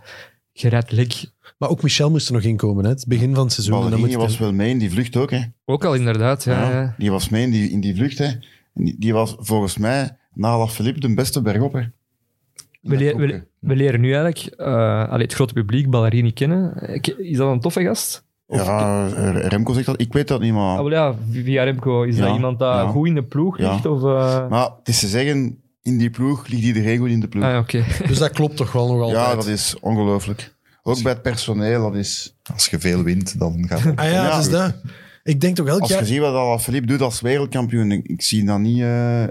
je 0.52 0.70
rijdt 0.70 0.92
lek. 0.92 1.14
Maar 1.58 1.70
ook 1.70 1.84
Michel 1.84 2.10
moest 2.10 2.28
er 2.28 2.34
nog 2.34 2.44
inkomen, 2.44 2.84
hè? 2.84 2.90
het 2.90 3.06
begin 3.08 3.36
van 3.36 3.44
het 3.44 3.54
seizoen. 3.54 3.74
dan 3.74 3.84
Ballerini 3.90 4.12
moet 4.12 4.22
was 4.26 4.38
wel 4.38 4.54
mee 4.54 4.70
in 4.70 4.78
die 4.78 4.92
vlucht 4.92 5.16
ook, 5.16 5.32
hè. 5.32 5.40
Ook 5.66 5.86
al 5.86 5.94
inderdaad, 5.96 6.44
ja. 6.44 6.62
Ja, 6.62 6.82
ja. 6.82 6.96
Die 6.98 7.12
was 7.12 7.30
mee 7.30 7.44
in 7.44 7.52
die, 7.52 7.70
in 7.70 7.80
die 7.80 7.96
vlucht, 7.96 8.18
hè. 8.18 8.28
Die, 8.74 8.96
die 9.00 9.14
was 9.14 9.36
volgens 9.40 9.78
mij 9.78 10.18
na 10.34 10.48
Alaphilippe 10.48 11.00
de 11.00 11.14
beste 11.14 11.42
bergop, 11.42 11.74
hè. 11.74 11.80
In 11.80 11.90
We, 12.82 13.14
we, 13.16 13.44
we 13.60 13.76
leren 13.76 14.02
nu 14.02 14.14
eigenlijk 14.14 14.60
uh, 14.60 15.10
allee, 15.10 15.24
het 15.26 15.34
grote 15.34 15.54
publiek 15.54 15.90
Ballerini 15.90 16.32
kennen. 16.34 16.74
Is 17.18 17.38
dat 17.38 17.52
een 17.52 17.60
toffe 17.60 17.84
gast? 17.84 18.26
Of- 18.46 18.66
Ja, 18.66 19.08
Remco 19.48 19.74
zegt 19.74 19.86
dat. 19.86 20.02
Ik 20.02 20.14
weet 20.14 20.28
dat 20.28 20.42
niet, 20.42 20.54
maar... 20.54 20.78
Ah, 20.78 20.84
wel 20.84 20.92
ja, 20.92 21.16
via 21.32 21.64
Remco. 21.64 22.04
Is 22.04 22.18
dat 22.18 22.34
iemand 22.36 22.60
dat 22.60 22.74
ja. 22.76 22.88
goed 22.88 23.08
in 23.08 23.16
de 23.16 23.24
ploeg 23.24 23.58
Ja. 23.58 23.72
ligt? 23.72 23.86
Of, 23.86 24.02
uh... 24.02 24.50
Maar 24.50 24.70
het 24.80 24.88
is 24.88 25.00
te 25.00 25.08
zeggen, 25.08 25.62
in 25.82 25.98
die 25.98 26.10
ploeg 26.10 26.48
ligt 26.48 26.64
iedereen 26.64 26.98
goed 26.98 27.10
in 27.10 27.20
de 27.20 27.28
ploeg. 27.28 27.44
ah. 27.44 27.68
Dus 28.08 28.18
dat 28.18 28.30
klopt 28.32 28.58
toch 28.58 28.72
wel 28.72 28.88
nog 28.88 29.02
altijd. 29.02 29.26
ja, 29.26 29.36
dat 29.36 29.48
is 29.48 29.76
ongelooflijk. 29.82 30.56
Ook 30.88 31.02
bij 31.04 31.12
het 31.12 31.22
personeel, 31.22 31.82
dat 31.92 31.96
is... 31.96 32.36
Als 32.54 32.66
je 32.68 32.80
veel 32.80 33.04
wint, 33.04 33.40
dan 33.40 33.66
gaat 33.68 33.82
het. 33.84 33.96
Ah 34.00 34.06
ja, 34.06 34.12
Ja. 34.12 34.30
dat 34.30 34.40
is 34.46 34.50
dat. 34.50 34.76
Ik 35.24 35.42
denk 35.42 35.56
toch 35.56 35.68
elk 35.68 35.80
Als 35.80 35.90
je 35.90 35.96
jaar... 35.96 36.06
ziet 36.06 36.20
wat 36.20 36.34
Alaphilippe 36.34 36.88
doet 36.88 37.02
als 37.02 37.22
wereldkampioen, 37.22 37.92
ik, 37.92 38.06
ik 38.08 38.22
zie 38.22 38.46
dat 38.46 38.60
niet 38.60 38.82
eh 38.82 39.24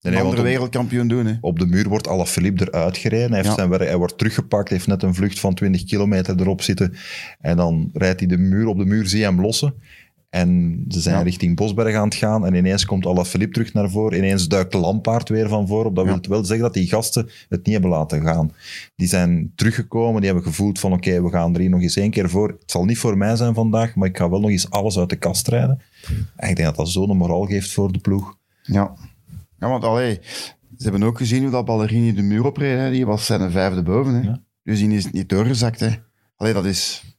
want 0.00 0.16
andere 0.16 0.36
op- 0.36 0.42
wereldkampioen 0.48 1.08
doen. 1.08 1.26
Hè. 1.26 1.34
Op 1.40 1.58
de 1.58 1.66
muur 1.66 1.88
wordt 1.88 2.08
Alaphilippe 2.08 2.68
eruit 2.68 2.96
gereden. 2.96 3.26
Hij, 3.26 3.36
heeft 3.36 3.48
Ja. 3.48 3.54
zijn 3.54 3.68
werk, 3.68 3.82
hij 3.82 3.96
wordt 3.96 4.18
teruggepakt, 4.18 4.68
heeft 4.68 4.86
net 4.86 5.02
een 5.02 5.14
vlucht 5.14 5.40
van 5.40 5.54
20 5.54 5.84
kilometer 5.84 6.40
erop 6.40 6.62
zitten. 6.62 6.94
En 7.40 7.56
dan 7.56 7.90
rijdt 7.92 8.20
hij 8.20 8.28
de 8.28 8.38
muur, 8.38 8.66
op 8.66 8.78
de 8.78 8.84
muur 8.84 9.06
zie 9.08 9.18
je 9.18 9.24
hem 9.24 9.40
lossen. 9.40 9.74
En 10.30 10.84
ze 10.88 11.00
zijn 11.00 11.16
Ja. 11.16 11.22
richting 11.22 11.56
Bosberg 11.56 11.94
aan 11.94 12.04
het 12.04 12.14
gaan. 12.14 12.46
En 12.46 12.54
ineens 12.54 12.84
komt 12.84 13.06
Alaphilippe 13.06 13.52
terug 13.54 13.72
naar 13.72 13.90
voren. 13.90 14.18
Ineens 14.18 14.48
duikt 14.48 14.74
Lampaard 14.74 15.28
weer 15.28 15.48
van 15.48 15.66
voor 15.66 15.84
op. 15.84 15.94
Dat 15.96 16.04
Ja. 16.04 16.10
wil 16.10 16.20
wel 16.28 16.44
zeggen 16.44 16.64
dat 16.64 16.74
die 16.74 16.88
gasten 16.88 17.28
het 17.48 17.64
niet 17.64 17.72
hebben 17.72 17.90
laten 17.90 18.22
gaan. 18.22 18.52
Die 18.96 19.08
zijn 19.08 19.52
teruggekomen, 19.54 20.20
die 20.20 20.30
hebben 20.30 20.48
gevoeld 20.48 20.78
van 20.78 20.92
oké, 20.92 21.22
we 21.22 21.30
gaan 21.30 21.54
er 21.54 21.60
hier 21.60 21.70
nog 21.70 21.80
eens 21.82 21.96
één 21.96 22.10
keer 22.10 22.30
voor. 22.30 22.48
Het 22.48 22.70
zal 22.70 22.84
niet 22.84 22.98
voor 22.98 23.16
mij 23.16 23.36
zijn 23.36 23.54
vandaag, 23.54 23.94
maar 23.94 24.08
ik 24.08 24.16
ga 24.16 24.30
wel 24.30 24.40
nog 24.40 24.50
eens 24.50 24.70
alles 24.70 24.98
uit 24.98 25.08
de 25.08 25.16
kast 25.16 25.48
rijden. 25.48 25.80
En 26.36 26.48
ik 26.48 26.56
denk 26.56 26.68
dat 26.68 26.76
dat 26.76 26.88
zo'n 26.88 27.16
moraal 27.16 27.44
geeft 27.46 27.72
voor 27.72 27.92
de 27.92 27.98
ploeg. 27.98 28.36
Ja. 28.62 28.92
ja, 29.58 29.68
want 29.68 29.84
allee, 29.84 30.18
ze 30.76 30.82
hebben 30.88 31.02
ook 31.02 31.18
gezien 31.18 31.42
hoe 31.42 31.50
dat 31.50 31.64
Ballerini 31.64 32.14
de 32.14 32.22
muur 32.22 32.44
opreed. 32.44 32.78
Hè. 32.78 32.90
Die 32.90 33.06
was 33.06 33.26
zijn 33.26 33.50
vijfde 33.50 33.82
boven. 33.82 34.14
Hè. 34.14 34.20
Ja. 34.20 34.42
Dus 34.62 34.78
die 34.78 34.90
is 34.90 35.10
niet 35.10 35.28
doorgezakt. 35.28 35.80
Hè. 35.80 35.88
Allee, 36.36 36.52
dat 36.52 36.64
is, 36.64 37.09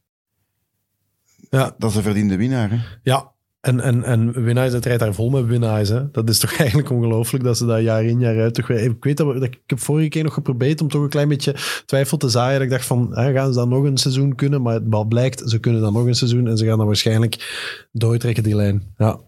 Ja, 1.52 1.76
dat 1.78 1.89
is 1.89 1.95
een 1.95 2.04
verdiende 2.04 2.38
winnaar. 2.38 2.70
Hè. 2.70 2.78
ja. 3.04 3.32
En, 3.62 3.80
en, 3.80 4.04
en 4.04 4.43
Winnaars, 4.43 4.74
het 4.74 4.86
rijdt 4.86 4.99
daar 4.99 5.14
vol 5.14 5.30
met 5.30 5.45
winnaars. 5.45 5.89
Hè? 5.89 6.12
Dat 6.12 6.30
is 6.30 6.39
toch 6.39 6.54
eigenlijk 6.60 6.89
ongelooflijk 6.89 7.43
dat 7.43 7.58
ze 7.58 7.66
dat 7.66 7.82
jaar 7.82 8.04
in 8.04 8.20
jaar 8.20 8.39
uit 8.39 8.54
toch 8.54 8.68
weer... 8.68 8.80
Ik 8.80 9.04
weet 9.04 9.18
dat, 9.18 9.28
we, 9.28 9.34
dat 9.34 9.43
ik 9.43 9.60
heb 9.66 9.80
vorige 9.80 10.08
keer 10.10 10.24
nog 10.24 10.34
geprobeerd 10.34 10.82
om 10.82 10.88
toch 10.88 11.02
een 11.02 11.10
klein 11.10 11.28
beetje 11.28 11.56
twijfel 11.86 12.18
te 12.18 12.30
zaaien. 12.30 12.54
Dat 12.54 12.62
ik 12.62 12.70
dacht 12.70 12.86
van, 12.86 13.10
hè, 13.14 13.34
gaan 13.34 13.54
ze 13.54 13.60
dan 13.60 13.70
nog 13.70 13.84
een 13.84 13.97
seizoen 13.97 14.36
kunnen? 14.36 14.62
Maar 14.62 14.74
het 14.74 14.89
bal 14.89 15.06
blijkt, 15.06 15.41
ze 15.49 15.60
kunnen 15.60 15.82
dan 15.82 15.93
nog 15.93 16.06
een 16.06 16.16
seizoen 16.16 16.47
en 16.47 16.58
ze 16.58 16.66
gaan 16.66 16.78
dan 16.78 16.86
waarschijnlijk 16.88 17.36
doortrekken 17.91 18.43
die 18.43 18.56
lijn. 18.56 18.84
Ja. 18.97 19.20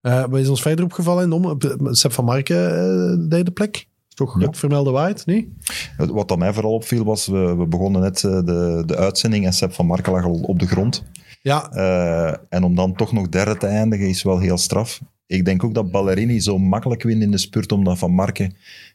Eh, 0.00 0.24
wat 0.24 0.40
is 0.40 0.48
ons 0.48 0.62
verder 0.62 0.84
opgevallen 0.84 1.22
in 1.22 1.30
de 1.30 1.34
om? 1.78 1.94
Sepp 1.94 2.12
van 2.12 2.24
Marken, 2.24 2.68
eh, 2.76 3.28
derde 3.28 3.50
plek. 3.50 3.76
Is 4.08 4.14
toch 4.14 4.40
Ja. 4.40 4.46
het 4.46 4.58
vermelde 4.58 4.90
waard, 4.90 5.26
niet? 5.26 5.48
Wat 5.96 6.28
dat 6.28 6.38
mij 6.38 6.52
vooral 6.52 6.72
opviel 6.72 7.04
was, 7.04 7.26
we, 7.26 7.54
we 7.56 7.66
begonnen 7.66 8.00
net 8.00 8.24
eh, 8.24 8.30
de, 8.44 8.82
de 8.86 8.96
uitzending 8.96 9.46
en 9.46 9.52
Sepp 9.52 9.72
van 9.72 9.86
Marken 9.86 10.12
lag 10.12 10.24
al 10.24 10.40
op 10.42 10.58
de 10.58 10.66
grond. 10.66 11.04
Ja, 11.42 11.70
Eh, 11.72 12.34
en 12.48 12.62
om 12.64 12.74
dan 12.74 12.94
toch 12.94 13.12
nog 13.12 13.28
derde 13.28 13.56
te 13.56 13.66
eindigen 13.66 14.08
is 14.08 14.22
wel 14.22 14.38
heel 14.38 14.58
straf. 14.58 15.00
Ik 15.26 15.44
denk 15.44 15.64
ook 15.64 15.74
dat 15.74 15.90
Ballerini 15.90 16.40
zo 16.40 16.58
makkelijk 16.58 17.02
wint 17.02 17.22
in 17.22 17.30
de 17.30 17.38
spurt, 17.38 17.72
omdat 17.72 17.98
Van 17.98 18.12
Marken 18.12 18.54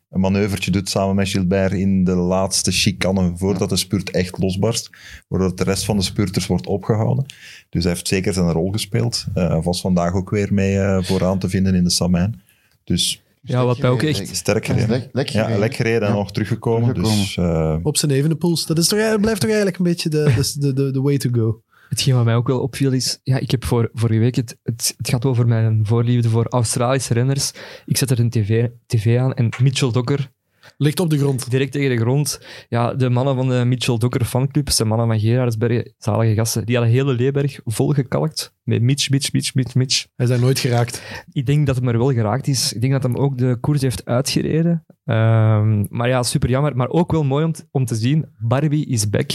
een 0.10 0.20
manoeuvertje 0.20 0.72
doet 0.72 0.90
samen 0.90 1.16
met 1.16 1.30
Gilbert 1.30 1.72
in 1.74 2.04
de 2.04 2.16
laatste 2.16 2.72
chicane 2.72 3.32
voordat 3.36 3.70
de 3.70 3.76
spurt 3.76 4.10
echt 4.12 4.38
losbarst, 4.38 4.90
waardoor 5.28 5.56
de 5.56 5.64
rest 5.64 5.86
van 5.86 5.98
de 5.98 6.04
spurters 6.04 6.48
wordt 6.48 6.68
opgehouden. 6.68 7.26
Dus 7.70 7.84
hij 7.84 7.94
heeft 7.94 8.08
zeker 8.08 8.34
zijn 8.34 8.52
rol 8.52 8.72
gespeeld. 8.72 9.26
Eh, 9.34 9.48
Hij 9.50 9.62
was 9.62 9.82
vandaag 9.82 10.14
ook 10.14 10.30
weer 10.30 10.54
mee 10.54 10.80
eh, 10.80 11.04
vooraan 11.04 11.40
te 11.40 11.50
vinden 11.50 11.76
in 11.76 11.84
de 11.84 11.90
Samijn. 11.90 12.42
Dus 12.84 13.22
Ja, 13.42 13.66
wat 13.66 13.78
mij 13.80 13.90
ook 13.90 14.00
gereden, 14.00 14.22
echt... 14.22 14.36
sterk 14.36 14.66
gereden. 14.66 14.90
Lek, 14.90 15.10
lek 15.12 15.30
Ja, 15.30 15.40
gereden. 15.42 15.60
lek 15.60 15.76
gereden 15.76 16.02
en 16.02 16.08
Ja. 16.14 16.20
nog 16.20 16.32
teruggekomen. 16.32 16.94
Teruggekomen. 16.94 17.24
Dus 17.26 17.38
eh, 17.38 17.78
op 17.84 17.98
zijn 17.98 18.12
evenepoels. 18.12 18.66
Dat 18.66 18.78
is 18.78 18.88
toch, 18.88 19.20
blijft 19.20 19.40
toch 19.42 19.50
eigenlijk 19.50 19.78
een 19.78 19.84
beetje 19.86 20.10
de, 20.10 20.54
de, 20.60 20.74
de, 20.74 20.92
de 20.92 21.02
way 21.02 21.18
to 21.18 21.30
go. 21.34 21.62
Hetgeen 21.90 22.16
wat 22.16 22.26
mij 22.26 22.36
ook 22.36 22.48
wel 22.48 22.62
opviel 22.62 22.92
is... 22.92 23.20
Ja, 23.24 23.38
ik 23.38 23.52
heb 23.52 23.66
voor, 23.66 23.90
vorige 23.94 24.20
week... 24.20 24.36
Het, 24.36 24.58
het, 24.64 24.94
het 24.98 25.10
gaat 25.10 25.26
over 25.26 25.48
mijn 25.48 25.86
voorliefde 25.86 26.30
voor 26.30 26.46
Australische 26.48 27.14
renners. 27.14 27.54
Ik 27.86 27.98
zet 27.98 28.12
er 28.12 28.20
een 28.20 28.30
tv, 28.30 28.68
tv 28.86 29.20
aan 29.20 29.34
en 29.34 29.50
Mitchell 29.62 29.92
Docker 29.92 30.34
Ligt 30.78 31.00
op 31.00 31.10
de 31.10 31.18
grond. 31.18 31.50
direct 31.50 31.72
tegen 31.72 31.90
de 31.90 32.02
grond. 32.02 32.42
Ja, 32.70 32.94
de 32.94 33.10
mannen 33.10 33.36
van 33.36 33.50
de 33.50 33.66
Mitchell 33.66 33.98
Docker 33.98 34.26
fanclub, 34.26 34.76
de 34.76 34.86
mannen 34.86 35.08
van 35.08 35.20
Gerardsbergen, 35.20 35.94
zalige 35.98 36.34
gasten, 36.34 36.66
die 36.66 36.76
hadden 36.76 36.94
hele 36.94 37.14
Leeberg 37.14 37.60
volgekalkt 37.66 38.54
met 38.64 38.82
Mitch, 38.82 39.10
Mitch, 39.10 39.32
Mitch, 39.32 39.54
Mitch, 39.54 39.76
Mitch. 39.76 40.06
Hij 40.16 40.26
is 40.26 40.32
daar 40.32 40.42
nooit 40.42 40.60
geraakt. 40.60 41.24
Ik 41.32 41.46
denk 41.46 41.66
dat 41.66 41.76
hem 41.76 41.88
er 41.88 41.98
wel 41.98 42.14
geraakt 42.14 42.48
is. 42.48 42.74
Ik 42.74 42.82
denk 42.82 42.94
dat 42.94 43.04
hem 43.04 43.16
ook 43.16 43.38
de 43.38 43.58
koers 43.60 43.82
heeft 43.82 44.06
uitgereden. 44.06 44.86
Ehm, 45.06 45.86
maar 45.90 46.08
ja, 46.08 46.24
super 46.24 46.50
jammer. 46.50 46.76
Maar 46.76 46.90
ook 46.90 47.12
wel 47.12 47.24
mooi 47.24 47.46
om, 47.46 47.54
om 47.72 47.86
te 47.86 47.96
zien, 47.96 48.26
Barbie 48.40 48.86
is 48.86 49.10
back. 49.10 49.32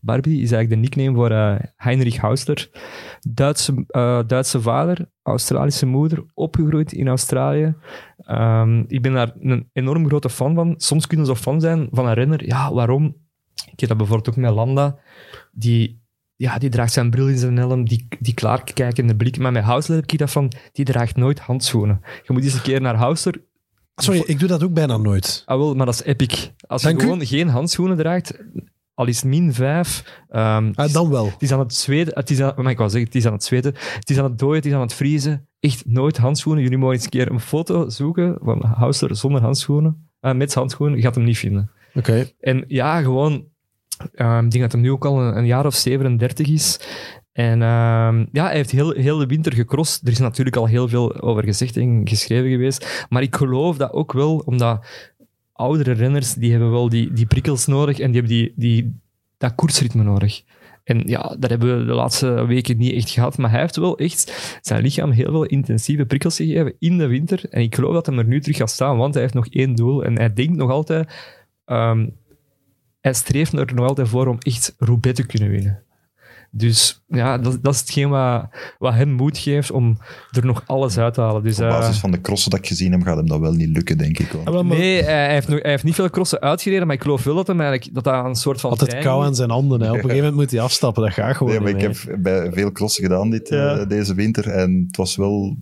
Barbie 0.00 0.42
is 0.42 0.52
eigenlijk 0.52 0.70
de 0.70 0.88
nickname 0.88 1.16
voor 1.16 1.30
eh, 1.30 1.54
Heinrich 1.76 2.16
Hausler. 2.16 2.70
Duitse, 3.28 3.84
eh, 3.86 4.20
Duitse 4.26 4.60
vader, 4.60 5.10
Australische 5.22 5.86
moeder, 5.86 6.24
opgegroeid 6.34 6.92
in 6.92 7.08
Australië. 7.08 7.74
Ehm, 8.18 8.84
ik 8.86 9.02
ben 9.02 9.12
daar 9.12 9.32
een 9.40 9.68
enorm 9.72 10.06
grote 10.06 10.30
fan 10.30 10.54
van. 10.54 10.74
Soms 10.76 11.06
kunnen 11.06 11.26
ze 11.26 11.36
fan 11.36 11.60
zijn 11.60 11.88
van 11.90 12.06
een 12.06 12.14
renner. 12.14 12.46
Ja, 12.46 12.72
waarom? 12.72 13.16
Ik 13.72 13.80
heb 13.80 13.88
dat 13.88 13.98
bijvoorbeeld 13.98 14.28
ook 14.28 14.42
met 14.42 14.54
Landa. 14.54 14.98
Die, 15.52 16.02
ja, 16.36 16.58
die 16.58 16.70
draagt 16.70 16.92
zijn 16.92 17.10
bril 17.10 17.28
in 17.28 17.38
zijn 17.38 17.56
helm, 17.56 17.88
die, 17.88 18.06
die 18.18 18.34
klaarkijkende 18.34 19.16
blik. 19.16 19.38
Maar 19.38 19.52
met 19.52 19.64
Hausler 19.64 19.96
heb 19.96 20.12
ik 20.12 20.18
dat 20.18 20.30
van, 20.30 20.52
die 20.72 20.84
draagt 20.84 21.16
nooit 21.16 21.38
handschoenen. 21.38 22.00
Je 22.26 22.32
moet 22.32 22.44
eens 22.44 22.54
een 22.54 22.62
keer 22.62 22.80
naar 22.80 22.96
Hausler. 22.96 23.48
Sorry, 23.94 24.22
ik 24.26 24.38
doe 24.38 24.48
dat 24.48 24.62
ook 24.62 24.72
bijna 24.72 24.96
nooit. 24.96 25.42
Ah 25.46 25.58
wel, 25.58 25.74
maar 25.74 25.86
dat 25.86 25.94
is 25.94 26.02
epic. 26.02 26.50
Als 26.66 26.82
je 26.82 26.94
u. 26.94 26.98
gewoon 26.98 27.26
geen 27.26 27.48
handschoenen 27.48 27.96
draagt, 27.96 28.38
al 29.00 29.06
is 29.06 29.22
min 29.22 29.52
vijf... 29.52 30.04
ehm, 30.28 30.70
Ah, 30.74 30.92
dan 30.92 31.10
wel. 31.10 31.24
het 31.24 31.42
is 31.42 31.52
aan 31.52 31.58
het 31.58 31.74
zweten, 31.74 32.12
het 32.14 32.30
is 32.30 32.40
aan, 32.40 32.52
maar 32.56 32.70
ik 32.70 32.78
wou 32.78 32.90
zeggen, 32.90 33.08
het 33.08 33.18
is 33.18 33.26
aan 33.26 33.32
het 33.32 33.44
zweten, 33.44 33.74
het 33.94 34.10
is 34.10 34.18
aan 34.18 34.24
het 34.24 34.38
dooien, 34.38 34.56
het 34.56 34.66
is 34.66 34.72
aan 34.72 34.80
het 34.80 34.94
vriezen. 34.94 35.48
echt 35.60 35.82
nooit 35.86 36.16
handschoenen. 36.16 36.62
Jullie 36.62 36.78
mogen 36.78 36.94
eens 36.94 37.04
een 37.04 37.10
keer 37.10 37.30
een 37.30 37.40
foto 37.40 37.88
zoeken 37.88 38.38
van 38.42 38.64
Hausler 38.64 39.16
zonder 39.16 39.40
handschoenen. 39.40 40.08
eh, 40.20 40.32
met 40.34 40.54
handschoenen, 40.54 40.96
je 40.96 41.02
gaat 41.02 41.14
hem 41.14 41.24
niet 41.24 41.38
vinden. 41.38 41.70
Oké. 41.94 42.30
En 42.40 42.64
ja, 42.68 43.00
gewoon, 43.02 43.46
ehm, 44.14 44.44
ik 44.44 44.50
denk 44.50 44.62
dat 44.62 44.72
hij 44.72 44.80
nu 44.80 44.90
ook 44.90 45.04
al 45.04 45.20
een, 45.22 45.36
een 45.36 45.46
jaar 45.46 45.66
of 45.66 45.74
37 45.74 46.48
is. 46.48 46.80
En 47.32 47.62
ehm, 47.62 48.26
ja, 48.32 48.44
hij 48.44 48.54
heeft 48.54 48.70
heel, 48.70 48.90
heel 48.90 49.18
de 49.18 49.26
winter 49.26 49.52
gecrossed. 49.52 50.02
Er 50.06 50.12
is 50.12 50.18
natuurlijk 50.18 50.56
al 50.56 50.66
heel 50.66 50.88
veel 50.88 51.20
over 51.20 51.44
gezegd 51.44 51.76
en 51.76 52.00
geschreven 52.08 52.50
geweest. 52.50 53.06
Maar 53.08 53.22
ik 53.22 53.36
geloof 53.36 53.76
dat 53.76 53.92
ook 53.92 54.12
wel, 54.12 54.42
omdat 54.44 54.84
oudere 55.60 55.92
renners, 55.92 56.34
die 56.34 56.50
hebben 56.50 56.70
wel 56.70 56.88
die, 56.88 57.12
die 57.12 57.26
prikkels 57.26 57.66
nodig 57.66 57.98
en 57.98 58.10
die 58.10 58.20
hebben 58.20 58.38
die, 58.38 58.52
die, 58.56 59.00
dat 59.38 59.54
koersritme 59.54 60.02
nodig. 60.02 60.42
En 60.84 61.02
ja, 61.06 61.36
dat 61.38 61.50
hebben 61.50 61.78
we 61.78 61.84
de 61.84 61.92
laatste 61.92 62.46
weken 62.46 62.76
niet 62.76 62.92
echt 62.92 63.10
gehad. 63.10 63.38
Maar 63.38 63.50
hij 63.50 63.60
heeft 63.60 63.76
wel 63.76 63.98
echt 63.98 64.58
zijn 64.62 64.82
lichaam 64.82 65.10
heel 65.10 65.30
veel 65.30 65.44
intensieve 65.44 66.06
prikkels 66.06 66.36
gegeven 66.36 66.74
in 66.78 66.98
de 66.98 67.06
winter. 67.06 67.44
En 67.50 67.62
ik 67.62 67.74
geloof 67.74 67.92
dat 67.92 68.06
hij 68.06 68.16
er 68.16 68.24
nu 68.24 68.40
terug 68.40 68.56
gaat 68.56 68.70
staan, 68.70 68.96
want 68.96 69.14
hij 69.14 69.22
heeft 69.22 69.34
nog 69.34 69.46
één 69.46 69.74
doel. 69.74 70.04
En 70.04 70.18
hij 70.18 70.32
denkt 70.32 70.56
nog 70.56 70.70
altijd... 70.70 71.12
ehm, 71.64 72.08
hij 73.00 73.14
streeft 73.14 73.52
er 73.52 73.74
nog 73.74 73.86
altijd 73.86 74.08
voor 74.08 74.26
om 74.26 74.38
echt 74.38 74.74
Roubaix 74.78 75.20
te 75.20 75.26
kunnen 75.26 75.50
winnen. 75.50 75.82
Dus 76.52 77.02
ja, 77.08 77.38
dat, 77.38 77.58
dat 77.62 77.74
is 77.74 77.80
hetgeen 77.80 78.08
wat, 78.08 78.48
wat 78.78 78.94
hem 78.94 79.10
moed 79.12 79.38
geeft 79.38 79.70
om 79.70 79.98
er 80.30 80.46
nog 80.46 80.62
alles 80.66 80.98
uit 80.98 81.14
te 81.14 81.20
halen. 81.20 81.42
Dus, 81.42 81.56
Op 81.58 81.62
eh, 81.64 81.68
basis 81.70 81.98
van 81.98 82.10
de 82.10 82.20
crossen 82.20 82.50
dat 82.50 82.58
ik 82.58 82.66
gezien 82.66 82.92
heb, 82.92 83.02
gaat 83.02 83.16
hem 83.16 83.28
dat 83.28 83.40
wel 83.40 83.52
niet 83.52 83.68
lukken, 83.68 83.98
denk 83.98 84.18
ik. 84.18 84.30
wel. 84.30 84.56
Ah, 84.56 84.64
Nee, 84.66 85.02
hij 85.02 85.14
hij 85.14 85.32
heeft, 85.32 85.48
nog, 85.48 85.62
hij 85.62 85.70
heeft 85.70 85.84
niet 85.84 85.94
veel 85.94 86.10
crossen 86.10 86.40
uitgereden, 86.40 86.86
maar 86.86 86.96
ik 86.96 87.02
geloof 87.02 87.24
wel 87.24 87.34
dat 87.34 87.46
hem 87.46 87.60
eigenlijk 87.60 87.94
dat 87.94 88.04
dat 88.04 88.24
een 88.24 88.34
soort 88.34 88.60
van 88.60 88.70
altijd 88.70 88.98
kou 88.98 89.24
aan 89.24 89.34
zijn 89.34 89.50
handen. 89.50 89.80
Hè. 89.80 89.88
Op 89.88 89.94
een 89.94 90.00
gegeven 90.08 90.18
moment 90.24 90.34
moet 90.36 90.50
hij 90.50 90.60
afstappen. 90.60 91.02
Dat 91.02 91.12
gaat 91.12 91.36
gewoon 91.36 91.52
Nee, 91.52 91.60
maar 91.62 91.72
niet 91.74 91.82
ik 91.96 92.02
heb 92.08 92.22
bij 92.22 92.52
veel 92.52 92.72
crossen 92.72 93.02
gedaan 93.02 93.30
dit, 93.30 93.48
Ja. 93.48 93.76
eh, 93.78 93.88
deze 93.88 94.14
winter. 94.14 94.48
En 94.48 94.84
het 94.86 94.96
was 94.96 95.16
wel 95.16 95.56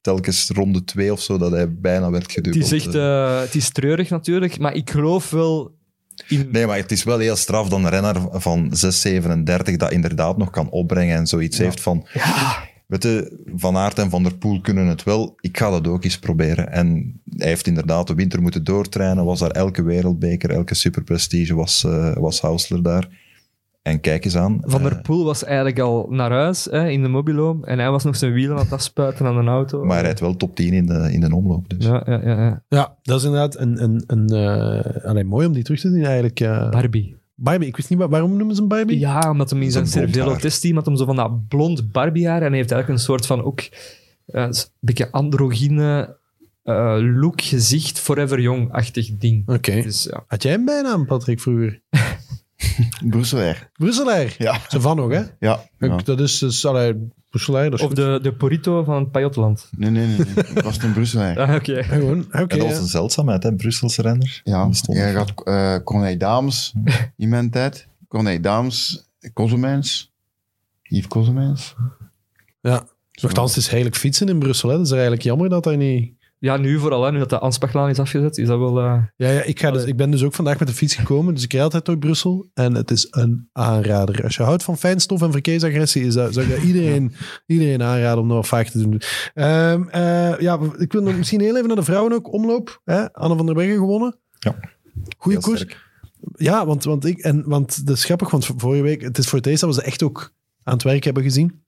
telkens 0.00 0.50
ronde 0.54 0.84
twee 0.84 1.12
of 1.12 1.20
zo 1.20 1.38
dat 1.38 1.50
hij 1.50 1.74
bijna 1.74 2.10
werd 2.10 2.34
Het 2.34 2.56
is 2.56 2.72
echt 2.72 2.94
eh, 2.94 3.40
het 3.40 3.54
is 3.54 3.70
treurig 3.70 4.10
natuurlijk, 4.10 4.58
maar 4.58 4.74
ik 4.74 4.90
geloof 4.90 5.30
wel 5.30 5.72
in... 6.28 6.48
Nee, 6.52 6.66
maar 6.66 6.76
het 6.76 6.92
is 6.92 7.04
wel 7.04 7.18
heel 7.18 7.36
straf 7.36 7.68
dan 7.68 7.84
een 7.84 7.90
renner 7.90 8.16
van 8.32 8.72
6,37 9.68 9.76
dat 9.76 9.92
inderdaad 9.92 10.36
nog 10.36 10.50
kan 10.50 10.70
opbrengen 10.70 11.16
en 11.16 11.26
zoiets 11.26 11.58
heeft 11.58 11.80
van... 11.80 12.06
Weet 12.86 13.02
je, 13.02 13.44
Van 13.56 13.76
Aert 13.76 13.98
en 13.98 14.10
Van 14.10 14.22
der 14.22 14.34
Poel 14.34 14.60
kunnen 14.60 14.86
het 14.86 15.02
wel. 15.02 15.34
Ik 15.40 15.58
ga 15.58 15.70
dat 15.70 15.86
ook 15.86 16.04
eens 16.04 16.18
proberen. 16.18 16.72
En 16.72 17.20
hij 17.36 17.48
heeft 17.48 17.66
inderdaad 17.66 18.06
de 18.06 18.14
winter 18.14 18.42
moeten 18.42 18.64
doortrainen. 18.64 19.24
Was 19.24 19.38
daar 19.38 19.50
elke 19.50 19.82
wereldbeker, 19.82 20.50
elke 20.50 20.74
superprestige 20.74 21.54
was, 21.54 21.84
eh 21.84 22.16
was 22.16 22.40
Hausler 22.40 22.82
daar. 22.82 23.08
En 23.84 24.00
kijk 24.00 24.24
eens 24.24 24.36
aan. 24.36 24.58
Van 24.62 24.82
der 24.82 24.92
eh, 24.92 25.00
Poel 25.02 25.24
was 25.24 25.44
eigenlijk 25.44 25.78
al 25.78 26.06
naar 26.10 26.30
huis 26.30 26.64
hè, 26.70 26.88
in 26.88 27.02
de 27.02 27.08
mobilo 27.08 27.58
en 27.62 27.78
hij 27.78 27.90
was 27.90 28.04
nog 28.04 28.16
zijn 28.16 28.32
wielen 28.32 28.56
aan 28.56 28.62
het 28.62 28.72
afspuiten 28.72 29.26
aan 29.26 29.36
een 29.36 29.48
auto. 29.48 29.84
maar 29.84 29.94
hij 29.94 30.02
rijdt 30.04 30.20
wel 30.20 30.36
top 30.36 30.56
10 30.56 30.72
in 30.72 30.86
de, 30.86 31.12
in 31.12 31.20
de 31.20 31.34
omloop. 31.34 31.68
Dus. 31.68 31.84
Ja, 31.86 32.02
ja, 32.06 32.20
ja, 32.24 32.38
ja. 32.44 32.62
Ja, 32.68 32.96
dat 33.02 33.18
is 33.18 33.24
inderdaad 33.24 33.58
een, 33.58 33.82
een, 33.82 34.04
een, 34.06 34.28
eh, 34.28 35.04
allee, 35.04 35.24
mooi 35.24 35.46
om 35.46 35.52
die 35.52 35.62
terug 35.62 35.80
te 35.80 35.88
zien 35.90 36.04
eigenlijk. 36.04 36.40
eh. 36.40 36.70
Barbie. 36.70 37.16
Barbie, 37.34 37.68
ik 37.68 37.76
wist 37.76 37.90
niet, 37.90 37.98
wa- 37.98 38.08
waarom 38.08 38.36
noemen 38.36 38.54
ze 38.54 38.60
hem 38.60 38.68
Barbie? 38.70 38.98
Ja, 38.98 39.30
omdat 39.30 39.50
hem 39.50 39.62
in 39.62 39.70
zijn 39.70 40.10
haar. 40.18 40.38
testteam 40.38 40.74
had 40.76 40.86
hem 40.86 40.96
zo 40.96 41.04
van 41.04 41.16
dat 41.16 41.48
blond 41.48 41.92
Barbie-haar 41.92 42.42
en 42.42 42.48
hij 42.48 42.56
heeft 42.56 42.70
eigenlijk 42.70 43.00
een 43.00 43.06
soort 43.06 43.26
van 43.26 43.42
ook 43.44 43.60
een 44.26 44.54
beetje 44.80 45.10
androgyne 45.10 46.18
eh, 46.62 46.96
look, 47.00 47.40
gezicht, 47.42 47.98
forever 48.00 48.40
young-achtig 48.40 49.16
ding. 49.16 49.48
Oké. 49.48 49.82
Dus 49.82 50.02
ja. 50.10 50.24
Had 50.26 50.42
jij 50.42 50.54
een 50.54 50.64
bijnaam, 50.64 51.06
Patrick, 51.06 51.40
vroeger? 51.40 51.80
Brusselaar. 53.10 53.70
Brusselaar. 53.72 54.34
Ja. 54.38 54.60
Ze 54.68 54.80
van 54.80 54.96
nog, 54.96 55.10
hè? 55.10 55.22
Ja. 55.38 55.64
ja. 55.78 55.96
Dat 55.96 56.20
is 56.20 56.38
dus, 56.38 56.66
allee, 56.66 56.92
dat 57.30 57.72
is 57.72 57.80
Of 57.80 57.80
goed. 57.80 57.96
de, 57.96 58.18
de 58.22 58.32
Porito 58.32 58.84
van 58.84 58.94
het 59.02 59.10
Pajotland. 59.10 59.68
Nee, 59.76 59.90
nee, 59.90 60.06
nee. 60.06 60.16
nee. 60.16 60.44
Ik 60.54 60.62
was 60.62 60.82
een 60.82 60.92
Brusselaar. 60.92 61.38
Ah, 61.48 61.54
oké. 61.54 61.72
Ja, 61.72 61.82
Gewoon, 61.82 62.18
oké. 62.18 62.38
En 62.38 62.48
dat 62.48 62.58
was 62.58 62.70
ja. 62.70 62.78
een 62.78 62.86
zeldzaamheid, 62.86 63.42
hè? 63.42 63.54
Brusselse 63.54 64.02
renner. 64.02 64.40
Ja, 64.44 64.68
jij 64.82 65.12
gaat 65.12 65.32
eh 65.44 65.76
Corneille 65.84 66.18
Dames 66.18 66.74
in 67.16 67.28
mijn 67.28 67.50
tijd. 67.50 67.88
Corneille 68.08 68.40
Dames. 68.40 69.08
Yves 70.82 71.08
Kozemijns. 71.08 71.74
ja. 72.60 72.86
Nochtans, 73.22 73.48
het 73.54 73.58
is 73.58 73.66
eigenlijk 73.66 73.96
fietsen 73.96 74.28
in 74.28 74.38
Brussel. 74.38 74.68
Hè. 74.68 74.76
Dat 74.76 74.84
is 74.84 74.92
eigenlijk 74.92 75.22
jammer 75.22 75.48
dat 75.48 75.64
daar 75.64 75.76
niet... 75.76 76.12
Ja, 76.44 76.56
nu 76.56 76.78
vooral, 76.78 77.04
hè, 77.04 77.12
nu 77.12 77.18
dat 77.18 77.30
de 77.30 77.38
Anspachlaan 77.38 77.88
is 77.88 77.98
afgezet, 77.98 78.38
is 78.38 78.46
dat 78.46 78.58
wel... 78.58 78.78
eh, 78.78 79.02
Ja, 79.16 79.30
ja 79.30 79.42
ik, 79.42 79.60
ga 79.60 79.70
dus, 79.70 79.84
ik 79.84 79.96
ben 79.96 80.10
dus 80.10 80.22
ook 80.22 80.34
vandaag 80.34 80.58
met 80.58 80.68
de 80.68 80.74
fiets 80.74 80.94
gekomen, 80.94 81.34
dus 81.34 81.42
ik 81.44 81.52
rijd 81.52 81.64
altijd 81.64 81.84
door 81.84 81.98
Brussel. 81.98 82.50
En 82.54 82.74
het 82.74 82.90
is 82.90 83.06
een 83.10 83.48
aanrader. 83.52 84.22
Als 84.24 84.36
je 84.36 84.42
houdt 84.42 84.62
van 84.62 84.78
fijnstof 84.78 85.22
en 85.22 85.32
verkeersagressie, 85.32 86.04
is 86.04 86.14
dat, 86.14 86.34
zou 86.34 86.46
ik 86.46 86.54
dat 86.54 86.62
iedereen, 86.70 87.12
iedereen 87.46 87.82
aanraden 87.82 88.18
om 88.22 88.28
dat 88.28 88.36
wat 88.36 88.46
vaak 88.46 88.66
te 88.66 88.78
doen. 88.78 89.00
Ehm, 89.34 89.88
eh, 89.88 90.40
ja, 90.40 90.58
ik 90.78 90.92
wil 90.92 91.02
nog 91.02 91.16
misschien 91.16 91.40
heel 91.40 91.54
even 91.56 91.66
naar 91.66 91.76
de 91.76 91.82
vrouwen 91.82 92.12
ook 92.12 92.32
omloop. 92.32 92.80
Hè? 92.84 93.12
Anne 93.12 93.36
van 93.36 93.46
der 93.46 93.54
Breggen 93.54 93.76
gewonnen. 93.78 94.18
Ja. 94.38 94.54
Goeie 95.18 95.38
koers. 95.40 95.60
sterk. 95.60 95.82
Ja, 96.36 96.66
want, 96.66 96.84
want, 96.84 97.04
ik, 97.04 97.18
en, 97.18 97.42
want 97.46 97.86
dat 97.86 97.96
is 97.96 98.04
grappig, 98.04 98.30
want 98.30 98.46
vorige 98.56 98.82
week, 98.82 99.02
het 99.02 99.18
is 99.18 99.28
voor 99.28 99.38
het 99.38 99.46
eerst 99.46 99.60
dat 99.60 99.74
we 99.74 99.80
ze 99.80 99.86
echt 99.86 100.02
ook 100.02 100.32
aan 100.62 100.74
het 100.74 100.82
werk 100.82 101.04
hebben 101.04 101.22
gezien. 101.22 101.63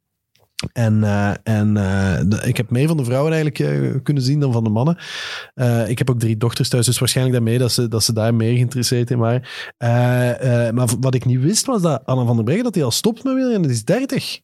En, 0.73 1.05
eh, 1.05 1.33
en 1.43 1.77
eh, 1.77 2.49
ik 2.49 2.57
heb 2.57 2.71
meer 2.71 2.89
van 2.89 2.97
de 2.97 3.05
vrouwen 3.05 3.33
eigenlijk 3.33 3.61
eh, 3.73 4.03
kunnen 4.03 4.23
zien 4.23 4.41
dan 4.41 4.53
van 4.53 4.65
de 4.65 4.71
mannen. 4.71 4.97
Ik 5.89 5.99
heb 5.99 6.11
ook 6.11 6.19
drie 6.19 6.37
dochters 6.37 6.69
thuis, 6.69 6.87
dus 6.87 6.99
waarschijnlijk 6.99 7.37
daarmee 7.37 7.59
dat 7.59 7.73
ze, 7.73 7.89
dat 7.89 8.05
ze 8.05 8.13
daar 8.13 8.35
meer 8.35 8.53
geïnteresseerd 8.53 9.11
in 9.11 9.19
waren. 9.19 9.43
Maar 10.75 10.89
wat 11.01 11.15
ik 11.15 11.25
niet 11.25 11.41
wist 11.41 11.67
was 11.67 11.83
dat 11.83 12.05
Anne 12.05 12.25
van 12.25 12.35
der 12.35 12.45
Breggen 12.45 12.65
dat 12.65 12.75
hij 12.75 12.85
al 12.85 12.91
stopt 12.91 13.25
met 13.25 13.35
wielrennen. 13.35 13.63
Dat 13.63 13.71
is 13.71 13.85
30. 13.85 14.41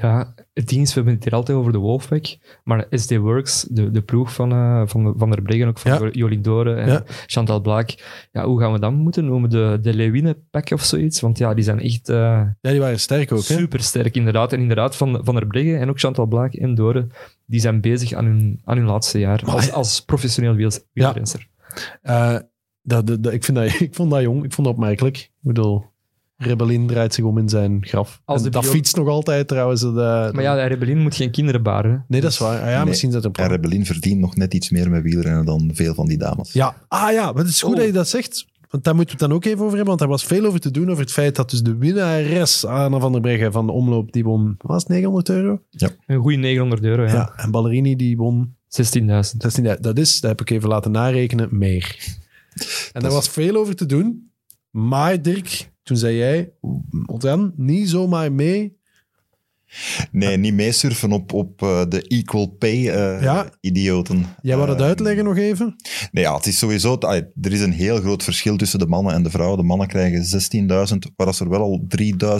Ja, 0.00 0.34
het 0.52 0.68
ding 0.68 0.80
is, 0.82 0.88
we 0.88 0.94
hebben 0.94 1.14
het 1.14 1.24
hier 1.24 1.32
altijd 1.32 1.58
over 1.58 1.72
de 1.72 1.78
Wolfpack, 1.78 2.36
maar 2.64 2.86
SD 2.90 3.16
Works, 3.16 3.62
de, 3.62 3.90
de 3.90 4.02
ploeg 4.02 4.32
van, 4.34 4.52
eh, 4.52 4.82
van, 4.84 5.14
van 5.16 5.30
der 5.30 5.42
Breggen, 5.42 5.68
ook 5.68 5.78
van 5.78 5.92
Ja. 5.92 6.08
Jolien 6.12 6.42
Doren 6.42 6.78
en 6.78 6.88
Ja. 6.88 7.02
Chantal 7.26 7.60
Blaak, 7.60 7.94
ja, 8.32 8.44
hoe 8.44 8.60
gaan 8.60 8.72
we 8.72 8.78
dat 8.78 8.92
moeten 8.92 9.24
noemen? 9.24 9.50
De, 9.50 9.78
de 9.82 9.94
Leeuwinen-pack 9.94 10.70
of 10.70 10.82
zoiets? 10.82 11.20
Want 11.20 11.38
ja, 11.38 11.54
die 11.54 11.64
zijn 11.64 11.80
echt 11.80 12.08
eh 12.08 12.16
Ja, 12.60 12.70
die 12.70 12.80
waren 12.80 13.00
sterk 13.00 13.32
ook. 13.32 13.38
Hè? 13.46 13.54
super 13.54 13.80
sterk 13.80 14.14
inderdaad. 14.16 14.52
En 14.52 14.60
inderdaad, 14.60 14.96
van, 14.96 15.20
van 15.24 15.34
der 15.34 15.46
Breggen 15.46 15.80
en 15.80 15.88
ook 15.88 15.98
Chantal 15.98 16.26
Blaak 16.26 16.54
en 16.54 16.74
Doren, 16.74 17.10
die 17.46 17.60
zijn 17.60 17.80
bezig 17.80 18.12
aan 18.12 18.24
hun, 18.24 18.60
aan 18.64 18.76
hun 18.76 18.86
laatste 18.86 19.18
jaar 19.18 19.42
Maar- 19.44 19.54
als, 19.54 19.72
als 19.72 20.04
professioneel 20.04 20.54
wiels- 20.54 20.84
wielrenster. 20.92 21.46
Eh, 22.02 22.36
dat, 22.82 23.06
dat, 23.06 23.22
dat- 23.22 23.32
ik, 23.32 23.44
vind 23.44 23.56
dat, 23.58 23.80
ik 23.88 23.94
vond 23.94 24.10
dat 24.10 24.22
jong, 24.22 24.44
ik 24.44 24.52
vond 24.52 24.66
dat 24.66 24.76
opmerkelijk. 24.76 25.16
Ik 25.16 25.30
bedoel, 25.40 25.84
Rebellin 26.36 26.86
draait 26.86 27.14
zich 27.14 27.24
om 27.24 27.38
in 27.38 27.48
zijn 27.48 27.78
graf. 27.86 28.20
Als 28.24 28.38
En 28.38 28.44
de 28.44 28.50
dat 28.50 28.62
bio- 28.62 28.70
fietst 28.70 28.96
nog 28.96 29.08
altijd 29.08 29.48
trouwens. 29.48 29.80
Dat, 29.80 29.90
eh, 29.96 30.32
Maar 30.32 30.42
ja, 30.42 30.66
Rebellin 30.66 30.98
moet 30.98 31.14
geen 31.14 31.30
kinderen 31.30 31.62
baren. 31.62 32.04
nee, 32.08 32.20
dat 32.20 32.30
is 32.30 32.38
waar. 32.38 32.60
Ah, 32.62 32.68
ja, 32.70 32.76
Nee. 32.76 32.86
misschien 32.86 33.08
is 33.08 33.14
dat 33.14 33.24
een 33.24 33.32
En 33.32 33.36
plan. 33.36 33.48
Rebellin 33.60 33.86
verdient 33.86 34.20
nog 34.20 34.36
net 34.36 34.54
iets 34.54 34.70
meer 34.70 34.90
met 34.90 35.02
wielrennen 35.02 35.44
dan 35.44 35.70
veel 35.72 35.94
van 35.94 36.06
die 36.06 36.18
dames. 36.18 36.52
Ja, 36.52 36.76
ah 36.88 37.12
ja, 37.12 37.24
maar 37.32 37.42
het 37.42 37.48
is 37.52 37.62
goed 37.62 37.70
Oh. 37.72 37.76
dat 37.76 37.86
je 37.86 37.92
dat 37.92 38.08
zegt. 38.08 38.46
Want 38.70 38.86
daar 38.86 38.94
moeten 38.94 39.16
we 39.16 39.20
het 39.22 39.30
dan 39.30 39.38
ook 39.40 39.44
even 39.44 39.58
over 39.64 39.76
hebben. 39.76 39.86
Want 39.88 40.00
er 40.00 40.08
was 40.08 40.24
veel 40.24 40.44
over 40.46 40.60
te 40.60 40.70
doen 40.70 40.90
over 40.90 41.02
het 41.02 41.12
feit 41.12 41.36
dat 41.36 41.50
dus 41.50 41.62
de 41.62 41.76
winnares 41.76 42.64
Anna 42.64 42.98
van 42.98 43.12
der 43.12 43.20
Breggen 43.20 43.52
van 43.52 43.66
de 43.66 43.72
omloop, 43.72 44.12
die 44.12 44.24
won, 44.24 44.44
wat 44.58 44.70
was 44.70 44.82
het, 44.82 44.88
900 44.88 45.28
euro? 45.28 45.60
Een 46.06 46.20
goede 46.20 46.36
900 46.36 46.82
euro, 46.84 47.02
ja. 47.02 47.12
Ja. 47.12 47.32
En 47.36 47.50
Ballerini 47.50 47.96
die 47.96 48.16
won, 48.16 48.54
16.000. 48.68 49.42
16, 49.42 49.76
dat 49.80 49.98
is, 49.98 50.20
dat 50.20 50.30
heb 50.30 50.40
ik 50.40 50.50
even 50.50 50.68
laten 50.68 50.90
narekenen, 50.90 51.48
meer. 51.50 51.96
En 52.92 53.02
daar 53.02 53.10
was 53.10 53.28
veel 53.28 53.56
over 53.56 53.74
te 53.74 53.86
doen. 53.86 54.30
Maar 54.70 55.22
Dirk, 55.22 55.70
toen 55.84 55.96
zei 55.96 56.16
jij, 56.16 56.50
dan 57.18 57.52
niet 57.56 57.88
zomaar 57.88 58.32
mee. 58.32 58.76
Nee, 60.10 60.36
niet 60.36 60.54
meesurfen 60.54 61.12
op, 61.12 61.32
op 61.32 61.62
eh, 61.62 61.82
de 61.88 62.02
equal 62.02 62.46
pay 62.46 62.88
eh, 62.88 63.22
Ja. 63.22 63.50
idioten. 63.60 64.26
Jij 64.42 64.56
wou 64.56 64.68
het 64.70 64.80
Eh, 64.80 64.86
uitleggen 64.86 65.24
nog 65.24 65.36
even? 65.36 65.76
Nee, 66.12 66.24
ja, 66.24 66.34
het 66.36 66.46
is 66.46 66.58
sowieso... 66.58 66.98
Er 67.00 67.52
is 67.52 67.60
een 67.60 67.72
heel 67.72 67.96
groot 68.00 68.22
verschil 68.22 68.56
tussen 68.56 68.78
de 68.78 68.86
mannen 68.86 69.14
en 69.14 69.22
de 69.22 69.30
vrouwen. 69.30 69.58
De 69.58 69.64
mannen 69.64 69.86
krijgen 69.86 70.24
16.000, 70.24 70.96
waar 71.16 71.34
ze 71.34 71.44
er 71.44 71.50
wel 71.50 71.60
al 71.60 71.86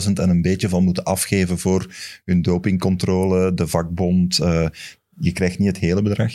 3.000 0.03 0.13
en 0.13 0.29
een 0.29 0.41
beetje 0.41 0.69
van 0.69 0.83
moeten 0.83 1.03
afgeven 1.03 1.59
voor 1.59 1.95
hun 2.25 2.41
dopingcontrole, 2.41 3.53
de 3.53 3.67
vakbond. 3.67 4.39
Je 5.19 5.31
krijgt 5.31 5.59
niet 5.59 5.67
het 5.67 5.77
hele 5.77 6.01
bedrag. 6.01 6.31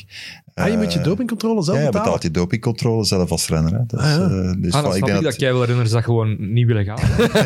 Ah, 0.55 0.69
je 0.71 0.77
moet 0.77 0.93
je 0.93 0.99
Eh, 0.99 1.05
dopingcontrole 1.05 1.63
zelf 1.63 1.77
Ja, 1.77 1.83
je 1.85 1.89
betalen? 1.91 2.05
betaalt 2.13 2.23
je 2.23 2.31
dopingcontrole 2.41 3.05
zelf 3.05 3.31
als 3.31 3.49
renner. 3.49 3.73
Hè. 3.73 3.87
Dus, 3.87 4.01
Ah, 4.01 4.07
ja. 4.07 4.15
eh, 4.25 4.29
dus 4.31 4.33
Ah, 4.33 4.53
van- 4.53 4.61
dan 4.61 4.71
snap 4.71 4.95
ik 4.95 5.05
denk 5.05 5.23
dat 5.23 5.41
jij 5.41 5.53
wel 5.53 5.65
renners 5.65 5.91
dat 5.91 6.05
gewoon 6.05 6.53
niet 6.53 6.67
willen 6.67 6.85
gaan. 6.85 6.99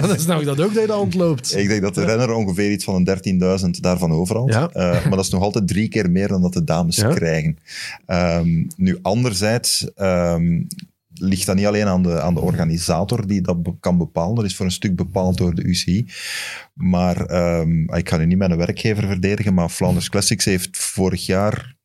dan 0.08 0.18
snap 0.18 0.40
ik 0.40 0.46
dat 0.46 0.60
ook 0.60 0.72
dat 0.74 0.82
je 0.82 0.88
dat 0.88 1.00
ontloopt. 1.00 1.56
Ik 1.56 1.68
denk 1.68 1.82
dat 1.82 1.94
de 1.94 2.04
renner 2.04 2.32
ongeveer 2.32 2.70
iets 2.72 2.84
van 2.84 2.94
een 2.94 3.04
13.000 3.04 3.82
daarvan 3.82 4.10
overhoudt. 4.12 4.52
Ja. 4.52 4.68
Eh, 4.72 4.90
maar 5.02 5.16
dat 5.16 5.24
is 5.24 5.30
nog 5.30 5.42
altijd 5.42 5.68
drie 5.68 5.88
keer 5.88 6.10
meer 6.10 6.28
dan 6.28 6.42
dat 6.42 6.52
de 6.52 6.64
dames 6.64 6.96
Ja. 6.96 7.08
krijgen. 7.14 7.58
Ehm, 8.06 8.64
nu, 8.76 8.98
anderzijds 9.02 9.92
ehm, 9.94 10.62
ligt 11.14 11.46
dat 11.46 11.56
niet 11.56 11.66
alleen 11.66 11.86
aan 11.86 12.02
de, 12.02 12.20
aan 12.20 12.34
de 12.34 12.40
organisator 12.40 13.26
die 13.26 13.40
dat 13.40 13.62
be- 13.62 13.78
kan 13.80 13.98
bepalen. 13.98 14.34
Dat 14.34 14.44
is 14.44 14.56
voor 14.56 14.66
een 14.66 14.72
stuk 14.72 14.96
bepaald 14.96 15.38
door 15.38 15.54
de 15.54 15.62
UCI. 15.62 16.08
Maar 16.74 17.26
ehm, 17.26 17.94
ik 17.94 18.08
ga 18.08 18.16
nu 18.16 18.26
niet 18.26 18.38
mijn 18.38 18.56
werkgever 18.56 19.06
verdedigen, 19.06 19.54
maar 19.54 19.68
Flanders 19.68 20.08
Classics 20.08 20.44
heeft 20.44 20.76
vorig 20.76 21.26
jaar 21.26 21.76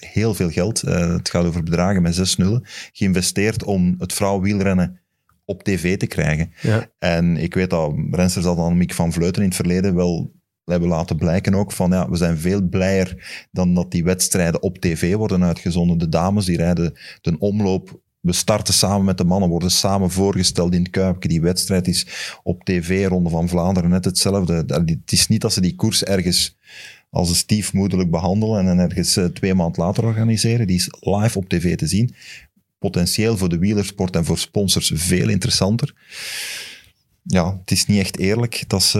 heel 0.00 0.34
veel 0.34 0.50
geld, 0.50 0.82
eh, 0.82 1.12
het 1.12 1.28
gaat 1.28 1.44
over 1.44 1.62
bedragen 1.62 2.02
met 2.02 2.14
zes 2.14 2.36
nullen, 2.36 2.64
geïnvesteerd 2.92 3.64
om 3.64 3.94
het 3.98 4.12
vrouwenwielrennen 4.12 5.00
op 5.44 5.62
tv 5.62 5.96
te 5.96 6.06
krijgen. 6.06 6.52
Ja. 6.60 6.90
En 6.98 7.36
ik 7.36 7.54
weet 7.54 7.70
dat 7.70 7.94
rensters 8.10 8.46
als 8.46 8.58
Annemiek 8.58 8.92
van 8.92 9.12
Vleuten 9.12 9.42
in 9.42 9.48
het 9.48 9.56
verleden 9.56 9.94
wel 9.94 10.34
hebben 10.64 10.88
laten 10.88 11.16
blijken 11.16 11.54
ook 11.54 11.72
van 11.72 11.90
ja, 11.90 12.10
we 12.10 12.16
zijn 12.16 12.38
veel 12.38 12.62
blijer 12.62 13.46
dan 13.50 13.74
dat 13.74 13.90
die 13.90 14.04
wedstrijden 14.04 14.62
op 14.62 14.78
tv 14.78 15.14
worden 15.14 15.44
uitgezonden. 15.44 15.98
De 15.98 16.08
dames 16.08 16.44
die 16.44 16.56
rijden 16.56 16.98
de 17.20 17.38
omloop. 17.38 18.00
We 18.26 18.32
starten 18.32 18.74
samen 18.74 19.04
met 19.04 19.18
de 19.18 19.24
mannen, 19.24 19.48
worden 19.48 19.70
samen 19.70 20.10
voorgesteld 20.10 20.74
in 20.74 20.82
het 20.82 20.90
Kuipje. 20.90 21.28
Die 21.28 21.40
wedstrijd 21.40 21.88
is 21.88 22.06
op 22.42 22.64
tv, 22.64 23.06
Ronde 23.06 23.30
van 23.30 23.48
Vlaanderen, 23.48 23.90
net 23.90 24.04
hetzelfde. 24.04 24.64
Het 24.66 25.12
is 25.12 25.28
niet 25.28 25.40
dat 25.40 25.52
ze 25.52 25.60
die 25.60 25.74
koers 25.74 26.04
ergens 26.04 26.56
als 27.10 27.28
een 27.28 27.34
stiefmoederlijk 27.34 28.10
behandelen 28.10 28.58
en 28.58 28.66
dan 28.66 28.78
ergens 28.78 29.16
eh, 29.16 29.24
twee 29.24 29.54
maanden 29.54 29.82
later 29.84 30.04
organiseren. 30.04 30.66
Die 30.66 30.76
is 30.76 30.88
live 31.00 31.38
op 31.38 31.48
tv 31.48 31.76
te 31.76 31.86
zien. 31.86 32.14
Potentieel 32.78 33.36
voor 33.36 33.48
de 33.48 33.58
wielersport 33.58 34.16
en 34.16 34.24
voor 34.24 34.38
sponsors 34.38 34.92
veel 34.94 35.28
interessanter. 35.28 35.94
Ja, 37.28 37.56
het 37.60 37.70
is 37.70 37.86
niet 37.86 37.98
echt 38.00 38.18
eerlijk 38.18 38.64
dat 38.66 38.82
ze 38.82 38.98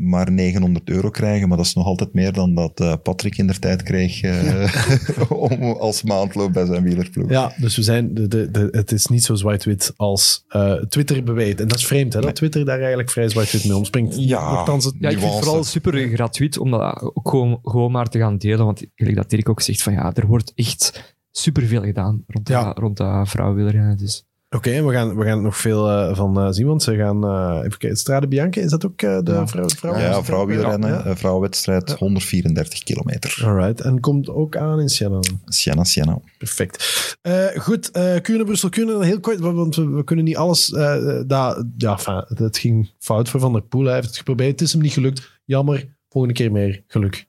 maar 0.00 0.32
900 0.32 0.88
euro 0.88 1.10
krijgen, 1.10 1.48
maar 1.48 1.56
dat 1.56 1.66
is 1.66 1.74
nog 1.74 1.86
altijd 1.86 2.12
meer 2.14 2.32
dan 2.32 2.54
dat 2.54 2.80
eh, 2.80 2.92
Patrick 3.02 3.36
in 3.38 3.46
der 3.46 3.58
tijd 3.58 3.82
kreeg 3.82 4.20
eh, 4.22 5.30
om, 5.50 5.62
als 5.62 6.02
maandloop 6.02 6.52
bij 6.52 6.66
zijn 6.66 6.82
wielerploeg. 6.82 7.30
Ja, 7.30 7.52
dus 7.56 7.76
we 7.76 7.82
zijn, 7.82 8.14
de, 8.14 8.28
de, 8.28 8.50
de- 8.50 8.68
het 8.70 8.92
is 8.92 9.06
niet 9.06 9.24
zo 9.24 9.34
zwart-wit 9.34 9.92
als 9.96 10.44
eh, 10.48 10.72
Twitter 10.74 11.24
beweegt. 11.24 11.60
En 11.60 11.68
dat 11.68 11.78
is 11.78 11.86
vreemd, 11.86 12.12
hè, 12.12 12.20
dat 12.20 12.34
Twitter 12.36 12.64
daar 12.64 12.78
eigenlijk 12.78 13.10
vrij 13.10 13.28
zwart-wit 13.28 13.64
mee 13.64 13.76
omspringt. 13.76 14.16
Ja. 14.18 14.52
Nochtans, 14.52 14.84
het, 14.84 14.94
Ja, 14.98 15.08
ik 15.08 15.18
vind 15.18 15.32
het 15.34 15.44
vooral 15.44 15.64
super 15.64 16.08
gratuit 16.08 16.58
om 16.58 16.70
dat 16.70 17.00
ook 17.14 17.28
gewoon, 17.28 17.58
gewoon 17.62 17.92
maar 17.92 18.08
te 18.08 18.18
gaan 18.18 18.36
delen. 18.38 18.64
Want 18.64 18.82
gelijk 18.94 19.16
dat 19.16 19.30
Dirk 19.30 19.48
ook 19.48 19.60
zegt, 19.60 19.82
van 19.82 19.92
ja, 19.92 20.12
er 20.14 20.26
wordt 20.26 20.52
echt 20.54 21.14
superveel 21.30 21.82
gedaan 21.82 22.24
rond, 22.26 22.48
Ja. 22.48 22.64
dat, 22.64 22.78
rond 22.78 22.96
dat 22.96 23.28
vrouwenwielrennen. 23.28 23.96
Dus. 23.96 24.24
Oké, 24.54 24.82
we, 24.84 24.92
gaan, 24.92 25.16
we 25.16 25.24
gaan 25.24 25.42
nog 25.42 25.56
veel 25.56 25.90
eh, 25.90 26.16
van 26.16 26.40
eh, 26.40 26.46
zien, 26.50 26.66
want 26.66 26.82
ze 26.82 26.96
gaan... 26.96 27.24
eh 27.24 27.56
even 27.64 27.78
kijken, 27.78 27.96
Strade 27.98 28.28
Bianca, 28.28 28.60
is 28.60 28.70
dat 28.70 28.86
ook 28.86 29.02
eh, 29.02 29.18
de 29.22 29.32
Ja. 29.32 29.46
vrouw? 29.46 29.68
vrouw 29.68 29.98
Ja, 29.98 30.22
vrouwenwielrennen, 30.22 30.90
Ja. 30.90 31.04
eh, 31.04 31.16
vrouwenwedstrijd, 31.16 31.92
134 31.92 32.82
kilometer. 32.82 33.40
Alright, 33.44 33.80
en 33.80 34.00
komt 34.00 34.28
ook 34.28 34.56
aan 34.56 34.80
in 34.80 34.88
Siena. 34.88 35.20
Siena, 35.44 35.84
Siena. 35.84 36.18
Perfect. 36.38 37.16
Eh, 37.22 37.46
goed, 37.56 37.90
eh 37.90 38.20
Kuurne, 38.20 38.44
Brussel, 38.44 38.68
Kuurne, 38.68 39.04
heel 39.04 39.20
kort, 39.20 39.38
want 39.38 39.76
we, 39.76 39.88
we 39.88 40.04
kunnen 40.04 40.24
niet 40.24 40.36
alles... 40.36 40.72
eh 40.72 41.20
daar, 41.26 41.62
ja, 41.76 41.98
het 42.34 42.58
ging 42.58 42.90
fout 42.98 43.28
voor 43.28 43.40
Van 43.40 43.52
der 43.52 43.62
Poel. 43.62 43.84
Hij 43.84 43.94
heeft 43.94 44.06
het 44.06 44.16
geprobeerd, 44.16 44.50
het 44.50 44.60
is 44.60 44.72
hem 44.72 44.82
niet 44.82 44.92
gelukt. 44.92 45.40
Jammer, 45.44 45.96
volgende 46.08 46.36
keer 46.36 46.52
meer 46.52 46.82
geluk. 46.86 47.26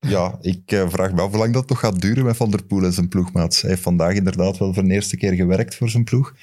Ja, 0.00 0.38
ik 0.40 0.60
eh, 0.72 0.88
vraag 0.88 1.12
me 1.12 1.20
af 1.20 1.30
hoe 1.30 1.38
lang 1.38 1.52
dat 1.54 1.68
nog 1.68 1.78
gaat 1.80 2.00
duren 2.00 2.24
met 2.24 2.36
Van 2.36 2.50
der 2.50 2.64
Poel 2.64 2.84
en 2.84 2.92
zijn 2.92 3.08
ploegmaats. 3.08 3.60
Hij 3.60 3.70
heeft 3.70 3.82
vandaag 3.82 4.14
inderdaad 4.14 4.58
wel 4.58 4.74
voor 4.74 4.84
de 4.84 4.92
eerste 4.94 5.16
keer 5.16 5.32
gewerkt 5.32 5.74
voor 5.74 5.88
zijn 5.88 6.04
ploeg. 6.04 6.34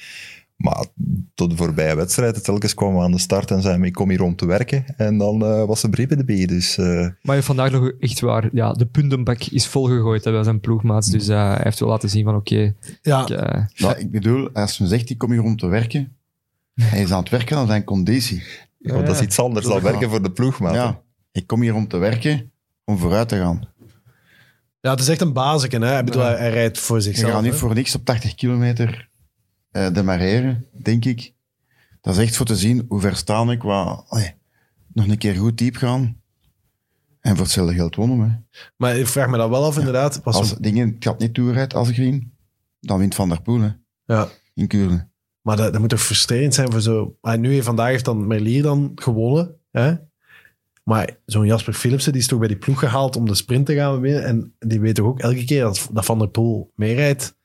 Maar 0.56 0.84
tot 1.34 1.50
de 1.50 1.56
voorbije 1.56 1.94
wedstrijd, 1.96 2.44
telkens 2.44 2.74
kwam 2.74 2.94
we 2.94 3.00
aan 3.00 3.10
de 3.10 3.18
start 3.18 3.50
en 3.50 3.62
zei 3.62 3.78
hij, 3.78 3.86
ik 3.86 3.92
kom 3.92 4.08
hier 4.10 4.22
om 4.22 4.36
te 4.36 4.46
werken. 4.46 4.84
En 4.96 5.18
dan 5.18 5.44
eh, 5.44 5.64
was 5.64 5.80
ze 5.80 5.88
briebe 5.88 6.16
de 6.16 6.24
bie. 6.24 6.46
Dus 6.46 6.78
eh, 6.78 6.84
Maar 6.86 7.14
hij 7.22 7.34
heeft 7.34 7.46
vandaag 7.46 7.70
nog 7.70 7.90
echt 8.00 8.20
waar, 8.20 8.48
ja, 8.52 8.72
de 8.72 8.86
puntenbak 8.86 9.42
is 9.44 9.66
volgegooid 9.66 10.24
hè, 10.24 10.32
bij 10.32 10.42
zijn 10.42 10.60
ploegmaats. 10.60 11.10
Dus 11.10 11.28
eh, 11.28 11.48
hij 11.48 11.60
heeft 11.62 11.78
wel 11.80 11.88
laten 11.88 12.08
zien 12.08 12.24
van 12.24 12.34
oké, 12.34 12.74
Ja, 13.02 13.28
ik, 13.28 13.98
ik 13.98 14.10
bedoel, 14.10 14.50
als 14.52 14.78
men 14.78 14.88
zegt, 14.88 15.10
ik 15.10 15.18
kom 15.18 15.30
hier 15.30 15.42
om 15.42 15.56
te 15.56 15.66
werken, 15.66 16.16
hij 16.74 17.02
is 17.02 17.10
aan 17.12 17.20
het 17.20 17.28
werken 17.30 17.56
aan 17.56 17.66
zijn 17.66 17.84
conditie. 17.84 18.42
want 18.78 19.06
dat 19.06 19.14
is 19.14 19.22
iets 19.22 19.38
anders 19.38 19.66
dan 19.66 19.76
Ja. 19.76 19.82
werken 19.82 20.10
voor 20.10 20.22
de 20.22 20.30
ploegmaat. 20.30 20.74
Ja, 20.74 21.00
ik 21.32 21.46
kom 21.46 21.60
hier 21.62 21.74
om 21.74 21.88
te 21.88 21.96
werken, 21.96 22.50
om 22.88 22.98
vooruit 22.98 23.28
te 23.28 23.36
gaan. 23.36 23.68
ja, 24.80 24.90
het 24.90 25.00
is 25.00 25.08
echt 25.08 25.20
een 25.20 25.32
basisken. 25.32 25.82
Hè? 25.82 25.98
Ik 25.98 26.04
bedoel, 26.04 26.22
hij, 26.22 26.36
hij 26.36 26.50
rijdt 26.50 26.78
voor 26.78 26.96
Je 26.96 27.02
zichzelf. 27.02 27.32
gaat 27.32 27.42
niet 27.42 27.52
hè. 27.52 27.58
voor 27.58 27.74
niks 27.74 27.94
op 27.94 28.04
80 28.04 28.34
kilometer 28.34 29.08
eh 29.70 29.92
demareren, 29.92 30.66
denk 30.82 31.04
ik. 31.04 31.32
Dat 32.00 32.16
is 32.16 32.22
echt 32.22 32.36
voor 32.36 32.46
te 32.46 32.56
zien 32.56 32.84
hoe 32.88 33.00
ver 33.00 33.16
staan 33.16 33.50
ik, 33.50 33.58
qua, 33.58 34.04
allee, 34.08 34.34
nog 34.92 35.06
een 35.06 35.18
keer 35.18 35.34
goed 35.34 35.58
diep 35.58 35.76
gaan. 35.76 36.20
En 37.20 37.36
voor 37.36 37.44
hetzelfde 37.44 37.74
geld 37.74 37.94
wonnen. 37.94 38.30
Hè. 38.30 38.58
Maar 38.76 38.96
ik 38.96 39.06
vraag 39.06 39.28
me 39.28 39.36
dat 39.36 39.48
wel 39.48 39.64
af, 39.64 39.78
inderdaad. 39.78 40.20
Was 40.22 40.36
Als 40.36 40.56
dingen, 40.56 40.88
het 40.88 41.04
gaat 41.04 41.18
niet 41.18 41.34
toerijdt 41.34 41.74
als 41.74 41.90
green, 41.90 42.32
dan 42.80 42.98
wint 42.98 43.14
Van 43.14 43.28
der 43.28 43.42
Poel 43.42 43.60
hè, 43.60 43.70
ja. 44.04 44.28
in 44.54 44.66
Kuurne. 44.66 45.08
Maar 45.42 45.56
dat, 45.56 45.72
dat 45.72 45.80
moet 45.80 45.90
toch 45.90 46.02
frustrerend 46.02 46.54
zijn 46.54 46.72
voor 46.72 46.80
zo... 46.80 47.16
Ah, 47.20 47.38
nu 47.38 47.62
vandaag 47.62 47.88
heeft 47.88 48.04
dan 48.04 48.26
Merlier 48.26 48.62
dan 48.62 48.92
gewonnen. 48.94 49.56
Hè? 49.70 49.94
Maar 50.88 51.16
zo'n 51.26 51.46
Jasper 51.46 51.72
Philipsen, 51.72 52.12
die 52.12 52.20
is 52.20 52.26
toch 52.26 52.38
bij 52.38 52.48
die 52.48 52.56
ploeg 52.56 52.78
gehaald 52.78 53.16
om 53.16 53.26
de 53.26 53.34
sprint 53.34 53.66
te 53.66 53.74
gaan 53.74 54.00
winnen. 54.00 54.24
En 54.24 54.52
die 54.58 54.80
weet 54.80 54.94
toch 54.94 55.06
ook 55.06 55.20
elke 55.20 55.44
keer 55.44 55.62
dat, 55.62 55.88
Van 55.92 56.18
der 56.18 56.28
Poel 56.28 56.70
meerijdt. 56.74 57.36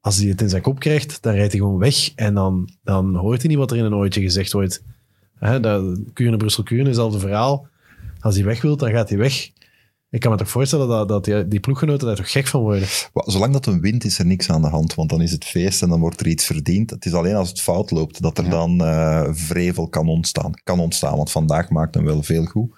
Als 0.00 0.16
hij 0.16 0.28
het 0.28 0.40
in 0.40 0.48
zijn 0.48 0.62
kop 0.62 0.78
krijgt, 0.78 1.22
dan 1.22 1.34
rijdt 1.34 1.52
hij 1.52 1.60
gewoon 1.60 1.78
weg. 1.78 2.14
En 2.14 2.34
dan, 2.34 2.68
dan 2.82 3.14
hoort 3.16 3.40
hij 3.40 3.48
niet 3.48 3.58
wat 3.58 3.70
er 3.70 3.76
in 3.76 3.84
een 3.84 3.94
ooitje 3.94 4.20
gezegd 4.20 4.52
wordt. 4.52 4.82
Kuurne, 6.12 6.36
Brussel, 6.36 6.62
Kuurne, 6.62 6.86
hetzelfde 6.86 7.18
verhaal. 7.18 7.66
Als 8.20 8.34
hij 8.34 8.44
weg 8.44 8.62
wil, 8.62 8.76
dan 8.76 8.90
gaat 8.90 9.08
hij 9.08 9.18
weg. 9.18 9.50
Ik 10.12 10.20
kan 10.20 10.30
me 10.30 10.36
toch 10.36 10.50
voorstellen 10.50 10.88
dat, 10.88 11.08
dat 11.08 11.24
die, 11.24 11.48
die 11.48 11.60
ploeggenoten 11.60 12.06
daar 12.06 12.16
toch 12.16 12.30
gek 12.30 12.46
van 12.46 12.60
worden. 12.60 12.88
Zolang 13.14 13.52
dat 13.52 13.66
een 13.66 13.80
wint, 13.80 14.04
is 14.04 14.18
er 14.18 14.26
niks 14.26 14.50
aan 14.50 14.62
de 14.62 14.68
hand, 14.68 14.94
want 14.94 15.10
dan 15.10 15.20
is 15.22 15.32
het 15.32 15.44
feest 15.44 15.82
en 15.82 15.88
dan 15.88 16.00
wordt 16.00 16.20
er 16.20 16.26
iets 16.26 16.44
verdiend. 16.44 16.90
Het 16.90 17.04
is 17.04 17.12
alleen 17.12 17.34
als 17.34 17.48
het 17.48 17.60
fout 17.60 17.90
loopt 17.90 18.22
dat 18.22 18.38
er 18.38 18.44
Ja. 18.44 18.50
dan 18.50 18.84
eh, 18.84 19.28
vrevel 19.30 19.88
kan 19.88 20.08
ontstaan. 20.08 20.52
Kan 20.64 20.80
ontstaan, 20.80 21.16
want 21.16 21.30
vandaag 21.30 21.70
maakt 21.70 21.94
hem 21.94 22.04
wel 22.04 22.22
veel 22.22 22.44
goed. 22.44 22.70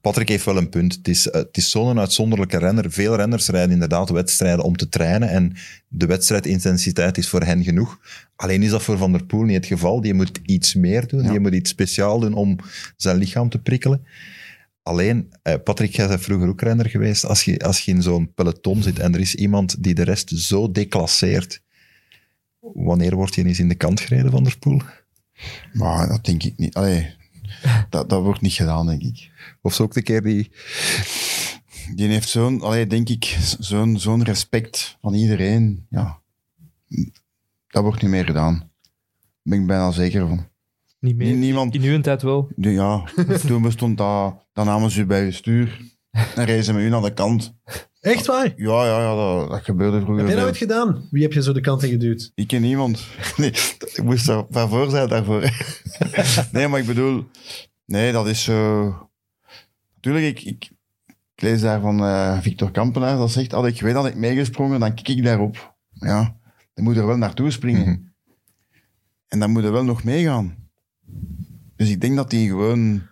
Patrick 0.00 0.28
heeft 0.28 0.44
wel 0.44 0.56
een 0.56 0.68
punt. 0.68 0.94
Het 0.94 1.08
is, 1.08 1.30
eh, 1.30 1.40
het 1.40 1.56
is 1.56 1.70
zo'n 1.70 1.98
uitzonderlijke 1.98 2.58
renner. 2.58 2.92
Veel 2.92 3.16
renners 3.16 3.48
rijden 3.48 3.72
inderdaad 3.72 4.10
wedstrijden 4.10 4.64
om 4.64 4.76
te 4.76 4.88
trainen 4.88 5.28
en 5.28 5.52
de 5.88 6.06
wedstrijdintensiteit 6.06 7.18
is 7.18 7.28
voor 7.28 7.42
hen 7.42 7.64
genoeg. 7.64 7.98
Alleen 8.36 8.62
is 8.62 8.70
dat 8.70 8.82
voor 8.82 8.98
Van 8.98 9.12
der 9.12 9.24
Poel 9.24 9.42
niet 9.42 9.56
het 9.56 9.66
geval. 9.66 10.00
Die 10.00 10.14
moet 10.14 10.40
iets 10.42 10.74
meer 10.74 11.06
doen. 11.06 11.22
Ja. 11.22 11.30
Die 11.30 11.40
moet 11.40 11.54
iets 11.54 11.70
speciaal 11.70 12.20
doen 12.20 12.34
om 12.34 12.58
zijn 12.96 13.16
lichaam 13.16 13.48
te 13.48 13.58
prikkelen. 13.58 14.06
Alleen, 14.86 15.32
eh, 15.42 15.54
Patrick, 15.64 15.96
jij 15.96 16.08
bent 16.08 16.20
vroeger 16.20 16.48
ook 16.48 16.60
renner 16.60 16.88
geweest. 16.90 17.24
Als 17.24 17.42
je, 17.44 17.58
als 17.58 17.80
je 17.80 17.90
in 17.92 18.02
zo'n 18.02 18.32
peloton 18.34 18.82
zit 18.82 18.98
en 18.98 19.14
er 19.14 19.20
is 19.20 19.34
iemand 19.34 19.82
die 19.82 19.94
de 19.94 20.02
rest 20.02 20.28
zo 20.38 20.70
declasseert, 20.72 21.62
wanneer 22.60 23.14
wordt 23.14 23.34
je 23.34 23.44
eens 23.44 23.58
in 23.58 23.68
de 23.68 23.74
kant 23.74 24.00
gereden, 24.00 24.30
Van 24.30 24.42
der 24.44 24.58
Poel? 24.58 24.80
Maar 25.72 26.08
dat 26.08 26.24
denk 26.24 26.42
ik 26.42 26.56
niet. 26.56 26.74
Allee, 26.74 27.14
dat, 27.90 28.08
dat 28.08 28.22
wordt 28.22 28.40
niet 28.40 28.52
gedaan, 28.52 28.86
denk 28.86 29.02
ik. 29.02 29.30
Of 29.62 29.74
zo 29.74 29.82
ook 29.82 29.94
de 29.94 30.02
keer 30.02 30.22
die... 30.22 30.50
Die 31.94 32.08
heeft 32.08 32.28
zo'n, 32.28 32.60
allee, 32.60 32.86
denk 32.86 33.08
ik, 33.08 33.24
zo'n 33.58 33.98
zo'n 33.98 34.24
respect 34.24 34.96
van 35.00 35.14
iedereen. 35.14 35.86
Ja, 35.90 36.20
dat 37.68 37.82
wordt 37.82 38.02
niet 38.02 38.10
meer 38.10 38.24
gedaan. 38.24 38.58
Daar 38.58 38.68
ben 39.42 39.60
ik 39.60 39.66
bijna 39.66 39.90
zeker 39.90 40.28
van. 40.28 40.48
niet 41.00 41.16
meer. 41.16 41.26
Nie- 41.26 41.36
niemand, 41.36 41.74
In 41.74 41.82
uw 41.82 42.00
tijd 42.00 42.22
wel. 42.22 42.48
ja, 42.56 43.04
toen 43.46 43.62
bestond 43.62 43.98
dat, 43.98 44.45
dan 44.56 44.66
namen 44.66 44.90
ze 44.90 45.00
u 45.00 45.06
bij 45.06 45.24
je 45.24 45.32
stuur 45.32 45.80
en 46.10 46.44
reizen 46.50 46.64
ze 46.64 46.72
met 46.72 46.82
u 46.82 46.88
naar 46.88 47.02
de 47.02 47.12
kant. 47.12 47.54
Echt 48.00 48.26
waar? 48.26 48.52
Ja, 48.56 48.86
ja, 48.86 49.00
ja 49.00 49.14
dat, 49.14 49.50
dat 49.50 49.64
gebeurde 49.64 50.00
vroeger. 50.00 50.18
Heb 50.18 50.26
jij 50.26 50.36
dat 50.36 50.46
ooit 50.46 50.56
gedaan? 50.56 51.08
Wie 51.10 51.22
heb 51.22 51.32
je 51.32 51.42
zo 51.42 51.52
de 51.52 51.60
kant 51.60 51.82
in 51.82 51.90
geduwd? 51.90 52.32
Ik 52.34 52.46
ken 52.46 52.60
niemand. 52.62 53.04
Nee, 53.36 53.50
ik 53.78 54.02
moest 54.02 54.28
er 54.28 54.46
waarvoor 54.48 54.90
zijn 54.90 55.08
daarvoor. 55.08 55.50
nee, 56.52 56.68
maar 56.68 56.80
ik 56.80 56.86
bedoel, 56.86 57.24
nee, 57.86 58.12
dat 58.12 58.26
is 58.26 58.44
zo. 58.44 58.84
Natuurlijk, 59.94 60.24
ik, 60.24 60.42
ik, 60.42 60.70
ik 61.34 61.42
lees 61.42 61.60
daar 61.60 61.80
van 61.80 62.00
eh, 62.00 62.40
Victor 62.40 62.70
Kampenaar, 62.70 63.16
dat 63.16 63.30
zegt, 63.30 63.52
had 63.52 63.66
ik 63.66 63.80
weet 63.80 63.94
dat 63.94 64.06
ik 64.06 64.14
meegesprongen, 64.14 64.80
dan 64.80 64.94
kik 64.94 65.08
ik 65.08 65.24
daarop. 65.24 65.76
Ja, 65.92 66.36
dan 66.74 66.84
moet 66.84 66.96
er 66.96 67.06
wel 67.06 67.16
naartoe 67.16 67.50
springen. 67.50 67.88
Mhm. 67.88 67.98
En 69.28 69.38
dan 69.38 69.50
moet 69.50 69.64
er 69.64 69.72
wel 69.72 69.84
nog 69.84 70.04
meegaan. 70.04 70.56
Dus 71.76 71.90
ik 71.90 72.00
denk 72.00 72.16
dat 72.16 72.32
hij 72.32 72.46
gewoon... 72.46 73.02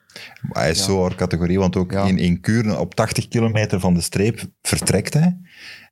Hij 0.52 0.70
is 0.70 0.78
Ja. 0.78 0.84
zo 0.84 1.02
haar 1.02 1.14
categorie, 1.14 1.58
want 1.58 1.76
ook 1.76 1.92
Ja. 1.92 2.04
in, 2.06 2.18
in 2.18 2.40
Kuurne, 2.40 2.78
op 2.78 2.94
80 2.94 3.28
kilometer 3.28 3.80
van 3.80 3.94
de 3.94 4.00
streep, 4.00 4.40
vertrekt 4.62 5.14
hij. 5.14 5.36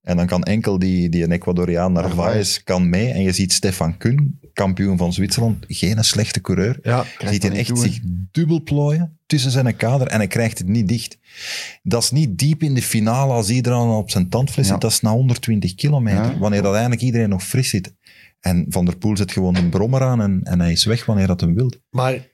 En 0.03 0.17
dan 0.17 0.27
kan 0.27 0.43
enkel 0.43 0.79
die, 0.79 1.09
die 1.09 1.23
een 1.25 1.33
Ecuadoriaan 1.33 1.93
Narvaez 1.93 2.59
kan 2.63 2.89
mee. 2.89 3.09
En 3.11 3.23
je 3.23 3.33
ziet 3.33 3.53
Stefan 3.53 3.97
Kun, 3.97 4.39
kampioen 4.53 4.99
van 4.99 5.13
Zwitserland, 5.13 5.65
geen 5.69 6.05
slechte 6.05 6.41
coureur. 6.41 6.79
Ja. 6.83 7.05
Je 7.19 7.29
ziet 7.29 7.43
niet 7.43 7.53
echt 7.53 7.79
zich 7.79 8.01
dubbel 8.33 8.63
plooien 8.63 9.19
tussen 9.27 9.51
zijn 9.51 9.77
kader 9.77 10.07
en 10.07 10.17
hij 10.19 10.27
krijgt 10.27 10.59
het 10.59 10.69
niet 10.69 10.89
dicht. 10.89 11.19
Dat 11.83 12.03
is 12.03 12.11
niet 12.11 12.39
diep 12.39 12.63
in 12.63 12.75
de 12.75 12.83
finale 12.83 13.33
als 13.33 13.51
iedereen 13.51 13.79
op 13.89 14.11
zijn 14.11 14.29
tandvlees 14.29 14.67
Ja. 14.67 14.73
zit. 14.73 14.81
Dat 14.81 14.91
is 14.91 15.01
na 15.01 15.11
120 15.11 15.75
kilometer, 15.75 16.39
wanneer 16.39 16.63
dat 16.63 16.73
eigenlijk 16.73 17.03
iedereen 17.03 17.29
nog 17.29 17.43
fris 17.45 17.69
zit. 17.69 17.95
En 18.41 18.67
Van 18.69 18.85
der 18.85 18.97
Poel 18.97 19.17
zet 19.17 19.33
gewoon 19.33 19.57
een 19.57 19.69
brommer 19.69 20.03
aan 20.03 20.21
en, 20.23 20.41
en 20.43 20.61
hij 20.61 20.73
is 20.73 20.85
weg 20.85 21.05
wanneer 21.07 21.27
dat 21.27 21.41
hem 21.41 21.55
wil. 21.55 21.73
Maar 21.91 22.31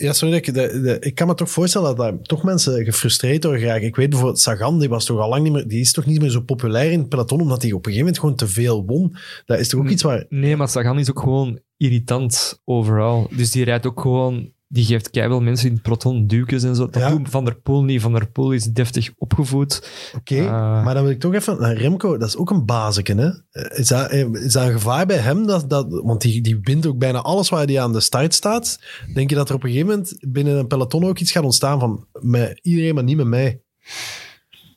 ja, 0.00 0.12
sorry, 0.12 0.34
dat 0.34 0.46
ik, 0.48 0.54
de, 0.54 0.80
de- 0.80 0.96
ik 1.00 1.14
kan 1.14 1.26
me 1.26 1.34
toch 1.34 1.50
voorstellen 1.50 1.88
dat 1.88 1.96
daar 1.96 2.20
toch 2.22 2.42
mensen 2.42 2.84
gefrustreerd 2.84 3.42
door 3.42 3.58
geraken. 3.58 3.86
Ik 3.86 3.96
weet 3.96 4.08
bijvoorbeeld, 4.10 4.40
Sagan, 4.40 4.78
die 4.78 4.88
was 4.88 5.04
toch 5.04 5.18
al 5.20 5.28
lang 5.28 5.42
niet 5.42 5.52
meer, 5.52 5.68
die 5.68 5.80
is 5.80 5.92
toch 5.92 6.06
niet 6.06 6.20
meer 6.20 6.30
zo 6.30 6.40
populair 6.40 6.90
in 6.92 6.98
het 6.98 7.08
peloton, 7.08 7.40
omdat 7.40 7.62
hij 7.62 7.72
op 7.72 7.86
een 7.86 7.92
gegeven 7.92 8.04
moment 8.04 8.18
gewoon 8.20 8.36
te 8.36 8.48
veel 8.48 8.84
won. 8.86 9.16
Dat 9.44 9.58
is 9.58 9.68
toch 9.68 9.80
ook 9.80 9.88
iets 9.88 10.02
waar... 10.02 10.24
Nee, 10.28 10.56
maar 10.56 10.68
Sagan 10.68 10.98
is 10.98 11.10
ook 11.10 11.20
gewoon 11.20 11.60
irritant 11.76 12.60
overal. 12.64 13.28
Dus 13.36 13.50
die 13.50 13.64
rijdt 13.64 13.86
ook 13.86 14.00
gewoon 14.00 14.50
die 14.72 14.84
geeft 14.84 15.10
keihard 15.10 15.42
mensen 15.42 15.66
in 15.68 15.72
het 15.72 15.82
peloton 15.82 16.26
duwtjes 16.26 16.62
en 16.62 16.76
zo. 16.76 16.88
Dat 16.88 17.02
Ja. 17.02 17.10
doet 17.10 17.28
Van 17.28 17.44
der 17.44 17.54
Poel 17.56 17.84
niet. 17.84 18.00
Van 18.00 18.12
der 18.12 18.26
Poel 18.30 18.52
is 18.52 18.64
deftig 18.64 19.10
opgevoed. 19.18 19.88
Oké, 20.16 20.40
Ah. 20.48 20.84
maar 20.84 20.94
dan 20.94 21.02
wil 21.02 21.12
ik 21.12 21.20
toch 21.20 21.34
even... 21.34 21.60
naar 21.60 21.76
Remco, 21.76 22.16
dat 22.18 22.28
is 22.28 22.36
ook 22.36 22.50
een 22.50 22.64
bazeken, 22.64 23.18
hè? 23.18 23.28
Eh, 23.50 23.78
Is 23.78 23.88
dat, 23.88 24.10
eh, 24.10 24.32
is 24.32 24.52
dat 24.52 24.66
een 24.66 24.72
gevaar 24.72 25.06
bij 25.06 25.16
hem? 25.16 25.46
Dat, 25.46 25.70
dat, 25.70 25.86
want 25.88 26.20
die, 26.20 26.40
die 26.40 26.58
wint 26.62 26.86
ook 26.86 26.98
bijna 26.98 27.18
alles 27.20 27.48
waar 27.48 27.66
hij 27.66 27.80
aan 27.80 27.92
de 27.92 28.00
start 28.00 28.34
staat. 28.34 28.80
Denk 29.14 29.30
je 29.30 29.36
dat 29.36 29.48
er 29.48 29.54
op 29.54 29.62
een 29.62 29.70
gegeven 29.70 29.88
moment 29.90 30.16
binnen 30.28 30.58
een 30.58 30.66
peloton 30.66 31.04
ook 31.04 31.18
iets 31.18 31.32
gaat 31.32 31.44
ontstaan 31.44 31.80
van 31.80 32.06
met 32.20 32.58
iedereen, 32.62 32.94
maar 32.94 33.04
niet 33.04 33.16
met 33.16 33.26
mij? 33.26 33.60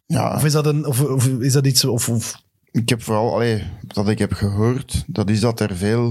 Ja, 0.06 0.36
Of 0.36 0.46
is 0.46 0.52
dat, 0.52 0.66
een, 0.66 0.86
of, 0.86 1.02
of 1.04 1.28
is 1.28 1.54
dat 1.54 1.66
iets... 1.68 1.86
Of, 1.86 2.10
of, 2.10 2.44
ik 2.72 2.90
heb 2.90 3.02
vooral, 3.04 3.34
allee, 3.34 3.64
dat 3.88 4.08
ik 4.08 4.20
heb 4.20 4.34
gehoord, 4.34 5.04
dat 5.08 5.30
is 5.30 5.40
dat 5.40 5.60
er 5.60 5.76
veel 5.76 6.08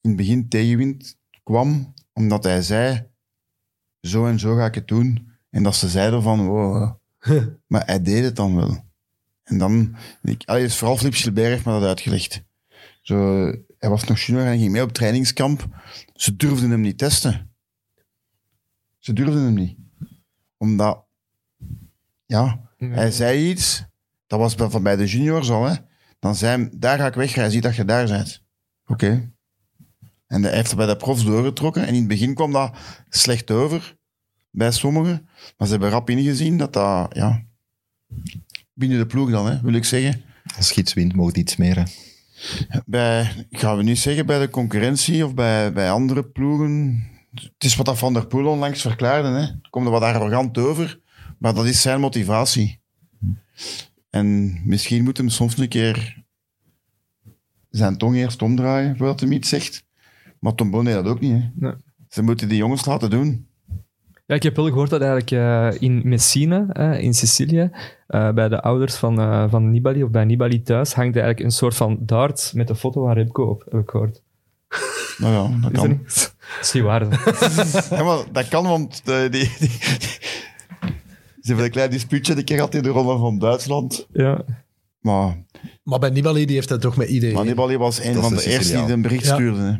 in 0.00 0.08
het 0.10 0.16
begin 0.16 0.48
tegenwind 0.48 1.16
kwam, 1.42 1.94
omdat 2.18 2.44
hij 2.44 2.62
zei, 2.62 3.06
zo 4.00 4.26
en 4.26 4.38
zo 4.38 4.56
ga 4.56 4.66
ik 4.66 4.74
het 4.74 4.88
doen. 4.88 5.32
En 5.50 5.62
dat 5.62 5.76
ze 5.76 5.88
zeiden 5.88 6.22
van, 6.22 6.46
wow, 6.46 6.94
maar 7.72 7.86
hij 7.86 8.02
deed 8.02 8.24
het 8.24 8.36
dan 8.36 8.56
wel. 8.56 8.86
En 9.42 9.58
dan, 9.58 9.96
ik, 10.22 10.42
allee, 10.44 10.68
vooral 10.68 10.96
Flip 10.96 11.14
Gilbert 11.14 11.46
heeft 11.46 11.64
me 11.64 11.72
dat 11.72 11.88
uitgelegd. 11.88 12.42
Zo, 13.02 13.44
hij 13.78 13.90
was 13.90 14.04
nog 14.04 14.18
junior 14.18 14.44
en 14.44 14.48
hij 14.50 14.58
ging 14.58 14.72
mee 14.72 14.82
op 14.82 14.92
trainingskamp. 14.92 15.66
Ze 16.14 16.36
durfden 16.36 16.70
hem 16.70 16.80
niet 16.80 16.98
testen. 16.98 17.52
Ze 18.98 19.12
durfden 19.12 19.42
hem 19.42 19.54
niet. 19.54 19.78
Omdat, 20.56 21.06
ja, 22.26 22.70
hij 22.76 23.10
zei 23.10 23.50
iets, 23.50 23.84
dat 24.26 24.38
was 24.38 24.54
bij, 24.54 24.68
van 24.68 24.82
bij 24.82 24.96
de 24.96 25.06
juniors 25.06 25.50
al, 25.50 25.64
hè. 25.64 25.74
Dan 26.18 26.34
zei 26.34 26.62
hij, 26.62 26.70
daar 26.76 26.98
ga 26.98 27.06
ik 27.06 27.14
weg, 27.14 27.34
hij 27.34 27.50
ziet 27.50 27.62
dat 27.62 27.76
je 27.76 27.84
daar 27.84 28.06
bent. 28.06 28.44
Oké. 28.86 29.32
En 30.28 30.42
hij 30.42 30.54
heeft 30.54 30.68
het 30.68 30.76
bij 30.76 30.86
de 30.86 30.96
profs 30.96 31.24
doorgetrokken. 31.24 31.82
En 31.82 31.88
in 31.88 31.98
het 31.98 32.08
begin 32.08 32.34
kwam 32.34 32.52
dat 32.52 32.76
slecht 33.08 33.50
over 33.50 33.96
bij 34.50 34.70
sommigen. 34.70 35.28
Maar 35.56 35.66
ze 35.66 35.72
hebben 35.72 35.90
rap 35.90 36.10
ingezien 36.10 36.58
dat 36.58 36.72
dat, 36.72 37.14
ja... 37.14 37.46
Binnen 38.72 38.98
de 38.98 39.06
ploeg 39.06 39.30
dan, 39.30 39.46
hè, 39.46 39.60
wil 39.60 39.72
ik 39.72 39.84
zeggen. 39.84 40.22
Als 40.56 40.70
je 40.70 40.80
iets 40.80 40.94
wint, 40.94 41.36
iets 41.36 41.56
meer. 41.56 41.76
Hè. 41.76 41.84
Bij, 42.86 43.46
gaan 43.50 43.76
we 43.76 43.82
niet 43.82 43.98
zeggen 43.98 44.26
bij 44.26 44.38
de 44.38 44.50
concurrentie 44.50 45.24
of 45.24 45.34
bij, 45.34 45.72
bij 45.72 45.90
andere 45.90 46.24
ploegen. 46.24 47.02
Het 47.34 47.64
is 47.64 47.76
wat 47.76 47.86
dat 47.86 47.98
Van 47.98 48.12
der 48.12 48.26
Poel 48.26 48.46
onlangs 48.46 48.80
verklaarde. 48.80 49.28
Hè. 49.28 49.40
Het 49.40 49.68
komt 49.70 49.86
er 49.86 49.92
wat 49.92 50.02
arrogant 50.02 50.58
over, 50.58 51.00
maar 51.38 51.54
dat 51.54 51.66
is 51.66 51.80
zijn 51.80 52.00
motivatie. 52.00 52.80
En 54.10 54.60
misschien 54.64 55.04
moet 55.04 55.16
hem 55.16 55.28
soms 55.28 55.58
een 55.58 55.68
keer 55.68 56.24
zijn 57.70 57.98
tong 57.98 58.16
eerst 58.16 58.42
omdraaien 58.42 58.96
voordat 58.96 59.20
hij 59.20 59.28
iets 59.28 59.48
zegt. 59.48 59.86
Maar 60.40 60.54
Tom 60.54 60.70
Bonne 60.70 60.92
deed 60.94 61.02
dat 61.04 61.12
ook 61.12 61.20
niet. 61.20 61.32
Hè. 61.32 61.48
Nee. 61.54 61.72
Ze 62.08 62.22
moeten 62.22 62.48
die 62.48 62.58
jongens 62.58 62.84
laten 62.86 63.10
doen. 63.10 63.46
Ja, 64.26 64.34
ik 64.34 64.42
heb 64.42 64.56
wel 64.56 64.66
gehoord 64.66 64.90
dat 64.90 65.00
eigenlijk 65.00 65.30
eh, 65.30 65.82
in 65.88 66.00
Messina, 66.04 66.66
eh, 66.72 67.02
in 67.02 67.14
Sicilië, 67.14 67.70
eh, 68.06 68.32
bij 68.32 68.48
de 68.48 68.60
ouders 68.62 68.94
van, 68.94 69.20
eh, 69.20 69.44
van 69.50 69.70
Nibali, 69.70 70.02
of 70.02 70.10
bij 70.10 70.24
Nibali 70.24 70.62
thuis, 70.62 70.92
hangt 70.94 71.16
eigenlijk 71.16 71.44
een 71.44 71.52
soort 71.52 71.74
van 71.74 71.98
dart 72.00 72.52
met 72.54 72.70
een 72.70 72.76
foto 72.76 73.04
van 73.04 73.12
Remco 73.12 73.44
op, 73.44 73.64
heb 73.70 73.80
ik 73.80 73.90
gehoord. 73.90 74.22
Nou 75.18 75.32
ja, 75.52 75.60
dat 75.60 75.72
kan. 75.72 75.88
niet? 75.88 76.04
Dat 76.38 76.58
is 76.60 76.72
niet 76.72 76.82
waar. 76.82 77.00
hè. 77.00 77.96
Ja, 77.96 78.02
maar 78.02 78.18
dat 78.32 78.48
kan, 78.48 78.64
want 78.66 79.02
eh, 79.04 79.20
die, 79.20 79.30
die, 79.30 79.50
die- 79.58 79.68
ze 81.40 81.54
hebben 81.54 81.64
een 81.64 81.70
klein 81.70 81.90
dispuutje 81.90 82.36
een 82.36 82.44
keer 82.44 82.56
gehad 82.56 82.74
in 82.74 82.82
de 82.82 82.88
Ronde 82.88 83.18
van 83.18 83.38
Duitsland. 83.38 84.06
ja. 84.12 84.44
Maar 85.00 85.44
maar 85.82 85.98
bij 85.98 86.10
Nibali, 86.10 86.44
die 86.46 86.54
heeft 86.54 86.68
dat 86.68 86.80
toch 86.80 86.96
met 86.96 87.08
iedereen. 87.08 87.34
Maar 87.34 87.44
Nibali 87.44 87.76
was 87.76 88.04
een 88.04 88.12
Dat 88.14 88.22
van 88.22 88.34
de 88.34 88.42
de 88.42 88.50
eerste 88.50 88.84
die 88.84 88.92
een 88.92 89.02
bericht 89.02 89.24
Ja. 89.24 89.34
stuurde. 89.34 89.60
Hè, 89.60 89.76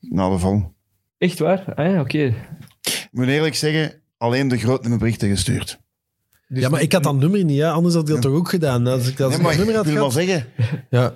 na 0.00 0.28
de 0.30 0.38
val. 0.38 0.74
Echt 1.18 1.38
waar? 1.38 1.72
Ah 1.74 1.92
ja, 1.92 2.00
oké. 2.00 2.34
Ik 2.82 3.08
moet 3.10 3.26
eerlijk 3.26 3.54
zeggen, 3.54 3.92
alleen 4.16 4.48
de 4.48 4.58
groot 4.58 4.80
hebben 4.80 4.98
berichten 4.98 5.28
gestuurd. 5.28 5.80
ja, 6.48 6.68
maar 6.68 6.80
ik 6.82 6.92
had 6.92 7.02
dat 7.02 7.16
nummer 7.16 7.44
niet, 7.44 7.60
hè? 7.60 7.70
anders 7.70 7.94
had 7.94 8.08
ik 8.08 8.14
dat 8.14 8.22
toch 8.22 8.32
ook 8.34 8.48
gedaan. 8.48 8.86
Als 8.86 9.08
ik 9.08 9.16
dat 9.16 9.30
Nee, 9.30 9.38
maar 9.38 9.56
nummer 9.56 9.70
ik 9.70 9.76
had 9.76 9.86
wil 9.86 9.94
wel 9.94 10.10
zeggen, 10.10 10.46
Ja. 10.90 11.12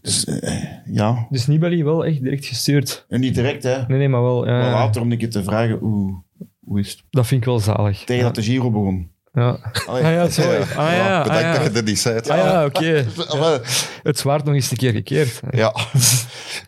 dus, 0.00 0.24
eh, 0.24 0.62
ja, 0.84 1.26
Dus 1.30 1.46
Nibali 1.46 1.84
wel 1.84 2.04
echt 2.04 2.22
direct 2.22 2.44
gestuurd. 2.46 3.04
en 3.08 3.20
niet 3.20 3.34
direct, 3.34 3.62
hè. 3.62 3.76
Nee, 3.86 3.98
nee, 3.98 4.08
maar 4.08 4.22
wel. 4.22 4.46
ja, 4.46 4.58
Maar 4.58 4.70
later 4.70 5.02
om 5.02 5.12
een 5.12 5.18
keer 5.18 5.30
te 5.30 5.42
vragen, 5.44 5.78
hoe, 5.78 6.22
hoe 6.64 6.78
is 6.80 6.90
het? 6.90 7.02
Dat 7.10 7.26
vind 7.26 7.40
ik 7.40 7.46
wel 7.46 7.58
zalig. 7.60 8.04
Tegen 8.04 8.24
dat 8.24 8.34
de 8.34 8.42
Giro 8.42 8.70
begon. 8.70 9.10
Ja. 9.32 9.72
Allee. 9.86 10.04
Ah 10.04 10.10
ja, 10.12 10.28
sorry. 10.28 10.60
Ah 10.60 10.66
ja, 10.76 11.18
ah 11.18 11.22
Bedankt 11.22 11.42
ja. 11.42 11.54
dat 11.54 11.64
je 11.66 11.70
dat 11.70 11.84
niet 11.84 11.98
zei. 11.98 12.18
Ah 12.18 12.36
ja, 12.36 12.64
oké. 12.64 13.06
Wel, 13.38 13.58
Het 14.02 14.18
zwaard 14.18 14.44
nog 14.44 14.54
eens 14.54 14.70
een 14.70 14.76
keer 14.76 14.92
gekeerd. 14.92 15.40
Ja, 15.50 15.74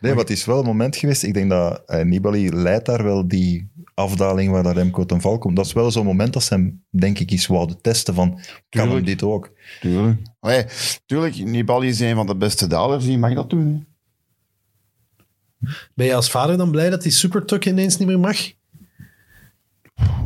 Nee, 0.03 0.13
maar 0.13 0.21
het 0.21 0.31
is 0.31 0.45
wel 0.45 0.59
een 0.59 0.65
moment 0.65 0.97
geweest. 0.97 1.23
Ik 1.23 1.35
denk 1.35 1.51
dat 1.51 1.83
eh, 1.87 2.05
Nibali 2.05 2.53
leidt 2.53 2.87
daar 2.87 3.05
wel 3.05 3.29
die 3.29 3.71
afdaling 3.95 4.51
waar 4.51 4.63
dat 4.63 4.75
Remco 4.75 5.05
ten 5.05 5.21
val 5.21 5.39
komt. 5.39 5.57
Dat 5.57 5.67
is 5.67 5.73
wel 5.73 5.91
zo'n 5.91 6.05
moment 6.05 6.33
dat 6.33 6.43
ze 6.43 6.55
hem, 6.55 6.85
denk 6.91 7.19
ik, 7.19 7.31
eens 7.31 7.47
wouden 7.47 7.81
testen 7.81 8.15
van, 8.15 8.41
kan 8.69 8.91
hem 8.91 9.05
dit 9.05 9.23
ook? 9.23 9.53
tuurlijk. 9.81 10.21
Allee, 10.41 10.65
tuurlijk, 11.07 11.45
Nibali 11.45 11.89
is 11.89 12.01
een 12.01 12.15
van 12.15 12.27
de 12.27 12.37
beste 12.37 12.67
dalers, 12.67 13.05
die 13.05 13.19
mag 13.19 13.35
dat 13.35 13.51
doen. 13.51 13.67
Hè. 13.67 13.91
Ben 15.95 16.07
je 16.07 16.15
als 16.15 16.31
vader 16.31 16.57
dan 16.57 16.71
blij 16.71 16.91
dat 16.91 17.03
die 17.03 17.13
supertuk 17.13 17.67
ineens 17.67 17.97
niet 17.97 18.09
meer 18.09 18.21
mag? 18.21 18.53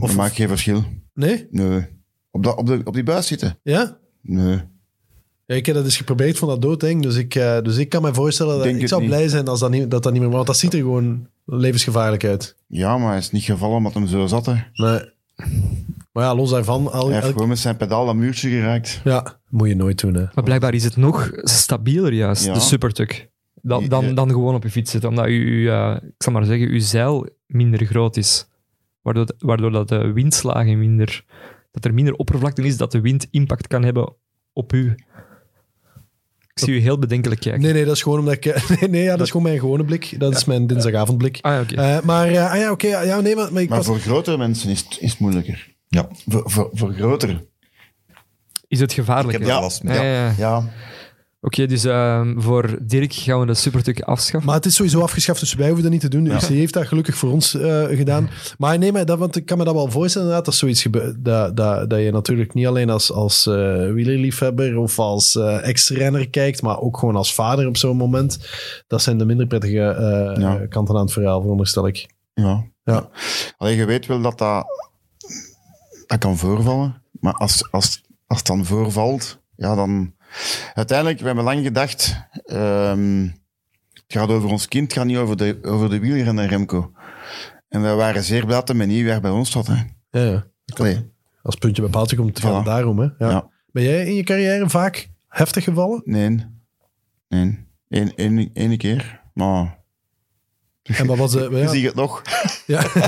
Of 0.01 0.16
maakt 0.16 0.35
geen 0.35 0.49
verschil. 0.49 0.85
Nee? 1.14 1.47
Nee. 1.51 1.87
Op, 2.31 2.43
dat, 2.43 2.57
op, 2.57 2.66
de, 2.66 2.81
op 2.85 2.95
die 2.95 3.03
buis 3.03 3.27
zitten? 3.27 3.59
Ja? 3.62 3.99
Nee. 4.20 4.61
Ja, 5.47 5.55
ik 5.55 5.66
heb 5.66 5.74
dat 5.74 5.84
eens 5.84 5.97
geprobeerd, 5.97 6.38
vond 6.38 6.51
dat 6.51 6.62
doodeng. 6.62 7.03
Dus 7.03 7.16
ik, 7.16 7.34
eh, 7.34 7.61
dus 7.62 7.76
ik 7.76 7.88
kan 7.88 8.03
me 8.03 8.14
voorstellen 8.14 8.55
dat 8.55 8.62
Denk 8.62 8.80
ik 8.80 8.88
zou 8.88 9.01
niet. 9.01 9.11
blij 9.11 9.28
zijn 9.28 9.49
als 9.49 9.61
dat, 9.61 9.70
niet, 9.70 9.90
dat 9.90 10.03
dat 10.03 10.12
niet 10.12 10.22
meer. 10.22 10.30
Want 10.30 10.47
dat 10.47 10.57
ziet 10.57 10.72
er 10.72 10.78
gewoon 10.78 11.26
levensgevaarlijk 11.44 12.24
uit. 12.24 12.57
Ja, 12.66 12.99
maar 12.99 13.09
hij 13.09 13.18
is 13.18 13.30
niet 13.30 13.42
gevallen 13.42 13.76
omdat 13.76 13.94
hem 13.94 14.07
zo 14.07 14.26
zat. 14.26 14.47
Hè. 14.47 14.55
Nee. 14.74 15.01
Maar 16.12 16.24
ja, 16.24 16.34
los 16.34 16.51
daarvan, 16.51 16.92
al, 16.92 17.05
Hij 17.05 17.12
heeft 17.12 17.24
elk- 17.24 17.32
gewoon 17.32 17.49
met 17.49 17.59
zijn 17.59 17.76
pedaal 17.76 18.07
dat 18.07 18.14
muurtje 18.14 18.49
geraakt. 18.51 19.01
ja, 19.05 19.38
moet 19.49 19.68
je 19.68 19.74
nooit 19.76 20.01
doen. 20.01 20.14
Hè. 20.14 20.24
Maar 20.34 20.44
blijkbaar 20.44 20.74
is 20.74 20.84
het 20.84 20.97
nog 20.97 21.30
stabieler 21.42 22.12
juist, 22.12 22.44
Ja. 22.44 22.53
de 22.55 22.61
supertuk. 22.61 23.28
Dan, 23.62 23.88
dan, 23.88 24.05
Ja. 24.07 24.12
dan 24.12 24.30
gewoon 24.30 24.55
op 24.55 24.62
je 24.62 24.70
fiets 24.70 24.90
zitten. 24.90 25.11
Omdat 25.11 25.26
u, 25.28 25.68
eh, 25.70 25.97
ik 26.03 26.22
zal 26.22 26.32
maar 26.32 26.44
zeggen, 26.44 26.68
uw 26.68 26.80
zeil 26.80 27.28
minder 27.47 27.84
groot 27.86 28.16
is. 28.16 28.49
Waardoor, 29.03 29.26
waardoor 29.38 29.70
dat 29.70 29.88
de 29.88 30.12
windslagen 30.12 30.78
minder... 30.78 31.24
Dat 31.70 31.84
er 31.84 31.94
minder 31.94 32.14
oppervlakte 32.14 32.62
is, 32.62 32.76
dat 32.76 32.92
de 32.92 33.01
wind 33.01 33.26
impact 33.30 33.66
kan 33.66 33.82
hebben 33.84 34.14
op 34.53 34.72
u. 34.72 34.94
Ik 36.57 36.62
zie 36.64 36.74
u 36.74 36.78
heel 36.80 36.98
bedenkelijk 36.98 37.40
kijken. 37.40 37.61
Nee, 37.61 37.72
nee, 37.72 37.84
dat 37.84 37.94
is 37.96 38.02
gewoon 38.02 38.18
omdat 38.18 38.34
ik... 38.34 38.44
Nee, 38.80 38.90
nee 38.90 39.02
ja, 39.02 39.11
dat 39.11 39.20
is 39.20 39.30
gewoon 39.30 39.46
mijn 39.46 39.59
gewone 39.59 39.84
blik. 39.84 40.14
Dat 40.18 40.36
is 40.36 40.44
mijn 40.44 40.66
dinsdagavondblik. 40.66 41.38
Ah 41.40 41.52
ja, 41.52 41.61
oké. 41.61 41.74
Eh, 41.74 42.00
maar 42.02 42.28
eh, 42.28 42.50
ah, 42.52 42.59
ja, 42.59 42.70
oké. 42.70 42.86
ja, 42.86 43.20
nee, 43.20 43.36
maar, 43.36 43.52
maar 43.52 43.62
ik 43.62 43.68
Maar 43.68 43.78
was... 43.78 43.86
voor 43.86 43.98
grotere 43.98 44.36
mensen 44.36 44.70
is 44.70 44.78
het, 44.78 44.98
is 45.00 45.11
het 45.11 45.18
moeilijker. 45.20 45.74
Ja, 45.88 46.09
Voor, 46.26 46.42
voor, 46.50 46.70
voor 46.72 46.92
grotere. 46.92 47.46
Is 48.68 48.80
het 48.80 48.90
ik 48.90 48.96
gevaarlijk? 48.96 49.32
heb 49.32 49.40
hè? 49.40 49.46
daar 49.46 49.61
last 49.61 49.82
mee. 49.82 49.96
Ja, 49.96 50.02
ja, 50.02 50.34
ja. 50.38 50.70
Ja, 51.47 51.62
Oké, 51.62 51.66
dus 51.66 51.84
ehm, 51.84 52.40
voor 52.40 52.78
Dirk 52.82 53.12
gaan 53.12 53.40
we 53.40 53.47
de 53.47 53.55
supertuk 53.55 54.01
afschaffen. 54.01 54.44
Maar 54.47 54.55
het 54.55 54.66
is 54.66 54.74
sowieso 54.74 55.01
afgeschaft, 55.01 55.40
dus 55.40 55.55
wij 55.55 55.66
hoeven 55.66 55.82
dat 55.82 55.92
niet 55.92 56.01
te 56.01 56.09
doen. 56.09 56.24
De 56.24 56.30
UCI 56.30 56.55
heeft 56.55 56.72
dat 56.72 56.86
gelukkig 56.86 57.16
voor 57.16 57.30
ons 57.30 57.55
eh, 57.55 57.84
gedaan. 57.84 58.28
Maar 58.59 58.78
nee, 58.78 58.92
maar 58.92 59.05
dat, 59.07 59.18
want 59.18 59.36
ik 59.36 59.47
kan 59.47 59.59
me 59.59 59.64
dat 59.64 59.74
wel 59.74 59.90
voorstellen 59.90 60.26
inderdaad, 60.26 60.44
dat 60.53 60.55
zoiets 60.61 60.82
gebeurt. 60.82 61.24
Dat, 61.24 61.57
dat, 61.57 61.90
dat 61.90 62.01
je 62.01 62.11
natuurlijk 62.11 62.55
niet 62.55 62.66
alleen 62.66 62.90
als, 62.90 63.12
als 63.12 63.47
eh, 63.47 63.55
wielerliefhebber 63.92 64.76
of 64.78 64.99
als 64.99 65.36
eh 65.36 65.68
ex-renner 65.68 66.30
kijkt, 66.30 66.62
maar 66.62 66.80
ook 66.80 66.99
gewoon 66.99 67.16
als 67.16 67.34
vader 67.34 67.66
op 67.66 67.76
zo'n 67.76 67.97
moment. 67.97 68.38
Dat 68.86 69.03
zijn 69.03 69.18
de 69.18 69.24
minder 69.24 69.47
prettige 69.47 69.80
eh, 69.80 70.40
Ja. 70.40 70.66
kanten 70.68 70.94
aan 70.94 71.01
het 71.05 71.12
verhaal, 71.12 71.40
veronderstel 71.40 71.86
ik. 71.86 72.07
ja. 72.34 72.64
Ja. 72.84 73.09
Alleen 73.59 73.76
je 73.76 73.84
weet 73.84 74.07
wel 74.07 74.20
dat 74.20 74.38
dat, 74.38 74.66
dat 76.07 76.18
kan 76.18 76.36
voorvallen. 76.36 77.03
Maar 77.20 77.32
als, 77.34 77.70
als, 77.70 78.03
als 78.26 78.38
het 78.38 78.47
dan 78.47 78.64
voorvalt, 78.64 79.38
ja 79.57 79.74
dan... 79.74 80.14
Uiteindelijk, 80.74 81.18
we 81.20 81.26
hebben 81.26 81.45
lang 81.45 81.62
gedacht... 81.64 82.16
ehm, 82.45 83.22
het 83.93 84.05
gaat 84.18 84.28
over 84.28 84.51
ons 84.51 84.68
kind, 84.68 84.84
het 84.89 84.93
gaat 84.99 85.07
niet 85.07 85.16
over 85.16 85.37
de, 85.37 85.59
over 85.62 85.91
de 85.91 85.99
wielrenner 85.99 86.47
Remco. 86.49 86.93
En 87.68 87.82
we 87.82 87.89
waren 87.89 88.22
zeer 88.22 88.45
blij 88.45 88.57
dat 88.57 88.66
de 88.66 88.74
manier 88.74 89.05
weer 89.05 89.20
bij 89.20 89.30
ons 89.30 89.51
zat. 89.51 89.66
Hè. 89.66 89.74
Ja, 90.11 90.30
ja. 90.30 90.47
Allee, 90.76 91.12
Als 91.43 91.55
puntje 91.57 91.82
bij 91.82 91.91
paaltje 91.91 92.16
komt, 92.16 92.43
het 92.43 92.47
Voilà. 92.53 92.64
daarom. 92.64 92.99
Hè? 92.99 93.05
Ja. 93.18 93.30
Ja. 93.30 93.49
Ben 93.72 93.82
jij 93.82 94.07
in 94.07 94.14
je 94.14 94.22
carrière 94.22 94.68
vaak 94.70 95.09
heftig 95.28 95.64
gevallen? 95.64 96.03
nee. 96.05 96.47
Nee. 97.28 97.64
Eén 97.89 98.14
één, 98.14 98.51
één 98.55 98.76
keer. 98.78 99.22
Maar 99.34 99.78
En 100.82 101.07
wat 101.07 101.16
was 101.18 101.30
de... 101.32 101.49
je 101.51 101.57
Ja, 101.57 101.68
ziet 101.68 101.84
het 101.87 101.95
nog. 101.95 102.22
ja. 102.66 102.80
Ja, 102.95 103.07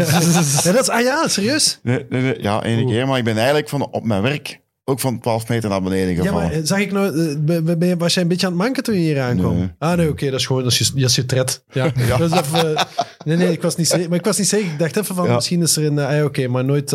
dat 0.72 0.81
is, 0.81 0.89
ah 0.89 1.01
ja, 1.01 1.29
serieus? 1.29 1.79
Nee, 1.83 2.07
nee, 2.09 2.22
nee. 2.22 2.43
Ja, 2.43 2.62
één 2.62 2.87
keer. 2.87 3.07
Maar 3.07 3.18
ik 3.18 3.24
ben 3.24 3.37
eigenlijk 3.37 3.68
van, 3.68 3.91
op 3.91 4.05
mijn 4.05 4.22
werk 4.22 4.61
ook 4.89 5.01
van 5.01 5.20
12 5.20 5.49
meter 5.49 5.68
naar 5.70 5.82
beneden 5.82 6.14
Ja, 6.14 6.22
gevallen. 6.22 6.43
maar 6.43 6.53
eh, 6.53 6.61
zag 6.62 6.78
ik 6.78 6.93
nou, 6.93 7.28
eh, 7.30 7.36
ben- 7.64 7.78
ben- 7.78 7.99
was 7.99 8.14
jij 8.14 8.22
een 8.22 8.28
beetje 8.28 8.47
aan 8.47 8.53
het 8.53 8.62
manken 8.62 8.82
toen 8.82 8.95
je 8.95 9.01
hier 9.01 9.20
aankwam? 9.20 9.57
Nee. 9.57 9.70
Ah, 9.78 9.97
nee, 9.97 10.09
oké, 10.09 10.30
dat 10.30 10.41
is 10.41 10.47
gewoon, 10.47 10.62
dat 10.62 10.72
is 10.72 10.78
je, 10.78 10.84
dat 11.01 11.09
is 11.11 11.14
je 11.16 11.26
tred. 11.26 11.64
Ja. 11.70 11.93
Dat 12.18 12.20
is 12.32 12.39
even, 12.39 12.76
eh, 12.76 12.82
nee, 13.24 13.36
nee, 13.36 13.53
ik 13.53 13.62
was 13.62 13.76
niet 13.76 13.89
zeker. 13.89 14.09
Maar 14.09 14.18
ik 14.18 14.24
was 14.24 14.39
niet 14.39 14.49
zeker. 14.49 14.72
Ik 14.72 14.78
dacht 14.78 14.97
even 14.97 15.14
van, 15.14 15.26
Ja. 15.26 15.34
misschien 15.34 15.62
is 15.62 15.76
er 15.76 15.84
een, 15.84 15.99
ah, 15.99 16.12
ja, 16.12 16.24
oké, 16.24 16.49
maar 16.49 16.64
nooit, 16.64 16.91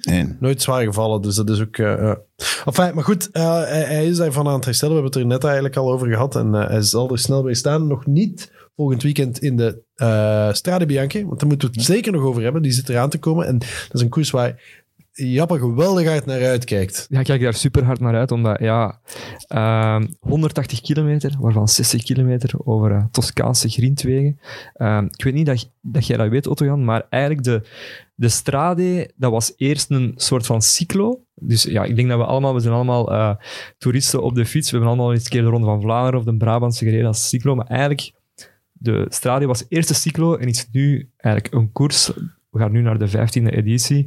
Nee. 0.00 0.36
nooit 0.40 0.62
zwaar 0.62 0.82
gevallen. 0.84 1.22
Dus 1.22 1.34
dat 1.34 1.50
is 1.50 1.60
ook, 1.60 1.76
ja. 1.76 2.18
Enfin, 2.64 2.94
maar 2.94 3.04
goed, 3.04 3.28
hij, 3.32 3.84
hij 3.84 4.06
is 4.06 4.16
daarvan 4.16 4.48
aan 4.48 4.54
het 4.54 4.64
herstellen. 4.64 4.94
We 4.94 5.00
hebben 5.02 5.20
het 5.20 5.30
er 5.30 5.36
net 5.36 5.44
eigenlijk 5.44 5.76
al 5.76 5.92
over 5.92 6.08
gehad. 6.08 6.36
En 6.36 6.52
hij 6.52 6.80
zal 6.82 7.10
er 7.10 7.18
snel 7.18 7.42
bij 7.42 7.54
staan. 7.54 7.86
Nog 7.86 8.06
niet 8.06 8.52
volgend 8.76 9.02
weekend 9.02 9.38
in 9.38 9.56
de 9.56 9.82
Strade 10.52 10.86
Bianche, 10.86 11.26
want 11.26 11.40
daar 11.40 11.48
moeten 11.48 11.68
we 11.70 11.74
het 11.76 11.84
zeker 11.84 12.12
nog 12.12 12.22
over 12.22 12.42
hebben. 12.42 12.62
Die 12.62 12.72
zit 12.72 12.88
eraan 12.88 13.10
te 13.10 13.18
komen. 13.18 13.46
En 13.46 13.58
dat 13.58 13.68
is 13.92 14.00
een 14.00 14.08
koers 14.08 14.30
waar 14.30 14.82
Jappe 15.16 15.58
geweldig 15.58 16.06
uit 16.06 16.26
naar 16.26 16.44
uitkijkt. 16.44 17.06
Ja, 17.10 17.18
ik 17.18 17.24
kijk 17.24 17.42
daar 17.42 17.54
super 17.54 17.84
hard 17.84 18.00
naar 18.00 18.14
uit, 18.14 18.30
omdat 18.30 18.58
ja, 18.58 19.00
ehm, 19.48 20.06
180 20.20 20.80
kilometer, 20.80 21.36
waarvan 21.38 21.68
60 21.68 22.02
kilometer 22.02 22.54
over 22.64 22.90
eh, 22.90 23.04
Toscaanse 23.10 23.68
grindwegen. 23.68 24.40
Ehm, 24.74 25.04
ik 25.04 25.24
weet 25.24 25.34
niet 25.34 25.46
dat, 25.46 25.70
dat 25.80 26.06
jij 26.06 26.16
dat 26.16 26.28
weet, 26.28 26.46
Otto-Jan, 26.46 26.84
maar 26.84 27.06
eigenlijk 27.10 27.44
de, 27.44 27.62
de 28.14 28.28
Strade, 28.28 29.10
dat 29.16 29.30
was 29.30 29.52
eerst 29.56 29.90
een 29.90 30.12
soort 30.16 30.46
van 30.46 30.62
cyclo. 30.62 31.24
Dus 31.34 31.62
ja, 31.62 31.84
ik 31.84 31.96
denk 31.96 32.08
dat 32.08 32.18
we 32.18 32.24
allemaal, 32.24 32.54
we 32.54 32.60
zijn 32.60 32.74
allemaal 32.74 33.12
eh, 33.12 33.34
toeristen 33.78 34.22
op 34.22 34.34
de 34.34 34.46
fiets. 34.46 34.70
We 34.70 34.76
hebben 34.76 34.94
allemaal 34.94 35.12
eens 35.12 35.24
een 35.24 35.30
keer 35.30 35.42
de 35.42 35.48
Ronde 35.48 35.66
van 35.66 35.80
Vlaanderen 35.80 36.18
of 36.18 36.24
de 36.24 36.36
Brabantse 36.36 36.84
gereden 36.84 37.06
als 37.06 37.28
cyclo, 37.28 37.54
maar 37.54 37.66
eigenlijk, 37.66 38.12
de 38.72 39.06
Strade 39.08 39.46
was 39.46 39.64
eerst 39.68 39.88
de 39.88 39.94
cyclo 39.94 40.36
en 40.36 40.48
is 40.48 40.68
nu 40.72 41.10
eigenlijk 41.16 41.54
een 41.54 41.72
koers. 41.72 42.12
We 42.50 42.58
gaan 42.58 42.72
nu 42.72 42.80
naar 42.80 42.98
de 42.98 43.08
15e 43.08 43.54
editie. 43.54 44.06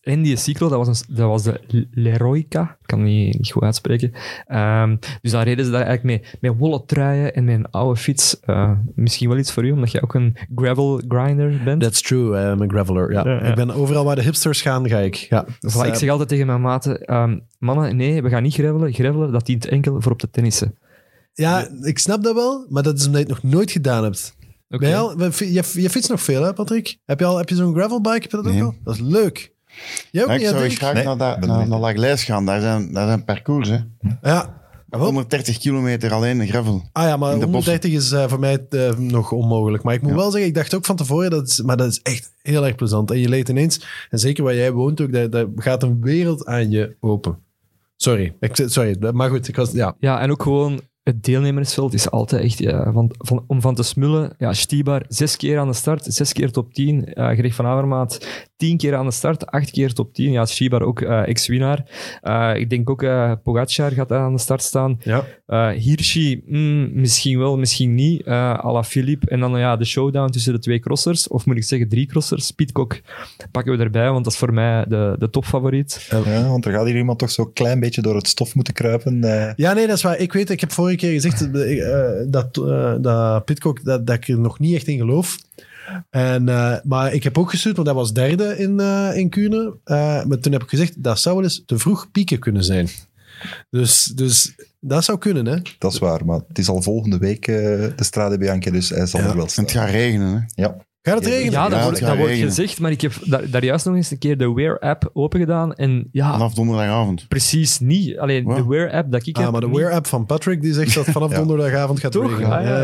En 0.00 0.22
die 0.22 0.36
cyclo, 0.36 0.68
dat 0.68 0.86
was, 0.86 0.88
een, 1.08 1.14
dat 1.14 1.28
was 1.28 1.42
de 1.42 1.86
Leroica. 1.90 2.62
Ik 2.80 2.86
kan 2.86 2.98
het 2.98 3.08
niet, 3.08 3.36
niet 3.38 3.50
goed 3.52 3.62
uitspreken. 3.62 4.12
Ehm, 4.46 4.96
dus 5.22 5.30
daar 5.32 5.44
reden 5.44 5.64
ze 5.64 5.70
daar 5.70 5.86
eigenlijk 5.86 6.22
mee, 6.22 6.32
met 6.40 6.58
wollen 6.60 6.86
truien 6.86 7.34
en 7.34 7.44
met 7.44 7.54
een 7.54 7.70
oude 7.70 8.00
fiets. 8.00 8.40
Eh, 8.40 8.72
misschien 8.94 9.28
wel 9.28 9.38
iets 9.38 9.52
voor 9.52 9.64
u, 9.64 9.70
omdat 9.72 9.90
je 9.90 10.02
ook 10.02 10.14
een 10.14 10.36
gravel 10.54 11.00
grinder 11.08 11.60
bent. 11.64 11.82
That's 11.82 12.02
true, 12.02 12.50
I'm 12.50 12.62
a 12.62 12.66
graveler. 12.66 13.12
Ja. 13.12 13.24
Ja, 13.24 13.30
ja. 13.32 13.40
Ik 13.40 13.54
ben 13.54 13.70
overal 13.70 14.04
waar 14.04 14.16
de 14.16 14.22
hipsters 14.22 14.62
gaan, 14.62 14.88
ga 14.88 14.98
ik. 14.98 15.14
Ja. 15.14 15.44
Dus, 15.60 15.74
Voilà, 15.76 15.86
ik 15.86 15.94
zeg 15.94 16.08
altijd 16.10 16.28
tegen 16.28 16.46
mijn 16.46 16.60
maten, 16.60 17.00
ehm, 17.00 17.38
mannen, 17.58 17.96
nee, 17.96 18.22
we 18.22 18.28
gaan 18.28 18.42
niet 18.42 18.54
gravelen. 18.54 18.92
Gravelen, 18.92 19.32
dat 19.32 19.46
dient 19.46 19.66
enkel 19.66 20.00
voor 20.02 20.12
op 20.12 20.20
de 20.20 20.30
tennissen. 20.30 20.78
ja, 21.32 21.68
ik 21.82 21.98
snap 21.98 22.22
dat 22.22 22.34
wel, 22.34 22.66
maar 22.68 22.82
dat 22.82 22.98
is 22.98 23.06
omdat 23.06 23.20
je 23.26 23.32
het 23.32 23.42
nog 23.42 23.52
nooit 23.52 23.70
gedaan 23.70 24.02
hebt. 24.04 24.36
Oké. 24.68 24.78
Ben 24.78 24.88
je, 24.88 24.96
al, 24.96 25.20
je, 25.38 25.62
je 25.82 25.90
fietst 25.90 26.10
nog 26.10 26.20
veel, 26.22 26.42
hè, 26.42 26.52
Patrick? 26.52 26.98
Heb 27.04 27.18
je, 27.18 27.24
al, 27.24 27.36
heb 27.38 27.48
je 27.48 27.54
zo'n 27.54 27.74
gravelbike? 27.74 28.22
Heb 28.22 28.30
je 28.30 28.36
dat 28.36 28.46
ook 28.46 28.52
Nee. 28.52 28.62
al? 28.62 28.74
Dat 28.84 28.94
is 28.94 29.00
leuk. 29.00 29.56
Jij 30.10 30.22
ook 30.22 30.28
Ja, 30.28 30.34
ik 30.34 30.40
niet, 30.40 30.48
zou 30.48 30.68
graag 30.70 30.94
Nee, 30.94 31.04
naar, 31.04 31.16
dat, 31.16 31.46
naar, 31.46 31.68
naar 31.68 32.16
gaan. 32.18 32.46
Daar 32.46 32.60
zijn, 32.60 32.92
daar 32.92 33.06
zijn 33.06 33.24
parcours, 33.24 33.68
hè. 33.68 33.78
Ja. 34.22 34.56
Wel, 34.88 35.00
130 35.04 35.58
kilometer 35.58 36.12
alleen 36.12 36.46
gravel. 36.46 36.88
Ah 36.92 37.04
ja, 37.04 37.16
maar 37.16 37.32
In 37.32 37.38
de 37.38 37.44
130 37.44 37.92
is 37.92 38.12
eh, 38.12 38.28
voor 38.28 38.38
mij 38.38 38.66
eh, 38.70 38.96
nog 38.96 39.32
onmogelijk. 39.32 39.82
Maar 39.82 39.94
ik 39.94 40.02
moet 40.02 40.10
Ja. 40.10 40.16
wel 40.16 40.30
zeggen, 40.30 40.48
ik 40.48 40.54
dacht 40.54 40.74
ook 40.74 40.84
van 40.84 40.96
tevoren, 40.96 41.30
dat 41.30 41.48
is, 41.48 41.62
maar 41.62 41.76
dat 41.76 41.90
is 41.90 42.00
echt 42.02 42.32
heel 42.42 42.66
erg 42.66 42.74
plezant. 42.74 43.10
En 43.10 43.18
je 43.18 43.28
leed 43.28 43.48
ineens, 43.48 43.80
en 44.10 44.18
zeker 44.18 44.44
waar 44.44 44.54
jij 44.54 44.72
woont 44.72 45.00
ook, 45.00 45.12
daar, 45.12 45.30
daar 45.30 45.46
gaat 45.56 45.82
een 45.82 46.00
wereld 46.00 46.46
aan 46.46 46.70
je 46.70 46.96
open. 47.00 47.38
Sorry, 47.96 48.34
ik, 48.40 48.62
sorry 48.66 48.96
maar 49.12 49.30
goed, 49.30 49.48
ik 49.48 49.56
was, 49.56 49.72
ja. 49.72 49.94
Ja, 49.98 50.20
en 50.20 50.30
ook 50.30 50.42
gewoon 50.42 50.80
het 51.02 51.24
deelnemersveld 51.24 51.94
is 51.94 52.10
altijd 52.10 52.42
echt 52.42 52.58
ja, 52.58 52.92
van, 52.92 53.10
van, 53.18 53.44
om 53.46 53.60
van 53.60 53.74
te 53.74 53.82
smullen. 53.82 54.34
Ja, 54.38 54.52
Stibar 54.52 55.04
zes 55.08 55.36
keer 55.36 55.58
aan 55.58 55.68
de 55.68 55.72
start, 55.74 56.04
zes 56.08 56.32
keer 56.32 56.50
top 56.50 56.74
10. 56.74 57.14
eh 57.14 57.28
Greg 57.36 57.54
van 57.54 57.66
Avermaat 57.66 58.26
tien 58.58 58.76
keer 58.76 58.94
aan 58.94 59.06
de 59.06 59.12
start, 59.12 59.46
acht 59.46 59.70
keer 59.70 59.92
top 59.92 60.14
10. 60.14 60.30
Ja, 60.32 60.46
Stibar 60.46 60.82
ook 60.82 61.00
eh, 61.00 61.28
ex-winnaar. 61.28 61.84
Eh, 62.22 62.50
ik 62.54 62.70
denk 62.70 62.90
ook 62.90 63.02
uh, 63.02 63.32
Pogacar 63.42 63.90
gaat 63.92 64.12
aan 64.12 64.32
de 64.32 64.38
start 64.38 64.62
staan. 64.62 64.98
ja. 65.02 65.24
Eh 65.46 65.68
Hirschi, 65.68 66.42
mm, 66.46 66.90
misschien 67.00 67.38
wel, 67.38 67.58
misschien 67.58 67.94
niet. 67.94 68.26
Uh, 68.26 68.34
à 68.64 68.72
la 68.72 68.82
Philippe. 68.84 69.26
En 69.30 69.40
dan 69.40 69.58
ja, 69.58 69.76
de 69.76 69.84
showdown 69.84 70.30
tussen 70.30 70.52
de 70.52 70.58
twee 70.58 70.78
crossers. 70.78 71.28
Of 71.28 71.46
moet 71.46 71.56
ik 71.56 71.64
zeggen 71.64 71.88
drie 71.88 72.06
crossers. 72.06 72.50
Pitcock 72.50 73.00
pakken 73.50 73.76
we 73.76 73.82
erbij, 73.84 74.10
want 74.10 74.24
dat 74.24 74.32
is 74.32 74.38
voor 74.38 74.52
mij 74.54 74.84
de, 74.88 75.16
de 75.18 75.30
topfavoriet. 75.30 76.08
Ja, 76.24 76.48
want 76.48 76.64
er 76.64 76.72
gaat 76.72 76.86
hier 76.86 76.96
iemand 76.96 77.18
toch 77.18 77.30
zo'n 77.30 77.52
klein 77.52 77.80
beetje 77.80 78.02
door 78.02 78.16
het 78.16 78.28
stof 78.28 78.54
moeten 78.54 78.74
kruipen. 78.74 79.24
eh. 79.24 79.52
Ja, 79.56 79.72
nee, 79.72 79.86
dat 79.86 79.96
is 79.96 80.02
waar. 80.02 80.18
Ik 80.18 80.32
weet, 80.32 80.50
ik 80.50 80.60
heb 80.60 80.72
vorige 80.72 80.96
keer 80.96 81.12
gezegd 81.12 81.50
eh, 81.52 82.26
dat, 82.26 82.56
eh, 82.56 82.94
dat 83.00 83.44
Pitcock, 83.44 83.84
dat, 83.84 84.06
dat 84.06 84.16
ik 84.16 84.28
er 84.28 84.38
nog 84.40 84.58
niet 84.58 84.74
echt 84.74 84.86
in 84.86 84.98
geloof. 84.98 85.36
En, 86.10 86.48
eh, 86.48 86.76
maar 86.84 87.12
ik 87.12 87.22
heb 87.22 87.38
ook 87.38 87.50
gestuurd, 87.50 87.74
want 87.76 87.88
dat 87.88 87.96
was 87.96 88.12
derde 88.12 88.58
in, 88.58 88.80
eh 88.80 89.10
in 89.16 89.28
Kuurne. 89.28 89.76
Eh, 89.84 90.24
maar 90.24 90.38
toen 90.38 90.52
heb 90.52 90.62
ik 90.62 90.68
gezegd, 90.68 91.02
dat 91.02 91.18
zou 91.20 91.34
wel 91.34 91.44
eens 91.44 91.62
te 91.66 91.78
vroeg 91.78 92.10
pieken 92.10 92.38
kunnen 92.38 92.64
zijn. 92.64 92.88
Dus, 93.70 94.04
dus 94.04 94.54
dat 94.80 95.04
zou 95.04 95.18
kunnen, 95.18 95.46
hè? 95.46 95.56
Dat 95.78 95.92
is 95.92 95.98
waar, 95.98 96.24
maar 96.24 96.40
het 96.48 96.58
is 96.58 96.68
al 96.68 96.82
volgende 96.82 97.18
week 97.18 97.46
eh, 97.48 97.54
de 97.96 98.04
Strade 98.04 98.38
Bianche, 98.38 98.70
dus 98.70 98.88
hij 98.88 99.06
zal 99.06 99.20
Ja. 99.20 99.26
er 99.26 99.34
wel 99.34 99.44
En 99.44 99.50
staan. 99.50 99.64
het 99.64 99.72
gaat 99.72 99.90
regenen, 99.90 100.32
hè. 100.54 100.62
Ja. 100.62 100.76
Gaat 101.02 101.14
het 101.18 101.26
regenen? 101.26 101.52
Ja, 101.52 101.68
dat, 101.68 101.78
Ja, 101.78 101.84
wordt, 101.84 102.00
dat 102.00 102.38
gezegd, 102.38 102.80
maar 102.80 102.90
ik 102.90 103.00
heb 103.00 103.12
daar, 103.24 103.50
daar 103.50 103.64
juist 103.64 103.84
nog 103.84 103.94
eens 103.94 104.10
een 104.10 104.18
keer 104.18 104.36
de 104.38 104.52
Wear-app 104.52 105.10
open 105.12 105.40
gedaan. 105.40 105.74
En 105.74 106.08
ja, 106.12 106.32
Vanaf 106.32 106.54
donderdagavond. 106.54 107.28
precies 107.28 107.78
niet. 107.78 108.18
Alleen 108.18 108.44
Wow. 108.44 108.56
de 108.56 108.66
Wear-app 108.66 109.12
dat 109.12 109.26
ik 109.26 109.36
Ah, 109.36 109.42
heb... 109.42 109.52
maar 109.52 109.60
de 109.60 109.66
niet- 109.66 109.76
Wear-app 109.76 110.06
van 110.06 110.26
Patrick 110.26 110.62
die 110.62 110.72
zegt 110.72 110.94
dat 110.94 111.04
vanaf 111.16 111.30
Ja. 111.30 111.36
donderdagavond 111.36 112.00
gaat 112.00 112.12
Toch? 112.12 112.30
regenen. 112.30 112.58
Ah, 112.58 112.64
ja. 112.64 112.82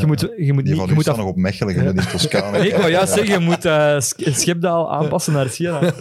Je 0.00 0.02
moet, 0.06 0.20
je 0.20 0.52
moet 0.52 0.64
Die 0.64 0.74
niet... 0.74 0.88
Je 0.88 0.94
moet 0.94 1.04
dat, 1.04 1.16
nog 1.16 1.26
op 1.26 1.36
Mechelen, 1.36 1.74
je 1.74 1.82
moet 1.82 2.04
in 2.04 2.10
Toscane. 2.10 2.50
Nee, 2.58 2.68
ik 2.68 2.76
wou 2.76 2.90
juist 2.90 3.12
zeggen, 3.12 3.38
je 3.40 3.44
moet 3.46 3.64
eh, 3.64 4.00
Sch- 4.00 4.38
Schepdaal 4.40 4.92
aanpassen 4.92 5.32
naar 5.32 5.48
Siena. 5.48 5.80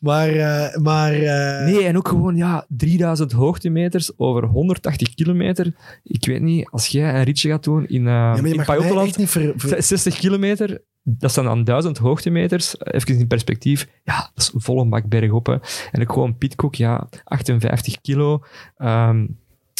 Maar, 0.00 0.28
eh, 0.28 0.76
maar 0.76 1.12
eh, 1.12 1.64
Nee, 1.72 1.84
en 1.84 1.96
ook 1.96 2.08
gewoon 2.08 2.36
ja, 2.36 2.64
3000 2.68 3.32
hoogtemeters 3.32 4.10
over 4.16 4.44
180 4.44 5.14
kilometer. 5.14 5.72
Ik 6.02 6.26
weet 6.26 6.40
niet, 6.40 6.68
als 6.70 6.86
jij 6.86 7.14
een 7.14 7.22
ritje 7.22 7.48
gaat 7.50 7.64
doen 7.64 7.86
in, 7.86 8.06
eh 8.06 8.12
ja, 8.12 8.30
maar 8.30 8.42
je 8.42 8.48
in 8.50 8.56
mag 8.56 8.56
mij 8.56 8.64
Pajottenland, 8.64 9.08
echt 9.08 9.18
niet 9.18 9.30
ver, 9.30 9.52
ver- 9.56 9.82
60 9.82 10.16
kilometer, 10.24 10.82
dat 11.02 11.32
zijn 11.32 11.46
dan 11.46 11.64
1000 11.64 11.98
hoogtemeters. 11.98 12.80
Even 12.80 13.18
in 13.18 13.26
perspectief, 13.26 13.88
ja, 14.04 14.30
dat 14.34 14.44
is 14.44 14.52
een 14.54 14.60
volle 14.60 14.88
bak 14.88 15.06
bergop. 15.06 15.48
En 15.92 16.02
ook 16.02 16.12
gewoon 16.12 16.38
Pitcock, 16.38 16.74
ja, 16.74 17.08
58 17.24 18.00
kilo. 18.00 18.42
Ehm, 18.76 19.26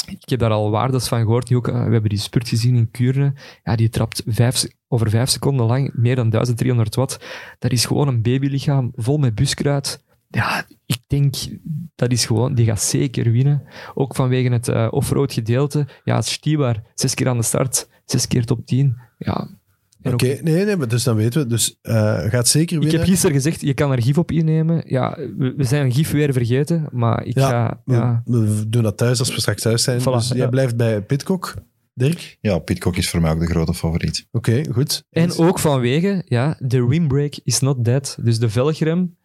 ik 0.08 0.28
heb 0.28 0.38
daar 0.38 0.50
al 0.50 0.70
waardes 0.70 1.08
van 1.08 1.20
gehoord. 1.20 1.52
Ook, 1.52 1.68
eh, 1.68 1.74
we 1.74 1.92
hebben 1.92 2.10
die 2.10 2.18
spurt 2.18 2.48
gezien 2.48 2.76
in 2.76 2.90
Kuurne. 2.90 3.32
Ja, 3.64 3.76
die 3.76 3.88
trapt 3.88 4.24
over 4.88 5.10
vijf 5.10 5.28
seconden 5.28 5.66
lang 5.66 5.90
meer 5.94 6.16
dan 6.16 6.30
1300 6.30 6.94
watt. 6.94 7.18
Dat 7.58 7.72
is 7.72 7.84
gewoon 7.84 8.08
een 8.08 8.22
babylichaam 8.22 8.92
vol 8.96 9.18
met 9.18 9.34
buskruid. 9.34 10.02
Ja, 10.28 10.66
ik 10.86 10.98
denk, 11.06 11.34
dat 11.94 12.12
is 12.12 12.26
gewoon, 12.26 12.54
die 12.54 12.66
gaat 12.66 12.82
zeker 12.82 13.30
winnen. 13.30 13.62
Ook 13.94 14.14
vanwege 14.14 14.48
het 14.48 14.68
eh 14.68 14.88
offroad 14.90 15.32
gedeelte. 15.32 15.86
Ja, 16.04 16.16
het 16.16 16.26
Stibar, 16.26 16.82
zes 16.94 17.14
keer 17.14 17.28
aan 17.28 17.36
de 17.36 17.42
start, 17.42 17.88
zes 18.04 18.26
keer 18.26 18.44
top 18.44 18.66
10. 18.66 18.96
Ja. 19.18 19.48
Oké, 20.12 20.38
nee, 20.42 20.64
nee, 20.64 20.76
maar 20.76 20.88
dus 20.88 21.04
dan 21.04 21.16
weten 21.16 21.42
we. 21.42 21.46
Dus 21.48 21.78
eh, 21.82 22.18
gaat 22.18 22.48
zeker 22.48 22.76
ik 22.76 22.82
winnen. 22.82 23.00
heb 23.00 23.08
gisteren 23.08 23.34
gezegd, 23.36 23.60
je 23.60 23.74
kan 23.74 23.92
er 23.92 24.02
gif 24.02 24.18
op 24.18 24.30
innemen. 24.30 24.82
Ja, 24.86 25.18
we, 25.36 25.54
we 25.56 25.64
zijn 25.64 25.92
gif 25.92 26.10
weer 26.10 26.32
vergeten, 26.32 26.88
maar 26.92 27.24
ik 27.24 27.34
Ja, 27.38 27.48
ga... 27.48 27.80
we, 27.84 27.94
Ja, 27.94 28.22
we 28.24 28.64
doen 28.68 28.82
dat 28.82 28.96
thuis 28.96 29.18
als 29.18 29.34
we 29.34 29.40
straks 29.40 29.62
thuis 29.62 29.82
zijn. 29.82 30.00
Voilà, 30.00 30.04
dus 30.04 30.28
jij 30.28 30.36
ja. 30.36 30.48
blijft 30.48 30.76
bij 30.76 31.02
Pitcock. 31.02 31.54
Dirk? 31.94 32.36
Ja, 32.40 32.58
Pitcock 32.58 32.96
is 32.96 33.10
voor 33.10 33.20
mij 33.20 33.30
ook 33.30 33.40
de 33.40 33.46
grote 33.46 33.74
favoriet. 33.74 34.26
Oké, 34.30 34.62
goed. 34.72 35.04
En 35.10 35.36
ook 35.36 35.58
vanwege, 35.58 36.22
ja, 36.26 36.56
de 36.58 36.86
rimbrake 36.88 37.40
is 37.44 37.60
not 37.60 37.84
dead. 37.84 38.16
Dus 38.22 38.38
de 38.38 38.48
velgrem 38.48 39.16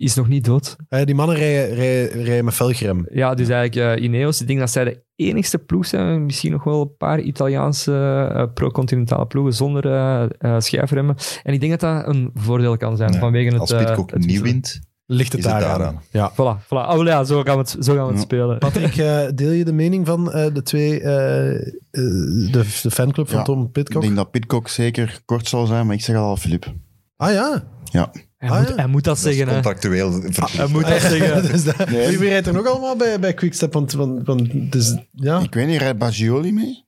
is 0.00 0.14
nog 0.14 0.28
niet 0.28 0.44
dood. 0.44 0.76
Eh, 0.88 1.04
die 1.04 1.14
mannen 1.14 1.36
rijden, 1.36 1.74
rijden, 1.76 2.22
rijden 2.22 2.44
met 2.44 2.54
velgrem. 2.54 3.06
Ja, 3.10 3.34
dus 3.34 3.48
eigenlijk 3.48 3.98
uh, 3.98 4.04
Ineos, 4.04 4.40
ik 4.40 4.46
denk 4.46 4.58
dat 4.58 4.70
zij 4.70 4.84
de 4.84 5.02
enigste 5.16 5.58
ploeg 5.58 5.86
zijn. 5.86 6.24
Misschien 6.24 6.52
nog 6.52 6.64
wel 6.64 6.80
een 6.80 6.96
paar 6.96 7.20
Italiaanse 7.20 8.30
uh, 8.34 8.44
pro-continentale 8.54 9.26
ploegen 9.26 9.52
zonder 9.54 9.86
uh, 9.86 10.24
uh, 10.40 10.60
schijfremmen. 10.60 11.16
En 11.42 11.52
ik 11.52 11.60
denk 11.60 11.80
dat 11.80 11.80
dat 11.80 12.14
een 12.14 12.30
voordeel 12.34 12.76
kan 12.76 12.96
zijn. 12.96 13.10
Nee, 13.10 13.20
vanwege 13.20 13.50
het, 13.50 13.60
Als 13.60 13.74
Pitcock 13.74 14.10
het 14.10 14.26
niet 14.26 14.40
wint, 14.40 14.80
ligt 15.06 15.32
het 15.32 15.42
daaraan. 15.42 15.68
daaraan. 15.78 16.00
Ja. 16.10 16.32
Voilà, 16.32 16.64
voilà. 16.64 16.98
Oh, 16.98 17.06
ja, 17.06 17.24
zo 17.24 17.42
gaan 17.42 17.54
we 17.54 17.60
het, 17.60 17.76
zo 17.80 17.94
gaan 17.94 18.02
we 18.04 18.08
het 18.10 18.16
Ja. 18.18 18.22
spelen. 18.24 18.58
Patrick, 18.58 18.94
deel 19.36 19.50
je 19.50 19.64
de 19.64 19.72
mening 19.72 20.06
van 20.06 20.32
eh, 20.32 20.54
de 20.54 20.62
twee, 20.62 20.98
de, 21.00 22.50
de 22.82 22.90
fanclub 22.90 23.28
van 23.28 23.38
Ja, 23.38 23.44
Tom 23.44 23.62
Ik 23.64 23.72
Pitcock? 23.72 24.02
denk 24.02 24.16
dat 24.16 24.30
Pitcock 24.30 24.68
zeker 24.68 25.20
kort 25.24 25.48
zal 25.48 25.66
zijn, 25.66 25.86
maar 25.86 25.94
ik 25.94 26.02
zeg 26.02 26.16
al 26.16 26.36
Filip. 26.36 26.72
Ah 27.16 27.32
ja. 27.32 27.64
Ja. 27.84 28.10
Hij, 28.40 28.50
Ah, 28.50 28.58
moet, 28.58 28.68
ja. 28.68 28.74
hij 28.74 28.86
moet 28.86 29.04
dat 29.04 29.14
dat 29.14 29.24
zeggen, 29.24 29.46
hè. 29.48 29.52
contractueel 29.54 30.12
verplicht. 30.12 30.56
Hij 30.56 30.66
moet 30.66 30.86
dat 30.86 31.00
zeggen. 31.00 31.42
dus 31.52 31.64
dat, 31.64 31.90
Nee. 31.90 32.18
Wie 32.18 32.28
rijdt 32.28 32.46
er 32.46 32.52
nog 32.52 32.66
allemaal 32.66 32.96
bij, 32.96 33.20
bij 33.20 33.34
Quickstep? 33.34 33.72
Want, 33.72 33.92
want, 33.92 34.26
want 34.26 34.72
dus, 34.72 34.96
ja. 35.12 35.38
Ik 35.40 35.54
weet 35.54 35.66
niet, 35.66 35.78
rijdt 35.78 35.98
Bagioli 35.98 36.52
mee? 36.52 36.84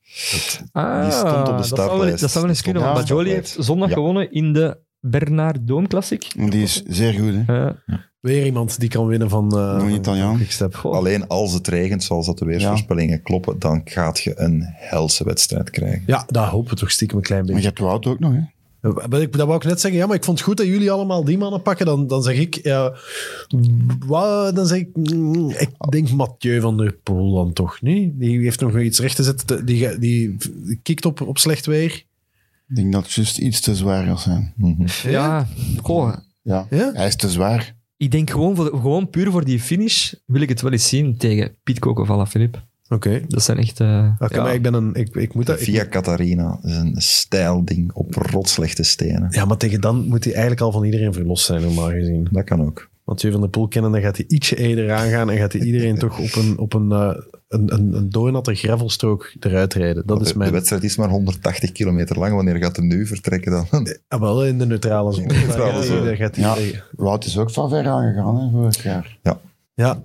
Ah, 0.73 1.03
Die 1.03 1.13
stond 1.13 1.37
op 1.37 1.45
de 1.45 1.51
dat 1.53 1.67
zou 1.67 1.81
wel- 1.81 1.87
startlijst. 1.89 2.21
Dat 2.21 2.31
zou 2.31 2.45
wel 2.45 2.53
eens 2.53 2.63
kunnen, 2.63 2.83
want 2.83 2.95
Bajoli 2.95 3.31
heeft 3.31 3.57
zondag 3.59 3.89
Ja. 3.89 3.95
gewonnen 3.95 4.33
in 4.33 4.53
de 4.53 4.79
Bernard 5.01 5.59
Doom 5.67 5.89
Classic. 5.89 6.33
Die 6.51 6.63
is 6.63 6.83
zeer 6.87 7.13
goed, 7.13 7.35
hè? 7.47 7.71
Weer 8.21 8.45
iemand 8.47 8.81
die 8.81 8.89
kan 8.89 9.07
winnen 9.07 9.29
van, 9.29 9.59
eh 9.59 9.93
Italiaan. 9.95 10.37
Quickstep. 10.37 10.75
goh. 10.75 10.95
Alleen 10.95 11.27
als 11.29 11.53
het 11.53 11.69
regent, 11.69 12.03
zoals 12.05 12.27
dat 12.27 12.39
de 12.39 12.45
weersvoorspellingen 12.45 13.23
kloppen, 13.23 13.59
dan 13.59 13.81
gaat 13.85 14.21
je 14.21 14.33
een 14.41 14.63
helse 14.67 15.25
wedstrijd 15.25 15.71
krijgen. 15.71 16.03
Ja, 16.07 16.25
daar 16.27 16.49
hopen 16.49 16.71
we 16.71 16.77
toch 16.77 16.91
stiekem 16.91 17.17
een 17.17 17.23
klein 17.23 17.41
Maar 17.45 17.49
je 17.49 17.55
beetje. 17.55 17.69
hebt 17.69 17.81
de 17.81 17.89
auto 17.91 18.11
ook 18.11 18.19
nog, 18.19 18.33
hè? 18.33 18.41
Maar 18.83 19.21
ik, 19.21 19.33
dat 19.33 19.47
wou 19.47 19.55
ik 19.57 19.65
net 19.65 19.81
zeggen. 19.81 20.01
Ja, 20.01 20.07
maar 20.07 20.17
ik 20.17 20.25
vond 20.25 20.39
het 20.39 20.47
goed 20.47 20.57
dat 20.57 20.67
jullie 20.67 20.91
allemaal 20.91 21.25
die 21.25 21.39
mannen 21.39 21.63
pakken. 21.63 21.87
Dan, 21.87 22.07
dan 22.07 22.23
zeg 22.23 22.39
ik... 22.39 22.55
Ja, 22.63 22.93
dan 24.53 24.67
zeg 24.67 24.79
ik... 24.79 24.89
mm, 24.93 25.51
Ik 25.51 25.71
denk 25.91 26.11
Mathieu 26.11 26.61
van 26.61 26.77
der 26.77 26.93
Poel 27.03 27.35
dan 27.35 27.53
toch 27.53 27.83
niet. 27.83 28.19
Die 28.19 28.39
heeft 28.41 28.61
nog 28.61 28.79
iets 28.81 28.99
recht 29.01 29.17
te 29.17 29.23
zetten. 29.23 29.67
Die, 29.67 29.99
die, 29.99 30.37
die 30.39 30.81
kikt 30.83 31.05
op, 31.05 31.21
op 31.21 31.39
slecht 31.39 31.67
weer. 31.67 32.05
Ik 32.69 32.77
denk 32.77 32.93
dat 32.93 33.03
het 33.05 33.13
juist 33.13 33.39
iets 33.39 33.61
te 33.61 33.75
zwaar 33.75 34.05
gaat 34.07 34.21
zijn. 34.21 34.53
Mhm. 34.57 34.87
Ja, 35.09 35.47
goh. 35.83 36.13
Ja. 36.43 36.67
Ja? 36.71 36.91
Hij 36.95 37.07
is 37.07 37.17
te 37.17 37.31
zwaar. 37.31 37.77
Ik 37.97 38.11
denk 38.11 38.31
gewoon, 38.31 38.57
voor, 38.57 38.67
gewoon 38.67 39.11
puur 39.11 39.31
voor 39.31 39.45
die 39.45 39.61
finish 39.61 40.13
wil 40.27 40.41
ik 40.41 40.49
het 40.49 40.61
wel 40.61 40.73
eens 40.73 40.89
zien 40.89 41.17
tegen 41.17 41.57
Piet 41.63 41.79
Coco 41.79 42.03
of 42.03 42.11
Alaphilippe. 42.11 42.59
Oké. 42.93 43.21
Dat 43.29 43.43
zijn 43.43 43.59
echt... 43.59 43.81
eh, 43.81 44.09
Oké, 44.19 44.35
ja. 44.37 44.43
maar 44.43 44.55
ik 44.55 44.63
ben 44.63 44.75
een... 44.75 44.95
Ik, 44.95 45.15
ik 45.15 45.35
moet 45.35 45.47
dat... 45.47 45.59
ik- 45.61 45.65
Via 45.65 45.87
Catharina. 45.87 46.59
Dat 46.63 46.71
is 46.71 46.77
een 46.77 46.95
stijl 46.97 47.65
ding 47.65 47.93
op 47.93 48.15
rotslechte 48.15 48.83
stenen. 48.83 49.27
ja, 49.31 49.45
maar 49.45 49.57
tegen 49.57 49.81
dan 49.81 50.07
moet 50.09 50.25
hij 50.25 50.33
eigenlijk 50.33 50.63
al 50.63 50.73
van 50.73 50.85
iedereen 50.85 51.13
verlost 51.13 51.45
zijn, 51.45 51.63
normaal 51.63 51.91
gezien. 51.91 52.29
Dat 52.31 52.45
kan 52.45 52.63
ook. 52.63 52.91
Mathieu 53.05 53.33
van 53.33 53.41
der 53.41 53.51
Poel 53.51 53.69
kennen, 53.69 53.93
dan 53.93 54.01
gaat 54.01 54.17
hij 54.17 54.27
ietsje 54.29 54.57
eerder 54.57 54.93
aangaan 54.93 55.31
en 55.31 55.37
gaat 55.39 55.53
hij 55.53 55.63
iedereen 55.63 55.99
toch 55.99 56.19
op 56.19 56.35
een, 56.35 56.59
op 56.59 56.75
een, 56.75 56.93
eh, 56.93 57.11
een, 57.49 57.73
een, 57.75 57.95
een 57.95 58.11
doornatte 58.11 58.55
gravelstrook 58.55 59.33
eruit 59.41 59.75
rijden. 59.75 60.07
Dat 60.07 60.21
is 60.21 60.27
de, 60.27 60.33
de 60.33 60.39
mijn... 60.39 60.53
wedstrijd 60.53 60.83
is 60.85 60.97
maar 60.97 61.09
180 61.09 61.73
kilometer 61.73 62.19
lang. 62.19 62.35
Wanneer 62.35 62.57
gaat 62.57 62.77
hem 62.77 62.87
nu 62.87 63.07
vertrekken 63.07 63.53
dan? 63.53 63.87
Ah, 64.09 64.21
wel 64.21 64.45
in 64.45 64.59
de 64.59 64.67
neutrale 64.67 65.13
zone. 65.13 65.23
In 65.23 65.29
de 65.29 65.35
neutrale 65.47 65.85
hij- 65.87 66.31
hij- 66.31 66.65
Ja. 66.65 66.83
Wout 66.97 67.25
is 67.25 67.39
ook 67.39 67.51
van 67.51 67.69
ver 67.69 67.87
aangegaan, 67.87 68.37
hè, 68.41 68.51
vorig 68.51 68.83
jaar. 68.83 69.19
Ja, 69.23 69.41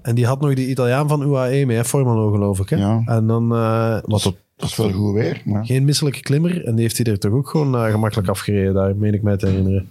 en 0.01 0.15
die 0.15 0.25
had 0.25 0.41
nog 0.41 0.53
die 0.53 0.69
Italiaan 0.69 1.07
van 1.07 1.21
UAE 1.21 1.65
mee, 1.65 1.77
hè, 1.77 1.85
Formalo 1.85 2.31
geloof 2.31 2.59
ik. 2.59 2.69
Hè? 2.69 2.75
Ja. 2.75 3.01
En 3.05 3.27
dan 3.27 3.53
uh, 3.53 3.97
was 4.01 4.23
het 4.23 4.35
Dat 4.55 4.69
is 4.69 4.75
wel 4.75 4.91
goed 4.91 5.13
weer. 5.13 5.41
Maar... 5.45 5.65
geen 5.65 5.85
misselijke 5.85 6.19
klimmer. 6.19 6.65
En 6.65 6.73
die 6.73 6.83
heeft 6.83 6.97
hij 6.97 7.05
er 7.05 7.19
toch 7.19 7.31
ook 7.31 7.49
gewoon 7.49 7.75
eh, 7.75 7.91
gemakkelijk 7.91 8.29
afgereden, 8.29 8.73
daar 8.73 8.95
meen 8.95 9.13
ik 9.13 9.21
mij 9.21 9.37
te 9.37 9.47
herinneren. 9.47 9.89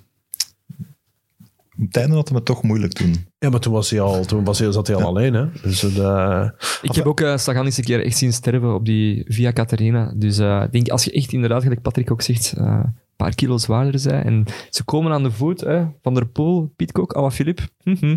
Op 1.79 1.87
het 1.87 1.97
einde 1.97 2.15
had 2.15 2.29
hij 2.29 2.37
het 2.37 2.47
toch 2.47 2.63
moeilijk 2.63 2.93
toen. 2.93 3.27
Ja, 3.39 3.51
maar 3.51 3.61
toen, 3.61 3.73
was 3.73 3.91
hij 3.91 4.01
al, 4.01 4.25
toen 4.25 4.45
was 4.45 4.59
hij, 4.59 4.73
zat 4.73 4.87
hij 4.87 4.97
al 4.97 5.07
alleen. 5.07 5.35
Hè? 5.35 5.47
Dus 5.63 5.83
het, 5.83 5.99
eh, 5.99 6.49
Ik 6.83 6.95
heb 6.95 7.07
ook 7.07 7.21
uh, 7.21 7.37
Sagan 7.37 7.65
eens 7.65 7.77
een 7.77 7.85
keer 7.85 8.05
echt 8.05 8.17
zien 8.17 8.33
sterven 8.33 8.75
op 8.75 8.85
die 8.85 9.25
Via 9.29 9.53
Caterina. 9.53 10.13
Dus 10.17 10.39
eh, 10.39 10.63
ik 10.65 10.73
denk, 10.73 10.89
als 10.89 11.05
je 11.05 11.13
echt 11.13 11.33
inderdaad, 11.33 11.63
gelijk 11.63 11.83
Patrick 11.83 12.11
ook 12.11 12.23
zegt, 12.23 12.55
eh, 12.57 12.65
een 12.65 12.95
paar 13.17 13.35
kilo 13.35 13.59
zwaarder 13.59 14.01
zijn. 14.01 14.25
En 14.25 14.45
ze 14.71 14.85
komen 14.85 15.13
aan 15.13 15.23
de 15.23 15.31
voet, 15.31 15.61
hè, 15.61 15.85
Van 16.03 16.15
der 16.15 16.27
Poel, 16.27 16.73
Pitcock, 16.77 17.13
Alaphilippe. 17.13 17.63
Mhm. 17.85 18.17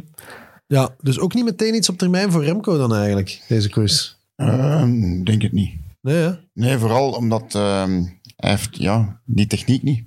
Ja, 0.69 0.95
dus 1.01 1.19
ook 1.19 1.33
niet 1.33 1.45
meteen 1.45 1.75
iets 1.75 1.89
op 1.89 1.97
termijn 1.97 2.31
voor 2.31 2.43
Remco 2.43 2.77
dan 2.77 2.95
eigenlijk, 2.95 3.41
deze 3.47 3.69
koers. 3.69 4.17
Ehm, 4.35 5.23
denk 5.23 5.41
het 5.41 5.51
niet. 5.51 5.71
Nee, 6.01 6.15
hè? 6.15 6.31
Nee, 6.53 6.77
vooral 6.77 7.11
omdat 7.11 7.55
ehm, 7.55 8.03
hij 8.35 8.49
heeft 8.49 8.77
ja, 8.77 9.21
die 9.25 9.47
techniek 9.47 9.83
niet. 9.83 10.03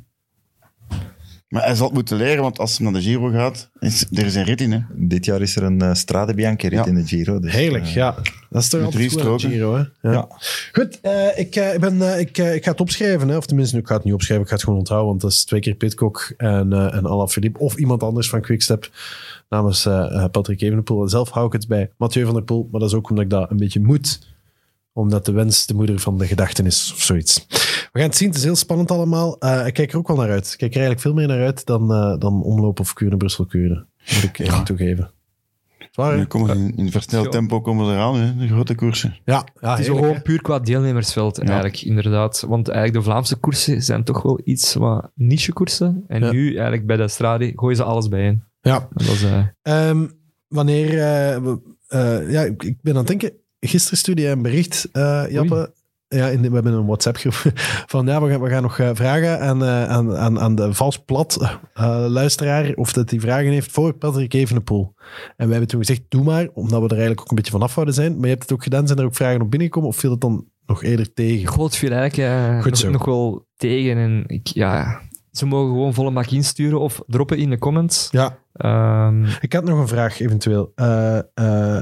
Maar 1.49 1.65
hij 1.65 1.75
zal 1.75 1.87
het 1.87 1.95
moeten 1.95 2.17
leren, 2.17 2.43
want 2.43 2.59
als 2.59 2.77
hij 2.79 2.85
naar 2.87 3.01
de 3.01 3.07
Giro 3.07 3.31
gaat, 3.31 3.71
is, 3.79 4.07
er 4.13 4.27
is 4.27 4.35
een 4.35 4.45
rit 4.45 4.61
in. 4.61 4.73
Hè. 4.73 4.81
Dit 4.95 5.25
jaar 5.25 5.41
is 5.41 5.57
er 5.57 5.63
een 5.63 5.83
uh, 5.83 5.95
Strade 5.95 6.35
Bianchi 6.35 6.69
rit 6.69 6.79
Ja. 6.79 6.87
in 6.87 6.95
de 6.95 7.07
Giro. 7.07 7.41
Dus, 7.41 7.53
Heerlijk, 7.53 7.85
eh, 7.85 7.95
ja. 7.95 8.15
Dat 8.51 8.63
is 8.63 8.69
toch 8.69 8.83
altijd 8.83 8.99
drie 8.99 9.11
goed 9.11 9.21
aan 9.27 9.33
de 9.33 9.39
stroken. 9.39 9.57
Giro, 9.57 9.75
hè? 9.75 10.09
Ja. 10.11 10.13
Ja. 10.13 10.29
Goed, 10.73 11.01
eh, 11.01 11.39
ik, 11.39 11.57
eh, 11.57 11.75
ik, 11.75 11.81
ben, 11.81 12.03
eh, 12.13 12.21
ik, 12.21 12.39
eh, 12.39 12.55
ik 12.55 12.65
ga 12.65 12.71
het 12.71 12.81
opschrijven. 12.81 13.29
Hè? 13.29 13.37
Of 13.37 13.47
tenminste, 13.47 13.79
ik 13.79 13.87
ga 13.87 13.95
het 13.95 14.05
niet 14.05 14.15
opschrijven. 14.15 14.43
Ik 14.45 14.49
ga 14.51 14.55
het 14.57 14.65
gewoon 14.65 14.79
onthouden. 14.79 15.09
Want 15.09 15.21
dat 15.21 15.31
is 15.31 15.45
twee 15.45 15.61
keer 15.61 15.75
Pitcock 15.75 16.33
en, 16.37 16.73
eh 16.73 16.95
en 16.95 17.07
Alaphilippe. 17.07 17.59
Of 17.59 17.77
iemand 17.77 18.03
anders 18.03 18.29
van 18.29 18.41
Quickstep 18.41 18.91
namens 19.53 19.87
eh, 19.87 20.15
eh, 20.25 20.31
Patrick 20.31 20.61
Evenepoel. 20.61 21.09
Zelf 21.09 21.31
hou 21.31 21.47
ik 21.47 21.53
het 21.53 21.69
bij 21.69 21.91
Mathieu 21.97 22.25
van 22.25 22.35
der 22.35 22.43
Poel. 22.45 22.69
Maar 22.71 22.81
dat 22.81 22.89
is 22.89 22.95
ook 22.97 23.09
omdat 23.11 23.25
ik 23.25 23.31
dat 23.31 23.51
een 23.51 23.57
beetje 23.57 23.81
moet. 23.81 24.31
Omdat 24.93 25.25
de 25.27 25.33
wens 25.33 25.67
de 25.67 25.75
moeder 25.75 25.99
van 25.99 26.19
de 26.19 26.27
gedachten 26.27 26.67
is. 26.67 26.93
Of 26.95 27.01
zoiets. 27.03 27.47
We 27.49 27.99
gaan 27.99 28.03
het 28.09 28.17
zien. 28.17 28.29
Het 28.29 28.37
is 28.37 28.45
heel 28.45 28.57
spannend 28.57 28.91
allemaal. 28.91 29.39
Eh, 29.39 29.67
ik 29.67 29.75
kijk 29.75 29.93
er 29.93 29.99
ook 29.99 30.09
wel 30.09 30.17
naar 30.17 30.31
uit. 30.31 30.47
Ik 30.53 30.59
kijk 30.59 30.75
er 30.75 30.81
eigenlijk 30.81 31.01
veel 31.01 31.15
meer 31.15 31.27
naar 31.27 31.45
uit 31.45 31.67
dan, 31.67 31.93
eh, 31.93 32.19
dan 32.19 32.43
omloop 32.43 32.81
of 32.81 32.93
kuren 32.93 33.19
Brussel-kuren. 33.19 33.87
Moet 34.15 34.23
ik 34.23 34.39
even 34.39 34.65
toegeven. 34.65 35.11
Nu 35.97 36.25
komen 36.25 36.49
ze 36.57 36.63
in, 36.63 36.77
in 36.77 36.91
versneld 36.91 37.25
Ja. 37.25 37.31
tempo 37.31 37.61
komen 37.61 37.87
ze 37.87 37.93
eraan, 37.93 38.17
hè, 38.17 38.37
de 38.37 38.47
grote 38.47 38.75
koersen. 38.75 39.17
Ja, 39.25 39.45
ja 39.61 39.71
Het 39.71 39.79
is 39.79 39.85
heerlijk, 39.87 39.99
gewoon 40.05 40.15
hè? 40.15 40.23
puur 40.23 40.43
qua 40.43 40.59
deelnemersveld, 40.59 41.39
eigenlijk, 41.39 41.83
inderdaad. 41.83 42.45
Want 42.49 42.69
eigenlijk 42.69 43.05
de 43.05 43.11
Vlaamse 43.11 43.37
koersen 43.37 43.83
zijn 43.83 44.05
toch 44.05 44.23
wel 44.23 44.41
iets 44.45 44.75
wat 44.75 45.11
niche-koersen. 45.15 46.05
En 46.09 46.21
Ja. 46.23 46.31
nu, 46.33 46.47
eigenlijk 46.55 46.87
bij 46.87 46.97
de 46.97 47.09
Strade, 47.09 47.53
gooien 47.55 47.77
ze 47.77 47.83
alles 47.83 48.09
bijeen. 48.09 48.43
Ja. 48.63 48.89
Dat 48.93 49.23
eh, 49.23 49.47
Ehm, 49.63 50.07
wanneer... 50.49 50.99
eh, 50.99 51.37
eh, 51.89 52.31
ja, 52.31 52.43
ik 52.43 52.63
ik 52.63 52.77
ben 52.83 52.93
aan 52.93 52.99
het 52.99 53.07
denken... 53.09 53.33
Gisteren 53.61 53.99
stuurde 53.99 54.23
jij 54.23 54.33
een 54.33 54.43
bericht, 54.43 54.89
Jappe. 55.29 55.73
Ja, 56.09 56.27
in 56.29 56.43
de- 56.43 56.49
we 56.49 56.55
hebben 56.55 56.73
een 56.73 56.87
WhatsApp-groep 56.87 57.35
van 57.93 58.07
ja, 58.07 58.23
we 58.23 58.31
gaan, 58.31 58.41
we 58.41 58.49
gaan 58.51 58.63
nog 58.63 58.75
vragen 58.93 59.41
aan, 59.41 59.65
aan, 59.65 60.17
aan, 60.17 60.41
aan 60.41 60.55
de 60.55 60.75
vals 60.75 60.99
plat 61.05 61.59
luisteraar 62.09 62.73
of 62.75 62.93
dat 62.93 63.11
hij 63.11 63.21
vragen 63.21 63.51
heeft 63.51 63.73
voor 63.73 63.93
Patrick 63.93 64.33
Evenepoel. 64.33 64.95
En 64.97 65.35
wij 65.37 65.49
hebben 65.51 65.69
toen 65.69 65.81
gezegd, 65.81 66.03
doe 66.09 66.23
maar, 66.25 66.49
omdat 66.53 66.79
we 66.81 66.85
er 66.87 66.91
eigenlijk 66.91 67.21
ook 67.21 67.31
een 67.31 67.37
beetje 67.37 67.51
van 67.53 67.63
af 67.63 67.75
wouden 67.75 67.95
zijn. 67.95 68.13
Maar 68.15 68.23
je 68.25 68.29
hebt 68.29 68.43
het 68.43 68.53
ook 68.53 68.63
gedaan, 68.63 68.87
zijn 68.87 68.99
er 68.99 69.05
ook 69.05 69.15
vragen 69.15 69.41
op 69.41 69.51
binnengekomen 69.51 69.89
of 69.89 69.97
viel 69.97 70.11
het 70.11 70.21
dan 70.21 70.47
nog 70.67 70.83
eerder 70.83 71.13
tegen? 71.13 71.47
God 71.49 71.77
viel 71.77 71.91
eigenlijk 71.91 72.63
Goed 72.63 72.83
nog, 72.83 72.93
nog 72.93 73.05
wel 73.05 73.47
tegen. 73.57 73.97
En 73.97 74.25
ik, 74.27 74.47
ja, 74.47 75.01
ze 75.33 75.47
mogen 75.47 75.73
gewoon 75.73 75.95
volle 75.95 76.11
mak 76.11 76.27
insturen 76.27 76.81
of 76.81 77.03
droppen 77.07 77.39
in 77.39 77.51
de 77.51 77.59
comments. 77.59 78.09
Ja, 78.11 78.39
Ehm, 78.53 79.25
Ik 79.41 79.53
had 79.53 79.65
nog 79.65 79.79
een 79.79 79.89
vraag 79.89 80.21
eventueel. 80.21 80.73
Eh, 80.75 81.79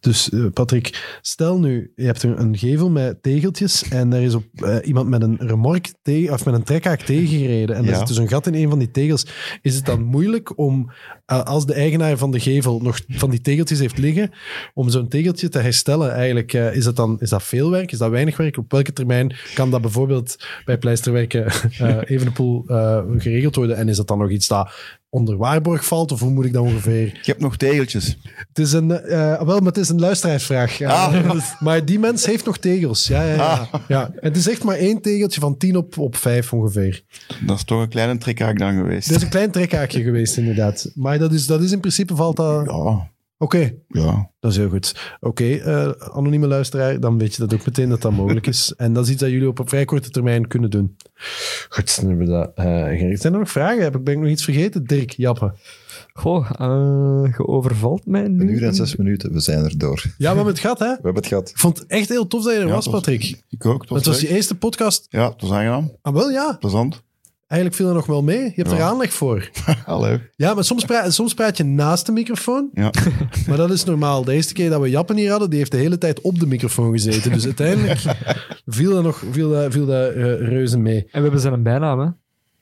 dus 0.00 0.30
eh, 0.30 0.44
Patrick, 0.52 1.18
stel 1.22 1.58
nu, 1.58 1.92
je 1.96 2.04
hebt 2.04 2.22
een, 2.22 2.40
een 2.40 2.58
gevel 2.58 2.90
met 2.90 3.22
tegeltjes 3.22 3.88
en 3.88 4.12
er 4.12 4.22
is 4.22 4.34
op 4.34 4.44
eh, 4.54 4.76
iemand 4.82 5.08
met 5.08 5.22
een 5.22 5.36
remork 5.38 5.92
of 6.30 6.44
met 6.44 6.54
een 6.54 6.62
trekhaak 6.62 7.00
tegengereden 7.00 7.76
en 7.76 7.84
er 7.84 7.90
Ja. 7.90 7.98
zit 7.98 8.06
dus 8.06 8.16
een 8.16 8.28
gat 8.28 8.46
in 8.46 8.54
een 8.54 8.68
van 8.68 8.78
die 8.78 8.90
tegels. 8.90 9.26
Is 9.62 9.74
het 9.74 9.86
dan 9.86 10.02
moeilijk 10.02 10.58
om, 10.58 10.90
eh, 11.26 11.42
als 11.42 11.66
de 11.66 11.74
eigenaar 11.74 12.16
van 12.16 12.30
de 12.30 12.40
gevel 12.40 12.80
nog 12.80 13.00
van 13.08 13.30
die 13.30 13.40
tegeltjes 13.40 13.78
heeft 13.78 13.98
liggen, 13.98 14.30
om 14.74 14.88
zo'n 14.90 15.08
tegeltje 15.08 15.48
te 15.48 15.58
herstellen 15.58 16.12
eigenlijk? 16.12 16.52
is, 16.52 16.84
dat 16.84 16.96
dan, 16.96 17.16
is 17.20 17.30
dat 17.30 17.42
veel 17.42 17.70
werk? 17.70 17.92
Is 17.92 17.98
dat 17.98 18.10
weinig 18.10 18.36
werk? 18.36 18.56
Op 18.56 18.72
welke 18.72 18.92
termijn 18.92 19.36
kan 19.54 19.70
dat 19.70 19.80
bijvoorbeeld 19.80 20.46
bij 20.64 20.78
pleisterwerken 20.78 21.44
uh, 21.80 21.98
Evenepoel 22.04 22.64
eh, 22.66 23.02
geregeld 23.18 23.54
worden? 23.56 23.76
En 23.76 23.88
is 23.88 23.96
dat 23.96 24.08
dan 24.08 24.18
nog 24.18 24.30
iets 24.30 24.48
dat 24.48 24.70
onder 25.14 25.36
waarborg 25.36 25.84
valt? 25.84 26.12
Of 26.12 26.20
hoe 26.20 26.30
moet 26.30 26.44
ik 26.44 26.52
dat 26.52 26.62
ongeveer... 26.62 27.06
Ik 27.06 27.26
heb 27.26 27.40
nog 27.40 27.56
tegeltjes. 27.56 28.18
Het 28.48 28.58
is 28.58 28.72
een, 28.72 28.90
eh, 28.90 29.42
wel, 29.42 29.58
maar 29.58 29.72
het 29.72 29.76
is 29.76 29.88
een 29.88 30.00
luisteraarsvraag. 30.00 30.78
Ja. 30.78 30.90
Ah. 30.90 31.40
Maar 31.60 31.84
die 31.84 31.98
mens 31.98 32.26
heeft 32.26 32.44
nog 32.44 32.58
tegels. 32.58 33.06
Ja, 33.06 33.22
ja, 33.22 33.34
ja. 33.34 33.68
ja. 33.88 34.06
En 34.06 34.28
het 34.28 34.36
is 34.36 34.48
echt 34.48 34.64
maar 34.64 34.76
één 34.76 35.00
tegeltje 35.00 35.40
van 35.40 35.56
10 35.56 35.76
op, 35.76 35.98
op 35.98 36.16
5 36.16 36.52
ongeveer. 36.52 37.02
Dat 37.46 37.56
is 37.56 37.64
toch 37.64 37.80
een 37.80 37.88
kleine 37.88 38.18
trekhaak 38.18 38.58
dan 38.58 38.74
geweest. 38.74 39.08
Het 39.08 39.16
is 39.16 39.22
een 39.22 39.28
klein 39.28 39.50
trekhaakje 39.50 40.02
geweest, 40.02 40.36
inderdaad. 40.36 40.90
Maar 40.94 41.18
dat 41.18 41.32
is, 41.32 41.46
dat 41.46 41.62
is 41.62 41.72
in 41.72 41.80
principe 41.80 42.14
valt 42.14 42.36
dat. 42.36 43.12
Oké, 43.38 43.58
Ja, 43.58 43.74
ja. 43.88 44.30
dat 44.40 44.50
is 44.50 44.56
heel 44.56 44.68
goed. 44.68 45.16
Oké, 45.20 45.54
eh, 45.54 45.90
anonieme 45.90 46.46
luisteraar, 46.46 47.00
dan 47.00 47.18
weet 47.18 47.34
je 47.34 47.40
dat 47.40 47.54
ook 47.54 47.66
meteen 47.66 47.88
dat 47.88 48.02
dat 48.02 48.12
mogelijk 48.12 48.46
is. 48.46 48.72
En 48.76 48.92
dat 48.92 49.04
is 49.04 49.10
iets 49.10 49.20
dat 49.20 49.30
jullie 49.30 49.48
op 49.48 49.58
een 49.58 49.68
vrij 49.68 49.84
korte 49.84 50.10
termijn 50.10 50.48
kunnen 50.48 50.70
doen. 50.70 50.96
Goed, 51.68 51.96
dan 52.00 52.08
hebben 52.08 52.26
we 52.26 52.32
dat 52.32 52.52
eh, 52.54 52.64
gericht. 52.98 53.20
Zijn 53.20 53.32
er 53.32 53.38
nog 53.38 53.50
vragen? 53.50 53.82
Heb 53.82 53.94
ik, 53.96 54.04
ben 54.04 54.14
ik 54.14 54.20
nog 54.20 54.28
iets 54.30 54.44
vergeten? 54.44 54.84
Dirk, 54.84 55.10
Jappe. 55.10 55.52
goh, 56.12 56.50
eh, 56.58 57.32
je 57.36 57.46
overvalt 57.46 58.06
mij 58.06 58.28
nu. 58.28 58.40
Een 58.40 58.48
uur 58.48 58.64
en 58.64 58.74
zes 58.74 58.96
minuten, 58.96 59.32
we 59.32 59.40
zijn 59.40 59.64
er 59.64 59.78
door. 59.78 60.02
Ja, 60.04 60.12
we 60.18 60.26
hebben 60.26 60.46
het 60.46 60.58
gehad, 60.58 60.78
hè? 60.78 60.86
We 60.88 60.92
hebben 60.94 61.14
het 61.14 61.26
gehad. 61.26 61.48
Ik 61.48 61.58
vond 61.58 61.78
het 61.78 61.88
echt 61.88 62.08
heel 62.08 62.26
tof 62.26 62.44
dat 62.44 62.52
je 62.52 62.58
er 62.58 62.66
Ja, 62.66 62.72
was, 62.72 62.88
Patrick. 62.88 63.42
Ik 63.48 63.66
ook. 63.66 63.80
Het 63.80 63.90
was, 63.90 63.98
Het 63.98 64.06
was 64.08 64.20
je 64.20 64.28
eerste 64.28 64.54
podcast. 64.54 65.06
Ja, 65.08 65.30
het 65.30 65.40
was 65.40 65.50
aangenaam. 65.50 65.96
Ah, 66.02 66.14
wel 66.14 66.30
ja. 66.30 66.56
Plezant. 66.60 67.02
Eigenlijk 67.46 67.80
viel 67.80 67.88
er 67.88 67.94
nog 67.94 68.06
wel 68.06 68.22
mee. 68.22 68.42
Je 68.42 68.52
hebt 68.54 68.70
er 68.70 68.82
aanleg 68.82 69.12
voor. 69.12 69.50
Hallo. 69.86 70.18
Ja, 70.36 70.54
maar 70.54 70.64
soms 70.64 70.84
praat, 70.84 71.12
soms 71.14 71.34
praat 71.34 71.56
je 71.56 71.64
naast 71.64 72.06
de 72.06 72.12
microfoon. 72.12 72.70
Ja. 72.72 72.90
Maar 73.48 73.56
dat 73.56 73.70
is 73.70 73.84
normaal. 73.84 74.24
De 74.24 74.32
eerste 74.32 74.52
keer 74.54 74.70
dat 74.70 74.80
we 74.80 74.90
Jappen 74.90 75.16
hier 75.16 75.30
hadden, 75.30 75.50
die 75.50 75.58
heeft 75.58 75.70
de 75.70 75.76
hele 75.78 75.98
tijd 75.98 76.20
op 76.20 76.38
de 76.40 76.46
microfoon 76.46 76.92
gezeten. 76.92 77.32
Dus 77.32 77.44
uiteindelijk 77.44 78.00
viel 78.66 78.90
dat 78.92 79.02
nog 79.02 79.22
viel 79.30 79.48
dat, 79.50 79.72
viel 79.72 79.86
dat, 79.86 80.10
eh, 80.12 80.22
reuze 80.38 80.78
mee. 80.78 80.98
En 81.00 81.06
we 81.12 81.20
hebben 81.20 81.40
zijn 81.40 81.62
bijnaam, 81.62 81.98
hè? 82.00 82.06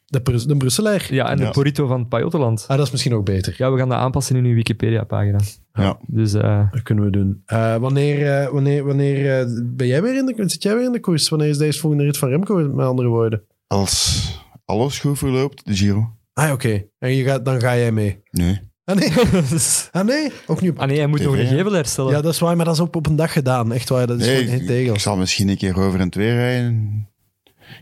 De, 0.06 0.20
Brus- 0.22 0.44
de 0.46 0.56
Brusselaar. 0.56 1.06
Ja, 1.10 1.30
en 1.30 1.36
de 1.36 1.42
Ja. 1.42 1.50
Porito 1.50 1.86
van 1.86 1.98
het 1.98 2.08
Pajottenland. 2.08 2.64
Ah, 2.68 2.76
dat 2.76 2.86
is 2.86 2.92
misschien 2.92 3.14
ook 3.14 3.24
beter. 3.24 3.54
Ja, 3.56 3.72
we 3.72 3.78
gaan 3.78 3.88
dat 3.88 3.98
aanpassen 3.98 4.36
in 4.36 4.44
uw 4.44 4.54
Wikipedia-pagina. 4.54 5.38
ja. 5.74 5.98
Dus 6.06 6.34
eh, 6.34 6.72
Dat 6.72 6.82
kunnen 6.82 7.04
we 7.04 7.10
doen. 7.10 7.42
Eh, 7.46 7.76
wanneer 7.76 8.40
eh, 8.42 8.48
wanneer, 8.48 8.84
wanneer 8.84 9.46
ben 9.76 9.86
jij 9.86 10.02
weer 10.02 10.16
in 10.16 10.26
de, 10.26 10.34
zit 10.48 10.62
jij 10.62 10.74
weer 10.74 10.84
in 10.84 10.92
de 10.92 11.00
koers? 11.00 11.28
Wanneer 11.28 11.48
is 11.48 11.58
deze 11.58 11.78
volgende 11.80 12.04
rit 12.04 12.18
van 12.18 12.28
Remco, 12.28 12.54
met 12.56 12.86
andere 12.86 13.08
woorden? 13.08 13.42
Als 13.66 14.20
alles 14.64 14.98
goed 14.98 15.18
verloopt, 15.18 15.64
de 15.66 15.76
Giro. 15.76 16.16
Ah, 16.32 16.52
oké. 16.52 16.84
En 16.98 17.14
je 17.14 17.24
gaat, 17.24 17.44
dan 17.44 17.60
ga 17.60 17.76
jij 17.76 17.92
mee. 17.92 18.22
Nee. 18.30 18.60
Ah, 18.84 18.96
nee. 18.96 19.10
Ah, 19.92 20.04
nee? 20.06 20.32
Ook 20.46 20.60
niet 20.60 20.70
op... 20.70 20.78
ah 20.78 20.86
nee, 20.86 20.96
hij 20.98 21.06
moet 21.06 21.18
TV, 21.18 21.24
nog 21.26 21.34
een 21.34 21.46
hè? 21.46 21.56
gevel 21.56 21.72
herstellen. 21.72 22.12
Ja, 22.12 22.20
dat 22.20 22.32
is 22.32 22.38
waar, 22.38 22.56
maar 22.56 22.64
dat 22.64 22.74
is 22.74 22.80
op, 22.80 22.96
op 22.96 23.06
een 23.06 23.16
dag 23.16 23.32
gedaan. 23.32 23.72
Echt 23.72 23.88
waar, 23.88 24.06
dat 24.06 24.20
is 24.20 24.26
nee, 24.26 24.34
gewoon 24.36 24.50
geen 24.50 24.60
ik, 24.60 24.66
tegel. 24.66 24.94
ik 24.94 25.00
zal 25.00 25.16
misschien 25.16 25.48
een 25.48 25.56
keer 25.56 25.78
over 25.78 26.00
en 26.00 26.10
twee 26.10 26.32
rijden. 26.34 27.08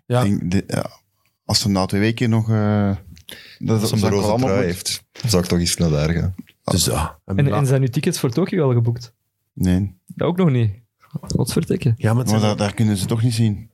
Ja. 0.07 0.23
Ik 0.23 0.29
denk, 0.39 0.51
de- 0.51 0.65
ja, 0.67 0.91
als 1.45 1.61
ze 1.61 1.69
na 1.69 1.87
twee 1.87 2.01
weken 2.01 2.31
nog... 2.31 2.51
eh 2.51 2.97
dat 3.59 3.81
Als 3.81 3.93
is 3.93 4.03
een 4.03 4.09
roze 4.11 4.37
trui 4.45 4.65
heeft, 4.65 5.05
zou 5.27 5.43
ik 5.43 5.49
toch 5.49 5.59
eens 5.59 5.77
naar 5.77 5.91
daar 5.91 6.11
gaan. 6.11 6.35
Dus, 6.65 6.91
ah, 6.91 7.09
en 7.25 7.37
En, 7.37 7.45
Mila- 7.45 7.57
en 7.57 7.67
zijn 7.67 7.81
uw 7.83 7.89
tickets 7.89 8.19
voor 8.19 8.31
Tokio 8.31 8.65
al 8.69 8.73
geboekt? 8.75 9.15
Nee, 9.53 9.95
Dat 10.07 10.29
ook 10.29 10.37
nog 10.37 10.51
niet. 10.51 10.71
Godverdikke. 11.37 11.95
ja, 11.97 12.15
maar 12.15 12.29
zijn- 12.29 12.57
daar, 12.57 12.75
kunnen 12.75 12.97
ze 12.97 13.07
toch 13.07 13.23
niet 13.23 13.35
zien. 13.35 13.71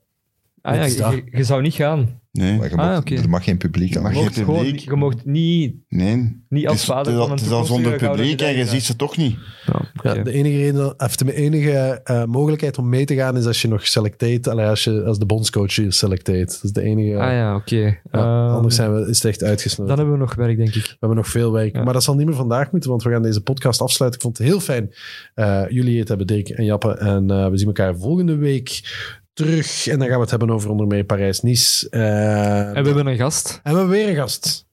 Ah 0.62 0.74
ja, 0.74 0.80
Wat 0.80 0.96
dat? 1.14 1.22
je 1.32 1.44
zou 1.44 1.62
niet 1.62 1.74
gaan. 1.74 2.20
Nee, 2.36 2.56
Maar 2.58 2.68
je 2.70 2.76
Ah, 2.76 2.86
mag- 2.88 2.98
oké. 2.98 3.14
Er 3.14 3.28
mag 3.28 3.44
geen 3.44 3.56
publiek 3.56 3.92
Je 3.92 3.96
aan. 3.96 4.02
mag 4.02 4.12
mocht, 4.12 4.34
geen 4.34 4.44
gewoon, 4.44 4.62
publiek. 4.64 4.80
je 4.80 4.94
mocht 4.96 5.24
niet... 5.24 5.74
nee. 5.88 6.44
Niet 6.48 6.68
als 6.68 6.84
vader 6.84 7.12
het 7.12 7.12
is, 7.12 7.18
van 7.18 7.22
al- 7.22 7.30
een 7.30 7.36
het 7.36 7.46
is 7.46 7.50
al 7.52 7.64
zonder 7.64 7.90
toekomstige 7.98 8.22
publiek 8.22 8.40
en 8.40 8.56
je 8.56 8.66
ziet 8.66 8.82
ze 8.82 8.96
toch 8.96 9.16
niet. 9.16 9.36
Ja, 9.66 9.80
oké. 9.96 10.22
De 10.22 10.32
enige, 10.32 10.56
reden, 10.56 11.00
of 11.00 11.16
de 11.16 11.34
enige 11.34 12.00
eh, 12.04 12.24
mogelijkheid 12.24 12.78
om 12.78 12.88
mee 12.88 13.04
te 13.04 13.14
gaan 13.14 13.36
is 13.36 13.46
als 13.46 13.62
je 13.62 13.68
nog 13.68 13.86
selecteert. 13.86 14.48
Allee, 14.48 14.66
als, 14.66 14.84
je, 14.84 15.04
als 15.04 15.18
de 15.18 15.26
bondscoach 15.26 15.72
je 15.72 15.90
selecteert. 15.90 16.50
Dat 16.52 16.64
is 16.64 16.72
de 16.72 16.82
enige. 16.82 17.16
Ah 17.18 17.30
ja, 17.32 17.54
oké. 17.56 17.76
Ja, 17.76 17.98
Ehm, 18.10 18.54
anders 18.54 18.74
zijn 18.74 18.94
we, 18.94 19.00
is 19.08 19.16
het 19.22 19.24
echt 19.24 19.42
uitgesloten. 19.42 19.86
Dan 19.86 19.96
hebben 19.96 20.14
we 20.14 20.20
nog 20.20 20.34
werk, 20.34 20.56
denk 20.56 20.74
ik. 20.74 20.84
We 20.84 20.96
hebben 21.00 21.18
nog 21.18 21.28
veel 21.28 21.52
werk. 21.52 21.74
Ja. 21.76 21.82
Maar 21.82 21.92
dat 21.92 22.02
zal 22.04 22.14
niet 22.14 22.26
meer 22.26 22.34
vandaag 22.34 22.70
moeten, 22.72 22.90
want 22.90 23.02
we 23.02 23.10
gaan 23.10 23.22
deze 23.22 23.40
podcast 23.40 23.80
afsluiten. 23.80 24.20
Ik 24.20 24.26
vond 24.26 24.38
het 24.38 24.46
heel 24.46 24.60
fijn 24.60 24.94
eh, 25.34 25.62
jullie 25.68 25.98
het 25.98 26.08
hebben, 26.08 26.26
Dirk 26.26 26.48
en 26.48 26.64
Jappe. 26.64 26.90
En 26.96 27.30
eh, 27.30 27.48
we 27.48 27.56
zien 27.58 27.66
elkaar 27.66 27.96
volgende 27.96 28.36
week 28.36 28.80
terug. 29.36 29.86
En 29.86 29.98
dan 29.98 30.06
gaan 30.06 30.16
we 30.16 30.22
het 30.22 30.30
hebben 30.30 30.50
over 30.50 30.70
onder 30.70 30.86
meer 30.86 31.04
Parijs-Nice. 31.04 31.88
Eh, 31.90 32.00
En 32.76 32.82
we 32.82 32.88
hebben 32.88 33.06
een 33.06 33.16
gast. 33.16 33.60
en 33.62 33.72
we 33.72 33.78
hebben 33.78 33.96
weer 33.96 34.08
een 34.08 34.14
gast. 34.14 34.64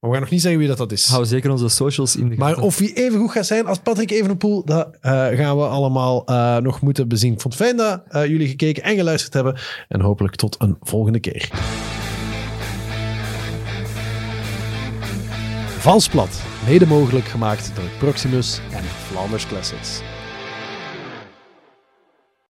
Maar 0.00 0.10
we 0.10 0.16
gaan 0.16 0.24
nog 0.24 0.30
niet 0.34 0.40
zeggen 0.42 0.58
wie 0.60 0.68
dat, 0.68 0.78
dat 0.78 0.92
is. 0.92 1.06
Hou 1.06 1.24
zeker 1.24 1.50
onze 1.50 1.68
socials 1.68 2.16
in 2.16 2.28
de 2.28 2.36
Maar 2.36 2.48
gaten. 2.48 2.62
of 2.62 2.78
wie 2.78 2.92
even 2.92 3.18
goed 3.18 3.30
gaat 3.30 3.46
zijn 3.46 3.66
als 3.66 3.78
Patrick 3.78 4.10
Evenepoel, 4.10 4.64
dat 4.64 4.88
eh, 5.00 5.10
gaan 5.12 5.56
we 5.56 5.66
allemaal 5.66 6.26
eh, 6.26 6.56
nog 6.56 6.80
moeten 6.80 7.08
bezien. 7.08 7.32
Ik 7.32 7.40
vond 7.40 7.54
het 7.54 7.62
fijn 7.62 7.76
dat 7.76 8.02
jullie 8.28 8.48
gekeken 8.48 8.82
en 8.82 8.96
geluisterd 8.96 9.34
hebben. 9.34 9.58
En 9.88 10.00
hopelijk 10.00 10.34
tot 10.36 10.56
een 10.58 10.76
volgende 10.80 11.20
keer. 11.20 11.48
Valsplat, 15.78 16.40
mede 16.66 16.86
mogelijk 16.86 17.24
gemaakt 17.26 17.72
door 17.74 17.84
Proximus 17.98 18.60
en 18.72 18.84
Flanders 18.84 19.46
Classics. 19.46 20.00